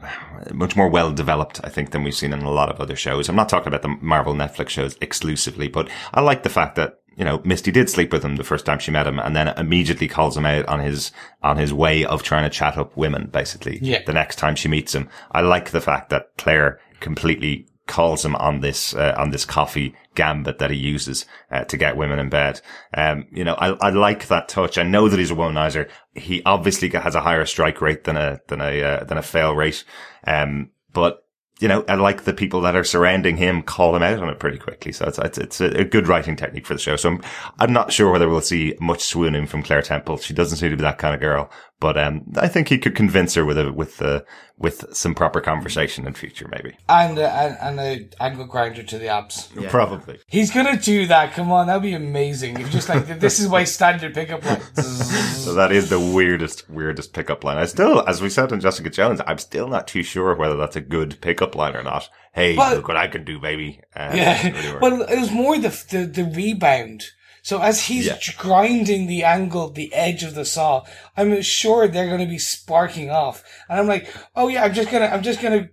much 0.53 0.75
more 0.75 0.89
well 0.89 1.13
developed, 1.13 1.61
I 1.63 1.69
think, 1.69 1.93
than 1.93 2.03
we've 2.03 2.15
seen 2.15 2.33
in 2.33 2.43
a 2.43 2.51
lot 2.51 2.69
of 2.69 2.81
other 2.81 2.97
shows. 2.97 3.29
I'm 3.29 3.37
not 3.37 3.49
talking 3.49 3.69
about 3.69 3.83
the 3.83 3.97
Marvel 4.01 4.35
Netflix 4.35 4.71
shows 4.71 4.97
exclusively, 5.01 5.69
but 5.69 5.89
I 6.13 6.21
like 6.21 6.43
the 6.43 6.49
fact 6.49 6.75
that, 6.77 6.99
you 7.17 7.25
know, 7.25 7.41
Misty 7.45 7.71
did 7.71 7.89
sleep 7.89 8.13
with 8.13 8.25
him 8.25 8.37
the 8.37 8.45
first 8.45 8.67
time 8.67 8.81
she 8.81 8.91
met 8.91 9.07
him 9.07 9.21
and 9.21 9.37
then 9.37 9.49
immediately 9.49 10.09
calls 10.09 10.37
him 10.37 10.47
out 10.47 10.67
on 10.67 10.81
his, 10.81 11.13
on 11.43 11.57
his 11.57 11.73
way 11.73 12.05
of 12.05 12.25
trying 12.25 12.45
to 12.45 12.57
chat 12.57 12.77
up 12.77 12.97
women, 12.97 13.27
basically. 13.27 13.79
Yeah. 13.81 14.03
The 14.05 14.13
next 14.13 14.37
time 14.37 14.57
she 14.57 14.69
meets 14.69 14.95
him. 14.95 15.09
I 15.31 15.43
like 15.43 15.71
the 15.71 15.81
fact 15.81 16.11
that 16.11 16.31
Claire 16.37 16.81
completely 16.99 17.69
calls 17.89 18.25
him 18.25 18.37
on 18.37 18.61
this 18.61 18.95
uh, 18.95 19.15
on 19.17 19.31
this 19.31 19.45
coffee 19.45 19.95
gambit 20.19 20.59
that 20.59 20.73
he 20.73 20.77
uses 20.77 21.25
uh, 21.53 21.63
to 21.65 21.77
get 21.77 21.97
women 21.97 22.19
in 22.19 22.29
bed. 22.29 22.61
Um, 22.93 23.27
you 23.31 23.45
know, 23.45 23.55
I, 23.55 23.69
I 23.69 23.91
like 23.91 24.27
that 24.27 24.49
touch. 24.49 24.77
I 24.77 24.83
know 24.83 25.09
that 25.09 25.19
he's 25.19 25.31
a 25.31 25.35
womanizer. 25.35 25.89
He 26.13 26.43
obviously 26.45 26.91
has 26.91 27.15
a 27.15 27.21
higher 27.21 27.47
strike 27.47 27.81
rate 27.81 28.03
than 28.03 28.17
a 28.17 28.41
than 28.49 28.61
a 28.61 28.83
uh, 28.83 29.05
than 29.05 29.17
a 29.17 29.23
fail 29.23 29.55
rate. 29.55 29.85
Um, 30.27 30.71
but 30.93 31.23
you 31.61 31.69
know, 31.69 31.85
I 31.89 31.95
like 31.95 32.23
the 32.23 32.33
people 32.33 32.61
that 32.63 32.77
are 32.77 32.85
surrounding 32.85 33.37
him 33.37 33.63
call 33.63 33.95
him 33.95 34.03
out 34.03 34.21
on 34.21 34.29
it 34.29 34.41
pretty 34.41 34.59
quickly. 34.59 34.93
So 34.93 35.07
it's 35.07 35.19
it's, 35.19 35.39
it's 35.39 35.61
a, 35.61 35.85
good 35.85 36.09
writing 36.09 36.37
technique 36.37 36.67
for 36.67 36.75
the 36.75 36.81
show. 36.81 36.97
So 36.97 37.11
I'm, 37.11 37.23
I'm 37.59 37.73
not 37.73 37.93
sure 37.93 38.11
whether 38.11 38.29
we'll 38.29 38.41
see 38.41 38.77
much 38.81 39.03
swooning 39.03 39.47
from 39.47 39.63
Claire 39.63 39.83
Temple. 39.83 40.19
She 40.19 40.35
doesn't 40.35 40.59
seem 40.59 40.71
to 40.71 40.77
be 40.77 40.83
that 40.83 40.99
kind 40.99 41.15
of 41.15 41.21
girl. 41.21 41.51
But 41.81 41.97
um, 41.97 42.23
I 42.37 42.49
think 42.49 42.69
he 42.69 42.79
could 42.79 42.97
convince 42.97 43.35
her 43.35 43.45
with 43.45 43.57
a 43.57 43.73
with 43.73 44.03
uh, 44.03 44.23
with 44.57 44.85
some 44.93 45.15
proper 45.15 45.41
conversation 45.41 46.09
in 46.09 46.15
future, 46.15 46.49
maybe. 46.51 46.77
and 46.89 47.17
uh, 47.19 47.23
and 47.23 47.79
and 47.79 47.81
a 47.81 48.09
angle 48.25 48.47
grinder 48.47 48.83
to 48.83 48.99
the 48.99 49.07
abs. 49.07 49.47
Probably. 49.69 50.19
He's 50.27 50.51
gonna 50.51 50.77
do 50.77 51.07
that. 51.07 51.35
Come 51.35 51.53
on, 51.53 51.69
that'd 51.69 51.83
be 51.83 51.95
amazing. 51.95 52.59
If 52.59 52.71
just 52.73 52.89
like 52.89 53.07
this 53.21 53.39
is 53.39 53.49
my 53.49 53.63
standard 53.63 54.13
pickup 54.15 54.45
line. 54.45 54.61
So 55.39 55.55
that 55.55 55.73
is 55.73 55.89
the 55.89 55.99
weirdest, 56.01 56.69
weirdest 56.69 57.15
pickup 57.15 57.43
line. 57.43 57.57
I 57.57 57.65
still, 57.65 58.07
as 58.07 58.21
we 58.21 58.29
said 58.29 58.53
in 58.53 58.61
Jessica 58.61 58.91
Jones, 58.91 59.21
I'm 59.27 59.39
still 59.39 59.67
not 59.67 59.89
too 59.89 60.03
sure 60.03 60.35
whether 60.35 60.57
that's 60.57 60.77
a 60.77 60.81
good 60.83 61.19
pickup 61.23 61.55
line 61.55 61.75
or 61.75 61.83
not. 61.83 62.11
Hey, 62.35 62.55
But- 62.55 62.77
look 62.77 62.89
what 62.89 62.99
I 62.99 63.09
can 63.09 63.25
do, 63.25 63.39
baby. 63.41 63.81
Uh, 63.97 64.13
Yeah. 64.15 64.73
work. 64.75 64.83
Well, 64.83 65.03
it 65.03 65.19
was 65.19 65.31
more 65.31 65.57
the, 65.57 65.71
the, 65.91 66.05
the 66.05 66.25
rebound. 66.25 67.05
So 67.49 67.63
as 67.63 67.85
he's 67.85 68.05
Yeah. 68.05 68.19
grinding 68.37 69.07
the 69.07 69.25
angle, 69.25 69.71
the 69.71 69.91
edge 69.95 70.23
of 70.23 70.35
the 70.35 70.45
saw, 70.45 70.83
I'm 71.17 71.41
sure 71.41 71.89
they're 71.89 72.07
going 72.07 72.21
to 72.21 72.27
be 72.27 72.37
sparking 72.37 73.09
off. 73.09 73.43
And 73.71 73.81
I'm 73.81 73.87
like, 73.87 74.15
oh 74.37 74.49
yeah, 74.49 74.65
I'm 74.65 74.75
just 74.75 74.91
going 74.91 75.03
to, 75.03 75.11
I'm 75.11 75.23
just 75.23 75.41
going 75.41 75.59
to 75.59 75.71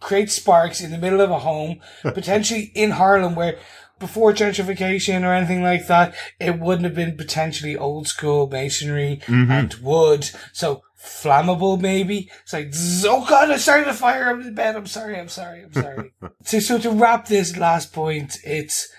create 0.00 0.30
sparks 0.30 0.80
in 0.80 0.92
the 0.92 0.96
middle 0.96 1.20
of 1.20 1.30
a 1.30 1.40
home, 1.40 1.80
potentially 2.02 2.72
in 2.74 2.92
Harlem 2.92 3.34
where 3.34 3.58
before 3.98 4.32
gentrification 4.32 5.22
or 5.22 5.34
anything 5.34 5.62
like 5.62 5.88
that, 5.88 6.14
it 6.38 6.58
wouldn't 6.58 6.86
have 6.86 6.94
been 6.94 7.18
potentially 7.18 7.76
old 7.76 8.08
school 8.08 8.46
masonry 8.46 9.20
mm-hmm. 9.26 9.52
and 9.52 9.74
wood. 9.74 10.30
So 10.54 10.84
flammable 10.98 11.78
maybe. 11.78 12.30
It's 12.44 12.54
like, 12.54 12.72
oh 13.04 13.26
god, 13.28 13.50
I 13.50 13.58
started 13.58 13.88
a 13.88 13.92
fire 13.92 14.30
up 14.30 14.42
the 14.42 14.52
bed. 14.52 14.74
I'm 14.74 14.86
sorry, 14.86 15.20
I'm 15.20 15.28
sorry, 15.28 15.64
I'm 15.64 15.74
sorry. 15.74 16.14
so, 16.44 16.60
so 16.60 16.78
to 16.78 16.90
wrap 16.90 17.26
this 17.26 17.58
last 17.58 17.92
point, 17.92 18.38
it's, 18.42 18.90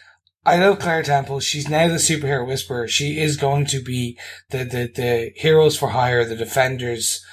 I 0.45 0.57
love 0.57 0.79
Claire 0.79 1.03
Temple. 1.03 1.39
She's 1.39 1.69
now 1.69 1.87
the 1.87 1.95
superhero 1.95 2.47
whisperer. 2.47 2.87
She 2.87 3.19
is 3.19 3.37
going 3.37 3.65
to 3.67 3.81
be 3.81 4.17
the, 4.49 4.59
the, 4.59 4.91
the 4.93 5.31
heroes 5.35 5.77
for 5.77 5.89
hire, 5.89 6.25
the 6.25 6.35
defenders. 6.35 7.23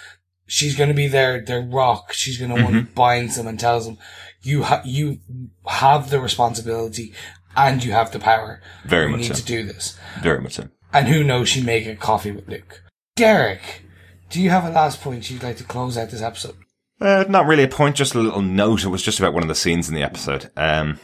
She's 0.46 0.76
going 0.76 0.88
to 0.88 0.94
be 0.94 1.09
their, 1.09 1.40
their 1.42 1.62
rock. 1.62 2.12
She's 2.12 2.38
going 2.38 2.54
to 2.54 2.62
one 2.62 2.74
who 2.74 2.82
binds 2.82 3.36
them 3.36 3.46
and 3.46 3.59
tells 3.59 3.86
them, 3.86 3.98
you 4.42 4.62
ha- 4.62 4.82
you 4.84 5.20
have 5.66 6.11
the 6.11 6.20
responsibility 6.20 7.14
and 7.56 7.82
you 7.82 7.92
have 7.92 8.12
the 8.12 8.18
power. 8.18 8.61
Very 8.84 9.06
you 9.06 9.12
much 9.12 9.20
need 9.20 9.28
so. 9.28 9.34
to 9.34 9.44
do 9.44 9.62
this. 9.64 9.98
Very 10.22 10.40
much 10.40 10.54
so. 10.54 10.68
And 10.92 11.09
who 11.09 11.24
knows, 11.24 11.48
she 11.48 11.62
may 11.62 11.82
get 11.82 12.00
coffee 12.00 12.30
with 12.30 12.48
Luke. 12.48 12.82
Derek, 13.16 13.82
do 14.30 14.40
you 14.40 14.50
have 14.50 14.64
a 14.64 14.70
last 14.70 15.00
point 15.00 15.30
you'd 15.30 15.42
like 15.42 15.56
to 15.56 15.64
close 15.64 15.98
out 15.98 16.11
this 16.11 16.22
episode? 16.22 16.56
Uh, 17.00 17.24
not 17.28 17.46
really 17.46 17.62
a 17.62 17.68
point, 17.68 17.96
just 17.96 18.14
a 18.14 18.20
little 18.20 18.42
note. 18.42 18.84
It 18.84 18.88
was 18.88 19.02
just 19.02 19.18
about 19.18 19.32
one 19.32 19.42
of 19.42 19.48
the 19.48 19.54
scenes 19.54 19.88
in 19.88 19.94
the 19.94 20.02
episode. 20.02 20.50
Um, 20.56 20.98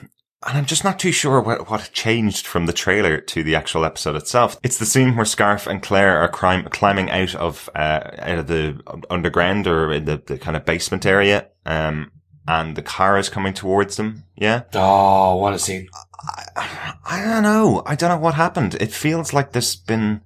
and 0.47 0.59
I'm 0.59 0.67
just 0.67 0.85
not 0.85 0.99
too 0.99 1.13
sure 1.13 1.41
what, 1.41 1.71
what 1.71 1.91
changed 1.93 2.47
from 2.47 2.67
the 2.67 2.73
trailer 2.73 3.19
to 3.21 3.43
the 3.43 3.55
actual 3.55 3.85
episode 3.85 4.17
itself. 4.17 4.59
It's 4.63 4.79
the 4.79 4.87
scene 4.87 5.17
where 5.17 5.25
Scarfe 5.25 5.67
and 5.67 5.83
Claire 5.83 6.19
are 6.19 6.29
climb, 6.29 6.65
climbing 6.67 7.11
out 7.11 7.35
of, 7.35 7.71
uh, 7.75 8.11
out 8.19 8.39
of 8.39 8.47
the 8.47 8.81
underground 9.11 9.67
or 9.67 9.93
in 9.93 10.05
the, 10.05 10.23
the 10.25 10.39
kind 10.39 10.57
of 10.57 10.65
basement 10.65 11.07
area. 11.07 11.49
Um, 11.65 12.11
and 12.47 12.77
the 12.77 12.83
car 12.83 13.17
is 13.19 13.31
coming 13.31 13.55
towards 13.55 13.97
them. 13.97 14.25
Yeah. 14.37 14.65
Oh, 14.75 15.37
what 15.37 15.55
a 15.55 15.59
scene. 15.59 15.89
I 17.07 17.23
don't 17.25 17.43
know. 17.43 17.83
I 17.87 17.95
don't 17.95 18.11
know 18.11 18.19
what 18.19 18.35
happened. 18.35 18.75
It 18.75 18.93
feels 18.93 19.33
like 19.33 19.53
there's 19.53 19.77
been, 19.77 20.21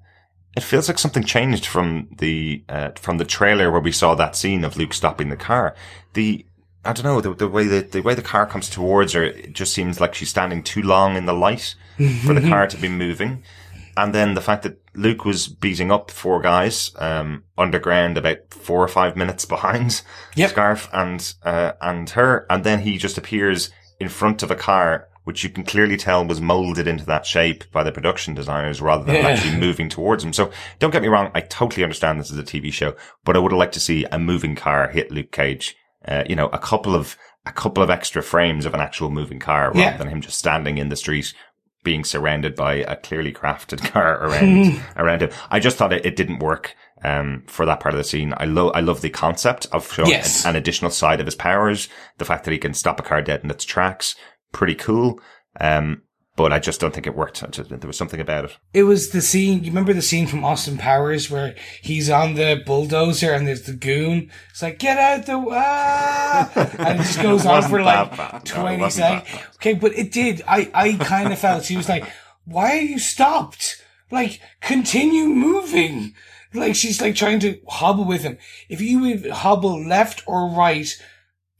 it 0.57 0.62
feels 0.62 0.89
like 0.89 0.99
something 0.99 1.23
changed 1.23 1.66
from 1.66 2.09
the, 2.19 2.64
uh, 2.69 2.91
from 2.97 3.19
the 3.19 3.25
trailer 3.25 3.71
where 3.71 3.81
we 3.81 3.93
saw 3.93 4.16
that 4.16 4.35
scene 4.35 4.64
of 4.64 4.77
Luke 4.77 4.95
stopping 4.95 5.29
the 5.29 5.37
car. 5.37 5.77
The, 6.14 6.45
I 6.89 6.93
don't 6.93 7.05
know, 7.05 7.20
the, 7.20 7.34
the 7.34 7.49
way 7.49 7.66
that, 7.66 7.93
the 7.93 8.01
way 8.01 8.14
the 8.14 8.22
car 8.22 8.47
comes 8.47 8.68
towards 8.70 9.12
her, 9.12 9.22
it 9.24 9.53
just 9.53 9.72
seems 9.74 10.01
like 10.01 10.14
she's 10.14 10.30
standing 10.30 10.62
too 10.62 10.82
long 10.82 11.16
in 11.16 11.26
the 11.26 11.32
light 11.34 11.74
for 12.24 12.32
the 12.34 12.49
car 12.49 12.66
to 12.66 12.76
be 12.76 12.89
moving. 12.89 13.43
And 13.97 14.14
then 14.14 14.34
the 14.34 14.41
fact 14.41 14.62
that 14.62 14.80
Luke 14.95 15.24
was 15.24 15.49
beating 15.49 15.91
up 15.91 16.11
four 16.11 16.41
guys, 16.41 16.93
um, 16.99 17.43
underground 17.59 18.16
about 18.16 18.39
four 18.51 18.82
or 18.82 18.89
five 18.89 19.16
minutes 19.16 19.45
behind 19.45 20.03
Yep. 20.36 20.51
Scarfe 20.53 20.89
and, 20.93 21.34
uh, 21.43 21.72
and 21.80 22.09
her. 22.11 22.47
And 22.49 22.62
then 22.64 22.80
he 22.80 22.97
just 22.97 23.18
appears 23.18 23.70
in 23.99 24.09
front 24.09 24.43
of 24.45 24.51
a 24.53 24.55
car, 24.55 25.09
which 25.24 25.43
you 25.43 25.51
can 25.51 25.64
clearly 25.64 25.97
tell 25.97 26.24
was 26.24 26.41
molded 26.41 26.86
into 26.86 27.05
that 27.07 27.26
shape 27.26 27.64
by 27.72 27.82
the 27.82 27.91
production 27.93 28.34
designers 28.34 28.80
rather 28.80 29.03
than 29.05 29.16
Yeah. 29.16 29.28
actually 29.28 29.57
moving 29.59 29.89
towards 29.89 30.22
him. 30.22 30.32
So 30.32 30.53
don't 30.78 30.93
get 30.93 31.03
me 31.03 31.09
wrong. 31.09 31.32
I 31.34 31.41
totally 31.41 31.82
understand 31.82 32.20
this 32.20 32.30
is 32.30 32.39
a 32.39 32.45
TV 32.45 32.72
show, 32.72 32.95
but 33.24 33.34
I 33.36 33.41
would 33.41 33.51
have 33.53 33.59
liked 33.59 33.74
to 33.74 33.80
see 33.80 34.04
a 34.13 34.18
moving 34.18 34.54
car 34.54 34.88
hit 34.88 35.11
Luke 35.11 35.33
Cage. 35.33 35.76
Uh, 36.07 36.25
you 36.29 36.37
know, 36.37 36.46
a 36.49 36.58
couple 36.58 36.95
of, 36.95 37.16
a 37.46 37.53
couple 37.53 37.83
of 37.83 37.91
extra 37.91 38.22
frames 38.22 38.64
of 38.66 38.75
an 38.75 38.80
actual 38.80 39.11
moving 39.11 39.38
car 39.41 39.68
rather 39.68 39.80
Yeah. 39.80 39.96
than 39.96 40.08
him 40.08 40.20
just 40.20 40.38
standing 40.38 40.79
in 40.79 40.88
the 40.91 40.96
street 40.96 41.34
being 41.84 42.04
surrounded 42.04 42.54
by 42.54 42.75
a 42.75 42.96
clearly 42.96 43.33
crafted 43.33 43.79
car 43.92 44.22
around 44.25 44.80
around 44.96 45.22
him. 45.22 45.30
I 45.50 45.58
just 45.61 45.76
thought 45.76 45.92
it, 45.92 46.04
it 46.07 46.16
didn't 46.16 46.38
work 46.41 46.75
um, 47.04 47.45
for 47.46 47.64
that 47.66 47.80
part 47.80 47.95
of 47.95 47.99
the 47.99 48.04
scene. 48.04 48.34
I 48.37 48.45
love 48.45 48.72
I 48.75 48.80
love 48.80 49.00
the 49.00 49.11
concept 49.11 49.66
of 49.72 49.91
showing 49.92 50.11
Yes. 50.11 50.45
an, 50.45 50.50
an 50.50 50.57
additional 50.57 50.91
side 50.91 51.20
of 51.20 51.26
his 51.26 51.34
powers. 51.34 51.88
The 52.18 52.25
fact 52.25 52.45
that 52.45 52.53
he 52.53 52.58
can 52.58 52.75
stop 52.75 53.00
a 53.00 53.03
car 53.04 53.22
dead 53.22 53.42
in 53.45 53.50
its 53.50 53.64
tracks, 53.64 54.14
pretty 54.53 54.75
cool. 54.75 55.20
Um, 55.61 56.03
but 56.39 56.53
I 56.53 56.61
just 56.61 56.81
don't 56.81 56.95
think 56.95 57.09
it 57.09 57.17
worked. 57.17 57.43
Just, 57.51 57.69
there 57.69 57.87
was 57.89 57.99
something 57.99 58.21
about 58.21 58.45
it. 58.45 58.57
It 58.73 58.85
was 58.85 59.11
the 59.11 59.21
scene. 59.21 59.65
You 59.65 59.71
remember 59.71 59.93
the 59.93 60.01
scene 60.01 60.29
from 60.29 60.45
Austin 60.45 60.79
Powers 60.79 61.29
where 61.29 61.57
he's 61.83 62.09
on 62.09 62.35
the 62.35 62.63
bulldozer 62.65 63.33
and 63.33 63.45
there's 63.47 63.63
the 63.63 63.73
goon. 63.73 64.31
It's 64.51 64.63
like 64.63 64.79
get 64.79 64.99
out 64.99 65.27
the 65.27 65.45
ah, 65.51 66.51
and 66.79 67.01
it 67.01 67.03
just 67.03 67.21
goes 67.21 67.45
on 67.45 67.65
for 67.65 67.83
like 67.83 68.17
bad. 68.17 68.33
No, 68.35 68.63
twenty 68.63 68.81
wasn't 68.81 69.27
seconds. 69.27 69.47
Okay, 69.57 69.75
but 69.75 69.93
it 69.99 70.13
did. 70.13 70.43
I 70.47 70.71
I 70.73 70.93
kind 70.93 71.33
of 71.33 71.41
felt 71.41 71.65
she 71.65 71.77
was 71.77 71.89
like, 71.89 72.09
"Why 72.45 72.79
are 72.79 72.83
you 72.83 73.01
stopped? 73.01 73.85
Like 74.13 74.41
continue 74.61 75.27
moving." 75.27 76.15
Like 76.55 76.77
she's 76.77 77.01
like 77.01 77.17
trying 77.17 77.41
to 77.41 77.59
hobble 77.67 78.05
with 78.05 78.23
him. 78.23 78.39
If 78.69 78.81
you 78.81 79.01
would 79.01 79.29
hobble 79.29 79.85
left 79.85 80.23
or 80.29 80.49
right, 80.49 80.89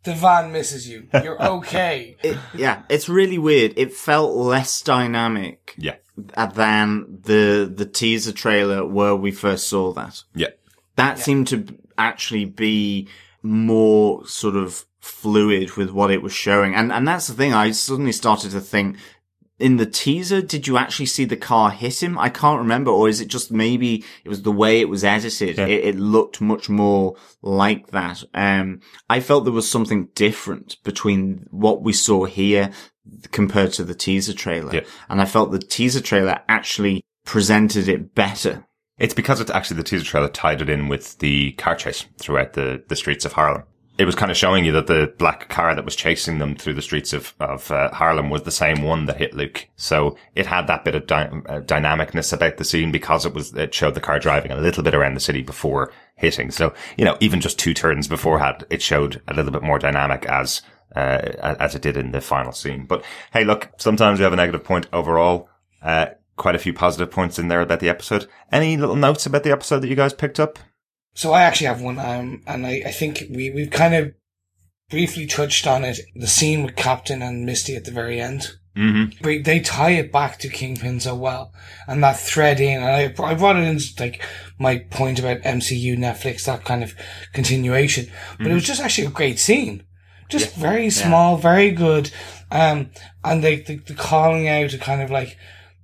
the 0.05 0.15
van 0.15 0.53
misses 0.53 0.89
you. 0.89 1.09
You're 1.13 1.43
okay. 1.59 2.17
It, 2.23 2.39
yeah, 2.55 2.83
it's 2.89 3.09
really 3.09 3.39
weird. 3.39 3.75
It 3.77 3.93
felt 3.93 4.35
less 4.37 4.81
dynamic 4.83 5.75
Yeah. 5.77 5.97
uh, 6.35 6.47
than 6.47 7.19
the 7.23 7.71
the 7.75 7.85
teaser 7.87 8.33
trailer 8.33 8.87
where 8.87 9.15
we 9.17 9.31
first 9.33 9.69
saw 9.69 9.93
that. 9.95 10.23
Yeah. 10.35 10.49
That 10.97 11.19
seemed 11.19 11.49
to 11.49 11.67
actually 11.97 12.45
be 12.45 13.09
more 13.43 14.27
sort 14.27 14.57
of 14.57 14.85
fluid 15.01 15.77
with 15.77 15.91
what 15.91 16.11
it 16.11 16.23
was 16.23 16.33
showing. 16.33 16.75
And 16.75 16.93
and 16.93 17.07
that's 17.07 17.27
the 17.29 17.35
thing. 17.35 17.55
I 17.55 17.71
suddenly 17.73 18.13
started 18.13 18.51
to 18.53 18.61
think 18.61 18.97
in 19.59 19.77
the 19.77 19.87
teaser, 19.87 20.41
did 20.41 20.67
you 20.67 20.79
actually 20.79 21.07
see 21.07 21.25
the 21.25 21.37
car 21.37 21.71
hit 21.71 22.03
him? 22.03 22.17
I 22.17 22.29
can't 22.29 22.61
remember. 22.61 22.91
Or 22.91 23.09
is 23.09 23.21
it 23.21 23.29
just 23.29 23.51
maybe 23.51 24.05
it 24.25 24.29
was 24.29 24.43
the 24.43 24.53
way 24.53 24.81
it 24.81 24.89
was 24.89 25.05
edited? 25.05 25.59
Yeah. 25.59 25.67
It, 25.67 25.85
it 25.85 25.97
looked 25.97 26.41
much 26.41 26.69
more 26.69 27.17
like 27.43 27.89
that. 27.89 28.23
Um, 28.35 28.81
I 29.11 29.21
felt 29.21 29.45
there 29.45 29.53
was 29.53 29.69
something 29.69 30.09
different 30.15 30.77
between 30.85 31.47
what 31.51 31.83
we 31.83 31.93
saw 31.93 32.25
here 32.25 32.71
compared 33.33 33.73
to 33.73 33.85
the 33.85 33.95
teaser 33.95 34.35
trailer. 34.35 34.75
Yeah. 34.75 34.85
And 35.09 35.21
I 35.21 35.25
felt 35.25 35.51
the 35.51 35.59
teaser 35.59 36.01
trailer 36.01 36.41
actually 36.49 37.03
presented 37.25 37.89
it 37.89 38.15
better. 38.15 38.65
It's 38.99 39.15
because 39.15 39.41
it's 39.41 39.51
actually 39.51 39.79
the 39.79 39.85
teaser 39.85 40.05
trailer 40.05 40.29
tied 40.29 40.61
it 40.61 40.69
in 40.69 40.89
with 40.89 41.19
the 41.19 41.53
car 41.53 41.75
chase 41.75 42.07
throughout 42.21 42.55
the, 42.55 42.83
the 42.89 42.97
streets 42.97 43.25
of 43.25 43.33
Harlem. 43.33 43.65
It 43.99 44.05
was 44.05 44.15
kind 44.15 44.31
of 44.31 44.37
showing 44.37 44.65
you 44.65 44.71
that 44.73 44.87
the 44.87 45.13
black 45.19 45.49
car 45.49 45.75
that 45.75 45.85
was 45.85 45.97
chasing 45.97 46.39
them 46.39 46.55
through 46.55 46.75
the 46.75 46.83
streets 46.83 47.13
of, 47.13 47.35
of 47.41 47.71
uh, 47.73 47.93
Harlem 47.93 48.31
was 48.31 48.45
the 48.45 48.53
same 48.53 48.83
one 48.83 49.07
that 49.07 49.17
hit 49.17 49.35
Luke. 49.35 49.67
So 49.75 50.17
it 50.37 50.47
had 50.47 50.69
that 50.69 50.85
bit 50.85 50.95
of 50.95 51.09
dy- 51.09 51.17
uh, 51.17 51.61
dynamicness 51.63 52.33
about 52.33 52.59
the 52.59 52.65
scene 52.65 52.93
because 52.93 53.27
it 53.27 53.35
was, 53.35 53.53
it 53.55 53.75
showed 53.75 53.95
the 53.95 54.01
car 54.01 54.21
driving 54.21 54.53
a 54.53 54.61
little 54.61 54.85
bit 54.85 54.95
around 54.95 55.15
the 55.15 55.21
city 55.21 55.43
before 55.43 55.93
hitting. 56.15 56.53
So, 56.53 56.73
you 56.97 57.05
know, 57.05 57.17
even 57.19 57.41
just 57.41 57.59
two 57.59 57.75
turns 57.75 58.07
beforehand, 58.07 58.65
it 58.71 58.83
showed 58.83 59.21
a 59.27 59.35
little 59.35 59.51
bit 59.51 59.65
more 59.65 59.81
dynamic 59.81 60.25
as, 60.27 60.63
uh, 60.95 61.57
as 61.59 61.75
it 61.75 61.83
did 61.83 61.97
in 61.97 62.13
the 62.13 62.21
final 62.21 62.53
scene. 62.53 62.85
But 62.87 63.05
hey, 63.33 63.43
look, 63.43 63.69
sometimes 63.79 64.21
we 64.21 64.23
have 64.23 64.33
a 64.33 64.37
negative 64.37 64.63
point 64.63 64.87
overall. 64.93 65.49
Uh, 65.83 66.07
quite 66.37 66.55
a 66.55 66.59
few 66.61 66.73
positive 66.73 67.11
points 67.11 67.39
in 67.39 67.49
there 67.49 67.61
about 67.61 67.81
the 67.81 67.89
episode. 67.89 68.29
Any 68.53 68.77
little 68.77 68.97
notes 68.97 69.27
about 69.27 69.43
the 69.43 69.51
episode 69.51 69.81
that 69.81 69.89
you 69.89 69.97
guys 69.97 70.15
picked 70.15 70.39
up? 70.39 70.59
So 71.15 71.33
I 71.33 71.43
actually 71.43 71.67
have 71.67 71.81
one, 71.81 71.99
um, 71.99 72.43
and 72.47 72.67
I, 72.67 72.83
I 72.87 72.91
think 72.93 73.25
we, 73.31 73.51
we've 73.51 73.71
kind 73.71 73.95
of 73.95 74.15
briefly 74.91 75.27
touched 75.27 75.67
on 75.67 75.85
it. 75.85 75.99
The 76.15 76.27
scene 76.27 76.65
with 76.65 76.77
Captain 76.77 77.23
and 77.23 77.45
Misty 77.45 77.77
at 77.77 77.85
the 77.85 77.91
very 77.91 78.21
end. 78.21 78.53
Mm-hmm. 78.77 79.23
But 79.23 79.45
they 79.45 79.59
tie 79.59 79.91
it 79.91 80.13
back 80.13 80.39
to 80.39 80.49
Kingpin 80.49 81.01
so 81.01 81.17
well. 81.17 81.53
And 81.89 82.03
that 82.05 82.19
thread 82.19 82.61
in, 82.61 82.81
and 82.81 82.85
I, 82.85 83.25
I 83.25 83.35
brought 83.35 83.57
it 83.57 83.65
in 83.65 83.81
like 83.99 84.25
my 84.59 84.79
point 84.79 85.19
about 85.19 85.43
MCU, 85.43 85.99
Netflix, 85.99 86.45
that 86.45 86.65
kind 86.65 86.85
of 86.85 86.95
continuation. 87.33 88.11
But 88.39 88.47
it 88.47 88.55
was 88.55 88.65
just 88.65 88.81
actually 88.81 89.09
a 89.09 89.11
great 89.11 89.41
scene. 89.41 89.83
Just 90.29 90.55
very 90.55 90.91
small, 90.91 91.39
very 91.39 91.73
good. 91.73 92.13
Um, 92.51 92.91
and 93.25 93.43
they, 93.43 93.57
the, 93.57 93.77
the 93.79 93.95
calling 93.95 94.47
out 94.47 94.71
to 94.71 94.79
kind 94.79 95.03
of 95.03 95.11
like, 95.11 95.37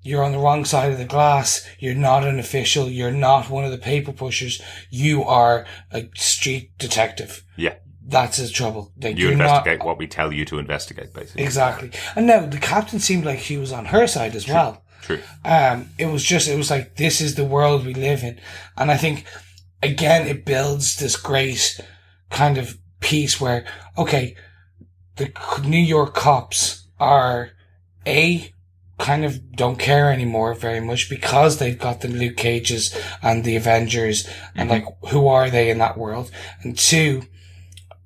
you're 0.04 0.22
on 0.22 0.32
the 0.32 0.38
wrong 0.38 0.64
side 0.64 0.92
of 0.92 0.98
the 0.98 1.04
glass. 1.04 1.66
You're 1.80 1.94
not 1.94 2.24
an 2.24 2.38
official. 2.38 2.88
You're 2.88 3.10
not 3.10 3.50
one 3.50 3.64
of 3.64 3.70
the 3.72 3.78
paper 3.78 4.12
pushers. 4.12 4.62
You 4.90 5.24
are 5.24 5.66
a 5.90 6.08
street 6.14 6.76
detective. 6.78 7.42
Yeah. 7.56 7.76
That's 8.06 8.36
the 8.36 8.48
trouble. 8.48 8.92
Like, 9.00 9.16
You 9.16 9.30
investigate 9.30 9.78
not, 9.78 9.86
what 9.86 9.98
we 9.98 10.06
tell 10.06 10.30
you 10.30 10.44
to 10.44 10.58
investigate, 10.58 11.14
basically. 11.14 11.42
Exactly. 11.42 11.90
And 12.14 12.26
now 12.26 12.44
the 12.44 12.58
captain 12.58 13.00
seemed 13.00 13.24
like 13.24 13.38
he 13.38 13.56
was 13.56 13.72
on 13.72 13.86
her 13.86 14.06
side 14.06 14.36
as 14.36 14.46
well. 14.46 14.84
True. 15.00 15.20
Um, 15.44 15.88
it 15.98 16.06
was 16.06 16.22
just, 16.22 16.48
it 16.48 16.56
was 16.56 16.70
like, 16.70 16.96
this 16.96 17.20
is 17.20 17.34
the 17.34 17.44
world 17.44 17.86
we 17.86 17.94
live 17.94 18.22
in. 18.22 18.38
And 18.76 18.90
I 18.90 18.98
think, 18.98 19.26
again, 19.82 20.26
it 20.26 20.44
builds 20.44 20.96
this 20.96 21.16
great 21.16 21.80
kind 22.30 22.58
of 22.58 22.78
piece 23.00 23.40
where, 23.40 23.64
okay, 23.96 24.36
the 25.16 25.32
New 25.64 25.78
York 25.78 26.14
cops 26.14 26.88
are 26.98 27.50
A, 28.06 28.53
kind 28.98 29.24
of 29.24 29.56
don't 29.56 29.78
care 29.78 30.12
anymore 30.12 30.54
very 30.54 30.80
much 30.80 31.10
because 31.10 31.58
they've 31.58 31.78
got 31.78 32.00
the 32.00 32.08
Luke 32.08 32.36
Cages 32.36 32.96
and 33.22 33.44
the 33.44 33.56
Avengers 33.56 34.28
and 34.54 34.70
mm-hmm. 34.70 34.86
like, 34.86 34.96
who 35.10 35.26
are 35.26 35.50
they 35.50 35.70
in 35.70 35.78
that 35.78 35.98
world? 35.98 36.30
And 36.62 36.78
two, 36.78 37.22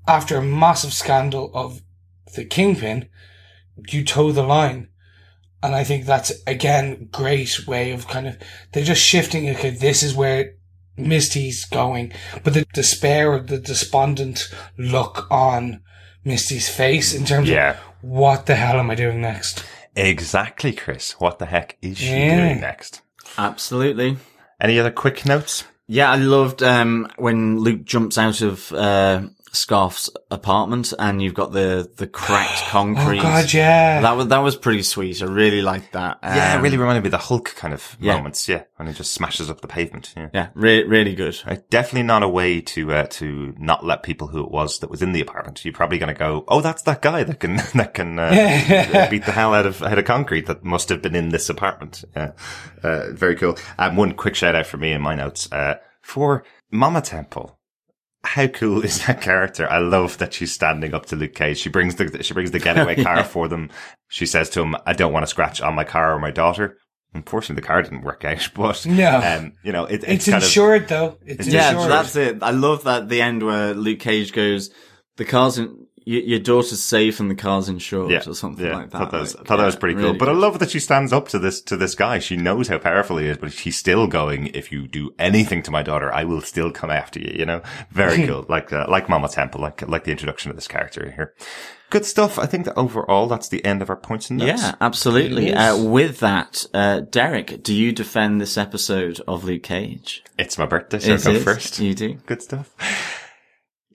after 0.06 0.39
a 0.39 0.43
massive 0.43 0.94
scandal 0.94 1.51
of 1.55 1.82
the 2.35 2.44
Kingpin, 2.44 3.09
you 3.89 4.05
toe 4.05 4.32
the 4.32 4.43
line. 4.43 4.89
And 5.62 5.74
I 5.74 5.85
think 5.85 6.06
that's 6.06 6.32
again 6.47 7.09
great 7.10 7.66
way 7.66 7.90
of 7.90 8.06
kind 8.06 8.28
of 8.28 8.39
they're 8.73 8.85
just 8.85 9.02
shifting. 9.02 9.48
Okay, 9.51 9.70
this 9.70 10.02
is 10.02 10.15
where 10.15 10.55
Misty's 10.97 11.65
going, 11.65 12.12
but 12.44 12.55
the 12.55 12.65
despair 12.73 13.32
or 13.32 13.40
the 13.40 13.59
despondent 13.59 14.48
look 14.77 15.27
on 15.31 15.82
Misty's 16.24 16.69
face 16.69 17.12
in 17.15 17.24
terms 17.24 17.48
Yeah. 17.48 17.70
of 17.70 17.77
what 18.01 18.47
the 18.47 18.55
hell 18.55 18.78
am 18.78 18.90
I 18.90 18.94
doing 18.94 19.20
next? 19.20 19.65
Exactly, 19.98 20.72
Chris. 20.72 21.12
What 21.20 21.38
the 21.38 21.46
heck 21.46 21.76
is 21.82 21.98
she 21.98 22.10
Yeah. 22.14 22.36
doing 22.36 22.60
next? 22.60 23.02
Absolutely. 23.36 24.16
Any 24.60 24.78
other 24.78 24.90
quick 24.90 25.26
notes? 25.26 25.64
Yeah, 25.88 26.10
I 26.10 26.16
loved 26.16 26.62
um, 26.62 27.08
when 27.16 27.58
Luke 27.60 27.84
jumps 27.84 28.16
out 28.18 28.40
of 28.42 28.70
uh, 28.72 29.22
Scarfe's 29.52 30.10
apartment 30.30 30.92
and 30.98 31.22
you've 31.22 31.34
got 31.34 31.52
the 31.52 31.90
the 31.96 32.06
cracked 32.06 32.62
concrete. 32.68 33.20
Oh. 33.20 33.22
God, 33.22 33.52
yeah. 33.52 34.00
That 34.00 34.16
was 34.16 34.28
that 34.28 34.38
was 34.38 34.56
pretty 34.56 34.82
sweet. 34.82 35.22
I 35.22 35.26
really 35.26 35.62
liked 35.62 35.92
that. 35.92 36.18
yeah, 36.22 36.52
it 36.54 36.56
Um, 36.56 36.62
really 36.62 36.76
reminded 36.76 37.02
me 37.02 37.08
of 37.08 37.12
the 37.12 37.18
Hulk 37.18 37.54
kind 37.56 37.72
of 37.74 37.96
yeah. 38.00 38.16
moments. 38.16 38.48
Yeah, 38.48 38.64
when 38.76 38.88
he 38.88 38.94
just 38.94 39.12
smashes 39.12 39.48
up 39.50 39.60
the 39.60 39.68
pavement. 39.68 40.12
Yeah. 40.16 40.28
Yeah, 40.34 40.48
re- 40.54 40.84
really 40.84 41.14
good. 41.14 41.36
Definitely 41.70 42.04
not 42.04 42.22
a 42.22 42.28
way 42.28 42.60
to 42.60 42.92
uh, 42.92 43.06
to 43.10 43.54
not 43.58 43.84
let 43.84 44.02
people 44.02 44.28
who 44.28 44.42
it 44.44 44.50
was 44.50 44.78
that 44.80 44.90
was 44.90 45.02
in 45.02 45.12
the 45.12 45.20
apartment. 45.20 45.64
You're 45.64 45.74
probably 45.74 45.98
going 45.98 46.12
to 46.14 46.18
go, 46.18 46.44
"Oh, 46.48 46.60
that's 46.60 46.82
that 46.82 47.02
guy 47.02 47.24
that 47.24 47.40
can 47.40 47.56
that 47.74 47.94
can 47.94 48.18
uh, 48.18 49.08
beat 49.10 49.24
the 49.24 49.32
hell 49.32 49.54
out 49.54 49.66
of 49.66 49.82
out 49.82 49.98
of 49.98 50.04
concrete 50.04 50.46
that 50.46 50.64
must 50.64 50.88
have 50.88 51.02
been 51.02 51.16
in 51.16 51.30
this 51.30 51.48
apartment." 51.48 52.04
Yeah, 52.14 52.32
uh, 52.82 53.10
very 53.12 53.34
cool. 53.36 53.56
Um, 53.78 53.96
one 53.96 54.12
quick 54.14 54.34
shout 54.34 54.54
out 54.54 54.66
for 54.66 54.76
me 54.76 54.92
in 54.92 55.00
my 55.02 55.14
notes 55.14 55.50
uh, 55.52 55.76
for 56.02 56.44
Mama 56.70 57.00
Temple. 57.00 57.57
How 58.24 58.46
cool 58.48 58.82
is 58.84 59.06
that 59.06 59.20
character? 59.20 59.70
I 59.70 59.78
love 59.78 60.18
that 60.18 60.34
she's 60.34 60.52
standing 60.52 60.92
up 60.92 61.06
to 61.06 61.16
Luke 61.16 61.34
Cage. 61.34 61.58
She 61.58 61.68
brings 61.68 61.94
the 61.96 62.22
she 62.22 62.34
brings 62.34 62.50
the 62.50 62.58
getaway 62.58 63.02
car 63.04 63.22
for 63.24 63.46
them. 63.48 63.70
She 64.08 64.26
says 64.26 64.50
to 64.50 64.60
him, 64.62 64.74
"I 64.86 64.92
don't 64.92 65.12
want 65.12 65.22
to 65.22 65.28
scratch 65.28 65.60
on 65.60 65.74
my 65.74 65.84
car 65.84 66.14
or 66.14 66.18
my 66.18 66.30
daughter." 66.32 66.78
Unfortunately, 67.14 67.62
the 67.62 67.66
car 67.66 67.80
didn't 67.80 68.02
work 68.02 68.24
out, 68.24 68.50
but 68.54 68.84
No. 68.84 69.18
um, 69.20 69.52
you 69.62 69.72
know, 69.72 69.84
it, 69.86 70.02
it's, 70.04 70.04
it's 70.04 70.24
kind 70.26 70.36
of 70.38 70.42
insured 70.42 70.88
though. 70.88 71.16
It's 71.24 71.46
Yeah, 71.48 71.70
insured. 71.72 71.90
that's 71.90 72.16
it. 72.16 72.42
I 72.42 72.50
love 72.50 72.84
that 72.84 73.08
the 73.08 73.22
end 73.22 73.42
where 73.44 73.72
Luke 73.72 74.00
Cage 74.00 74.32
goes, 74.32 74.70
"The 75.16 75.24
car's 75.24 75.56
in, 75.58 75.66
y- 75.68 75.86
your 76.16 76.39
daughter's 76.39 76.82
safe 76.82 77.20
and 77.20 77.30
the 77.30 77.35
car's 77.35 77.68
insured," 77.68 78.10
yeah, 78.10 78.22
or 78.26 78.35
something 78.35 78.64
yeah. 78.64 78.76
like 78.76 78.90
that. 78.90 78.98
Thought 78.98 79.10
that 79.10 79.20
was, 79.20 79.35
Like, 79.36 79.47
thought 79.47 79.56
that 79.56 79.66
was 79.66 79.76
pretty 79.76 79.94
cool. 79.94 80.05
really 80.05 80.18
But 80.18 80.28
I 80.28 80.32
love 80.32 80.59
that 80.59 80.70
she 80.70 80.80
stands 80.80 81.12
up 81.12 81.28
to 81.28 81.39
this 81.39 81.60
to 81.62 81.76
this 81.76 81.94
guy. 81.94 82.18
She 82.18 82.36
knows 82.36 82.68
how 82.68 82.78
powerful 82.78 83.18
he 83.18 83.26
is, 83.26 83.36
but 83.39 83.52
she's 83.52 83.76
still 83.76 84.06
going. 84.06 84.47
If 84.55 84.72
you 84.72 84.86
do 84.89 85.14
anything 85.18 85.62
to 85.64 85.70
my 85.70 85.82
daughter, 85.82 86.12
I 86.12 86.24
will 86.24 86.40
still 86.40 86.70
come 86.70 86.90
after 86.90 87.20
you. 87.20 87.32
You 87.39 87.47
know, 87.47 87.62
very 87.90 88.26
cool. 88.26 88.44
Like 88.48 88.72
uh, 88.72 88.86
like 88.89 89.09
Mama 89.09 89.28
Temple, 89.28 89.60
like 89.60 89.86
like 89.89 90.05
the 90.05 90.10
introduction 90.12 90.51
of 90.51 90.56
this 90.56 90.68
character 90.68 91.10
here. 91.10 91.35
Good 91.90 92.05
stuff. 92.05 92.39
I 92.39 92.44
think 92.44 92.66
that 92.66 92.76
overall, 92.76 93.28
that's 93.28 93.48
the 93.48 93.64
end 93.64 93.80
of 93.80 93.89
our 93.89 93.97
points 93.97 94.28
and 94.28 94.39
notes. 94.39 94.60
Yeah, 94.60 94.74
absolutely. 94.78 95.55
Uh, 95.55 95.82
with 95.82 96.20
that, 96.20 96.66
uh, 96.74 97.01
Derek, 97.01 97.62
do 97.62 97.74
you 97.74 97.93
defend 97.93 98.43
this 98.43 98.59
episode 98.59 99.22
of 99.26 99.44
Luke 99.44 99.62
Cage? 99.62 100.22
It's 100.39 100.59
my 100.59 100.66
birthday, 100.66 100.98
so 100.98 101.14
It 101.14 101.24
go 101.24 101.30
is. 101.30 101.44
first. 101.44 101.78
You 101.78 101.94
do. 101.94 102.14
Good 102.26 102.43
stuff. 102.43 102.74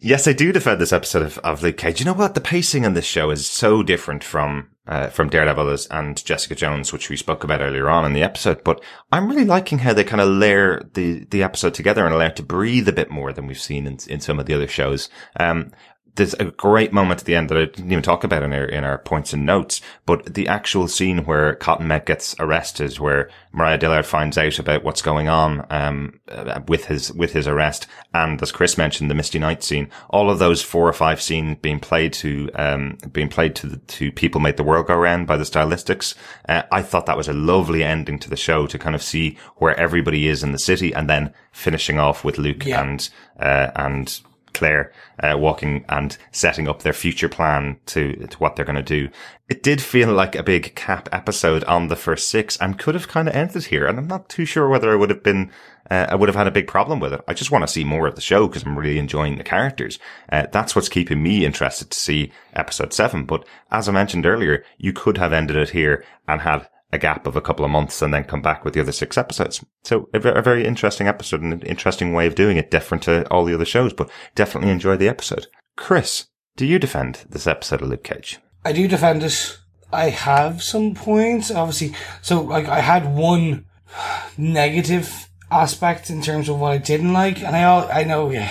Yes, 0.05 0.27
I 0.27 0.34
do 0.34 0.51
defend 0.51 0.81
this 0.81 0.91
episode 0.91 1.21
of, 1.21 1.38
of 1.38 1.63
Luke 1.63 1.77
Cage. 1.77 2.01
You 2.01 2.05
know 2.05 2.11
what? 2.11 2.35
The 2.35 2.41
pacing 2.41 2.85
on 2.85 2.93
this 2.93 3.05
show 3.05 3.31
is 3.31 3.47
so 3.47 3.81
different 3.81 4.21
from 4.21 4.67
uh, 4.85 5.07
from 5.07 5.30
Daredevil 5.30 5.77
and 5.91 6.25
Jessica 6.25 6.55
Jones, 6.55 6.91
which 6.91 7.09
we 7.09 7.15
spoke 7.15 7.45
about 7.45 7.61
earlier 7.61 7.89
on 7.89 8.05
in 8.05 8.11
the 8.11 8.21
episode. 8.21 8.65
But 8.65 8.84
I'm 9.13 9.30
really 9.30 9.45
liking 9.45 9.77
how 9.77 9.93
they 9.93 10.03
kind 10.03 10.19
of 10.19 10.27
layer 10.27 10.81
the 10.93 11.25
the 11.30 11.41
episode 11.41 11.73
together 11.73 12.03
and 12.05 12.13
allow 12.13 12.25
it 12.25 12.35
to 12.35 12.43
breathe 12.43 12.89
a 12.89 12.91
bit 12.91 13.11
more 13.11 13.31
than 13.31 13.47
we've 13.47 13.57
seen 13.57 13.88
in, 13.88 13.97
in 14.09 14.19
some 14.19 14.41
of 14.41 14.45
the 14.45 14.53
other 14.53 14.67
shows. 14.67 15.07
Um, 15.39 15.71
there's 16.15 16.35
a 16.35 16.45
great 16.45 16.94
moment 16.94 17.22
at 17.22 17.26
the 17.26 17.35
end 17.35 17.49
that 17.49 17.57
I 17.57 17.65
didn't 17.65 17.91
even 17.91 18.03
talk 18.03 18.23
about 18.23 18.44
in 18.44 18.53
our, 18.53 18.65
in 18.65 18.84
our 18.84 18.99
points 18.99 19.34
and 19.34 19.45
notes, 19.45 19.81
but 20.06 20.34
the 20.35 20.48
actual 20.48 20.88
scene 20.88 21.26
where 21.26 21.56
Cottonmouth 21.56 22.06
gets 22.06 22.35
arrested, 22.40 22.99
where 22.99 23.30
Mariah 23.52 23.80
Dillard 23.80 24.06
finds 24.06 24.38
out 24.38 24.60
about 24.60 24.84
what's 24.84 25.02
going 25.02 25.27
on, 25.27 25.65
um, 25.72 26.19
uh, 26.30 26.61
with 26.68 26.85
his, 26.85 27.11
with 27.14 27.34
his 27.34 27.48
arrest. 27.48 27.88
And 28.14 28.40
as 28.41 28.52
Chris 28.52 28.77
mentioned, 28.77 29.10
the 29.10 29.15
Misty 29.15 29.40
Knight 29.40 29.64
scene, 29.64 29.90
all 30.10 30.30
of 30.30 30.38
those 30.40 30.61
four 30.61 30.88
or 30.88 30.94
five 30.94 31.22
scenes 31.22 31.57
being 31.61 31.80
played 31.80 32.14
to, 32.14 32.49
um, 32.53 32.98
being 33.11 33.30
played 33.30 33.56
to 33.56 33.68
the, 33.68 33.77
to 33.77 34.11
people 34.11 34.40
make 34.40 34.57
the 34.57 34.64
world 34.64 34.88
go 34.88 34.95
round 34.95 35.26
by 35.26 35.38
the 35.38 35.44
stylistics. 35.44 36.14
Uh, 36.48 36.61
I 36.72 36.84
thought 36.84 37.07
that 37.07 37.18
was 37.18 37.27
a 37.27 37.34
lovely 37.34 37.84
ending 37.84 38.19
to 38.19 38.30
the 38.30 38.35
show 38.35 38.68
to 38.68 38.77
kind 38.77 38.95
of 38.95 39.02
see 39.02 39.38
where 39.56 39.76
everybody 39.80 40.27
is 40.27 40.44
in 40.44 40.52
the 40.52 40.60
city 40.60 40.94
and 40.94 41.10
then 41.10 41.34
finishing 41.52 41.98
off 41.98 42.23
with 42.23 42.38
Luke 42.38 42.65
Yeah. 42.65 42.84
and, 42.84 43.10
uh, 43.40 43.72
and, 43.76 44.22
Claire 44.53 44.91
uh, 45.19 45.38
walking 45.38 45.85
and 45.89 46.17
setting 46.31 46.67
up 46.67 46.81
their 46.81 46.93
future 46.93 47.30
plan 47.30 47.77
to 47.88 48.27
to 48.27 48.38
what 48.38 48.55
they're 48.55 48.65
going 48.65 48.75
to 48.75 48.84
do. 48.84 49.09
It 49.49 49.61
did 49.61 49.81
feel 49.81 50.11
like 50.13 50.35
a 50.35 50.43
big 50.43 50.75
cap 50.75 51.09
episode 51.11 51.63
on 51.65 51.88
the 51.88 51.95
first 51.95 52.30
six, 52.30 52.57
and 52.57 52.80
could 52.80 52.95
have 52.95 53.07
kind 53.07 53.27
of 53.27 53.35
ended 53.35 53.65
here. 53.65 53.85
And 53.85 53.99
I'm 53.99 54.07
not 54.07 54.30
too 54.30 54.45
sure 54.45 54.69
whether 54.69 54.91
I 54.91 54.95
would 54.95 55.09
have 55.09 55.23
been. 55.23 55.51
Uh, 55.91 56.07
I 56.09 56.15
would 56.15 56.30
have 56.30 56.35
had 56.35 56.47
a 56.47 56.51
big 56.51 56.67
problem 56.67 57.01
with 57.01 57.11
it. 57.11 57.21
I 57.27 57.34
just 57.34 57.51
want 57.51 57.63
to 57.63 57.73
see 57.73 57.84
more 57.84 58.07
of 58.07 58.15
the 58.15 58.21
show 58.21 58.47
because 58.47 58.63
I'm 58.63 58.80
really 58.80 58.97
enjoying 58.97 59.38
the 59.38 59.43
characters. 59.43 59.99
Uh, 60.31 60.47
that's 60.49 60.75
what's 60.75 60.88
keeping 60.88 61.21
me 61.21 61.45
interested 61.45 61.91
to 61.91 61.97
see 61.97 62.31
episode 62.53 62.93
seven. 62.93 63.25
But 63.25 63.45
as 63.69 63.89
I 63.89 63.91
mentioned 63.91 64.25
earlier, 64.25 64.63
you 64.77 64.93
could 64.93 65.17
have 65.17 65.34
ended 65.34 65.57
it 65.57 65.71
here 65.71 66.05
and 66.25 66.41
had 66.41 66.69
a 66.94 66.99
gap 66.99 67.26
of 67.28 67.36
a 67.36 67.41
couple 67.41 67.65
of 67.65 67.72
months 67.72 68.02
and 68.02 68.14
then 68.14 68.24
come 68.24 68.41
back 68.41 68.64
with 68.64 68.74
the 68.74 68.80
other 68.80 68.91
six 68.91 69.18
episodes. 69.18 69.64
So 69.84 70.10
a, 70.14 70.20
a 70.20 70.41
very 70.41 70.65
interesting 70.65 71.07
episode 71.07 71.41
and 71.41 71.52
an 71.52 71.61
interesting 71.64 72.14
way 72.14 72.28
of 72.28 72.36
doing 72.36 72.57
it, 72.57 72.72
different 72.72 73.03
to 73.03 73.28
all 73.30 73.45
the 73.45 73.53
other 73.53 73.65
shows, 73.65 73.94
but 73.94 74.10
definitely 74.36 74.72
enjoy 74.72 74.98
the 74.98 75.10
episode. 75.10 75.48
Chris, 75.76 76.28
do 76.56 76.65
you 76.65 76.78
defend 76.80 77.26
this 77.30 77.48
episode 77.48 77.82
of 77.82 77.90
Luke 77.90 78.03
Cage? 78.03 78.40
I 78.64 78.72
do 78.72 78.88
defend 78.88 79.24
it. 79.24 79.57
I 79.91 80.10
have 80.10 80.64
some 80.64 80.94
points, 80.94 81.52
obviously. 81.52 81.95
So, 82.22 82.41
like, 82.41 82.68
I 82.68 82.80
had 82.80 83.15
one 83.15 83.65
negative 84.38 85.30
aspect 85.53 86.09
in 86.09 86.21
terms 86.21 86.49
of 86.49 86.59
what 86.59 86.71
I 86.73 86.77
didn't 86.77 87.13
like, 87.13 87.41
and 87.43 87.55
I 87.55 87.59
al- 87.61 87.89
I 87.91 88.03
know, 88.03 88.30
yeah, 88.31 88.49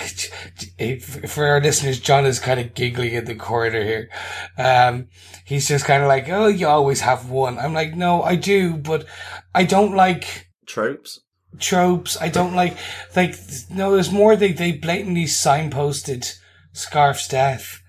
for 1.27 1.45
our 1.45 1.61
listeners, 1.61 1.99
John 1.99 2.25
is 2.25 2.39
kind 2.39 2.59
of 2.59 2.73
giggling 2.73 3.13
in 3.13 3.25
the 3.25 3.35
corner 3.35 3.83
here. 3.83 4.09
Um, 4.57 5.07
he's 5.45 5.67
just 5.67 5.85
kind 5.85 6.01
of 6.01 6.07
like, 6.07 6.29
oh, 6.29 6.47
you 6.47 6.67
always 6.67 7.01
have 7.01 7.29
one. 7.29 7.59
I'm 7.59 7.73
like, 7.73 7.95
no, 7.95 8.21
I 8.23 8.35
do, 8.35 8.75
but 8.77 9.05
I 9.53 9.63
don't 9.65 9.95
like 9.95 10.47
Tropes. 10.65 11.19
tropes. 11.59 12.17
I 12.21 12.29
don't 12.29 12.55
like 12.55 12.77
like 13.15 13.35
no. 13.69 13.91
There's 13.93 14.11
more. 14.11 14.35
They 14.35 14.53
they 14.53 14.71
blatantly 14.71 15.25
signposted 15.25 16.33
Scarfe's 16.71 17.27
death. 17.27 17.79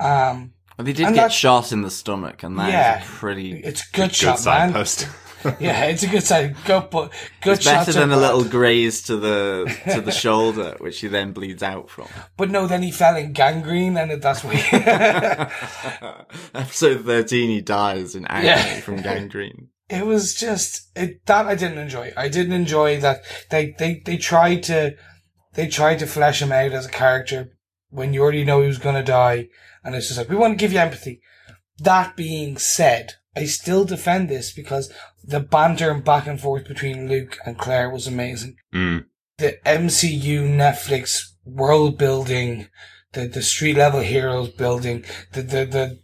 Um, 0.00 0.52
Well, 0.76 0.84
they 0.84 0.92
did 0.92 1.06
And 1.06 1.14
get 1.14 1.22
that's- 1.22 1.38
shot 1.38 1.72
in 1.72 1.82
the 1.82 1.90
stomach, 1.90 2.42
and 2.42 2.58
that 2.58 2.68
is 2.68 2.72
Yeah. 2.74 3.02
a 3.02 3.04
pretty. 3.06 3.52
it's 3.62 3.80
a 3.82 3.84
good, 3.96 4.08
Good 4.10 4.14
shot, 4.14 4.44
man. 4.44 4.72
Yeah, 5.60 5.84
it's 5.86 6.02
a 6.02 6.08
good 6.08 6.22
sign. 6.24 6.56
Good, 6.64 6.90
but 6.90 7.12
good 7.40 7.56
It's 7.58 7.64
better 7.64 7.92
than 7.92 8.10
a 8.12 8.16
little 8.16 8.44
graze 8.44 9.02
to 9.02 9.16
the 9.16 9.74
to 9.92 10.00
the 10.00 10.12
shoulder, 10.12 10.76
which 10.78 11.00
he 11.00 11.08
then 11.08 11.32
bleeds 11.32 11.62
out 11.62 11.88
from. 11.90 12.08
But 12.36 12.50
no, 12.50 12.66
then 12.66 12.82
he 12.82 12.90
fell 12.90 13.16
in 13.16 13.32
gangrene, 13.32 13.96
and 13.96 14.20
that's. 14.22 14.42
He, 14.42 14.58
Episode 16.54 17.04
thirteen, 17.04 17.50
he 17.50 17.60
dies 17.60 18.14
in 18.14 18.26
agony 18.26 18.48
Yeah. 18.48 18.80
from 18.80 19.02
gangrene. 19.02 19.68
it 19.88 20.04
was 20.06 20.34
just 20.34 20.90
it, 20.96 21.24
that 21.26 21.46
I 21.46 21.54
didn't 21.54 21.78
enjoy. 21.78 22.12
I 22.16 22.28
didn't 22.28 22.52
enjoy 22.52 23.00
that 23.00 23.22
they 23.50 23.74
they 23.78 24.02
they 24.04 24.16
tried 24.16 24.62
to 24.64 24.96
they 25.54 25.68
tried 25.68 25.98
to 26.00 26.06
flesh 26.06 26.42
him 26.42 26.52
out 26.52 26.72
as 26.72 26.86
a 26.86 26.90
character 26.90 27.50
when 27.90 28.12
you 28.12 28.20
already 28.22 28.44
know 28.44 28.60
he 28.60 28.66
was 28.66 28.78
going 28.78 28.96
to 28.96 29.02
die, 29.02 29.48
and 29.84 29.94
it's 29.94 30.08
just 30.08 30.18
like 30.18 30.28
we 30.28 30.36
want 30.36 30.52
to 30.52 30.62
give 30.62 30.72
you 30.72 30.78
empathy. 30.78 31.20
That 31.78 32.16
being 32.16 32.56
said, 32.56 33.14
I 33.36 33.44
still 33.44 33.84
defend 33.84 34.28
this 34.28 34.50
because 34.50 34.92
the 35.22 35.40
banter 35.40 35.90
and 35.90 36.02
back 36.02 36.26
and 36.26 36.40
forth 36.40 36.66
between 36.66 37.08
Luke 37.08 37.36
and 37.44 37.58
Claire 37.58 37.90
was 37.90 38.06
amazing. 38.06 38.56
Mm. 38.74 39.04
The 39.36 39.58
MCU 39.66 40.48
Netflix 40.48 41.32
world 41.44 41.98
building, 41.98 42.68
the 43.12 43.26
the 43.26 43.42
street 43.42 43.76
level 43.76 44.00
heroes 44.00 44.48
building, 44.48 45.04
the 45.32 45.42
the 45.42 45.64
the 45.66 45.98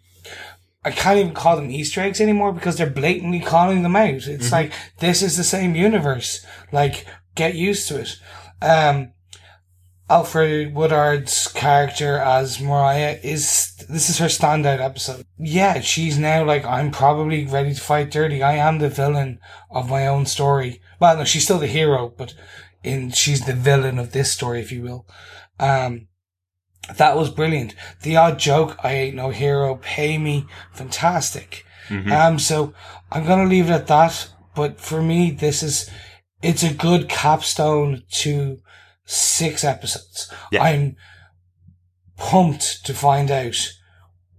I 0.85 0.91
can't 0.91 1.19
even 1.19 1.35
call 1.35 1.57
them 1.57 1.71
Easter 1.71 2.01
eggs 2.01 2.21
anymore 2.21 2.53
because 2.53 2.77
they're 2.77 2.91
blatantly 2.91 3.41
calling 3.41 3.83
them 3.83 3.97
out. 3.97 4.27
It's 4.27 4.53
like 4.53 4.73
this 4.99 5.23
is 5.23 5.37
the 5.37 5.45
same 5.45 5.75
universe. 5.75 6.45
Like 6.71 7.07
get 7.35 7.55
used 7.55 7.89
to 7.89 8.01
it. 8.01 8.17
Um, 8.61 9.13
Alfre 10.11 10.73
Woodard's 10.73 11.49
character 11.49 12.19
as 12.19 12.61
Mariah 12.61 13.19
is 13.23 13.75
this 13.89 14.11
is 14.11 14.19
her 14.19 14.27
standout 14.27 14.81
episode. 14.81 15.25
Yeah, 15.39 15.81
she's 15.81 16.19
now 16.19 16.45
like 16.45 16.65
I'm 16.65 16.91
probably 16.91 17.47
ready 17.47 17.75
to 17.75 17.81
fight 17.81 18.11
dirty. 18.11 18.43
I 18.43 18.55
am 18.55 18.79
the 18.79 18.89
villain 18.89 19.39
of 19.71 19.89
my 19.89 20.07
own 20.07 20.27
story. 20.27 20.81
Well, 21.01 21.17
no, 21.17 21.25
she's 21.25 21.45
still 21.45 21.59
the 21.59 21.67
hero, 21.67 22.13
but 22.17 22.35
in 22.83 23.11
she's 23.11 23.47
the 23.47 23.55
villain 23.55 23.99
of 23.99 24.13
this 24.13 24.31
story, 24.31 24.61
if 24.61 24.73
you 24.73 24.83
will. 24.83 25.07
Um, 25.59 26.09
that 26.97 27.17
was 27.17 27.31
brilliant. 27.31 27.75
The 28.03 28.17
odd 28.17 28.39
joke, 28.39 28.77
I 28.83 28.93
ain't 28.93 29.17
no 29.17 29.31
hero, 29.31 29.77
pay 29.77 30.19
me, 30.19 30.47
fantastic. 30.73 31.65
Um, 32.13 32.39
so 32.39 32.75
I'm 33.11 33.25
gonna 33.25 33.49
leave 33.49 33.71
it 33.71 33.73
at 33.73 33.87
that. 33.87 34.31
But 34.55 34.81
for 34.81 35.01
me, 35.01 35.31
this 35.31 35.63
is, 35.63 35.89
it's 36.43 36.63
a 36.63 36.75
good 36.75 37.09
capstone 37.09 38.03
to 38.11 38.59
six 39.05 39.65
episodes. 39.65 40.33
Yeah. 40.51 40.63
I'm 40.63 40.97
pumped 42.17 42.85
to 42.87 42.95
find 42.95 43.31
out 43.31 43.57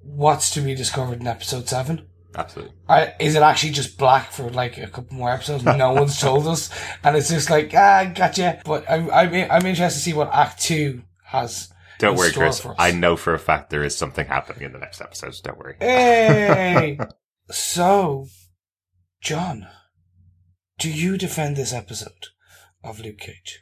what's 0.02 0.52
to 0.52 0.62
be 0.62 0.76
discovered 0.76 1.20
in 1.20 1.28
episode 1.28 1.68
seven. 1.68 2.08
Absolutely. 2.36 2.74
I, 2.90 3.14
is 3.20 3.36
it 3.36 3.44
actually 3.44 3.74
just 3.74 3.98
black 3.98 4.32
for 4.32 4.50
like 4.50 4.78
a 4.78 4.88
couple 4.88 5.16
more 5.16 5.30
episodes? 5.30 5.64
No 5.64 5.94
one's 5.94 6.20
told 6.20 6.48
us, 6.48 6.70
and 7.04 7.16
it's 7.16 7.30
just 7.30 7.50
like 7.50 7.74
ah, 7.76 8.12
gotcha. 8.14 8.62
But 8.66 8.90
I'm 8.90 9.10
I'm 9.12 9.34
I'm 9.34 9.66
interested 9.66 10.00
to 10.00 10.04
see 10.04 10.14
what 10.14 10.34
Act 10.34 10.62
Two 10.62 11.04
has. 11.26 11.70
Don't 12.00 12.18
worry, 12.18 12.32
Chris. 12.32 12.66
I 12.80 12.92
know 12.92 13.16
for 13.16 13.34
a 13.34 13.40
fact 13.40 13.70
there 13.70 13.84
is 13.84 13.96
something 13.96 14.26
happening 14.26 14.64
in 14.64 14.74
the 14.74 14.80
next 14.80 15.00
episodes. 15.00 15.42
Don't 15.42 15.60
worry. 15.60 15.76
Hey, 15.80 16.98
so 17.52 18.28
John, 19.22 19.68
do 20.80 20.90
you 20.90 21.18
defend 21.18 21.56
this 21.56 21.72
episode 21.72 22.28
of 22.84 23.00
Luke 23.00 23.20
Cage? 23.20 23.62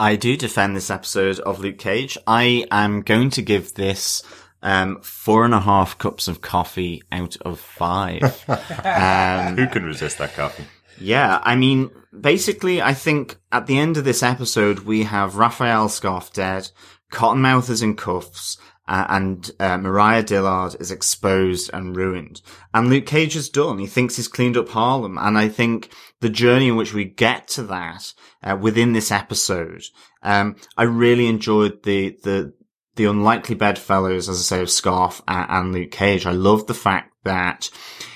I 0.00 0.16
do 0.16 0.36
defend 0.36 0.76
this 0.76 0.90
episode 0.90 1.38
of 1.40 1.60
Luke 1.60 1.78
Cage. 1.78 2.18
I 2.26 2.66
am 2.70 3.02
going 3.02 3.30
to 3.30 3.42
give 3.42 3.74
this 3.74 4.22
um, 4.62 5.00
four 5.02 5.44
and 5.44 5.54
a 5.54 5.60
half 5.60 5.98
cups 5.98 6.28
of 6.28 6.40
coffee 6.40 7.02
out 7.12 7.36
of 7.42 7.60
five. 7.60 8.22
um, 8.48 9.56
Who 9.56 9.66
can 9.68 9.84
resist 9.84 10.18
that 10.18 10.34
coffee? 10.34 10.64
Yeah, 10.98 11.40
I 11.42 11.56
mean, 11.56 11.90
basically, 12.18 12.80
I 12.80 12.94
think 12.94 13.36
at 13.50 13.66
the 13.66 13.78
end 13.78 13.96
of 13.96 14.04
this 14.04 14.22
episode, 14.22 14.80
we 14.80 15.04
have 15.04 15.36
Rafael 15.36 15.88
Scarfe 15.88 16.32
dead, 16.32 16.70
Cottonmouth 17.12 17.68
is 17.70 17.82
in 17.82 17.96
cuffs, 17.96 18.58
uh, 18.92 19.06
and 19.08 19.50
uh, 19.58 19.78
Mariah 19.78 20.22
Dillard 20.22 20.76
is 20.78 20.90
exposed 20.90 21.70
and 21.72 21.96
ruined. 21.96 22.42
And 22.74 22.90
Luke 22.90 23.06
Cage 23.06 23.34
is 23.36 23.48
done. 23.48 23.78
He 23.78 23.86
thinks 23.86 24.16
he's 24.16 24.28
cleaned 24.28 24.58
up 24.58 24.68
Harlem. 24.68 25.16
And 25.16 25.38
I 25.38 25.48
think 25.48 25.90
the 26.20 26.28
journey 26.28 26.68
in 26.68 26.76
which 26.76 26.92
we 26.92 27.06
get 27.06 27.48
to 27.48 27.62
that 27.62 28.12
uh, 28.42 28.58
within 28.60 28.92
this 28.92 29.10
episode, 29.10 29.82
um, 30.22 30.56
I 30.76 30.82
really 30.82 31.26
enjoyed 31.26 31.84
the, 31.84 32.18
the, 32.22 32.52
the 32.96 33.06
unlikely 33.06 33.54
bedfellows, 33.54 34.28
as 34.28 34.38
I 34.38 34.42
say, 34.42 34.60
of 34.60 34.68
Scarfe 34.68 35.22
and, 35.26 35.46
and 35.48 35.72
Luke 35.72 35.90
Cage. 35.90 36.26
I 36.26 36.32
love 36.32 36.66
the 36.66 36.74
fact 36.74 37.14
that 37.24 37.70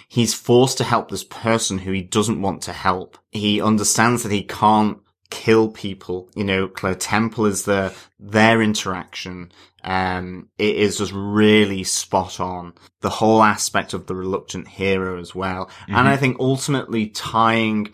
he's 0.09 0.35
forced 0.35 0.77
to 0.77 0.85
help 0.85 1.11
this 1.11 1.25
person 1.25 1.79
who 1.79 1.93
he 1.93 2.03
doesn't 2.03 2.43
want 2.43 2.61
to 2.65 2.75
help. 2.75 3.17
He 3.31 3.63
understands 3.63 4.25
that 4.25 4.33
he 4.33 4.43
can't 4.43 4.99
kill 5.31 5.71
people. 5.71 6.29
You 6.35 6.45
know, 6.45 6.69
Claire 6.69 6.97
Temple 6.97 7.47
is 7.47 7.65
the, 7.65 7.95
their 8.21 8.61
interaction. 8.61 9.51
Um, 9.87 10.49
it 10.59 10.77
is 10.77 10.99
just 10.99 11.13
really 11.15 11.85
spot 11.85 12.41
on. 12.41 12.75
The 13.01 13.09
whole 13.09 13.43
aspect 13.43 13.95
of 13.95 14.07
the 14.07 14.17
reluctant 14.17 14.67
hero 14.67 15.21
as 15.21 15.35
well. 15.35 15.71
And 15.87 16.09
I 16.09 16.17
think 16.17 16.39
ultimately 16.41 17.07
tying 17.07 17.93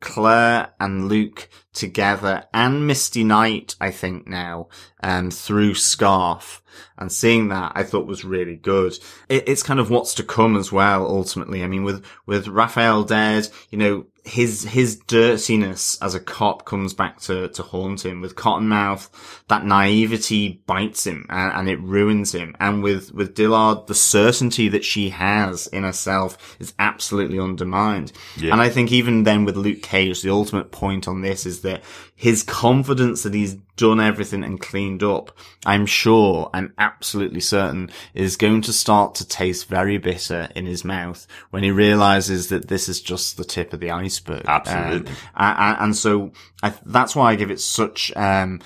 Claire 0.00 0.72
and 0.80 1.08
Luke 1.08 1.48
together 1.72 2.44
and 2.54 2.86
Misty 2.86 3.22
Knight, 3.22 3.76
I 3.80 3.90
think 3.90 4.26
now, 4.26 4.68
um, 5.02 5.30
through 5.30 5.74
Scarfe 5.74 6.60
and 6.98 7.12
seeing 7.12 7.48
that 7.48 7.72
I 7.74 7.82
thought 7.82 8.06
was 8.06 8.24
really 8.24 8.56
good. 8.56 8.98
It, 9.28 9.48
it's 9.48 9.62
kind 9.62 9.80
of 9.80 9.90
what's 9.90 10.14
to 10.14 10.22
come 10.22 10.56
as 10.56 10.72
well, 10.72 11.06
ultimately. 11.06 11.62
I 11.62 11.66
mean, 11.66 11.84
with, 11.84 12.04
with 12.24 12.48
Rafael 12.48 13.04
dead, 13.04 13.48
you 13.70 13.78
know, 13.78 14.06
his, 14.26 14.64
his 14.64 14.96
dirtiness 15.06 15.96
as 16.02 16.14
a 16.14 16.20
cop 16.20 16.64
comes 16.64 16.92
back 16.92 17.20
to, 17.20 17.48
to 17.48 17.62
haunt 17.62 18.04
him. 18.04 18.20
With 18.20 18.34
Cottonmouth, 18.34 19.08
that 19.48 19.64
naivety 19.64 20.62
bites 20.66 21.06
him 21.06 21.26
and, 21.28 21.52
and 21.52 21.68
it 21.68 21.80
ruins 21.80 22.34
him. 22.34 22.56
And 22.58 22.82
with, 22.82 23.14
with 23.14 23.34
Dillard, 23.34 23.86
the 23.86 23.94
certainty 23.94 24.68
that 24.68 24.84
she 24.84 25.10
has 25.10 25.68
in 25.68 25.84
herself 25.84 26.56
is 26.58 26.74
absolutely 26.78 27.38
undermined. 27.38 28.12
Yeah. 28.36 28.52
And 28.52 28.60
I 28.60 28.68
think 28.68 28.90
even 28.90 29.22
then 29.22 29.44
with 29.44 29.56
Luke 29.56 29.82
Cage, 29.82 30.22
the 30.22 30.30
ultimate 30.30 30.72
point 30.72 31.06
on 31.06 31.20
this 31.20 31.46
is 31.46 31.60
that 31.60 31.84
his 32.16 32.42
confidence 32.42 33.22
that 33.22 33.34
he's 33.34 33.56
done 33.76 34.00
everything 34.00 34.42
and 34.42 34.60
cleaned 34.60 35.02
up, 35.02 35.36
I'm 35.64 35.86
sure, 35.86 36.50
I'm 36.52 36.72
absolutely 36.78 37.40
certain, 37.40 37.90
is 38.14 38.36
going 38.36 38.62
to 38.62 38.72
start 38.72 39.14
to 39.16 39.28
taste 39.28 39.68
very 39.68 39.98
bitter 39.98 40.48
in 40.56 40.66
his 40.66 40.84
mouth 40.84 41.26
when 41.50 41.62
he 41.62 41.70
realizes 41.70 42.48
that 42.48 42.68
this 42.68 42.88
is 42.88 43.00
just 43.00 43.36
the 43.36 43.44
tip 43.44 43.72
of 43.72 43.80
the 43.80 43.90
iceberg. 43.90 44.44
Absolutely. 44.46 45.10
Um, 45.10 45.16
and, 45.36 45.76
and 45.80 45.96
so 45.96 46.32
I, 46.62 46.74
that's 46.84 47.14
why 47.14 47.30
I 47.30 47.36
give 47.36 47.50
it 47.50 47.60
such, 47.60 48.12
um, 48.16 48.60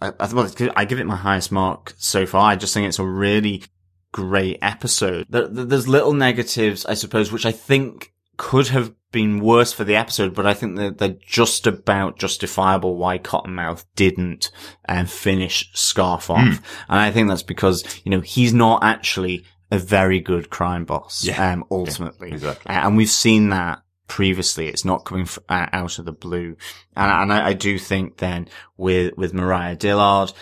I, 0.00 0.12
I, 0.18 0.32
well, 0.32 0.50
I 0.74 0.84
give 0.86 1.00
it 1.00 1.06
my 1.06 1.16
highest 1.16 1.52
mark 1.52 1.94
so 1.98 2.24
far. 2.26 2.50
I 2.50 2.56
just 2.56 2.72
think 2.72 2.88
it's 2.88 2.98
a 2.98 3.04
really 3.06 3.62
great 4.12 4.58
episode. 4.62 5.26
There, 5.28 5.46
there's 5.46 5.86
little 5.86 6.14
negatives, 6.14 6.86
I 6.86 6.94
suppose, 6.94 7.30
which 7.30 7.44
I 7.44 7.52
think 7.52 8.12
could 8.38 8.68
have 8.68 8.94
been 9.16 9.40
worse 9.40 9.72
for 9.72 9.82
the 9.84 9.96
episode, 9.96 10.34
but 10.34 10.46
I 10.46 10.52
think 10.52 10.76
that 10.76 10.98
they're 10.98 11.16
just 11.26 11.66
about 11.66 12.18
justifiable 12.18 12.96
why 12.96 13.18
Cottonmouth 13.18 13.84
didn't 13.94 14.50
um, 14.88 15.06
finish 15.06 15.70
Scarfe 15.74 16.28
off. 16.28 16.42
Hmm. 16.58 16.64
And 16.90 17.00
I 17.00 17.10
think 17.10 17.28
that's 17.28 17.42
because, 17.42 17.82
you 18.04 18.10
know, 18.10 18.20
he's 18.20 18.52
not 18.52 18.84
actually 18.84 19.44
a 19.70 19.78
very 19.78 20.20
good 20.20 20.50
crime 20.50 20.84
boss, 20.84 21.24
Yeah. 21.24 21.52
um, 21.52 21.64
ultimately. 21.70 22.30
exactly. 22.32 22.70
Uh, 22.74 22.86
And 22.86 22.96
we've 22.96 23.08
seen 23.10 23.48
that 23.48 23.80
previously. 24.06 24.68
It's 24.68 24.84
not 24.84 25.04
coming 25.06 25.24
f- 25.24 25.38
uh, 25.48 25.66
out 25.72 25.98
of 25.98 26.04
the 26.04 26.12
blue. 26.12 26.56
And, 26.94 27.10
and 27.22 27.32
I, 27.32 27.48
I 27.48 27.52
do 27.54 27.78
think 27.78 28.18
then 28.18 28.48
with, 28.76 29.16
with 29.16 29.32
Mariah 29.32 29.76
Dillard, 29.76 30.32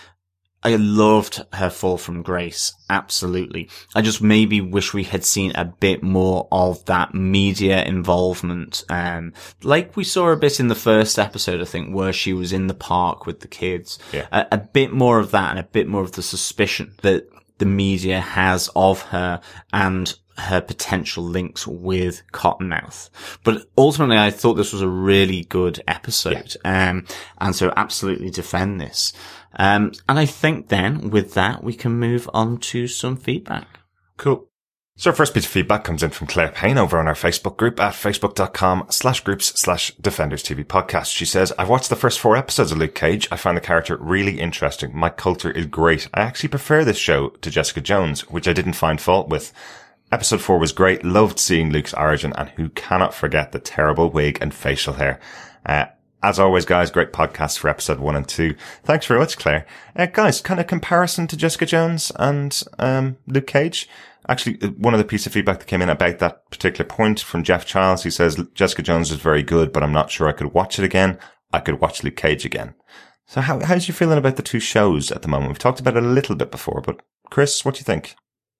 I 0.64 0.76
loved 0.76 1.44
her 1.52 1.68
fall 1.68 1.98
from 1.98 2.22
grace. 2.22 2.72
Absolutely. 2.88 3.68
I 3.94 4.00
just 4.00 4.22
maybe 4.22 4.62
wish 4.62 4.94
we 4.94 5.04
had 5.04 5.22
seen 5.24 5.52
a 5.54 5.66
bit 5.66 6.02
more 6.02 6.48
of 6.50 6.82
that 6.86 7.12
media 7.14 7.84
involvement. 7.84 8.82
Um, 8.88 9.34
like 9.62 9.94
we 9.94 10.04
saw 10.04 10.30
a 10.30 10.36
bit 10.36 10.60
in 10.60 10.68
the 10.68 10.74
first 10.74 11.18
episode, 11.18 11.60
I 11.60 11.66
think, 11.66 11.94
where 11.94 12.14
she 12.14 12.32
was 12.32 12.52
in 12.52 12.66
the 12.66 12.74
park 12.74 13.26
with 13.26 13.40
the 13.40 13.48
kids. 13.48 13.98
Yeah. 14.10 14.26
A, 14.32 14.46
a 14.52 14.58
bit 14.58 14.90
more 14.90 15.18
of 15.18 15.32
that 15.32 15.50
and 15.50 15.58
a 15.58 15.64
bit 15.64 15.86
more 15.86 16.02
of 16.02 16.12
the 16.12 16.22
suspicion 16.22 16.94
that 17.02 17.28
the 17.58 17.66
media 17.66 18.20
has 18.20 18.70
of 18.74 19.02
her 19.02 19.40
and 19.72 20.18
her 20.38 20.60
potential 20.60 21.24
links 21.24 21.66
with 21.66 22.22
Cottonmouth. 22.32 23.10
But 23.44 23.66
ultimately, 23.78 24.18
I 24.18 24.30
thought 24.30 24.54
this 24.54 24.72
was 24.72 24.82
a 24.82 24.88
really 24.88 25.44
good 25.44 25.82
episode. 25.86 26.56
Um, 26.64 27.06
and 27.38 27.54
so 27.54 27.72
absolutely 27.76 28.30
defend 28.30 28.80
this. 28.80 29.12
Um, 29.56 29.92
and 30.08 30.18
I 30.18 30.26
think 30.26 30.68
then 30.68 31.10
with 31.10 31.34
that, 31.34 31.62
we 31.62 31.74
can 31.74 31.92
move 31.92 32.28
on 32.34 32.58
to 32.58 32.88
some 32.88 33.16
feedback. 33.16 33.66
Cool. 34.16 34.48
So 34.96 35.10
our 35.10 35.16
first 35.16 35.34
piece 35.34 35.44
of 35.44 35.50
feedback 35.50 35.82
comes 35.82 36.04
in 36.04 36.10
from 36.10 36.28
Claire 36.28 36.52
Payne 36.52 36.78
over 36.78 37.00
on 37.00 37.08
our 37.08 37.14
Facebook 37.14 37.56
group 37.56 37.80
at 37.80 37.94
facebook.com 37.94 38.86
slash 38.90 39.20
groups 39.22 39.46
slash 39.60 39.92
defenders 39.96 40.44
TV 40.44 40.64
podcast. 40.64 41.12
She 41.12 41.24
says, 41.24 41.52
I've 41.58 41.68
watched 41.68 41.90
the 41.90 41.96
first 41.96 42.20
four 42.20 42.36
episodes 42.36 42.70
of 42.70 42.78
Luke 42.78 42.94
Cage. 42.94 43.26
I 43.32 43.36
find 43.36 43.56
the 43.56 43.60
character 43.60 43.96
really 43.96 44.38
interesting. 44.38 44.96
Mike 44.96 45.16
Colter 45.16 45.50
is 45.50 45.66
great. 45.66 46.08
I 46.14 46.20
actually 46.20 46.50
prefer 46.50 46.84
this 46.84 46.96
show 46.96 47.30
to 47.30 47.50
Jessica 47.50 47.80
Jones, 47.80 48.30
which 48.30 48.46
I 48.46 48.52
didn't 48.52 48.74
find 48.74 49.00
fault 49.00 49.28
with. 49.28 49.52
Episode 50.14 50.40
four 50.40 50.60
was 50.60 50.70
great. 50.70 51.04
Loved 51.04 51.40
seeing 51.40 51.72
Luke's 51.72 51.92
origin 51.92 52.32
and 52.38 52.48
who 52.50 52.68
cannot 52.68 53.12
forget 53.12 53.50
the 53.50 53.58
terrible 53.58 54.10
wig 54.10 54.38
and 54.40 54.54
facial 54.54 54.94
hair. 54.94 55.18
Uh, 55.66 55.86
as 56.22 56.38
always, 56.38 56.64
guys, 56.64 56.92
great 56.92 57.12
podcast 57.12 57.58
for 57.58 57.68
episode 57.68 57.98
one 57.98 58.14
and 58.14 58.28
two. 58.28 58.54
Thanks 58.84 59.06
very 59.06 59.18
much, 59.18 59.36
Claire. 59.36 59.66
Uh, 59.96 60.06
guys, 60.06 60.40
kind 60.40 60.60
of 60.60 60.68
comparison 60.68 61.26
to 61.26 61.36
Jessica 61.36 61.66
Jones 61.66 62.12
and 62.14 62.62
um, 62.78 63.16
Luke 63.26 63.48
Cage. 63.48 63.88
Actually, 64.28 64.62
uh, 64.62 64.68
one 64.78 64.94
of 64.94 64.98
the 64.98 65.04
piece 65.04 65.26
of 65.26 65.32
feedback 65.32 65.58
that 65.58 65.66
came 65.66 65.82
in 65.82 65.88
about 65.88 66.20
that 66.20 66.48
particular 66.48 66.88
point 66.88 67.18
from 67.18 67.42
Jeff 67.42 67.66
Childs, 67.66 68.04
he 68.04 68.10
says 68.10 68.40
Jessica 68.54 68.82
Jones 68.82 69.10
is 69.10 69.18
very 69.18 69.42
good, 69.42 69.72
but 69.72 69.82
I'm 69.82 69.92
not 69.92 70.12
sure 70.12 70.28
I 70.28 70.32
could 70.32 70.54
watch 70.54 70.78
it 70.78 70.84
again. 70.84 71.18
I 71.52 71.58
could 71.58 71.80
watch 71.80 72.04
Luke 72.04 72.14
Cage 72.14 72.44
again. 72.44 72.74
So 73.26 73.40
how 73.40 73.58
how's 73.64 73.88
you 73.88 73.94
feeling 73.94 74.18
about 74.18 74.36
the 74.36 74.42
two 74.42 74.60
shows 74.60 75.10
at 75.10 75.22
the 75.22 75.28
moment? 75.28 75.50
We've 75.50 75.58
talked 75.58 75.80
about 75.80 75.96
it 75.96 76.04
a 76.04 76.06
little 76.06 76.36
bit 76.36 76.52
before, 76.52 76.82
but 76.82 77.02
Chris, 77.30 77.64
what 77.64 77.74
do 77.74 77.78
you 77.80 77.84
think? 77.84 78.14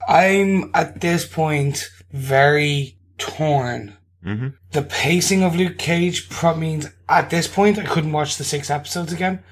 I'm 0.08 0.70
at 0.74 1.00
this 1.00 1.26
point 1.26 1.88
very 2.12 2.96
torn. 3.18 3.96
Mm-hmm. 4.24 4.48
The 4.72 4.82
pacing 4.82 5.42
of 5.42 5.54
Luke 5.56 5.78
Cage 5.78 6.28
pro- 6.30 6.54
means 6.56 6.88
at 7.08 7.30
this 7.30 7.46
point 7.46 7.78
I 7.78 7.84
couldn't 7.84 8.12
watch 8.12 8.36
the 8.36 8.44
six 8.44 8.70
episodes 8.70 9.12
again. 9.12 9.42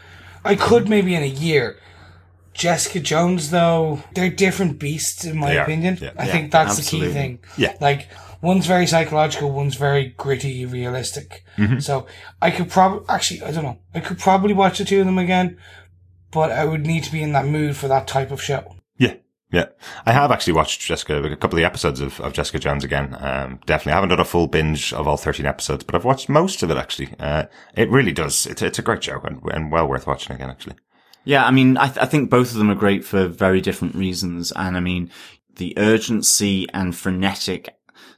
I 0.45 0.55
could 0.57 0.89
maybe 0.89 1.15
in 1.15 1.23
a 1.23 1.27
year. 1.27 1.79
Jessica 2.55 3.01
Jones, 3.01 3.51
though, 3.51 4.03
they're 4.15 4.29
different 4.31 4.79
beasts 4.79 5.25
in 5.25 5.39
my 5.39 5.51
They 5.55 5.59
opinion. 5.59 5.99
yeah. 6.01 6.11
I 6.19 6.27
Yeah, 6.27 6.33
think 6.33 6.53
that's 6.53 6.79
absolutely. 6.79 7.09
the 7.09 7.15
key 7.15 7.19
thing. 7.19 7.39
Yeah. 7.57 7.77
Like, 7.81 8.09
one's 8.43 8.67
very 8.67 8.87
psychological, 8.87 9.51
one's 9.53 9.77
very 9.77 10.09
gritty, 10.19 10.67
realistic. 10.67 11.45
Mm-hmm. 11.57 11.79
So 11.79 12.07
I 12.43 12.51
could 12.51 12.69
probably, 12.69 13.07
actually, 13.09 13.43
I 13.43 13.53
don't 13.53 13.65
know, 13.65 13.79
I 13.95 14.01
could 14.01 14.19
probably 14.19 14.53
watch 14.53 14.79
the 14.79 14.85
two 14.85 15.01
of 15.01 15.07
them 15.07 15.17
again, 15.19 15.57
but 16.31 16.51
I 16.51 16.67
would 16.67 16.87
need 16.87 17.05
to 17.05 17.13
be 17.13 17.23
in 17.23 17.33
that 17.33 17.47
mood 17.47 17.75
for 17.77 17.89
that 17.89 18.07
type 18.07 18.31
of 18.31 18.43
show. 18.43 18.77
Yeah. 19.53 19.67
I 20.07 20.13
have 20.13 20.33
actually 20.33 20.55
watched 20.55 20.81
Jessica, 20.81 21.23
a 21.23 21.37
couple 21.37 21.59
of 21.59 21.65
episodes 21.65 22.01
of, 22.01 22.19
of 22.21 22.33
Jessica 22.33 22.59
Jones 22.59 22.85
again. 22.85 23.15
Um, 23.21 23.61
definitely 23.67 23.93
I 23.93 23.97
haven't 23.97 24.09
done 24.09 24.21
a 24.21 24.25
full 24.25 24.47
binge 24.47 24.95
of 24.95 25.07
all 25.07 25.19
13 25.19 25.45
episodes, 25.45 25.85
but 25.85 25.95
I've 25.95 26.07
watched 26.07 26.31
most 26.31 26.63
of 26.63 26.71
it 26.71 26.79
actually. 26.79 27.15
Uh, 27.21 27.45
it 27.77 27.91
really 27.91 28.13
does. 28.13 28.47
It's, 28.47 28.63
it's 28.63 28.79
a 28.79 28.83
great 28.83 29.05
show 29.05 29.21
and, 29.21 29.43
and 29.53 29.71
well 29.71 29.87
worth 29.87 30.07
watching 30.07 30.35
again, 30.35 30.49
actually. 30.49 30.77
Yeah, 31.25 31.45
I 31.45 31.51
mean, 31.51 31.77
I, 31.77 31.87
th- 31.87 31.99
I 31.99 32.07
think 32.07 32.31
both 32.31 32.51
of 32.51 32.59
them 32.59 32.71
are 32.71 32.75
great 32.75 33.05
for 33.05 33.29
very 33.29 33.61
different 33.61 33.95
reasons. 33.95 34.53
And 34.57 34.77
I 34.77 34.81
mean, 34.81 35.11
the 35.57 35.75
urgency 35.77 36.67
and 36.73 36.97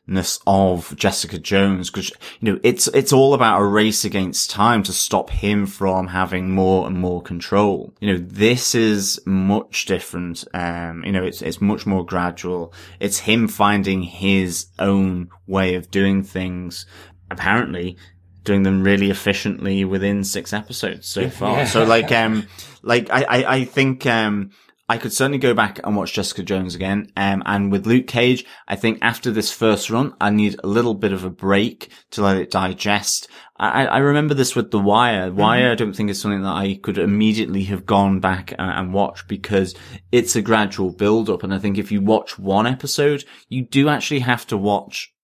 freneticness 0.09 0.41
of 0.47 0.97
Jessica 0.97 1.39
Jones, 1.39 1.91
because, 1.91 2.11
you 2.41 2.53
know, 2.53 2.61
it's, 2.63 2.89
it's 2.89 3.13
all 3.13 3.35
about 3.35 3.61
a 3.61 3.65
race 3.65 4.05
against 4.05 4.51
time 4.51 4.83
to 4.85 4.93
stop 4.93 5.31
him 5.31 5.67
from 5.67 6.09
having 6.09 6.51
more 6.51 6.87
and 6.87 6.99
more 6.99 7.23
control. 7.23 7.95
You 8.01 8.13
know, 8.13 8.19
this 8.19 8.75
is 8.75 9.21
much 9.27 9.87
different. 9.87 10.45
Um, 10.55 11.05
you 11.05 11.13
know, 11.13 11.25
it's, 11.25 11.43
it's 11.43 11.61
much 11.61 11.87
more 11.87 12.05
gradual. 12.05 12.73
It's 13.01 13.21
him 13.21 13.49
finding 13.49 14.03
his 14.03 14.67
own 14.79 15.29
way 15.47 15.75
of 15.75 15.91
doing 15.91 16.23
things. 16.23 16.87
Apparently, 17.31 17.97
doing 18.45 18.63
them 18.63 18.83
really 18.83 19.11
efficiently 19.11 19.85
within 19.85 20.23
six 20.23 20.53
episodes 20.53 21.09
so 21.09 21.29
far. 21.31 21.59
Yeah. 21.59 21.65
So 21.75 21.85
like, 21.85 22.13
um, 22.13 22.47
like 22.83 23.11
I, 23.11 23.23
I, 23.23 23.55
I 23.57 23.65
think, 23.65 24.07
um, 24.07 24.51
I 24.89 24.99
could 24.99 25.13
certainly 25.13 25.39
go 25.39 25.55
back 25.55 25.81
and 25.83 25.97
watch 25.97 26.13
Jessica 26.13 26.43
Jones 26.43 26.75
again. 26.75 27.11
Um, 27.17 27.43
and 27.47 27.73
with 27.73 27.87
Luke 27.87 28.07
Cage, 28.07 28.45
I 28.69 28.77
think 28.77 28.99
after 29.01 29.31
this 29.31 29.51
first 29.51 29.89
run, 29.89 30.15
I 30.21 30.31
need 30.31 30.57
a 30.63 30.67
little 30.67 30.95
bit 30.95 31.13
of 31.13 31.25
a 31.25 31.31
break 31.31 31.91
to 32.11 32.23
let 32.23 32.37
it 32.37 32.51
digest. 32.51 33.29
I, 33.57 33.87
I 33.87 33.99
remember 33.99 34.35
this 34.35 34.55
with 34.55 34.71
The 34.71 34.79
Wire. 34.79 35.33
Wire, 35.33 35.73
I 35.73 35.75
don't 35.75 35.95
think 35.95 36.11
is 36.11 36.21
something 36.21 36.43
that 36.43 36.49
I 36.49 36.79
could 36.83 36.99
immediately 36.99 37.65
have 37.65 37.87
gone 37.87 38.21
back 38.21 38.53
and, 38.53 38.71
and 38.71 38.93
watched 38.93 39.27
because 39.27 39.75
it's 40.13 40.37
a 40.37 40.43
gradual 40.43 40.91
build 40.91 41.31
up. 41.31 41.43
And 41.43 41.55
I 41.55 41.59
think 41.59 41.79
if 41.79 41.91
you 41.91 42.03
watch 42.03 42.39
one 42.39 42.67
episode, 42.67 43.25
you 43.49 43.65
do 43.65 43.89
actually 43.89 44.21
have 44.21 44.47
to 44.49 44.57
watch 44.59 45.15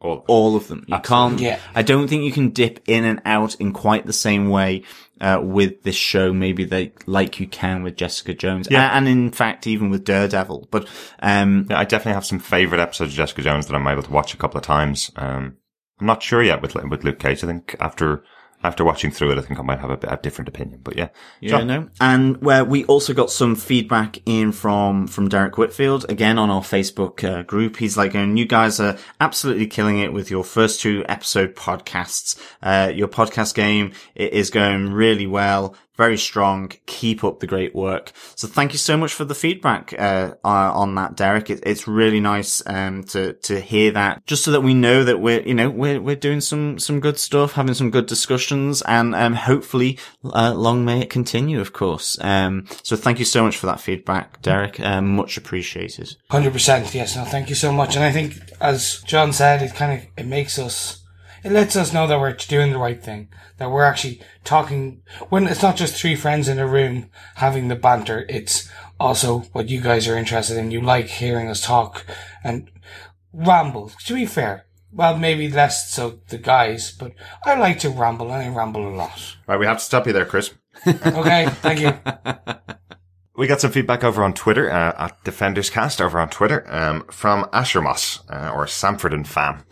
All, 0.00 0.24
all 0.28 0.56
of 0.56 0.68
them. 0.68 0.84
You 0.88 0.98
can't. 0.98 1.40
Yeah. 1.40 1.58
I 1.74 1.82
don't 1.82 2.08
think 2.08 2.24
you 2.24 2.32
can 2.32 2.50
dip 2.50 2.80
in 2.86 3.04
and 3.04 3.22
out 3.24 3.54
in 3.54 3.72
quite 3.72 4.04
the 4.04 4.12
same 4.12 4.50
way 4.50 4.82
uh, 5.20 5.40
with 5.42 5.82
this 5.82 5.94
show. 5.96 6.32
Maybe 6.32 6.64
they 6.64 6.92
like 7.06 7.38
you 7.40 7.46
can 7.46 7.82
with 7.82 7.96
Jessica 7.96 8.34
Jones, 8.34 8.68
Yeah. 8.70 8.90
A- 8.90 8.94
and 8.96 9.08
in 9.08 9.30
fact 9.30 9.66
even 9.66 9.90
with 9.90 10.04
Daredevil. 10.04 10.68
But 10.70 10.88
um, 11.20 11.66
yeah, 11.70 11.78
I 11.78 11.84
definitely 11.84 12.14
have 12.14 12.26
some 12.26 12.38
favorite 12.40 12.80
episodes 12.80 13.12
of 13.12 13.16
Jessica 13.16 13.42
Jones 13.42 13.66
that 13.66 13.74
I'm 13.74 13.86
able 13.86 14.02
to 14.02 14.10
watch 14.10 14.34
a 14.34 14.36
couple 14.36 14.58
of 14.58 14.64
times. 14.64 15.10
Um, 15.16 15.56
I'm 16.00 16.06
not 16.06 16.22
sure 16.22 16.42
yet 16.42 16.60
with, 16.62 16.74
with 16.74 17.04
Luke 17.04 17.18
Cage. 17.20 17.44
I 17.44 17.46
think 17.46 17.76
after, 17.78 18.24
after 18.64 18.84
watching 18.84 19.10
through 19.12 19.30
it, 19.32 19.38
I 19.38 19.42
think 19.42 19.60
I 19.60 19.62
might 19.62 19.78
have 19.78 19.90
a, 19.90 19.96
bit, 19.96 20.10
a 20.10 20.16
different 20.20 20.48
opinion, 20.48 20.80
but 20.82 20.96
yeah. 20.96 21.08
Yeah, 21.40 21.50
John? 21.50 21.66
no. 21.66 21.88
And 22.00 22.40
where 22.42 22.64
we 22.64 22.84
also 22.86 23.12
got 23.14 23.30
some 23.30 23.54
feedback 23.54 24.18
in 24.26 24.50
from 24.52 25.06
from 25.06 25.28
Derek 25.28 25.56
Whitfield 25.58 26.06
again 26.08 26.38
on 26.38 26.50
our 26.50 26.62
Facebook 26.62 27.22
uh, 27.22 27.42
group. 27.42 27.76
He's 27.76 27.96
like, 27.96 28.12
going, 28.14 28.36
"You 28.36 28.46
guys 28.46 28.80
are 28.80 28.96
absolutely 29.20 29.66
killing 29.66 29.98
it 30.00 30.12
with 30.12 30.30
your 30.30 30.42
first 30.42 30.80
two 30.80 31.04
episode 31.08 31.54
podcasts. 31.54 32.40
Uh, 32.62 32.90
your 32.92 33.08
podcast 33.08 33.54
game 33.54 33.92
i- 34.18 34.22
is 34.22 34.50
going 34.50 34.92
really 34.92 35.26
well." 35.26 35.76
Very 35.96 36.18
strong. 36.18 36.72
Keep 36.86 37.22
up 37.22 37.40
the 37.40 37.46
great 37.46 37.74
work. 37.74 38.12
So 38.34 38.48
thank 38.48 38.72
you 38.72 38.78
so 38.78 38.96
much 38.96 39.12
for 39.12 39.24
the 39.24 39.34
feedback 39.34 39.94
uh, 39.96 40.34
uh, 40.44 40.72
on 40.74 40.94
that, 40.96 41.16
Derek. 41.16 41.50
It, 41.50 41.60
it's 41.64 41.86
really 41.86 42.20
nice 42.20 42.62
um, 42.66 43.04
to 43.04 43.34
to 43.34 43.60
hear 43.60 43.92
that, 43.92 44.26
just 44.26 44.42
so 44.42 44.50
that 44.50 44.62
we 44.62 44.74
know 44.74 45.04
that 45.04 45.20
we're 45.20 45.42
you 45.42 45.54
know 45.54 45.70
we're 45.70 46.00
we're 46.00 46.16
doing 46.16 46.40
some 46.40 46.78
some 46.78 46.98
good 46.98 47.18
stuff, 47.18 47.52
having 47.52 47.74
some 47.74 47.90
good 47.90 48.06
discussions, 48.06 48.82
and 48.82 49.14
um, 49.14 49.34
hopefully 49.34 49.98
uh, 50.24 50.52
long 50.54 50.84
may 50.84 51.00
it 51.00 51.10
continue. 51.10 51.60
Of 51.60 51.72
course. 51.72 52.18
Um, 52.20 52.66
so 52.82 52.96
thank 52.96 53.18
you 53.18 53.24
so 53.24 53.44
much 53.44 53.56
for 53.56 53.66
that 53.66 53.80
feedback, 53.80 54.42
Derek. 54.42 54.80
Um, 54.80 55.14
much 55.14 55.36
appreciated. 55.36 56.16
Hundred 56.30 56.52
percent, 56.52 56.92
yes. 56.94 57.14
No, 57.14 57.24
thank 57.24 57.48
you 57.48 57.54
so 57.54 57.70
much. 57.72 57.94
And 57.94 58.04
I 58.04 58.10
think, 58.10 58.34
as 58.60 59.00
John 59.06 59.32
said, 59.32 59.62
it 59.62 59.74
kind 59.74 60.00
of 60.00 60.08
it 60.16 60.26
makes 60.26 60.58
us, 60.58 61.03
it 61.44 61.52
lets 61.52 61.76
us 61.76 61.92
know 61.92 62.06
that 62.06 62.18
we're 62.18 62.32
doing 62.32 62.72
the 62.72 62.78
right 62.78 63.02
thing. 63.02 63.28
That 63.58 63.70
we're 63.70 63.84
actually 63.84 64.20
talking. 64.42 65.02
When 65.28 65.46
it's 65.46 65.62
not 65.62 65.76
just 65.76 65.94
three 65.94 66.16
friends 66.16 66.48
in 66.48 66.58
a 66.58 66.66
room 66.66 67.10
having 67.36 67.68
the 67.68 67.76
banter, 67.76 68.24
it's 68.28 68.68
also 68.98 69.40
what 69.52 69.68
you 69.68 69.80
guys 69.80 70.08
are 70.08 70.16
interested 70.16 70.56
in. 70.56 70.70
You 70.70 70.80
like 70.80 71.06
hearing 71.06 71.48
us 71.48 71.60
talk 71.60 72.04
and 72.42 72.70
ramble. 73.32 73.92
To 74.06 74.14
be 74.14 74.26
fair, 74.26 74.66
well, 74.90 75.18
maybe 75.18 75.50
less 75.50 75.92
so 75.92 76.20
the 76.28 76.38
guys, 76.38 76.92
but 76.92 77.12
I 77.44 77.56
like 77.56 77.78
to 77.80 77.90
ramble 77.90 78.32
and 78.32 78.42
I 78.42 78.56
ramble 78.56 78.88
a 78.88 78.94
lot. 78.94 79.36
Right, 79.46 79.58
we 79.58 79.66
have 79.66 79.78
to 79.78 79.84
stop 79.84 80.06
you 80.06 80.12
there, 80.12 80.26
Chris. 80.26 80.52
Okay, 80.86 81.46
thank 81.62 81.80
you. 81.80 81.92
We 83.36 83.48
got 83.48 83.60
some 83.60 83.72
feedback 83.72 84.04
over 84.04 84.22
on 84.22 84.32
Twitter, 84.32 84.70
uh, 84.70 84.94
at 84.96 85.24
DefendersCast 85.24 86.00
over 86.00 86.20
on 86.20 86.28
Twitter, 86.30 86.64
um, 86.72 87.04
from 87.10 87.48
Asher 87.52 87.82
Moss, 87.82 88.20
uh, 88.30 88.52
or 88.54 88.66
Samford 88.66 89.12
and 89.12 89.26
Fam. 89.26 89.64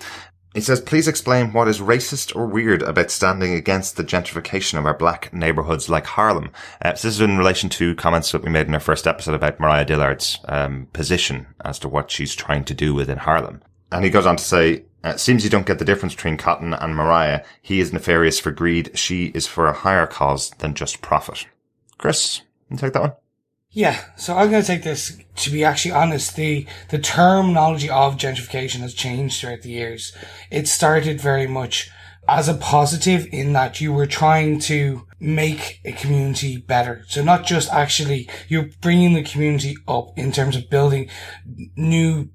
He 0.54 0.60
says, 0.60 0.80
please 0.80 1.08
explain 1.08 1.52
what 1.52 1.68
is 1.68 1.80
racist 1.80 2.36
or 2.36 2.46
weird 2.46 2.82
about 2.82 3.10
standing 3.10 3.54
against 3.54 3.96
the 3.96 4.04
gentrification 4.04 4.78
of 4.78 4.84
our 4.84 4.96
black 4.96 5.32
neighborhoods 5.32 5.88
like 5.88 6.06
Harlem. 6.06 6.50
Uh, 6.82 6.94
so 6.94 7.08
this 7.08 7.14
is 7.16 7.20
in 7.20 7.38
relation 7.38 7.70
to 7.70 7.94
comments 7.94 8.32
that 8.32 8.42
we 8.42 8.50
made 8.50 8.66
in 8.66 8.74
our 8.74 8.80
first 8.80 9.06
episode 9.06 9.34
about 9.34 9.58
Mariah 9.58 9.86
Dillard's 9.86 10.38
um, 10.46 10.88
position 10.92 11.46
as 11.64 11.78
to 11.80 11.88
what 11.88 12.10
she's 12.10 12.34
trying 12.34 12.64
to 12.64 12.74
do 12.74 12.94
within 12.94 13.18
Harlem. 13.18 13.62
And 13.90 14.04
he 14.04 14.10
goes 14.10 14.26
on 14.26 14.36
to 14.36 14.44
say, 14.44 14.84
it 15.04 15.20
seems 15.20 15.42
you 15.42 15.50
don't 15.50 15.66
get 15.66 15.78
the 15.78 15.84
difference 15.84 16.14
between 16.14 16.36
Cotton 16.36 16.74
and 16.74 16.94
Mariah. 16.94 17.44
He 17.60 17.80
is 17.80 17.92
nefarious 17.92 18.38
for 18.38 18.52
greed. 18.52 18.96
She 18.96 19.26
is 19.26 19.46
for 19.46 19.66
a 19.66 19.72
higher 19.72 20.06
cause 20.06 20.50
than 20.58 20.74
just 20.74 21.02
profit. 21.02 21.46
Chris, 21.98 22.42
you 22.70 22.76
take 22.76 22.92
that 22.92 23.02
one? 23.02 23.12
Yeah, 23.74 24.04
so 24.16 24.36
I'm 24.36 24.50
going 24.50 24.62
to 24.62 24.66
take 24.66 24.82
this. 24.82 25.18
To 25.34 25.50
be 25.50 25.64
actually 25.64 25.92
honest, 25.92 26.36
the 26.36 26.66
the 26.90 26.98
terminology 26.98 27.88
of 27.88 28.18
gentrification 28.18 28.80
has 28.80 28.92
changed 28.92 29.40
throughout 29.40 29.62
the 29.62 29.70
years. 29.70 30.14
It 30.50 30.68
started 30.68 31.20
very 31.20 31.46
much 31.46 31.90
as 32.28 32.48
a 32.48 32.54
positive 32.54 33.26
in 33.32 33.52
that 33.54 33.80
you 33.80 33.92
were 33.92 34.06
trying 34.06 34.60
to 34.60 35.06
make 35.18 35.80
a 35.84 35.92
community 35.92 36.58
better. 36.58 37.04
So 37.08 37.24
not 37.24 37.46
just 37.46 37.72
actually 37.72 38.28
you're 38.46 38.68
bringing 38.80 39.14
the 39.14 39.24
community 39.24 39.76
up 39.88 40.16
in 40.18 40.32
terms 40.32 40.54
of 40.54 40.70
building 40.70 41.08
new, 41.74 42.28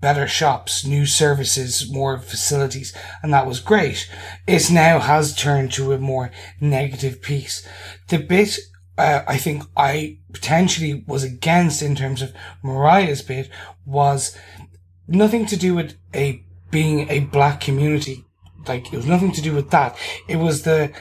better 0.00 0.28
shops, 0.28 0.86
new 0.86 1.06
services, 1.06 1.90
more 1.90 2.18
facilities, 2.18 2.94
and 3.22 3.32
that 3.32 3.46
was 3.46 3.60
great. 3.60 4.08
It 4.46 4.70
now 4.70 5.00
has 5.00 5.34
turned 5.34 5.72
to 5.72 5.92
a 5.92 5.98
more 5.98 6.30
negative 6.60 7.22
piece. 7.22 7.66
The 8.08 8.18
bit 8.18 8.58
uh, 8.98 9.22
I 9.26 9.38
think 9.38 9.64
I 9.76 10.18
potentially 10.32 11.04
was 11.06 11.24
against 11.24 11.82
in 11.82 11.94
terms 11.94 12.22
of 12.22 12.32
Mariah's 12.62 13.22
bit 13.22 13.48
was 13.86 14.36
nothing 15.08 15.46
to 15.46 15.56
do 15.56 15.74
with 15.74 15.96
a 16.14 16.44
being 16.70 17.08
a 17.10 17.20
black 17.20 17.60
community. 17.60 18.24
Like 18.66 18.92
it 18.92 18.96
was 18.96 19.06
nothing 19.06 19.32
to 19.32 19.42
do 19.42 19.54
with 19.54 19.70
that. 19.70 19.96
It 20.28 20.36
was 20.36 20.62
the 20.62 20.92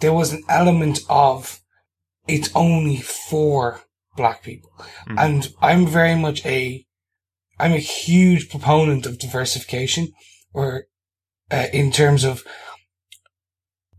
there 0.00 0.12
was 0.12 0.32
an 0.32 0.42
element 0.48 1.00
of 1.08 1.60
it's 2.26 2.50
only 2.54 2.98
for 2.98 3.80
black 4.16 4.42
people, 4.42 4.70
and 5.06 5.52
I'm 5.60 5.86
very 5.86 6.14
much 6.14 6.44
a 6.44 6.86
I'm 7.58 7.72
a 7.72 7.78
huge 7.78 8.50
proponent 8.50 9.06
of 9.06 9.18
diversification, 9.18 10.12
or 10.52 10.84
uh, 11.50 11.66
in 11.72 11.90
terms 11.90 12.24
of 12.24 12.44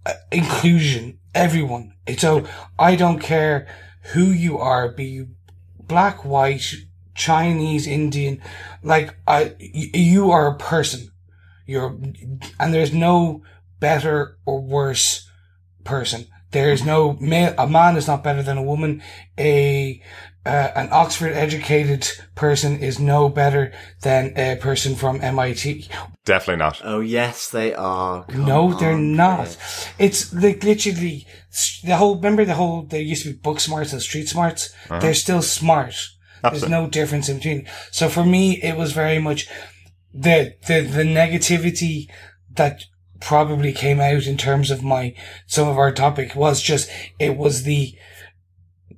uh, 0.05 0.13
inclusion, 0.31 1.19
everyone. 1.33 1.93
So 2.17 2.47
I 2.77 2.95
don't 2.95 3.19
care 3.19 3.67
who 4.13 4.25
you 4.25 4.57
are, 4.57 4.91
be 4.91 5.05
you 5.05 5.27
black, 5.79 6.23
white, 6.23 6.73
Chinese, 7.15 7.85
Indian, 7.85 8.41
like 8.81 9.15
I, 9.27 9.55
you 9.59 10.31
are 10.31 10.47
a 10.47 10.57
person. 10.57 11.11
You're, 11.65 11.99
and 12.59 12.73
there's 12.73 12.93
no 12.93 13.43
better 13.79 14.37
or 14.45 14.61
worse 14.61 15.29
person. 15.83 16.27
There's 16.51 16.83
no 16.83 17.13
male, 17.13 17.53
a 17.57 17.67
man 17.67 17.95
is 17.95 18.07
not 18.07 18.23
better 18.23 18.41
than 18.41 18.57
a 18.57 18.63
woman. 18.63 19.03
A, 19.37 20.01
uh, 20.45 20.71
an 20.75 20.89
Oxford 20.91 21.33
educated 21.33 22.07
person 22.35 22.79
is 22.79 22.99
no 22.99 23.29
better 23.29 23.73
than 24.01 24.33
a 24.37 24.55
person 24.55 24.95
from 24.95 25.21
MIT. 25.21 25.87
Definitely 26.25 26.59
not. 26.59 26.81
Oh 26.83 27.01
yes, 27.01 27.49
they 27.49 27.73
are. 27.73 28.23
Come 28.25 28.45
No, 28.45 28.73
they're 28.73 28.93
on, 28.93 29.15
not. 29.15 29.45
Chris. 29.45 29.87
It's 29.99 30.33
like 30.33 30.63
literally 30.63 31.27
the 31.83 31.97
whole. 31.97 32.15
Remember 32.15 32.45
the 32.45 32.55
whole. 32.55 32.83
There 32.83 33.01
used 33.01 33.23
to 33.23 33.31
be 33.31 33.37
book 33.37 33.59
smarts 33.59 33.93
and 33.93 34.01
street 34.01 34.29
smarts. 34.29 34.73
They're 34.89 35.13
still 35.13 35.41
smart. 35.41 35.95
There's 36.41 36.69
no 36.69 36.87
difference 36.87 37.27
in 37.27 37.37
between. 37.37 37.67
So 37.91 38.07
for 38.07 38.25
me, 38.25 38.61
it 38.61 38.77
was 38.77 38.93
very 38.93 39.19
much 39.19 39.49
the 40.13 40.55
the 40.67 40.81
the 40.81 41.03
negativity 41.03 42.09
that 42.51 42.85
probably 43.19 43.73
came 43.73 43.99
out 43.99 44.25
in 44.25 44.37
terms 44.37 44.71
of 44.71 44.83
my 44.83 45.13
some 45.45 45.67
of 45.67 45.77
our 45.77 45.91
topic 45.91 46.35
was 46.35 46.61
just 46.61 46.89
it 47.19 47.35
was 47.35 47.63
the 47.63 47.93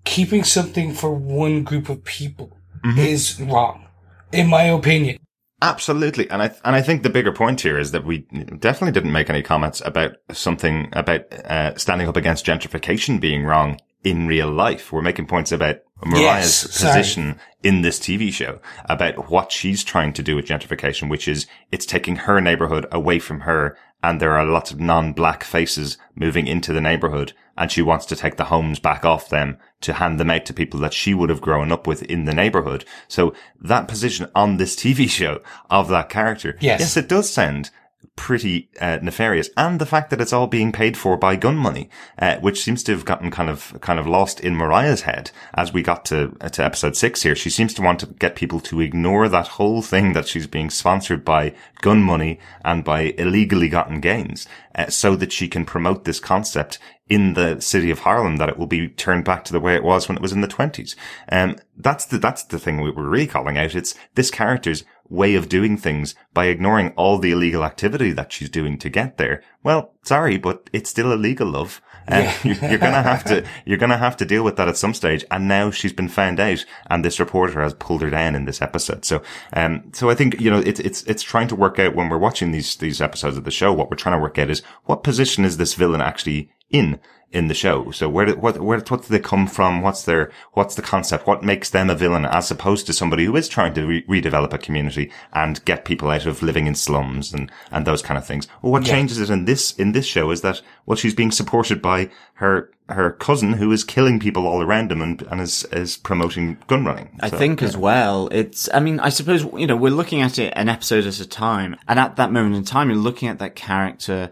keeping 0.03 0.43
something 0.43 0.93
for 0.93 1.11
one 1.13 1.63
group 1.63 1.89
of 1.89 2.03
people 2.03 2.57
is 2.97 3.39
wrong, 3.39 3.87
in 4.31 4.47
my 4.47 4.63
opinion. 4.63 5.17
Absolutely. 5.61 6.27
And 6.29 6.41
I, 6.41 6.51
and 6.65 6.75
I 6.75 6.81
think 6.81 7.03
the 7.03 7.09
bigger 7.09 7.31
point 7.31 7.61
here 7.61 7.77
is 7.77 7.91
that 7.91 8.03
we 8.03 8.19
definitely 8.59 8.93
didn't 8.93 9.11
make 9.11 9.29
any 9.29 9.43
comments 9.43 9.81
about 9.85 10.13
something 10.31 10.89
about, 10.93 11.31
uh, 11.31 11.77
standing 11.77 12.07
up 12.07 12.17
against 12.17 12.45
gentrification 12.45 13.21
being 13.21 13.43
wrong 13.43 13.79
in 14.03 14.25
real 14.25 14.51
life. 14.51 14.91
We're 14.91 15.03
making 15.03 15.27
points 15.27 15.51
about 15.51 15.77
Mariah's 16.03 16.63
Yes, 16.63 16.81
position 16.81 17.39
in 17.61 17.83
this 17.83 17.99
TV 17.99 18.33
show 18.33 18.59
about 18.85 19.29
what 19.29 19.51
she's 19.51 19.83
trying 19.83 20.13
to 20.13 20.23
do 20.23 20.35
with 20.35 20.45
gentrification, 20.47 21.09
which 21.09 21.27
is 21.27 21.45
it's 21.71 21.85
taking 21.85 22.15
her 22.15 22.41
neighborhood 22.41 22.87
away 22.91 23.19
from 23.19 23.41
her. 23.41 23.77
And 24.03 24.19
there 24.19 24.37
are 24.37 24.45
lots 24.45 24.71
of 24.71 24.79
non-black 24.79 25.43
faces 25.43 25.97
moving 26.15 26.47
into 26.47 26.73
the 26.73 26.81
neighborhood 26.81 27.33
and 27.57 27.71
she 27.71 27.81
wants 27.81 28.05
to 28.07 28.15
take 28.15 28.37
the 28.37 28.45
homes 28.45 28.79
back 28.79 29.05
off 29.05 29.29
them 29.29 29.57
to 29.81 29.93
hand 29.93 30.19
them 30.19 30.29
out 30.29 30.45
to 30.45 30.53
people 30.53 30.79
that 30.79 30.93
she 30.93 31.13
would 31.13 31.29
have 31.29 31.41
grown 31.41 31.71
up 31.71 31.85
with 31.85 32.01
in 32.03 32.25
the 32.25 32.33
neighborhood. 32.33 32.85
So 33.07 33.33
that 33.59 33.87
position 33.87 34.29
on 34.33 34.57
this 34.57 34.75
TV 34.75 35.09
show 35.09 35.41
of 35.69 35.87
that 35.89 36.09
character. 36.09 36.57
Yes. 36.59 36.79
Yes, 36.79 36.97
it 36.97 37.07
does 37.09 37.31
sound 37.31 37.69
pretty 38.15 38.69
uh, 38.79 38.99
nefarious, 39.01 39.49
and 39.57 39.79
the 39.79 39.85
fact 39.85 40.09
that 40.09 40.21
it's 40.21 40.33
all 40.33 40.47
being 40.47 40.71
paid 40.71 40.95
for 40.97 41.17
by 41.17 41.35
gun 41.35 41.55
money, 41.55 41.89
uh, 42.19 42.37
which 42.37 42.61
seems 42.61 42.83
to 42.83 42.91
have 42.91 43.05
gotten 43.05 43.31
kind 43.31 43.49
of 43.49 43.77
kind 43.81 43.99
of 43.99 44.05
lost 44.07 44.39
in 44.39 44.55
Mariah's 44.55 45.01
head 45.01 45.31
as 45.53 45.73
we 45.73 45.81
got 45.81 46.05
to 46.05 46.29
to 46.51 46.63
episode 46.63 46.95
six 46.95 47.23
here. 47.23 47.35
She 47.35 47.49
seems 47.49 47.73
to 47.75 47.81
want 47.81 47.99
to 48.01 48.07
get 48.07 48.35
people 48.35 48.59
to 48.61 48.81
ignore 48.81 49.27
that 49.29 49.47
whole 49.47 49.81
thing 49.81 50.13
that 50.13 50.27
she's 50.27 50.47
being 50.47 50.69
sponsored 50.69 51.25
by 51.25 51.55
gun 51.81 52.03
money 52.03 52.39
and 52.63 52.83
by 52.83 53.13
illegally 53.17 53.69
gotten 53.69 54.01
gains, 54.01 54.47
uh, 54.75 54.87
so 54.87 55.15
that 55.15 55.31
she 55.31 55.47
can 55.47 55.65
promote 55.65 56.03
this 56.03 56.19
concept 56.19 56.79
in 57.09 57.33
the 57.33 57.59
city 57.59 57.91
of 57.91 57.99
Harlem 57.99 58.37
that 58.37 58.47
it 58.47 58.57
will 58.57 58.67
be 58.67 58.87
turned 58.87 59.25
back 59.25 59.43
to 59.43 59.51
the 59.51 59.59
way 59.59 59.75
it 59.75 59.83
was 59.83 60.07
when 60.07 60.15
it 60.15 60.21
was 60.21 60.31
in 60.31 60.41
the 60.41 60.47
twenties. 60.47 60.95
Um, 61.29 61.57
that's 61.75 62.05
the 62.05 62.17
that's 62.17 62.43
the 62.43 62.59
thing 62.59 62.79
we 62.79 62.91
we're 62.91 63.07
really 63.07 63.27
calling 63.27 63.57
out. 63.57 63.75
It's 63.75 63.95
this 64.15 64.31
character's 64.31 64.85
way 65.11 65.35
of 65.35 65.49
doing 65.49 65.75
things 65.77 66.15
by 66.33 66.45
ignoring 66.45 66.93
all 66.95 67.17
the 67.17 67.31
illegal 67.31 67.65
activity 67.65 68.11
that 68.13 68.31
she's 68.31 68.49
doing 68.49 68.77
to 68.77 68.89
get 68.89 69.17
there. 69.17 69.43
Well, 69.61 69.93
sorry, 70.03 70.37
but 70.37 70.69
it's 70.71 70.89
still 70.89 71.11
illegal, 71.11 71.49
love. 71.49 71.81
And 72.07 72.33
you're, 72.43 72.55
you're 72.69 72.79
gonna 72.79 73.03
have 73.03 73.25
to, 73.25 73.45
you're 73.65 73.77
gonna 73.77 73.97
have 73.97 74.15
to 74.17 74.25
deal 74.25 74.43
with 74.43 74.55
that 74.55 74.69
at 74.69 74.77
some 74.77 74.93
stage. 74.93 75.25
And 75.29 75.47
now 75.47 75.69
she's 75.69 75.93
been 75.93 76.07
found 76.07 76.39
out 76.39 76.65
and 76.89 77.03
this 77.03 77.19
reporter 77.19 77.61
has 77.61 77.73
pulled 77.73 78.01
her 78.01 78.09
down 78.09 78.35
in 78.35 78.45
this 78.45 78.61
episode. 78.61 79.03
So, 79.03 79.21
um, 79.53 79.91
so 79.93 80.09
I 80.09 80.15
think, 80.15 80.39
you 80.39 80.49
know, 80.49 80.59
it's, 80.59 80.79
it's, 80.79 81.03
it's 81.03 81.23
trying 81.23 81.49
to 81.49 81.55
work 81.55 81.77
out 81.77 81.93
when 81.93 82.07
we're 82.07 82.17
watching 82.17 82.51
these, 82.51 82.77
these 82.77 83.01
episodes 83.01 83.37
of 83.37 83.43
the 83.43 83.51
show, 83.51 83.73
what 83.73 83.91
we're 83.91 83.97
trying 83.97 84.15
to 84.15 84.21
work 84.21 84.39
out 84.39 84.49
is 84.49 84.63
what 84.85 85.03
position 85.03 85.43
is 85.43 85.57
this 85.57 85.73
villain 85.73 86.01
actually 86.01 86.49
in? 86.69 86.99
In 87.31 87.47
the 87.47 87.53
show. 87.53 87.91
So 87.91 88.09
where 88.09 88.33
what, 88.35 88.59
where, 88.59 88.79
what 88.79 89.01
do 89.01 89.07
they 89.07 89.19
come 89.19 89.47
from? 89.47 89.81
What's 89.81 90.03
their, 90.03 90.31
what's 90.53 90.75
the 90.75 90.81
concept? 90.81 91.25
What 91.27 91.43
makes 91.43 91.69
them 91.69 91.89
a 91.89 91.95
villain 91.95 92.25
as 92.25 92.51
opposed 92.51 92.85
to 92.87 92.93
somebody 92.93 93.25
who 93.25 93.35
is 93.35 93.47
trying 93.47 93.73
to 93.75 93.85
re- 93.85 94.03
redevelop 94.03 94.53
a 94.53 94.57
community 94.57 95.11
and 95.33 95.63
get 95.65 95.85
people 95.85 96.09
out 96.09 96.25
of 96.25 96.41
living 96.43 96.67
in 96.67 96.75
slums 96.75 97.31
and, 97.33 97.51
and 97.71 97.87
those 97.87 98.01
kind 98.01 98.17
of 98.17 98.25
things? 98.25 98.47
Well, 98.61 98.71
what 98.73 98.85
Yeah. 98.85 98.93
changes 98.93 99.19
it 99.19 99.29
in 99.29 99.45
this, 99.45 99.73
in 99.77 99.93
this 99.93 100.05
show 100.05 100.29
is 100.31 100.41
that, 100.41 100.61
well, 100.85 100.97
she's 100.97 101.15
being 101.15 101.31
supported 101.31 101.81
by 101.81 102.09
her, 102.35 102.69
her 102.89 103.11
cousin 103.11 103.53
who 103.53 103.71
is 103.71 103.83
killing 103.85 104.19
people 104.19 104.45
all 104.45 104.61
around 104.61 104.91
him 104.91 105.01
and, 105.01 105.21
and 105.23 105.39
is, 105.39 105.63
is 105.71 105.95
promoting 105.97 106.57
gun 106.67 106.83
running. 106.83 107.17
I 107.21 107.29
So, 107.29 107.37
think 107.37 107.63
as 107.63 107.77
well, 107.77 108.27
it's, 108.31 108.67
I 108.73 108.81
mean, 108.81 108.99
I 108.99 109.09
suppose, 109.09 109.45
you 109.57 109.67
know, 109.67 109.77
we're 109.77 109.91
looking 109.91 110.21
at 110.21 110.37
it 110.37 110.51
an 110.55 110.67
episode 110.67 111.05
at 111.05 111.19
a 111.21 111.27
time. 111.27 111.77
And 111.87 111.97
at 111.97 112.17
that 112.17 112.31
moment 112.33 112.55
in 112.57 112.65
time, 112.65 112.89
you're 112.89 112.97
looking 112.97 113.29
at 113.29 113.39
that 113.39 113.55
character 113.55 114.31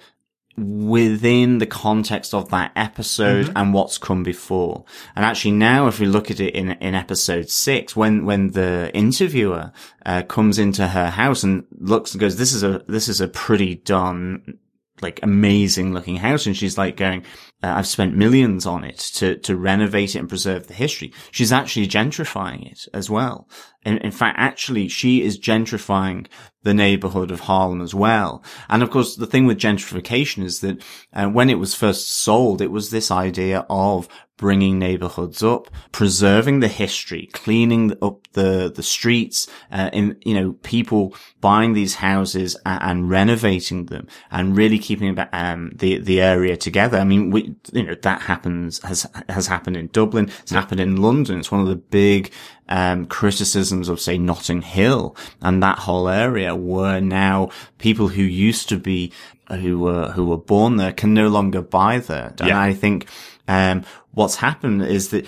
within 0.59 1.57
the 1.57 1.65
context 1.65 2.33
of 2.33 2.49
that 2.49 2.71
episode 2.75 3.51
and 3.55 3.73
what's 3.73 3.97
come 3.97 4.23
before. 4.23 4.85
And 5.15 5.25
actually 5.25 5.51
now, 5.51 5.87
if 5.87 5.99
we 5.99 6.05
look 6.05 6.29
at 6.29 6.39
it 6.39 6.55
in, 6.55 6.71
in 6.71 6.95
episode 6.95 7.49
six, 7.49 7.95
when, 7.95 8.25
when 8.25 8.51
the 8.51 8.91
interviewer, 8.93 9.71
uh, 10.05 10.23
comes 10.23 10.59
into 10.59 10.87
her 10.87 11.09
house 11.09 11.43
and 11.43 11.65
looks 11.79 12.13
and 12.13 12.21
goes, 12.21 12.37
this 12.37 12.53
is 12.53 12.63
a, 12.63 12.83
this 12.87 13.07
is 13.07 13.21
a 13.21 13.27
pretty 13.27 13.75
done, 13.75 14.57
like 15.01 15.19
amazing 15.23 15.93
looking 15.93 16.17
house. 16.17 16.45
And 16.45 16.55
she's 16.55 16.77
like 16.77 16.97
going, 16.97 17.21
uh, 17.63 17.73
I've 17.77 17.87
spent 17.87 18.15
millions 18.15 18.65
on 18.65 18.83
it 18.83 18.97
to, 19.15 19.37
to 19.37 19.55
renovate 19.55 20.15
it 20.15 20.19
and 20.19 20.29
preserve 20.29 20.67
the 20.67 20.73
history. 20.73 21.13
She's 21.31 21.51
actually 21.51 21.87
gentrifying 21.87 22.69
it 22.71 22.87
as 22.93 23.09
well. 23.09 23.49
In, 23.83 23.97
in 23.99 24.11
fact, 24.11 24.37
actually, 24.39 24.87
she 24.87 25.21
is 25.21 25.39
gentrifying 25.39 26.27
the 26.63 26.73
neighborhood 26.73 27.31
of 27.31 27.41
Harlem 27.41 27.81
as 27.81 27.93
well. 27.93 28.43
And 28.67 28.83
of 28.83 28.91
course, 28.91 29.15
the 29.15 29.27
thing 29.27 29.45
with 29.45 29.59
gentrification 29.59 30.43
is 30.43 30.59
that 30.61 30.83
uh, 31.13 31.27
when 31.27 31.49
it 31.49 31.59
was 31.59 31.75
first 31.75 32.11
sold, 32.11 32.61
it 32.61 32.71
was 32.71 32.89
this 32.89 33.11
idea 33.11 33.65
of 33.69 34.07
bringing 34.39 34.79
neighborhoods 34.79 35.43
up, 35.43 35.69
preserving 35.91 36.61
the 36.61 36.69
history, 36.69 37.29
cleaning 37.33 37.93
up 38.01 38.25
the, 38.31 38.71
the 38.73 38.81
streets, 38.81 39.47
uh, 39.71 39.89
in, 39.91 40.17
you 40.23 40.33
know, 40.33 40.53
people 40.63 41.13
buying 41.41 41.73
these 41.73 41.95
houses 41.95 42.55
and, 42.65 42.81
and 42.81 43.09
renovating 43.09 43.87
them 43.87 44.07
and 44.31 44.55
really 44.55 44.79
keeping 44.79 45.17
um, 45.33 45.71
the, 45.75 45.99
the 45.99 46.21
area 46.21 46.55
together. 46.55 46.97
I 46.97 47.03
mean, 47.03 47.31
we, 47.31 47.53
you 47.73 47.83
know, 47.83 47.95
that 47.95 48.21
happens, 48.21 48.81
has, 48.83 49.05
has 49.27 49.47
happened 49.47 49.75
in 49.75 49.87
Dublin. 49.87 50.31
It's 50.41 50.51
happened 50.51 50.79
in 50.79 51.01
London. 51.01 51.39
It's 51.39 51.51
one 51.51 51.61
of 51.61 51.67
the 51.67 51.75
big, 51.75 52.31
um, 52.69 53.07
criticisms 53.07 53.89
of 53.89 53.99
say 53.99 54.17
Notting 54.17 54.61
Hill 54.61 55.15
and 55.41 55.61
that 55.63 55.79
whole 55.79 56.07
area 56.07 56.55
were 56.55 56.99
now 56.99 57.49
people 57.79 58.09
who 58.09 58.21
used 58.21 58.69
to 58.69 58.77
be 58.77 59.11
who 59.49 59.79
were 59.79 60.11
who 60.11 60.25
were 60.25 60.37
born 60.37 60.77
there 60.77 60.93
can 60.93 61.13
no 61.13 61.27
longer 61.27 61.61
buy 61.63 61.97
there. 61.97 62.35
And 62.39 62.49
Yeah. 62.49 62.61
I 62.61 62.73
think 62.73 63.07
um, 63.47 63.83
what's 64.19 64.35
happened 64.35 64.83
is 64.83 65.09
that 65.09 65.25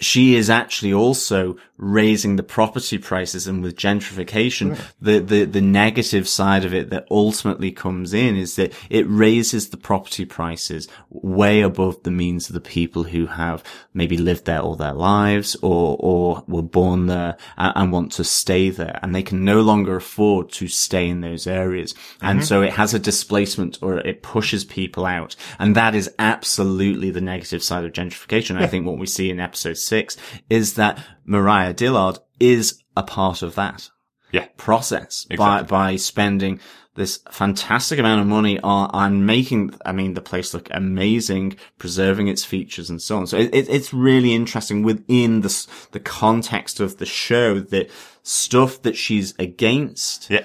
she 0.00 0.34
is 0.34 0.50
actually 0.50 0.92
also 0.92 1.56
raising 1.76 2.36
the 2.36 2.42
property 2.42 2.98
prices 2.98 3.48
and 3.48 3.62
with 3.62 3.76
gentrification, 3.76 4.80
the, 5.00 5.18
the, 5.18 5.44
the 5.44 5.60
negative 5.60 6.28
side 6.28 6.64
of 6.64 6.72
it 6.72 6.90
that 6.90 7.06
ultimately 7.10 7.72
comes 7.72 8.14
in 8.14 8.36
is 8.36 8.54
that 8.54 8.72
it 8.88 9.04
raises 9.08 9.70
the 9.70 9.76
property 9.76 10.24
prices 10.24 10.86
way 11.10 11.62
above 11.62 12.00
the 12.04 12.10
means 12.12 12.48
of 12.48 12.54
the 12.54 12.60
people 12.60 13.04
who 13.04 13.26
have 13.26 13.64
maybe 13.92 14.16
lived 14.16 14.44
there 14.44 14.60
all 14.60 14.76
their 14.76 14.92
lives 14.92 15.56
or, 15.62 15.96
or 15.98 16.44
were 16.46 16.62
born 16.62 17.06
there 17.06 17.36
and, 17.56 17.72
and 17.74 17.92
want 17.92 18.12
to 18.12 18.22
stay 18.22 18.70
there 18.70 19.00
and 19.02 19.12
they 19.12 19.22
can 19.22 19.44
no 19.44 19.60
longer 19.60 19.96
afford 19.96 20.52
to 20.52 20.68
stay 20.68 21.08
in 21.08 21.22
those 21.22 21.46
areas. 21.46 21.92
And 22.22 22.38
mm-hmm. 22.38 22.46
so 22.46 22.62
it 22.62 22.74
has 22.74 22.94
a 22.94 23.00
displacement 23.00 23.82
or 23.82 23.98
it 23.98 24.22
pushes 24.22 24.64
people 24.64 25.06
out. 25.06 25.34
And 25.58 25.74
that 25.74 25.96
is 25.96 26.08
absolutely 26.20 27.10
the 27.10 27.20
negative 27.20 27.64
side 27.64 27.84
of 27.84 27.92
gentrification. 27.92 28.60
I 28.60 28.68
think 28.68 28.86
what 28.86 28.98
we 28.98 29.06
see 29.06 29.30
in 29.30 29.40
episode 29.40 29.76
six 29.76 30.16
is 30.48 30.74
that 30.74 31.04
Mariah 31.24 31.72
Dillard 31.72 32.18
is 32.40 32.82
a 32.96 33.02
part 33.02 33.42
of 33.42 33.54
that 33.54 33.90
Yeah. 34.32 34.46
process 34.56 35.24
by, 35.24 35.34
Exactly. 35.34 35.66
by 35.68 35.96
spending 35.96 36.60
this 36.96 37.18
fantastic 37.30 37.98
amount 37.98 38.20
of 38.20 38.26
money 38.28 38.60
on, 38.60 38.88
on 38.92 39.26
making, 39.26 39.74
I 39.84 39.90
mean, 39.90 40.14
the 40.14 40.20
place 40.20 40.54
look 40.54 40.68
amazing, 40.70 41.56
preserving 41.76 42.28
its 42.28 42.44
features 42.44 42.88
and 42.88 43.02
so 43.02 43.16
on. 43.18 43.26
So 43.26 43.36
it, 43.36 43.52
it, 43.52 43.68
it's 43.68 43.92
really 43.92 44.32
interesting 44.32 44.84
within 44.84 45.40
the, 45.40 45.66
the 45.90 45.98
context 45.98 46.78
of 46.78 46.98
the 46.98 47.06
show 47.06 47.58
that 47.58 47.90
stuff 48.22 48.80
that 48.82 48.96
she's 48.96 49.34
against, 49.40 50.30
Yeah. 50.30 50.44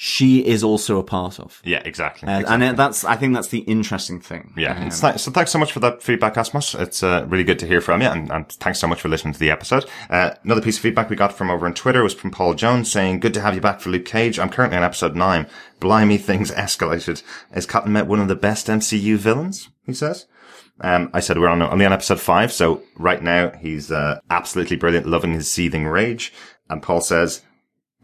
She 0.00 0.46
is 0.46 0.62
also 0.62 1.00
a 1.00 1.02
part 1.02 1.40
of. 1.40 1.60
Yeah, 1.64 1.82
exactly. 1.84 2.28
And, 2.28 2.42
exactly. 2.42 2.66
and 2.68 2.78
that's, 2.78 3.04
I 3.04 3.16
think 3.16 3.34
that's 3.34 3.48
the 3.48 3.58
interesting 3.62 4.20
thing. 4.20 4.54
Yeah, 4.56 4.78
Um, 4.78 4.86
it's 4.86 5.02
nice. 5.02 5.22
So 5.22 5.32
thanks 5.32 5.50
so 5.50 5.58
much 5.58 5.72
for 5.72 5.80
that 5.80 6.04
feedback, 6.04 6.34
Asmus. 6.34 6.78
It's 6.80 7.02
uh, 7.02 7.26
really 7.28 7.42
good 7.42 7.58
to 7.58 7.66
hear 7.66 7.80
from 7.80 8.00
you, 8.02 8.06
and, 8.06 8.30
and 8.30 8.48
thanks 8.48 8.78
so 8.78 8.86
much 8.86 9.00
for 9.00 9.08
listening 9.08 9.32
to 9.34 9.40
the 9.40 9.50
episode. 9.50 9.86
Uh, 10.08 10.34
another 10.44 10.60
piece 10.60 10.76
of 10.76 10.82
feedback 10.82 11.10
we 11.10 11.16
got 11.16 11.32
from 11.32 11.50
over 11.50 11.66
on 11.66 11.74
Twitter 11.74 12.04
was 12.04 12.14
from 12.14 12.30
Paul 12.30 12.54
Jones 12.54 12.88
saying, 12.92 13.18
"Good 13.18 13.34
to 13.34 13.40
have 13.40 13.56
you 13.56 13.60
back 13.60 13.80
for 13.80 13.90
Luke 13.90 14.04
Cage. 14.04 14.38
I'm 14.38 14.50
currently 14.50 14.78
on 14.78 14.84
episode 14.84 15.16
nine. 15.16 15.48
Blimey, 15.80 16.16
things 16.16 16.50
escalated. 16.52 17.24
Is 17.52 17.66
Cottonmouth 17.66 18.06
one 18.06 18.20
of 18.20 18.28
the 18.28 18.36
best 18.36 18.68
MCU 18.68 19.16
villains?" 19.16 19.68
He 19.84 19.94
says. 19.94 20.26
Um, 20.80 21.10
I 21.12 21.18
said 21.18 21.38
we're 21.38 21.48
on 21.48 21.60
only 21.60 21.86
on 21.86 21.92
episode 21.92 22.20
five, 22.20 22.52
so 22.52 22.84
right 22.96 23.20
now 23.20 23.50
he's 23.50 23.90
uh, 23.90 24.20
absolutely 24.30 24.76
brilliant, 24.76 25.06
loving 25.08 25.32
his 25.32 25.50
seething 25.50 25.88
rage. 25.88 26.32
And 26.70 26.80
Paul 26.84 27.00
says, 27.00 27.42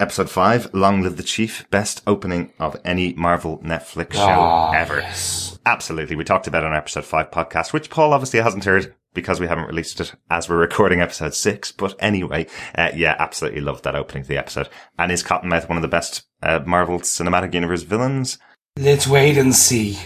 Episode 0.00 0.28
5, 0.28 0.74
Long 0.74 1.02
Live 1.02 1.16
the 1.16 1.22
Chief, 1.22 1.70
best 1.70 2.02
opening 2.04 2.52
of 2.58 2.76
any 2.84 3.12
Marvel 3.12 3.58
Netflix 3.58 4.14
show 4.14 4.72
ever. 4.74 5.04
Absolutely. 5.64 6.16
We 6.16 6.24
talked 6.24 6.48
about 6.48 6.64
it 6.64 6.66
on 6.66 6.74
episode 6.74 7.04
5 7.04 7.30
podcast, 7.30 7.72
which 7.72 7.90
Paul 7.90 8.12
obviously 8.12 8.40
hasn't 8.40 8.64
heard 8.64 8.92
because 9.14 9.38
we 9.38 9.46
haven't 9.46 9.68
released 9.68 10.00
it 10.00 10.12
as 10.28 10.48
we're 10.48 10.56
recording 10.56 11.00
episode 11.00 11.32
6. 11.32 11.70
But 11.72 11.94
anyway, 12.00 12.48
uh, 12.74 12.90
yeah, 12.96 13.14
absolutely 13.20 13.60
loved 13.60 13.84
that 13.84 13.94
opening 13.94 14.24
to 14.24 14.28
the 14.28 14.36
episode. 14.36 14.68
And 14.98 15.12
is 15.12 15.22
Cottonmouth 15.22 15.68
one 15.68 15.78
of 15.78 15.82
the 15.82 15.88
best 15.88 16.26
uh, 16.42 16.58
Marvel 16.66 16.98
Cinematic 16.98 17.54
Universe 17.54 17.82
villains? 17.82 18.38
Let's 18.76 19.06
wait 19.06 19.38
and 19.38 19.54
see. 19.54 19.96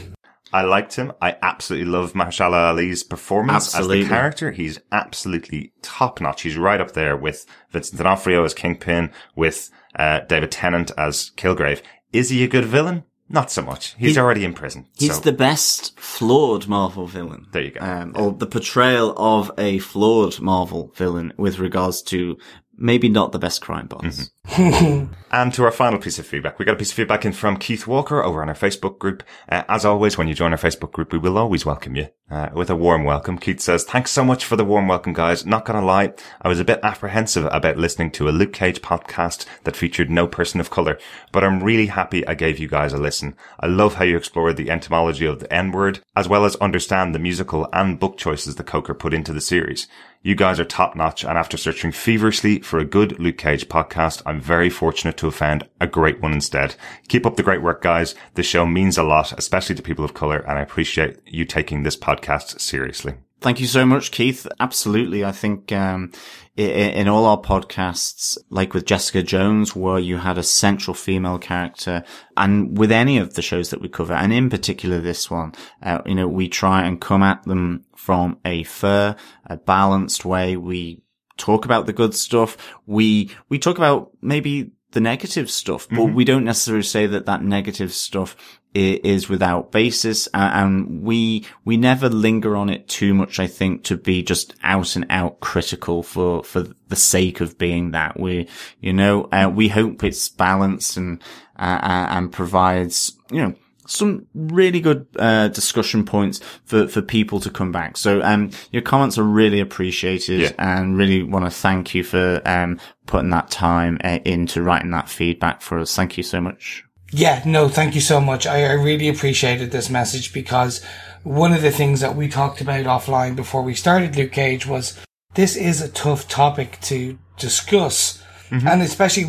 I 0.53 0.63
liked 0.63 0.97
him. 0.97 1.13
I 1.21 1.37
absolutely 1.43 1.91
love 1.91 2.13
Mahershala 2.13 2.71
Ali's 2.71 3.03
performance 3.05 3.75
Absolutely. 3.75 4.01
as 4.01 4.05
the 4.05 4.15
character. 4.15 4.51
He's 4.51 4.81
absolutely 4.93 5.73
top 5.83 6.21
notch. 6.21 6.43
He's 6.43 6.57
right 6.57 6.81
up 6.81 6.93
there 6.93 7.17
with 7.17 7.45
Vincent 7.71 7.99
D'Onofrio 7.99 8.45
as 8.45 8.55
Kingpin, 8.55 9.11
with 9.37 9.71
uh, 9.97 10.21
David 10.21 10.51
Tennant 10.51 10.91
as 10.97 11.31
Kilgrave. 11.37 11.83
Is 12.13 12.31
he 12.31 12.43
a 12.45 12.49
good 12.49 12.65
villain? 12.65 13.05
Not 13.31 13.51
so 13.51 13.61
much. 13.61 13.95
He's 13.99 14.15
He- 14.15 14.21
already 14.21 14.45
in 14.45 14.55
prison. 14.55 14.87
He's 14.97 15.17
so 15.17 15.21
the 15.21 15.33
best 15.33 15.99
flawed 16.01 16.67
Marvel 16.67 17.07
villain. 17.07 17.47
There 17.53 17.63
you 17.63 17.73
go. 17.73 17.81
Um, 17.81 18.13
or 18.17 18.33
the 18.33 18.47
portrayal 18.47 19.13
of 19.19 19.51
a 19.59 19.79
flawed 19.81 20.41
Marvel 20.41 20.93
villain 20.97 21.35
with 21.37 21.59
regards 21.59 22.01
to 22.05 22.39
maybe 22.77 23.09
not 23.11 23.33
the 23.33 23.39
best 23.39 23.61
crime 23.61 23.87
boss. 23.87 24.31
And 25.31 25.53
to 25.55 25.65
our 25.65 25.71
final 25.71 25.99
piece 25.99 26.19
of 26.19 26.27
feedback, 26.27 26.59
we 26.59 26.65
got 26.65 26.73
a 26.73 26.79
piece 26.79 26.91
of 26.91 26.97
feedback 26.97 27.27
in 27.27 27.33
from 27.33 27.59
Keith 27.59 27.87
Walker 27.87 28.25
over 28.25 28.41
on 28.41 28.49
our 28.49 28.55
Facebook 28.55 28.99
group. 28.99 29.23
Uh, 29.47 29.63
as 29.69 29.85
always, 29.85 30.17
when 30.17 30.27
you 30.27 30.33
join 30.33 30.53
our 30.53 30.59
Facebook 30.59 30.91
group, 30.91 31.13
we 31.13 31.19
will 31.19 31.37
always 31.37 31.67
welcome 31.67 31.97
you 31.97 32.09
uh, 32.31 32.49
with 32.55 32.71
a 32.71 32.77
warm 32.77 33.05
welcome. 33.05 33.37
Keith 33.37 33.61
says, 33.61 33.85
"Thanks 33.85 34.11
so 34.11 34.25
much 34.25 34.47
for 34.47 34.57
the 34.57 34.65
warm 34.65 34.89
welcome, 34.89 35.13
guys. 35.13 35.45
Not 35.45 35.67
gonna 35.67 35.85
lie, 35.85 36.15
I 36.41 36.49
was 36.49 36.61
a 36.61 36.65
bit 36.65 36.81
apprehensive 36.83 37.47
about 37.53 37.77
listening 37.77 38.11
to 38.13 38.29
a 38.29 38.31
Luke 38.31 38.55
Cage 38.55 38.81
podcast 38.81 39.45
that 39.65 39.77
featured 39.77 40.09
no 40.09 40.27
person 40.27 40.61
of 40.61 40.71
color, 40.71 40.99
but 41.31 41.45
I'm 41.45 41.63
really 41.63 41.87
happy 41.87 42.27
I 42.27 42.33
gave 42.33 42.59
you 42.59 42.69
guys 42.69 42.95
a 42.95 42.99
listen. 42.99 43.37
I 43.61 43.67
love 43.67 43.97
how 43.97 44.05
you 44.05 44.17
explored 44.17 44.57
the 44.57 44.71
etymology 44.71 45.27
of 45.27 45.41
the 45.41 45.53
N 45.53 45.73
word, 45.73 46.01
as 46.17 46.27
well 46.27 46.47
as 46.47 46.57
understand 46.57 47.15
the 47.15 47.19
musical 47.19 47.69
and 47.75 48.01
book 48.01 48.17
choices 48.17 48.57
Cheo 48.57 48.65
Coker 48.65 48.95
put 48.95 49.13
into 49.13 49.35
the 49.35 49.43
series." 49.43 49.89
You 50.21 50.35
guys 50.35 50.59
are 50.59 50.65
top 50.65 50.97
notch, 50.97 51.23
and 51.23 51.39
after 51.39 51.57
searching 51.57 51.93
feverishly 51.93 52.59
for 52.59 52.81
a 52.81 52.85
good 52.85 53.21
Luke 53.21 53.39
Cage 53.39 53.69
podcast, 53.69 54.21
I'm 54.27 54.38
very 54.41 54.71
fortunate 54.71 55.17
to 55.19 55.27
have 55.27 55.35
found 55.35 55.69
a 55.81 55.87
great 55.87 56.21
one 56.21 56.33
instead. 56.33 56.77
Keep 57.09 57.27
up 57.27 57.37
the 57.37 57.43
great 57.43 57.63
work, 57.63 57.83
guys. 57.83 58.15
The 58.35 58.43
show 58.43 58.67
means 58.67 58.99
a 58.99 59.03
lot, 59.03 59.33
especially 59.39 59.75
to 59.77 59.83
people 59.83 60.05
of 60.05 60.15
color, 60.15 60.39
and 60.39 60.59
I 60.59 60.63
appreciate 60.63 61.21
you 61.27 61.45
taking 61.45 61.83
this 61.83 61.97
podcast 61.97 62.61
seriously. 62.61 63.15
Thank 63.41 63.61
you 63.61 63.67
so 63.67 63.87
much, 63.87 64.11
Keith. 64.11 64.49
Absolutely. 64.59 65.25
I 65.25 65.31
think, 65.31 65.71
um, 65.71 66.11
in 66.57 67.07
all 67.07 67.25
our 67.25 67.41
podcasts, 67.41 68.37
like 68.51 68.75
with 68.75 68.85
Jessica 68.85 69.23
Jones, 69.23 69.77
where 69.77 70.01
you 70.01 70.17
had 70.17 70.39
a 70.39 70.43
central 70.43 70.93
female 70.93 71.39
character, 71.39 72.03
and 72.37 72.77
with 72.77 72.91
any 72.91 73.17
of 73.19 73.35
the 73.35 73.43
shows 73.43 73.71
that 73.71 73.81
we 73.81 73.89
cover, 73.89 74.13
and 74.13 74.33
in 74.33 74.51
particular 74.51 75.01
this 75.01 75.31
one, 75.31 75.53
uh, 75.85 76.01
you 76.05 76.17
know, 76.17 76.27
we 76.27 76.49
try 76.49 76.85
and 76.85 77.01
come 77.01 77.23
at 77.23 77.45
them 77.45 77.85
from 77.95 78.39
a 78.45 78.65
fair, 78.65 79.15
a 79.47 79.57
balanced 79.57 80.25
way. 80.25 80.57
We 80.57 81.03
talk 81.39 81.65
about 81.65 81.87
the 81.87 81.93
good 81.93 82.15
stuff. 82.15 82.57
We, 82.87 83.31
we 83.49 83.59
talk 83.59 83.79
about 83.79 84.11
maybe 84.21 84.73
the 84.93 85.01
negative 85.01 85.51
stuff, 85.51 85.87
but 85.91 86.05
we 86.05 86.25
don't 86.25 86.45
necessarily 86.45 86.83
say 86.83 87.07
that 87.07 87.27
that 87.27 87.43
negative 87.43 87.93
stuff 87.93 88.37
is 88.75 89.29
without 89.29 89.71
basis. 89.71 90.29
And 90.33 91.03
we, 91.03 91.45
we 91.65 91.77
never 91.77 92.09
linger 92.09 92.57
on 92.57 92.71
it 92.71 92.89
too 92.89 93.13
much, 93.15 93.39
I 93.39 93.47
think, 93.47 93.85
to 93.85 93.97
be 93.97 94.23
just 94.23 94.55
out 94.63 94.97
and 94.97 95.07
out 95.11 95.41
critical 95.41 96.03
for, 96.03 96.43
for 96.43 96.67
the 96.89 96.97
sake 96.97 97.41
of 97.41 97.59
being 97.59 97.91
that. 97.91 98.19
We, 98.19 98.49
you 98.81 98.93
know, 98.93 99.25
uh, 99.25 99.51
we 99.55 99.69
hope 99.69 100.05
it's 100.05 100.29
balanced 100.29 100.97
and, 100.97 101.23
uh, 101.59 101.81
uh, 101.83 102.07
and 102.11 102.33
provides, 102.33 103.13
you 103.31 103.43
know, 103.43 103.55
some 103.89 104.27
really 104.35 104.81
good 104.81 105.07
uh, 105.19 105.49
discussion 105.49 106.05
points 106.05 106.41
for, 106.65 106.87
for 106.87 107.03
people 107.03 107.41
to 107.41 107.51
come 107.51 107.73
back. 107.73 107.97
So 107.97 108.23
um, 108.23 108.51
your 108.71 108.83
comments 108.83 109.19
are 109.19 109.25
really 109.25 109.61
appreciated, 109.61 110.41
Yeah. 110.41 110.53
and 110.59 110.97
really 110.97 111.23
want 111.23 111.45
to 111.47 111.51
thank 111.51 111.95
you 111.95 112.05
for 112.05 112.41
um, 112.45 112.79
putting 113.07 113.31
that 113.31 113.51
time 113.51 113.99
uh, 114.05 114.19
into 114.25 114.63
writing 114.63 114.91
that 114.93 115.09
feedback 115.09 115.63
for 115.63 115.79
us. 115.79 115.97
Thank 115.97 116.17
you 116.17 116.23
so 116.23 116.41
much. 116.41 116.85
Yeah, 117.11 117.43
no, 117.47 117.69
thank 117.71 117.95
you 117.95 118.03
so 118.03 118.21
much. 118.21 118.47
I, 118.47 118.65
I 118.67 118.73
really 118.73 119.09
appreciated 119.09 119.71
this 119.71 119.89
message 119.89 120.35
because 120.35 120.85
one 121.23 121.55
of 121.55 121.63
the 121.63 121.71
things 121.71 122.01
that 122.01 122.15
we 122.15 122.29
talked 122.29 122.61
about 122.61 122.85
offline 122.85 123.35
before 123.35 123.63
we 123.63 123.75
started 123.75 124.15
Luke 124.15 124.33
Cage 124.33 124.67
was 124.67 124.99
this 125.35 125.57
is 125.57 125.81
a 125.81 125.89
tough 125.89 126.29
topic 126.29 126.79
to 126.83 127.19
discuss. 127.39 128.23
And 128.51 128.81
especially, 128.81 129.27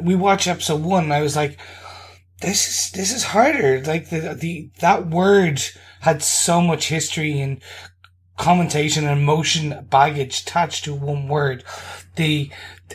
we 0.00 0.14
watched 0.14 0.46
episode 0.46 0.82
one 0.82 1.04
and 1.04 1.12
I 1.12 1.20
was 1.20 1.36
like, 1.36 1.58
this 2.40 2.68
is, 2.68 2.90
this 2.92 3.12
is 3.14 3.24
harder. 3.24 3.82
Like 3.82 4.10
the, 4.10 4.34
the, 4.34 4.70
that 4.80 5.06
word 5.08 5.62
had 6.00 6.22
so 6.22 6.60
much 6.60 6.88
history 6.88 7.40
and 7.40 7.60
commentation 8.36 9.06
and 9.06 9.20
emotion 9.20 9.86
baggage 9.90 10.42
attached 10.42 10.84
to 10.84 10.94
one 10.94 11.28
word. 11.28 11.64
The 12.16 12.50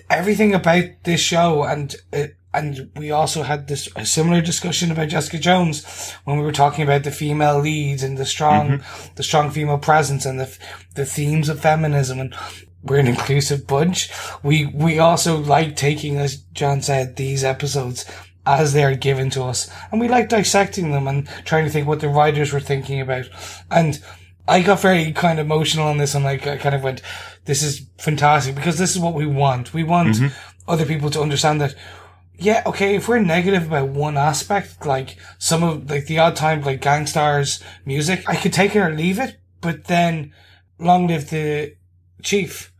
everything 0.09 0.53
about 0.53 0.85
this 1.03 1.19
show 1.19 1.63
and 1.63 1.95
it, 2.13 2.35
and 2.53 2.91
we 2.97 3.11
also 3.11 3.43
had 3.43 3.67
this 3.67 3.87
a 3.95 4.05
similar 4.05 4.41
discussion 4.41 4.91
about 4.91 5.09
Jessica 5.09 5.39
Jones 5.39 6.13
when 6.25 6.37
we 6.37 6.43
were 6.43 6.51
talking 6.51 6.83
about 6.83 7.03
the 7.03 7.11
female 7.11 7.59
leads 7.59 8.03
and 8.03 8.17
the 8.17 8.25
strong 8.25 8.69
mm-hmm. 8.69 9.15
the 9.15 9.23
strong 9.23 9.51
female 9.51 9.77
presence 9.77 10.25
and 10.25 10.39
the 10.39 10.57
the 10.95 11.05
themes 11.05 11.49
of 11.49 11.59
feminism 11.59 12.19
and 12.19 12.35
we're 12.83 12.97
an 12.97 13.07
inclusive 13.07 13.67
bunch. 13.67 14.09
We 14.43 14.65
we 14.65 14.99
also 14.99 15.37
like 15.37 15.75
taking, 15.75 16.17
as 16.17 16.37
John 16.37 16.81
said, 16.81 17.15
these 17.15 17.43
episodes 17.43 18.05
as 18.45 18.73
they're 18.73 18.95
given 18.95 19.29
to 19.31 19.43
us, 19.43 19.69
and 19.91 20.01
we 20.01 20.07
like 20.07 20.29
dissecting 20.29 20.91
them 20.91 21.07
and 21.07 21.27
trying 21.45 21.65
to 21.65 21.71
think 21.71 21.87
what 21.87 21.99
the 21.99 22.09
writers 22.09 22.51
were 22.51 22.59
thinking 22.59 22.99
about. 22.99 23.29
And 23.69 24.01
I 24.47 24.61
got 24.61 24.81
very 24.81 25.11
kind 25.11 25.39
of 25.39 25.45
emotional 25.45 25.87
on 25.87 25.97
this 25.97 26.15
and 26.15 26.25
like 26.25 26.47
I 26.47 26.57
kind 26.57 26.75
of 26.75 26.83
went, 26.83 27.01
this 27.45 27.61
is 27.61 27.85
fantastic 27.97 28.55
because 28.55 28.77
this 28.77 28.91
is 28.91 28.99
what 28.99 29.13
we 29.13 29.25
want. 29.25 29.73
We 29.73 29.83
want 29.83 30.15
mm-hmm. 30.15 30.27
other 30.67 30.85
people 30.85 31.09
to 31.11 31.21
understand 31.21 31.61
that 31.61 31.75
yeah, 32.37 32.63
okay, 32.65 32.95
if 32.95 33.07
we're 33.07 33.19
negative 33.19 33.67
about 33.67 33.89
one 33.89 34.17
aspect, 34.17 34.83
like 34.85 35.15
some 35.37 35.61
of 35.61 35.89
like 35.89 36.07
the 36.07 36.17
odd 36.17 36.35
time 36.35 36.63
like 36.63 36.81
Gang 36.81 37.05
Starr's 37.05 37.61
music, 37.85 38.27
I 38.27 38.35
could 38.35 38.51
take 38.51 38.75
it 38.75 38.79
or 38.79 38.89
leave 38.89 39.19
it, 39.19 39.37
but 39.61 39.85
then 39.85 40.33
Long 40.79 41.05
Live 41.05 41.29
the 41.29 41.75
Chief 42.23 42.73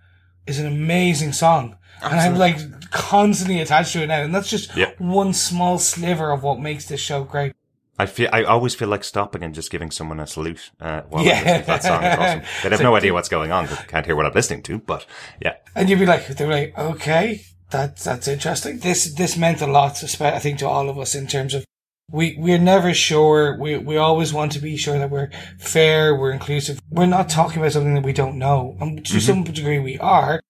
is 0.48 0.58
an 0.58 0.66
amazing 0.66 1.34
song. 1.34 1.78
And 2.04 2.20
I'm 2.20 2.36
like 2.38 2.58
constantly 2.90 3.62
attached 3.62 3.94
to 3.94 4.02
it 4.02 4.08
now. 4.08 4.24
And 4.24 4.34
that's 4.34 4.50
just 4.50 4.76
Yeah. 4.76 4.91
One 5.02 5.34
small 5.34 5.80
sliver 5.80 6.32
of 6.32 6.44
what 6.44 6.60
makes 6.60 6.86
this 6.86 7.00
show 7.00 7.24
great. 7.24 7.54
I 8.00 8.06
feel 8.06 8.30
I 8.34 8.44
always 8.44 8.74
feel 8.74 8.88
like 8.88 9.04
stopping 9.04 9.44
and 9.44 9.54
just 9.54 9.70
giving 9.70 9.92
someone 9.92 10.20
a 10.20 10.26
salute 10.26 10.72
uh, 10.80 11.02
while 11.10 11.24
Yeah. 11.24 11.36
Listening 11.36 11.62
to 11.62 11.68
that 11.68 11.84
song. 11.84 12.04
It's 12.04 12.18
awesome. 12.18 12.42
They 12.64 12.70
have 12.70 12.82
no 12.82 12.96
idea 12.96 13.14
what's 13.14 13.30
going 13.30 13.52
on 13.52 13.66
because 13.66 13.80
they 13.80 13.86
can't 13.86 14.06
hear 14.06 14.16
what 14.16 14.26
I'm 14.26 14.34
listening 14.34 14.64
to. 14.64 14.80
But 14.80 15.06
yeah, 15.42 15.56
And 15.76 15.90
you'd 15.90 16.00
be 16.00 16.06
like, 16.06 16.28
they're 16.28 16.48
like, 16.48 16.78
okay, 16.78 17.42
that's, 17.70 18.04
that's 18.04 18.28
interesting. 18.28 18.80
This, 18.80 19.14
this 19.14 19.38
meant 19.38 19.62
a 19.62 19.68
lot, 19.68 20.04
I 20.22 20.40
think, 20.40 20.60
to 20.60 20.68
all 20.68 20.90
of 20.90 20.98
us 20.98 21.14
in 21.14 21.28
terms 21.28 21.54
of 21.54 21.66
we, 22.12 22.36
we're 22.38 22.58
never 22.58 22.94
sure. 22.94 23.58
We, 23.60 23.78
we 23.78 23.98
always 23.98 24.34
want 24.34 24.52
to 24.54 24.60
be 24.60 24.78
sure 24.78 24.98
that 24.98 25.10
we're 25.10 25.30
fair, 25.60 26.16
we're 26.16 26.32
inclusive. 26.32 26.82
We're 26.90 27.06
not 27.06 27.30
talking 27.30 27.60
about 27.60 27.72
something 27.74 27.94
that 27.94 28.04
we 28.04 28.14
don't 28.14 28.38
know. 28.38 28.78
And 28.82 29.06
to 29.06 29.20
some 29.20 29.44
degree 29.44 29.80
we 29.80 29.98
are 30.00 30.42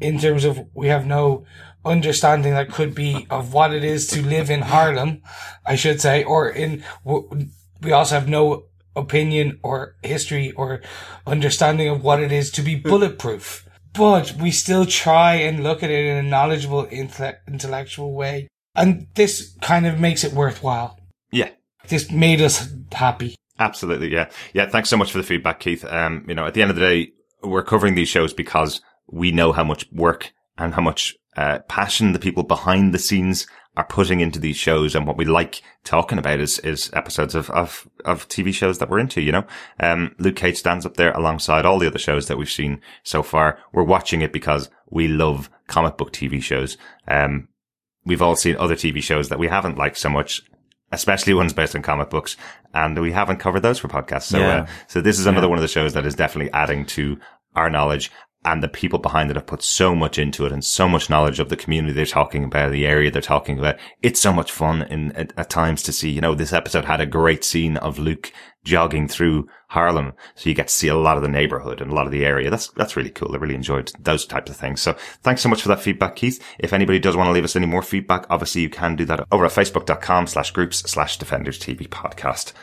in 0.00 0.18
terms 0.18 0.44
of 0.44 0.66
we 0.74 0.88
have 0.88 1.06
no 1.06 1.44
understanding 1.88 2.54
that 2.54 2.70
could 2.70 2.94
be 2.94 3.26
of 3.30 3.52
what 3.52 3.72
it 3.72 3.84
is 3.84 4.06
to 4.08 4.22
live 4.22 4.50
in 4.50 4.62
Harlem, 4.62 5.22
I 5.66 5.76
should 5.76 6.00
say, 6.00 6.24
or 6.24 6.48
in, 6.48 6.84
we 7.04 7.92
also 7.92 8.14
have 8.14 8.28
no 8.28 8.64
opinion 8.94 9.58
or 9.62 9.94
history 10.02 10.52
or 10.52 10.82
understanding 11.26 11.88
of 11.88 12.02
what 12.02 12.22
it 12.22 12.32
is 12.32 12.50
to 12.52 12.62
be 12.62 12.74
bulletproof. 12.74 13.68
But 13.94 14.34
we 14.40 14.50
still 14.50 14.86
try 14.86 15.34
and 15.34 15.62
look 15.62 15.82
at 15.82 15.90
it 15.90 16.04
in 16.04 16.16
a 16.16 16.22
knowledgeable, 16.22 16.86
intellectual 16.86 18.12
way. 18.14 18.48
And 18.74 19.08
this 19.14 19.56
kind 19.60 19.86
of 19.86 19.98
makes 19.98 20.24
it 20.24 20.32
worthwhile. 20.32 20.98
yeah. 21.32 21.50
This 21.88 22.10
made 22.10 22.42
us 22.42 22.68
happy. 22.92 23.34
Absolutely, 23.58 24.12
yeah, 24.12 24.28
yeah. 24.52 24.68
Thanks 24.68 24.90
so 24.90 24.96
much 24.96 25.10
for 25.10 25.18
the 25.18 25.24
feedback, 25.24 25.58
Keith. 25.58 25.84
Um, 25.84 26.24
you 26.28 26.34
know, 26.34 26.46
at 26.46 26.54
the 26.54 26.62
end 26.62 26.70
of 26.70 26.76
the 26.76 26.82
day, 26.82 27.12
we're 27.42 27.64
covering 27.64 27.94
these 27.94 28.08
shows 28.08 28.32
because 28.34 28.82
we 29.10 29.32
know 29.32 29.52
how 29.52 29.64
much 29.64 29.86
work 29.90 30.32
and 30.58 30.74
how 30.74 30.82
much 30.82 31.16
uh, 31.38 31.60
passion 31.68 32.12
the 32.12 32.18
people 32.18 32.42
behind 32.42 32.92
the 32.92 32.98
scenes 32.98 33.46
are 33.76 33.84
putting 33.84 34.18
into 34.18 34.40
these 34.40 34.56
shows, 34.56 34.96
and 34.96 35.06
what 35.06 35.16
we 35.16 35.24
like 35.24 35.62
talking 35.84 36.18
about 36.18 36.40
is 36.40 36.58
is 36.60 36.90
episodes 36.94 37.36
of 37.36 37.48
of 37.50 37.88
of 38.04 38.26
TV 38.28 38.52
shows 38.52 38.78
that 38.78 38.90
we're 38.90 38.98
into. 38.98 39.20
You 39.20 39.30
know, 39.32 39.46
um, 39.78 40.16
Luke 40.18 40.34
Cage 40.34 40.56
stands 40.56 40.84
up 40.84 40.96
there 40.96 41.12
alongside 41.12 41.64
all 41.64 41.78
the 41.78 41.86
other 41.86 41.98
shows 41.98 42.26
that 42.26 42.38
we've 42.38 42.50
seen 42.50 42.80
so 43.04 43.22
far. 43.22 43.58
We're 43.72 43.84
watching 43.84 44.20
it 44.20 44.32
because 44.32 44.68
we 44.90 45.06
love 45.06 45.48
comic 45.68 45.96
book 45.96 46.12
TV 46.12 46.42
shows. 46.42 46.76
Um, 47.06 47.46
we've 48.04 48.22
all 48.22 48.34
seen 48.34 48.56
other 48.56 48.74
TV 48.74 49.00
shows 49.00 49.28
that 49.28 49.38
we 49.38 49.46
haven't 49.46 49.78
liked 49.78 49.98
so 49.98 50.08
much, 50.08 50.42
especially 50.90 51.34
ones 51.34 51.52
based 51.52 51.76
on 51.76 51.82
comic 51.82 52.10
books, 52.10 52.36
and 52.74 53.00
we 53.00 53.12
haven't 53.12 53.38
covered 53.38 53.60
those 53.60 53.78
for 53.78 53.86
podcasts. 53.86 54.22
So, 54.22 54.40
Yeah. 54.40 54.62
uh, 54.62 54.66
so 54.88 55.00
this 55.00 55.20
is 55.20 55.26
another 55.26 55.48
one 55.48 55.58
of 55.58 55.62
the 55.62 55.68
shows 55.68 55.92
that 55.92 56.04
is 56.04 56.16
definitely 56.16 56.52
adding 56.52 56.84
to 56.96 57.20
our 57.54 57.70
knowledge. 57.70 58.10
And 58.48 58.62
the 58.62 58.68
people 58.68 58.98
behind 58.98 59.30
it 59.30 59.36
have 59.36 59.46
put 59.46 59.62
so 59.62 59.94
much 59.94 60.18
into 60.18 60.46
it 60.46 60.52
and 60.52 60.64
so 60.64 60.88
much 60.88 61.10
knowledge 61.10 61.38
of 61.38 61.50
the 61.50 61.56
community 61.56 61.92
they're 61.92 62.06
talking 62.06 62.44
about, 62.44 62.72
the 62.72 62.86
area 62.86 63.10
they're 63.10 63.20
talking 63.20 63.58
about. 63.58 63.76
It's 64.00 64.20
so 64.20 64.32
much 64.32 64.50
fun 64.50 64.84
in, 64.84 65.12
at, 65.12 65.34
at 65.36 65.50
times 65.50 65.82
to 65.82 65.92
see, 65.92 66.08
you 66.08 66.22
know, 66.22 66.34
this 66.34 66.54
episode 66.54 66.86
had 66.86 67.02
a 67.02 67.06
great 67.06 67.44
scene 67.44 67.76
of 67.76 67.98
Luke 67.98 68.32
jogging 68.64 69.06
through 69.06 69.48
Harlem. 69.68 70.14
So 70.34 70.48
you 70.48 70.54
get 70.54 70.68
to 70.68 70.72
see 70.72 70.88
a 70.88 70.96
lot 70.96 71.18
of 71.18 71.22
the 71.22 71.28
neighborhood 71.28 71.82
and 71.82 71.92
a 71.92 71.94
lot 71.94 72.06
of 72.06 72.12
the 72.12 72.24
area. 72.24 72.48
That's, 72.48 72.68
that's 72.68 72.96
really 72.96 73.10
cool. 73.10 73.34
I 73.34 73.36
really 73.36 73.54
enjoyed 73.54 73.92
those 74.00 74.24
types 74.24 74.50
of 74.50 74.56
things. 74.56 74.80
So 74.80 74.94
thanks 75.22 75.42
so 75.42 75.50
much 75.50 75.60
for 75.60 75.68
that 75.68 75.82
feedback, 75.82 76.16
Keith. 76.16 76.42
If 76.58 76.72
anybody 76.72 76.98
does 76.98 77.16
want 77.16 77.28
to 77.28 77.32
leave 77.32 77.44
us 77.44 77.54
any 77.54 77.66
more 77.66 77.82
feedback, 77.82 78.24
obviously 78.30 78.62
you 78.62 78.70
can 78.70 78.96
do 78.96 79.04
that 79.04 79.26
over 79.30 79.44
at 79.44 79.52
facebook.com 79.52 80.26
slash 80.26 80.52
groups 80.52 80.78
slash 80.90 81.18
defenders 81.18 81.58
TV 81.58 81.86
podcast. 81.86 82.54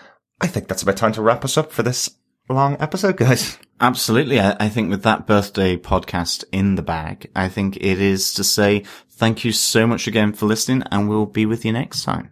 I 0.41 0.48
think 0.48 0.68
that's 0.68 0.82
about 0.82 0.98
time 0.98 1.14
to 1.14 1.22
wrap 1.22 1.45
us 1.45 1.60
up 1.60 1.72
for 1.72 1.84
this 1.84 2.10
long 2.54 2.78
episode, 2.80 3.18
guys. 3.18 3.58
Absolutely. 3.82 4.40
I, 4.40 4.56
I 4.60 4.70
think 4.70 4.90
with 4.90 5.04
that 5.04 5.28
birthday 5.28 5.78
podcast 5.78 6.44
in 6.52 6.76
the 6.76 6.82
bag, 6.82 7.30
I 7.36 7.50
think 7.50 7.78
it 7.78 8.00
is 8.00 8.34
to 8.36 8.44
say 8.44 8.84
thank 9.10 9.44
you 9.44 9.52
so 9.52 9.88
much 9.88 10.08
again 10.08 10.34
for 10.34 10.46
listening 10.46 10.84
and 10.92 11.10
we'll 11.10 11.26
be 11.26 11.46
with 11.46 11.66
you 11.66 11.72
next 11.74 12.04
time. 12.04 12.30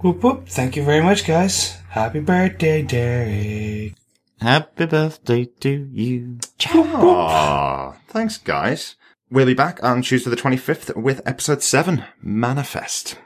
Whoop 0.00 0.22
whoop. 0.22 0.48
Thank 0.48 0.76
you 0.76 0.84
very 0.84 1.02
much, 1.02 1.26
guys. 1.26 1.76
Happy 1.88 2.20
birthday, 2.20 2.82
Derek. 2.82 3.94
Happy 4.40 4.86
birthday 4.86 5.44
to 5.44 5.88
you. 5.92 6.38
Aw, 6.74 7.92
thanks, 8.08 8.38
guys. 8.38 8.96
We'll 9.30 9.46
be 9.46 9.54
back 9.54 9.82
on 9.82 10.02
Tuesday 10.02 10.28
the 10.28 10.36
25th 10.36 10.96
with 10.96 11.22
episode 11.24 11.62
7, 11.62 12.04
Manifest. 12.20 13.18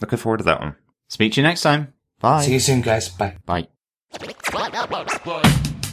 Looking 0.00 0.18
forward 0.18 0.38
to 0.38 0.44
that 0.44 0.60
one. 0.60 0.76
Speak 1.08 1.32
to 1.32 1.40
you 1.40 1.46
next 1.46 1.62
time. 1.62 1.94
Bye. 2.20 2.42
See 2.44 2.52
you 2.52 2.60
soon, 2.60 2.82
guys. 2.82 3.08
Bye. 3.08 3.36
Bye. 3.46 3.68
What? 4.20 5.83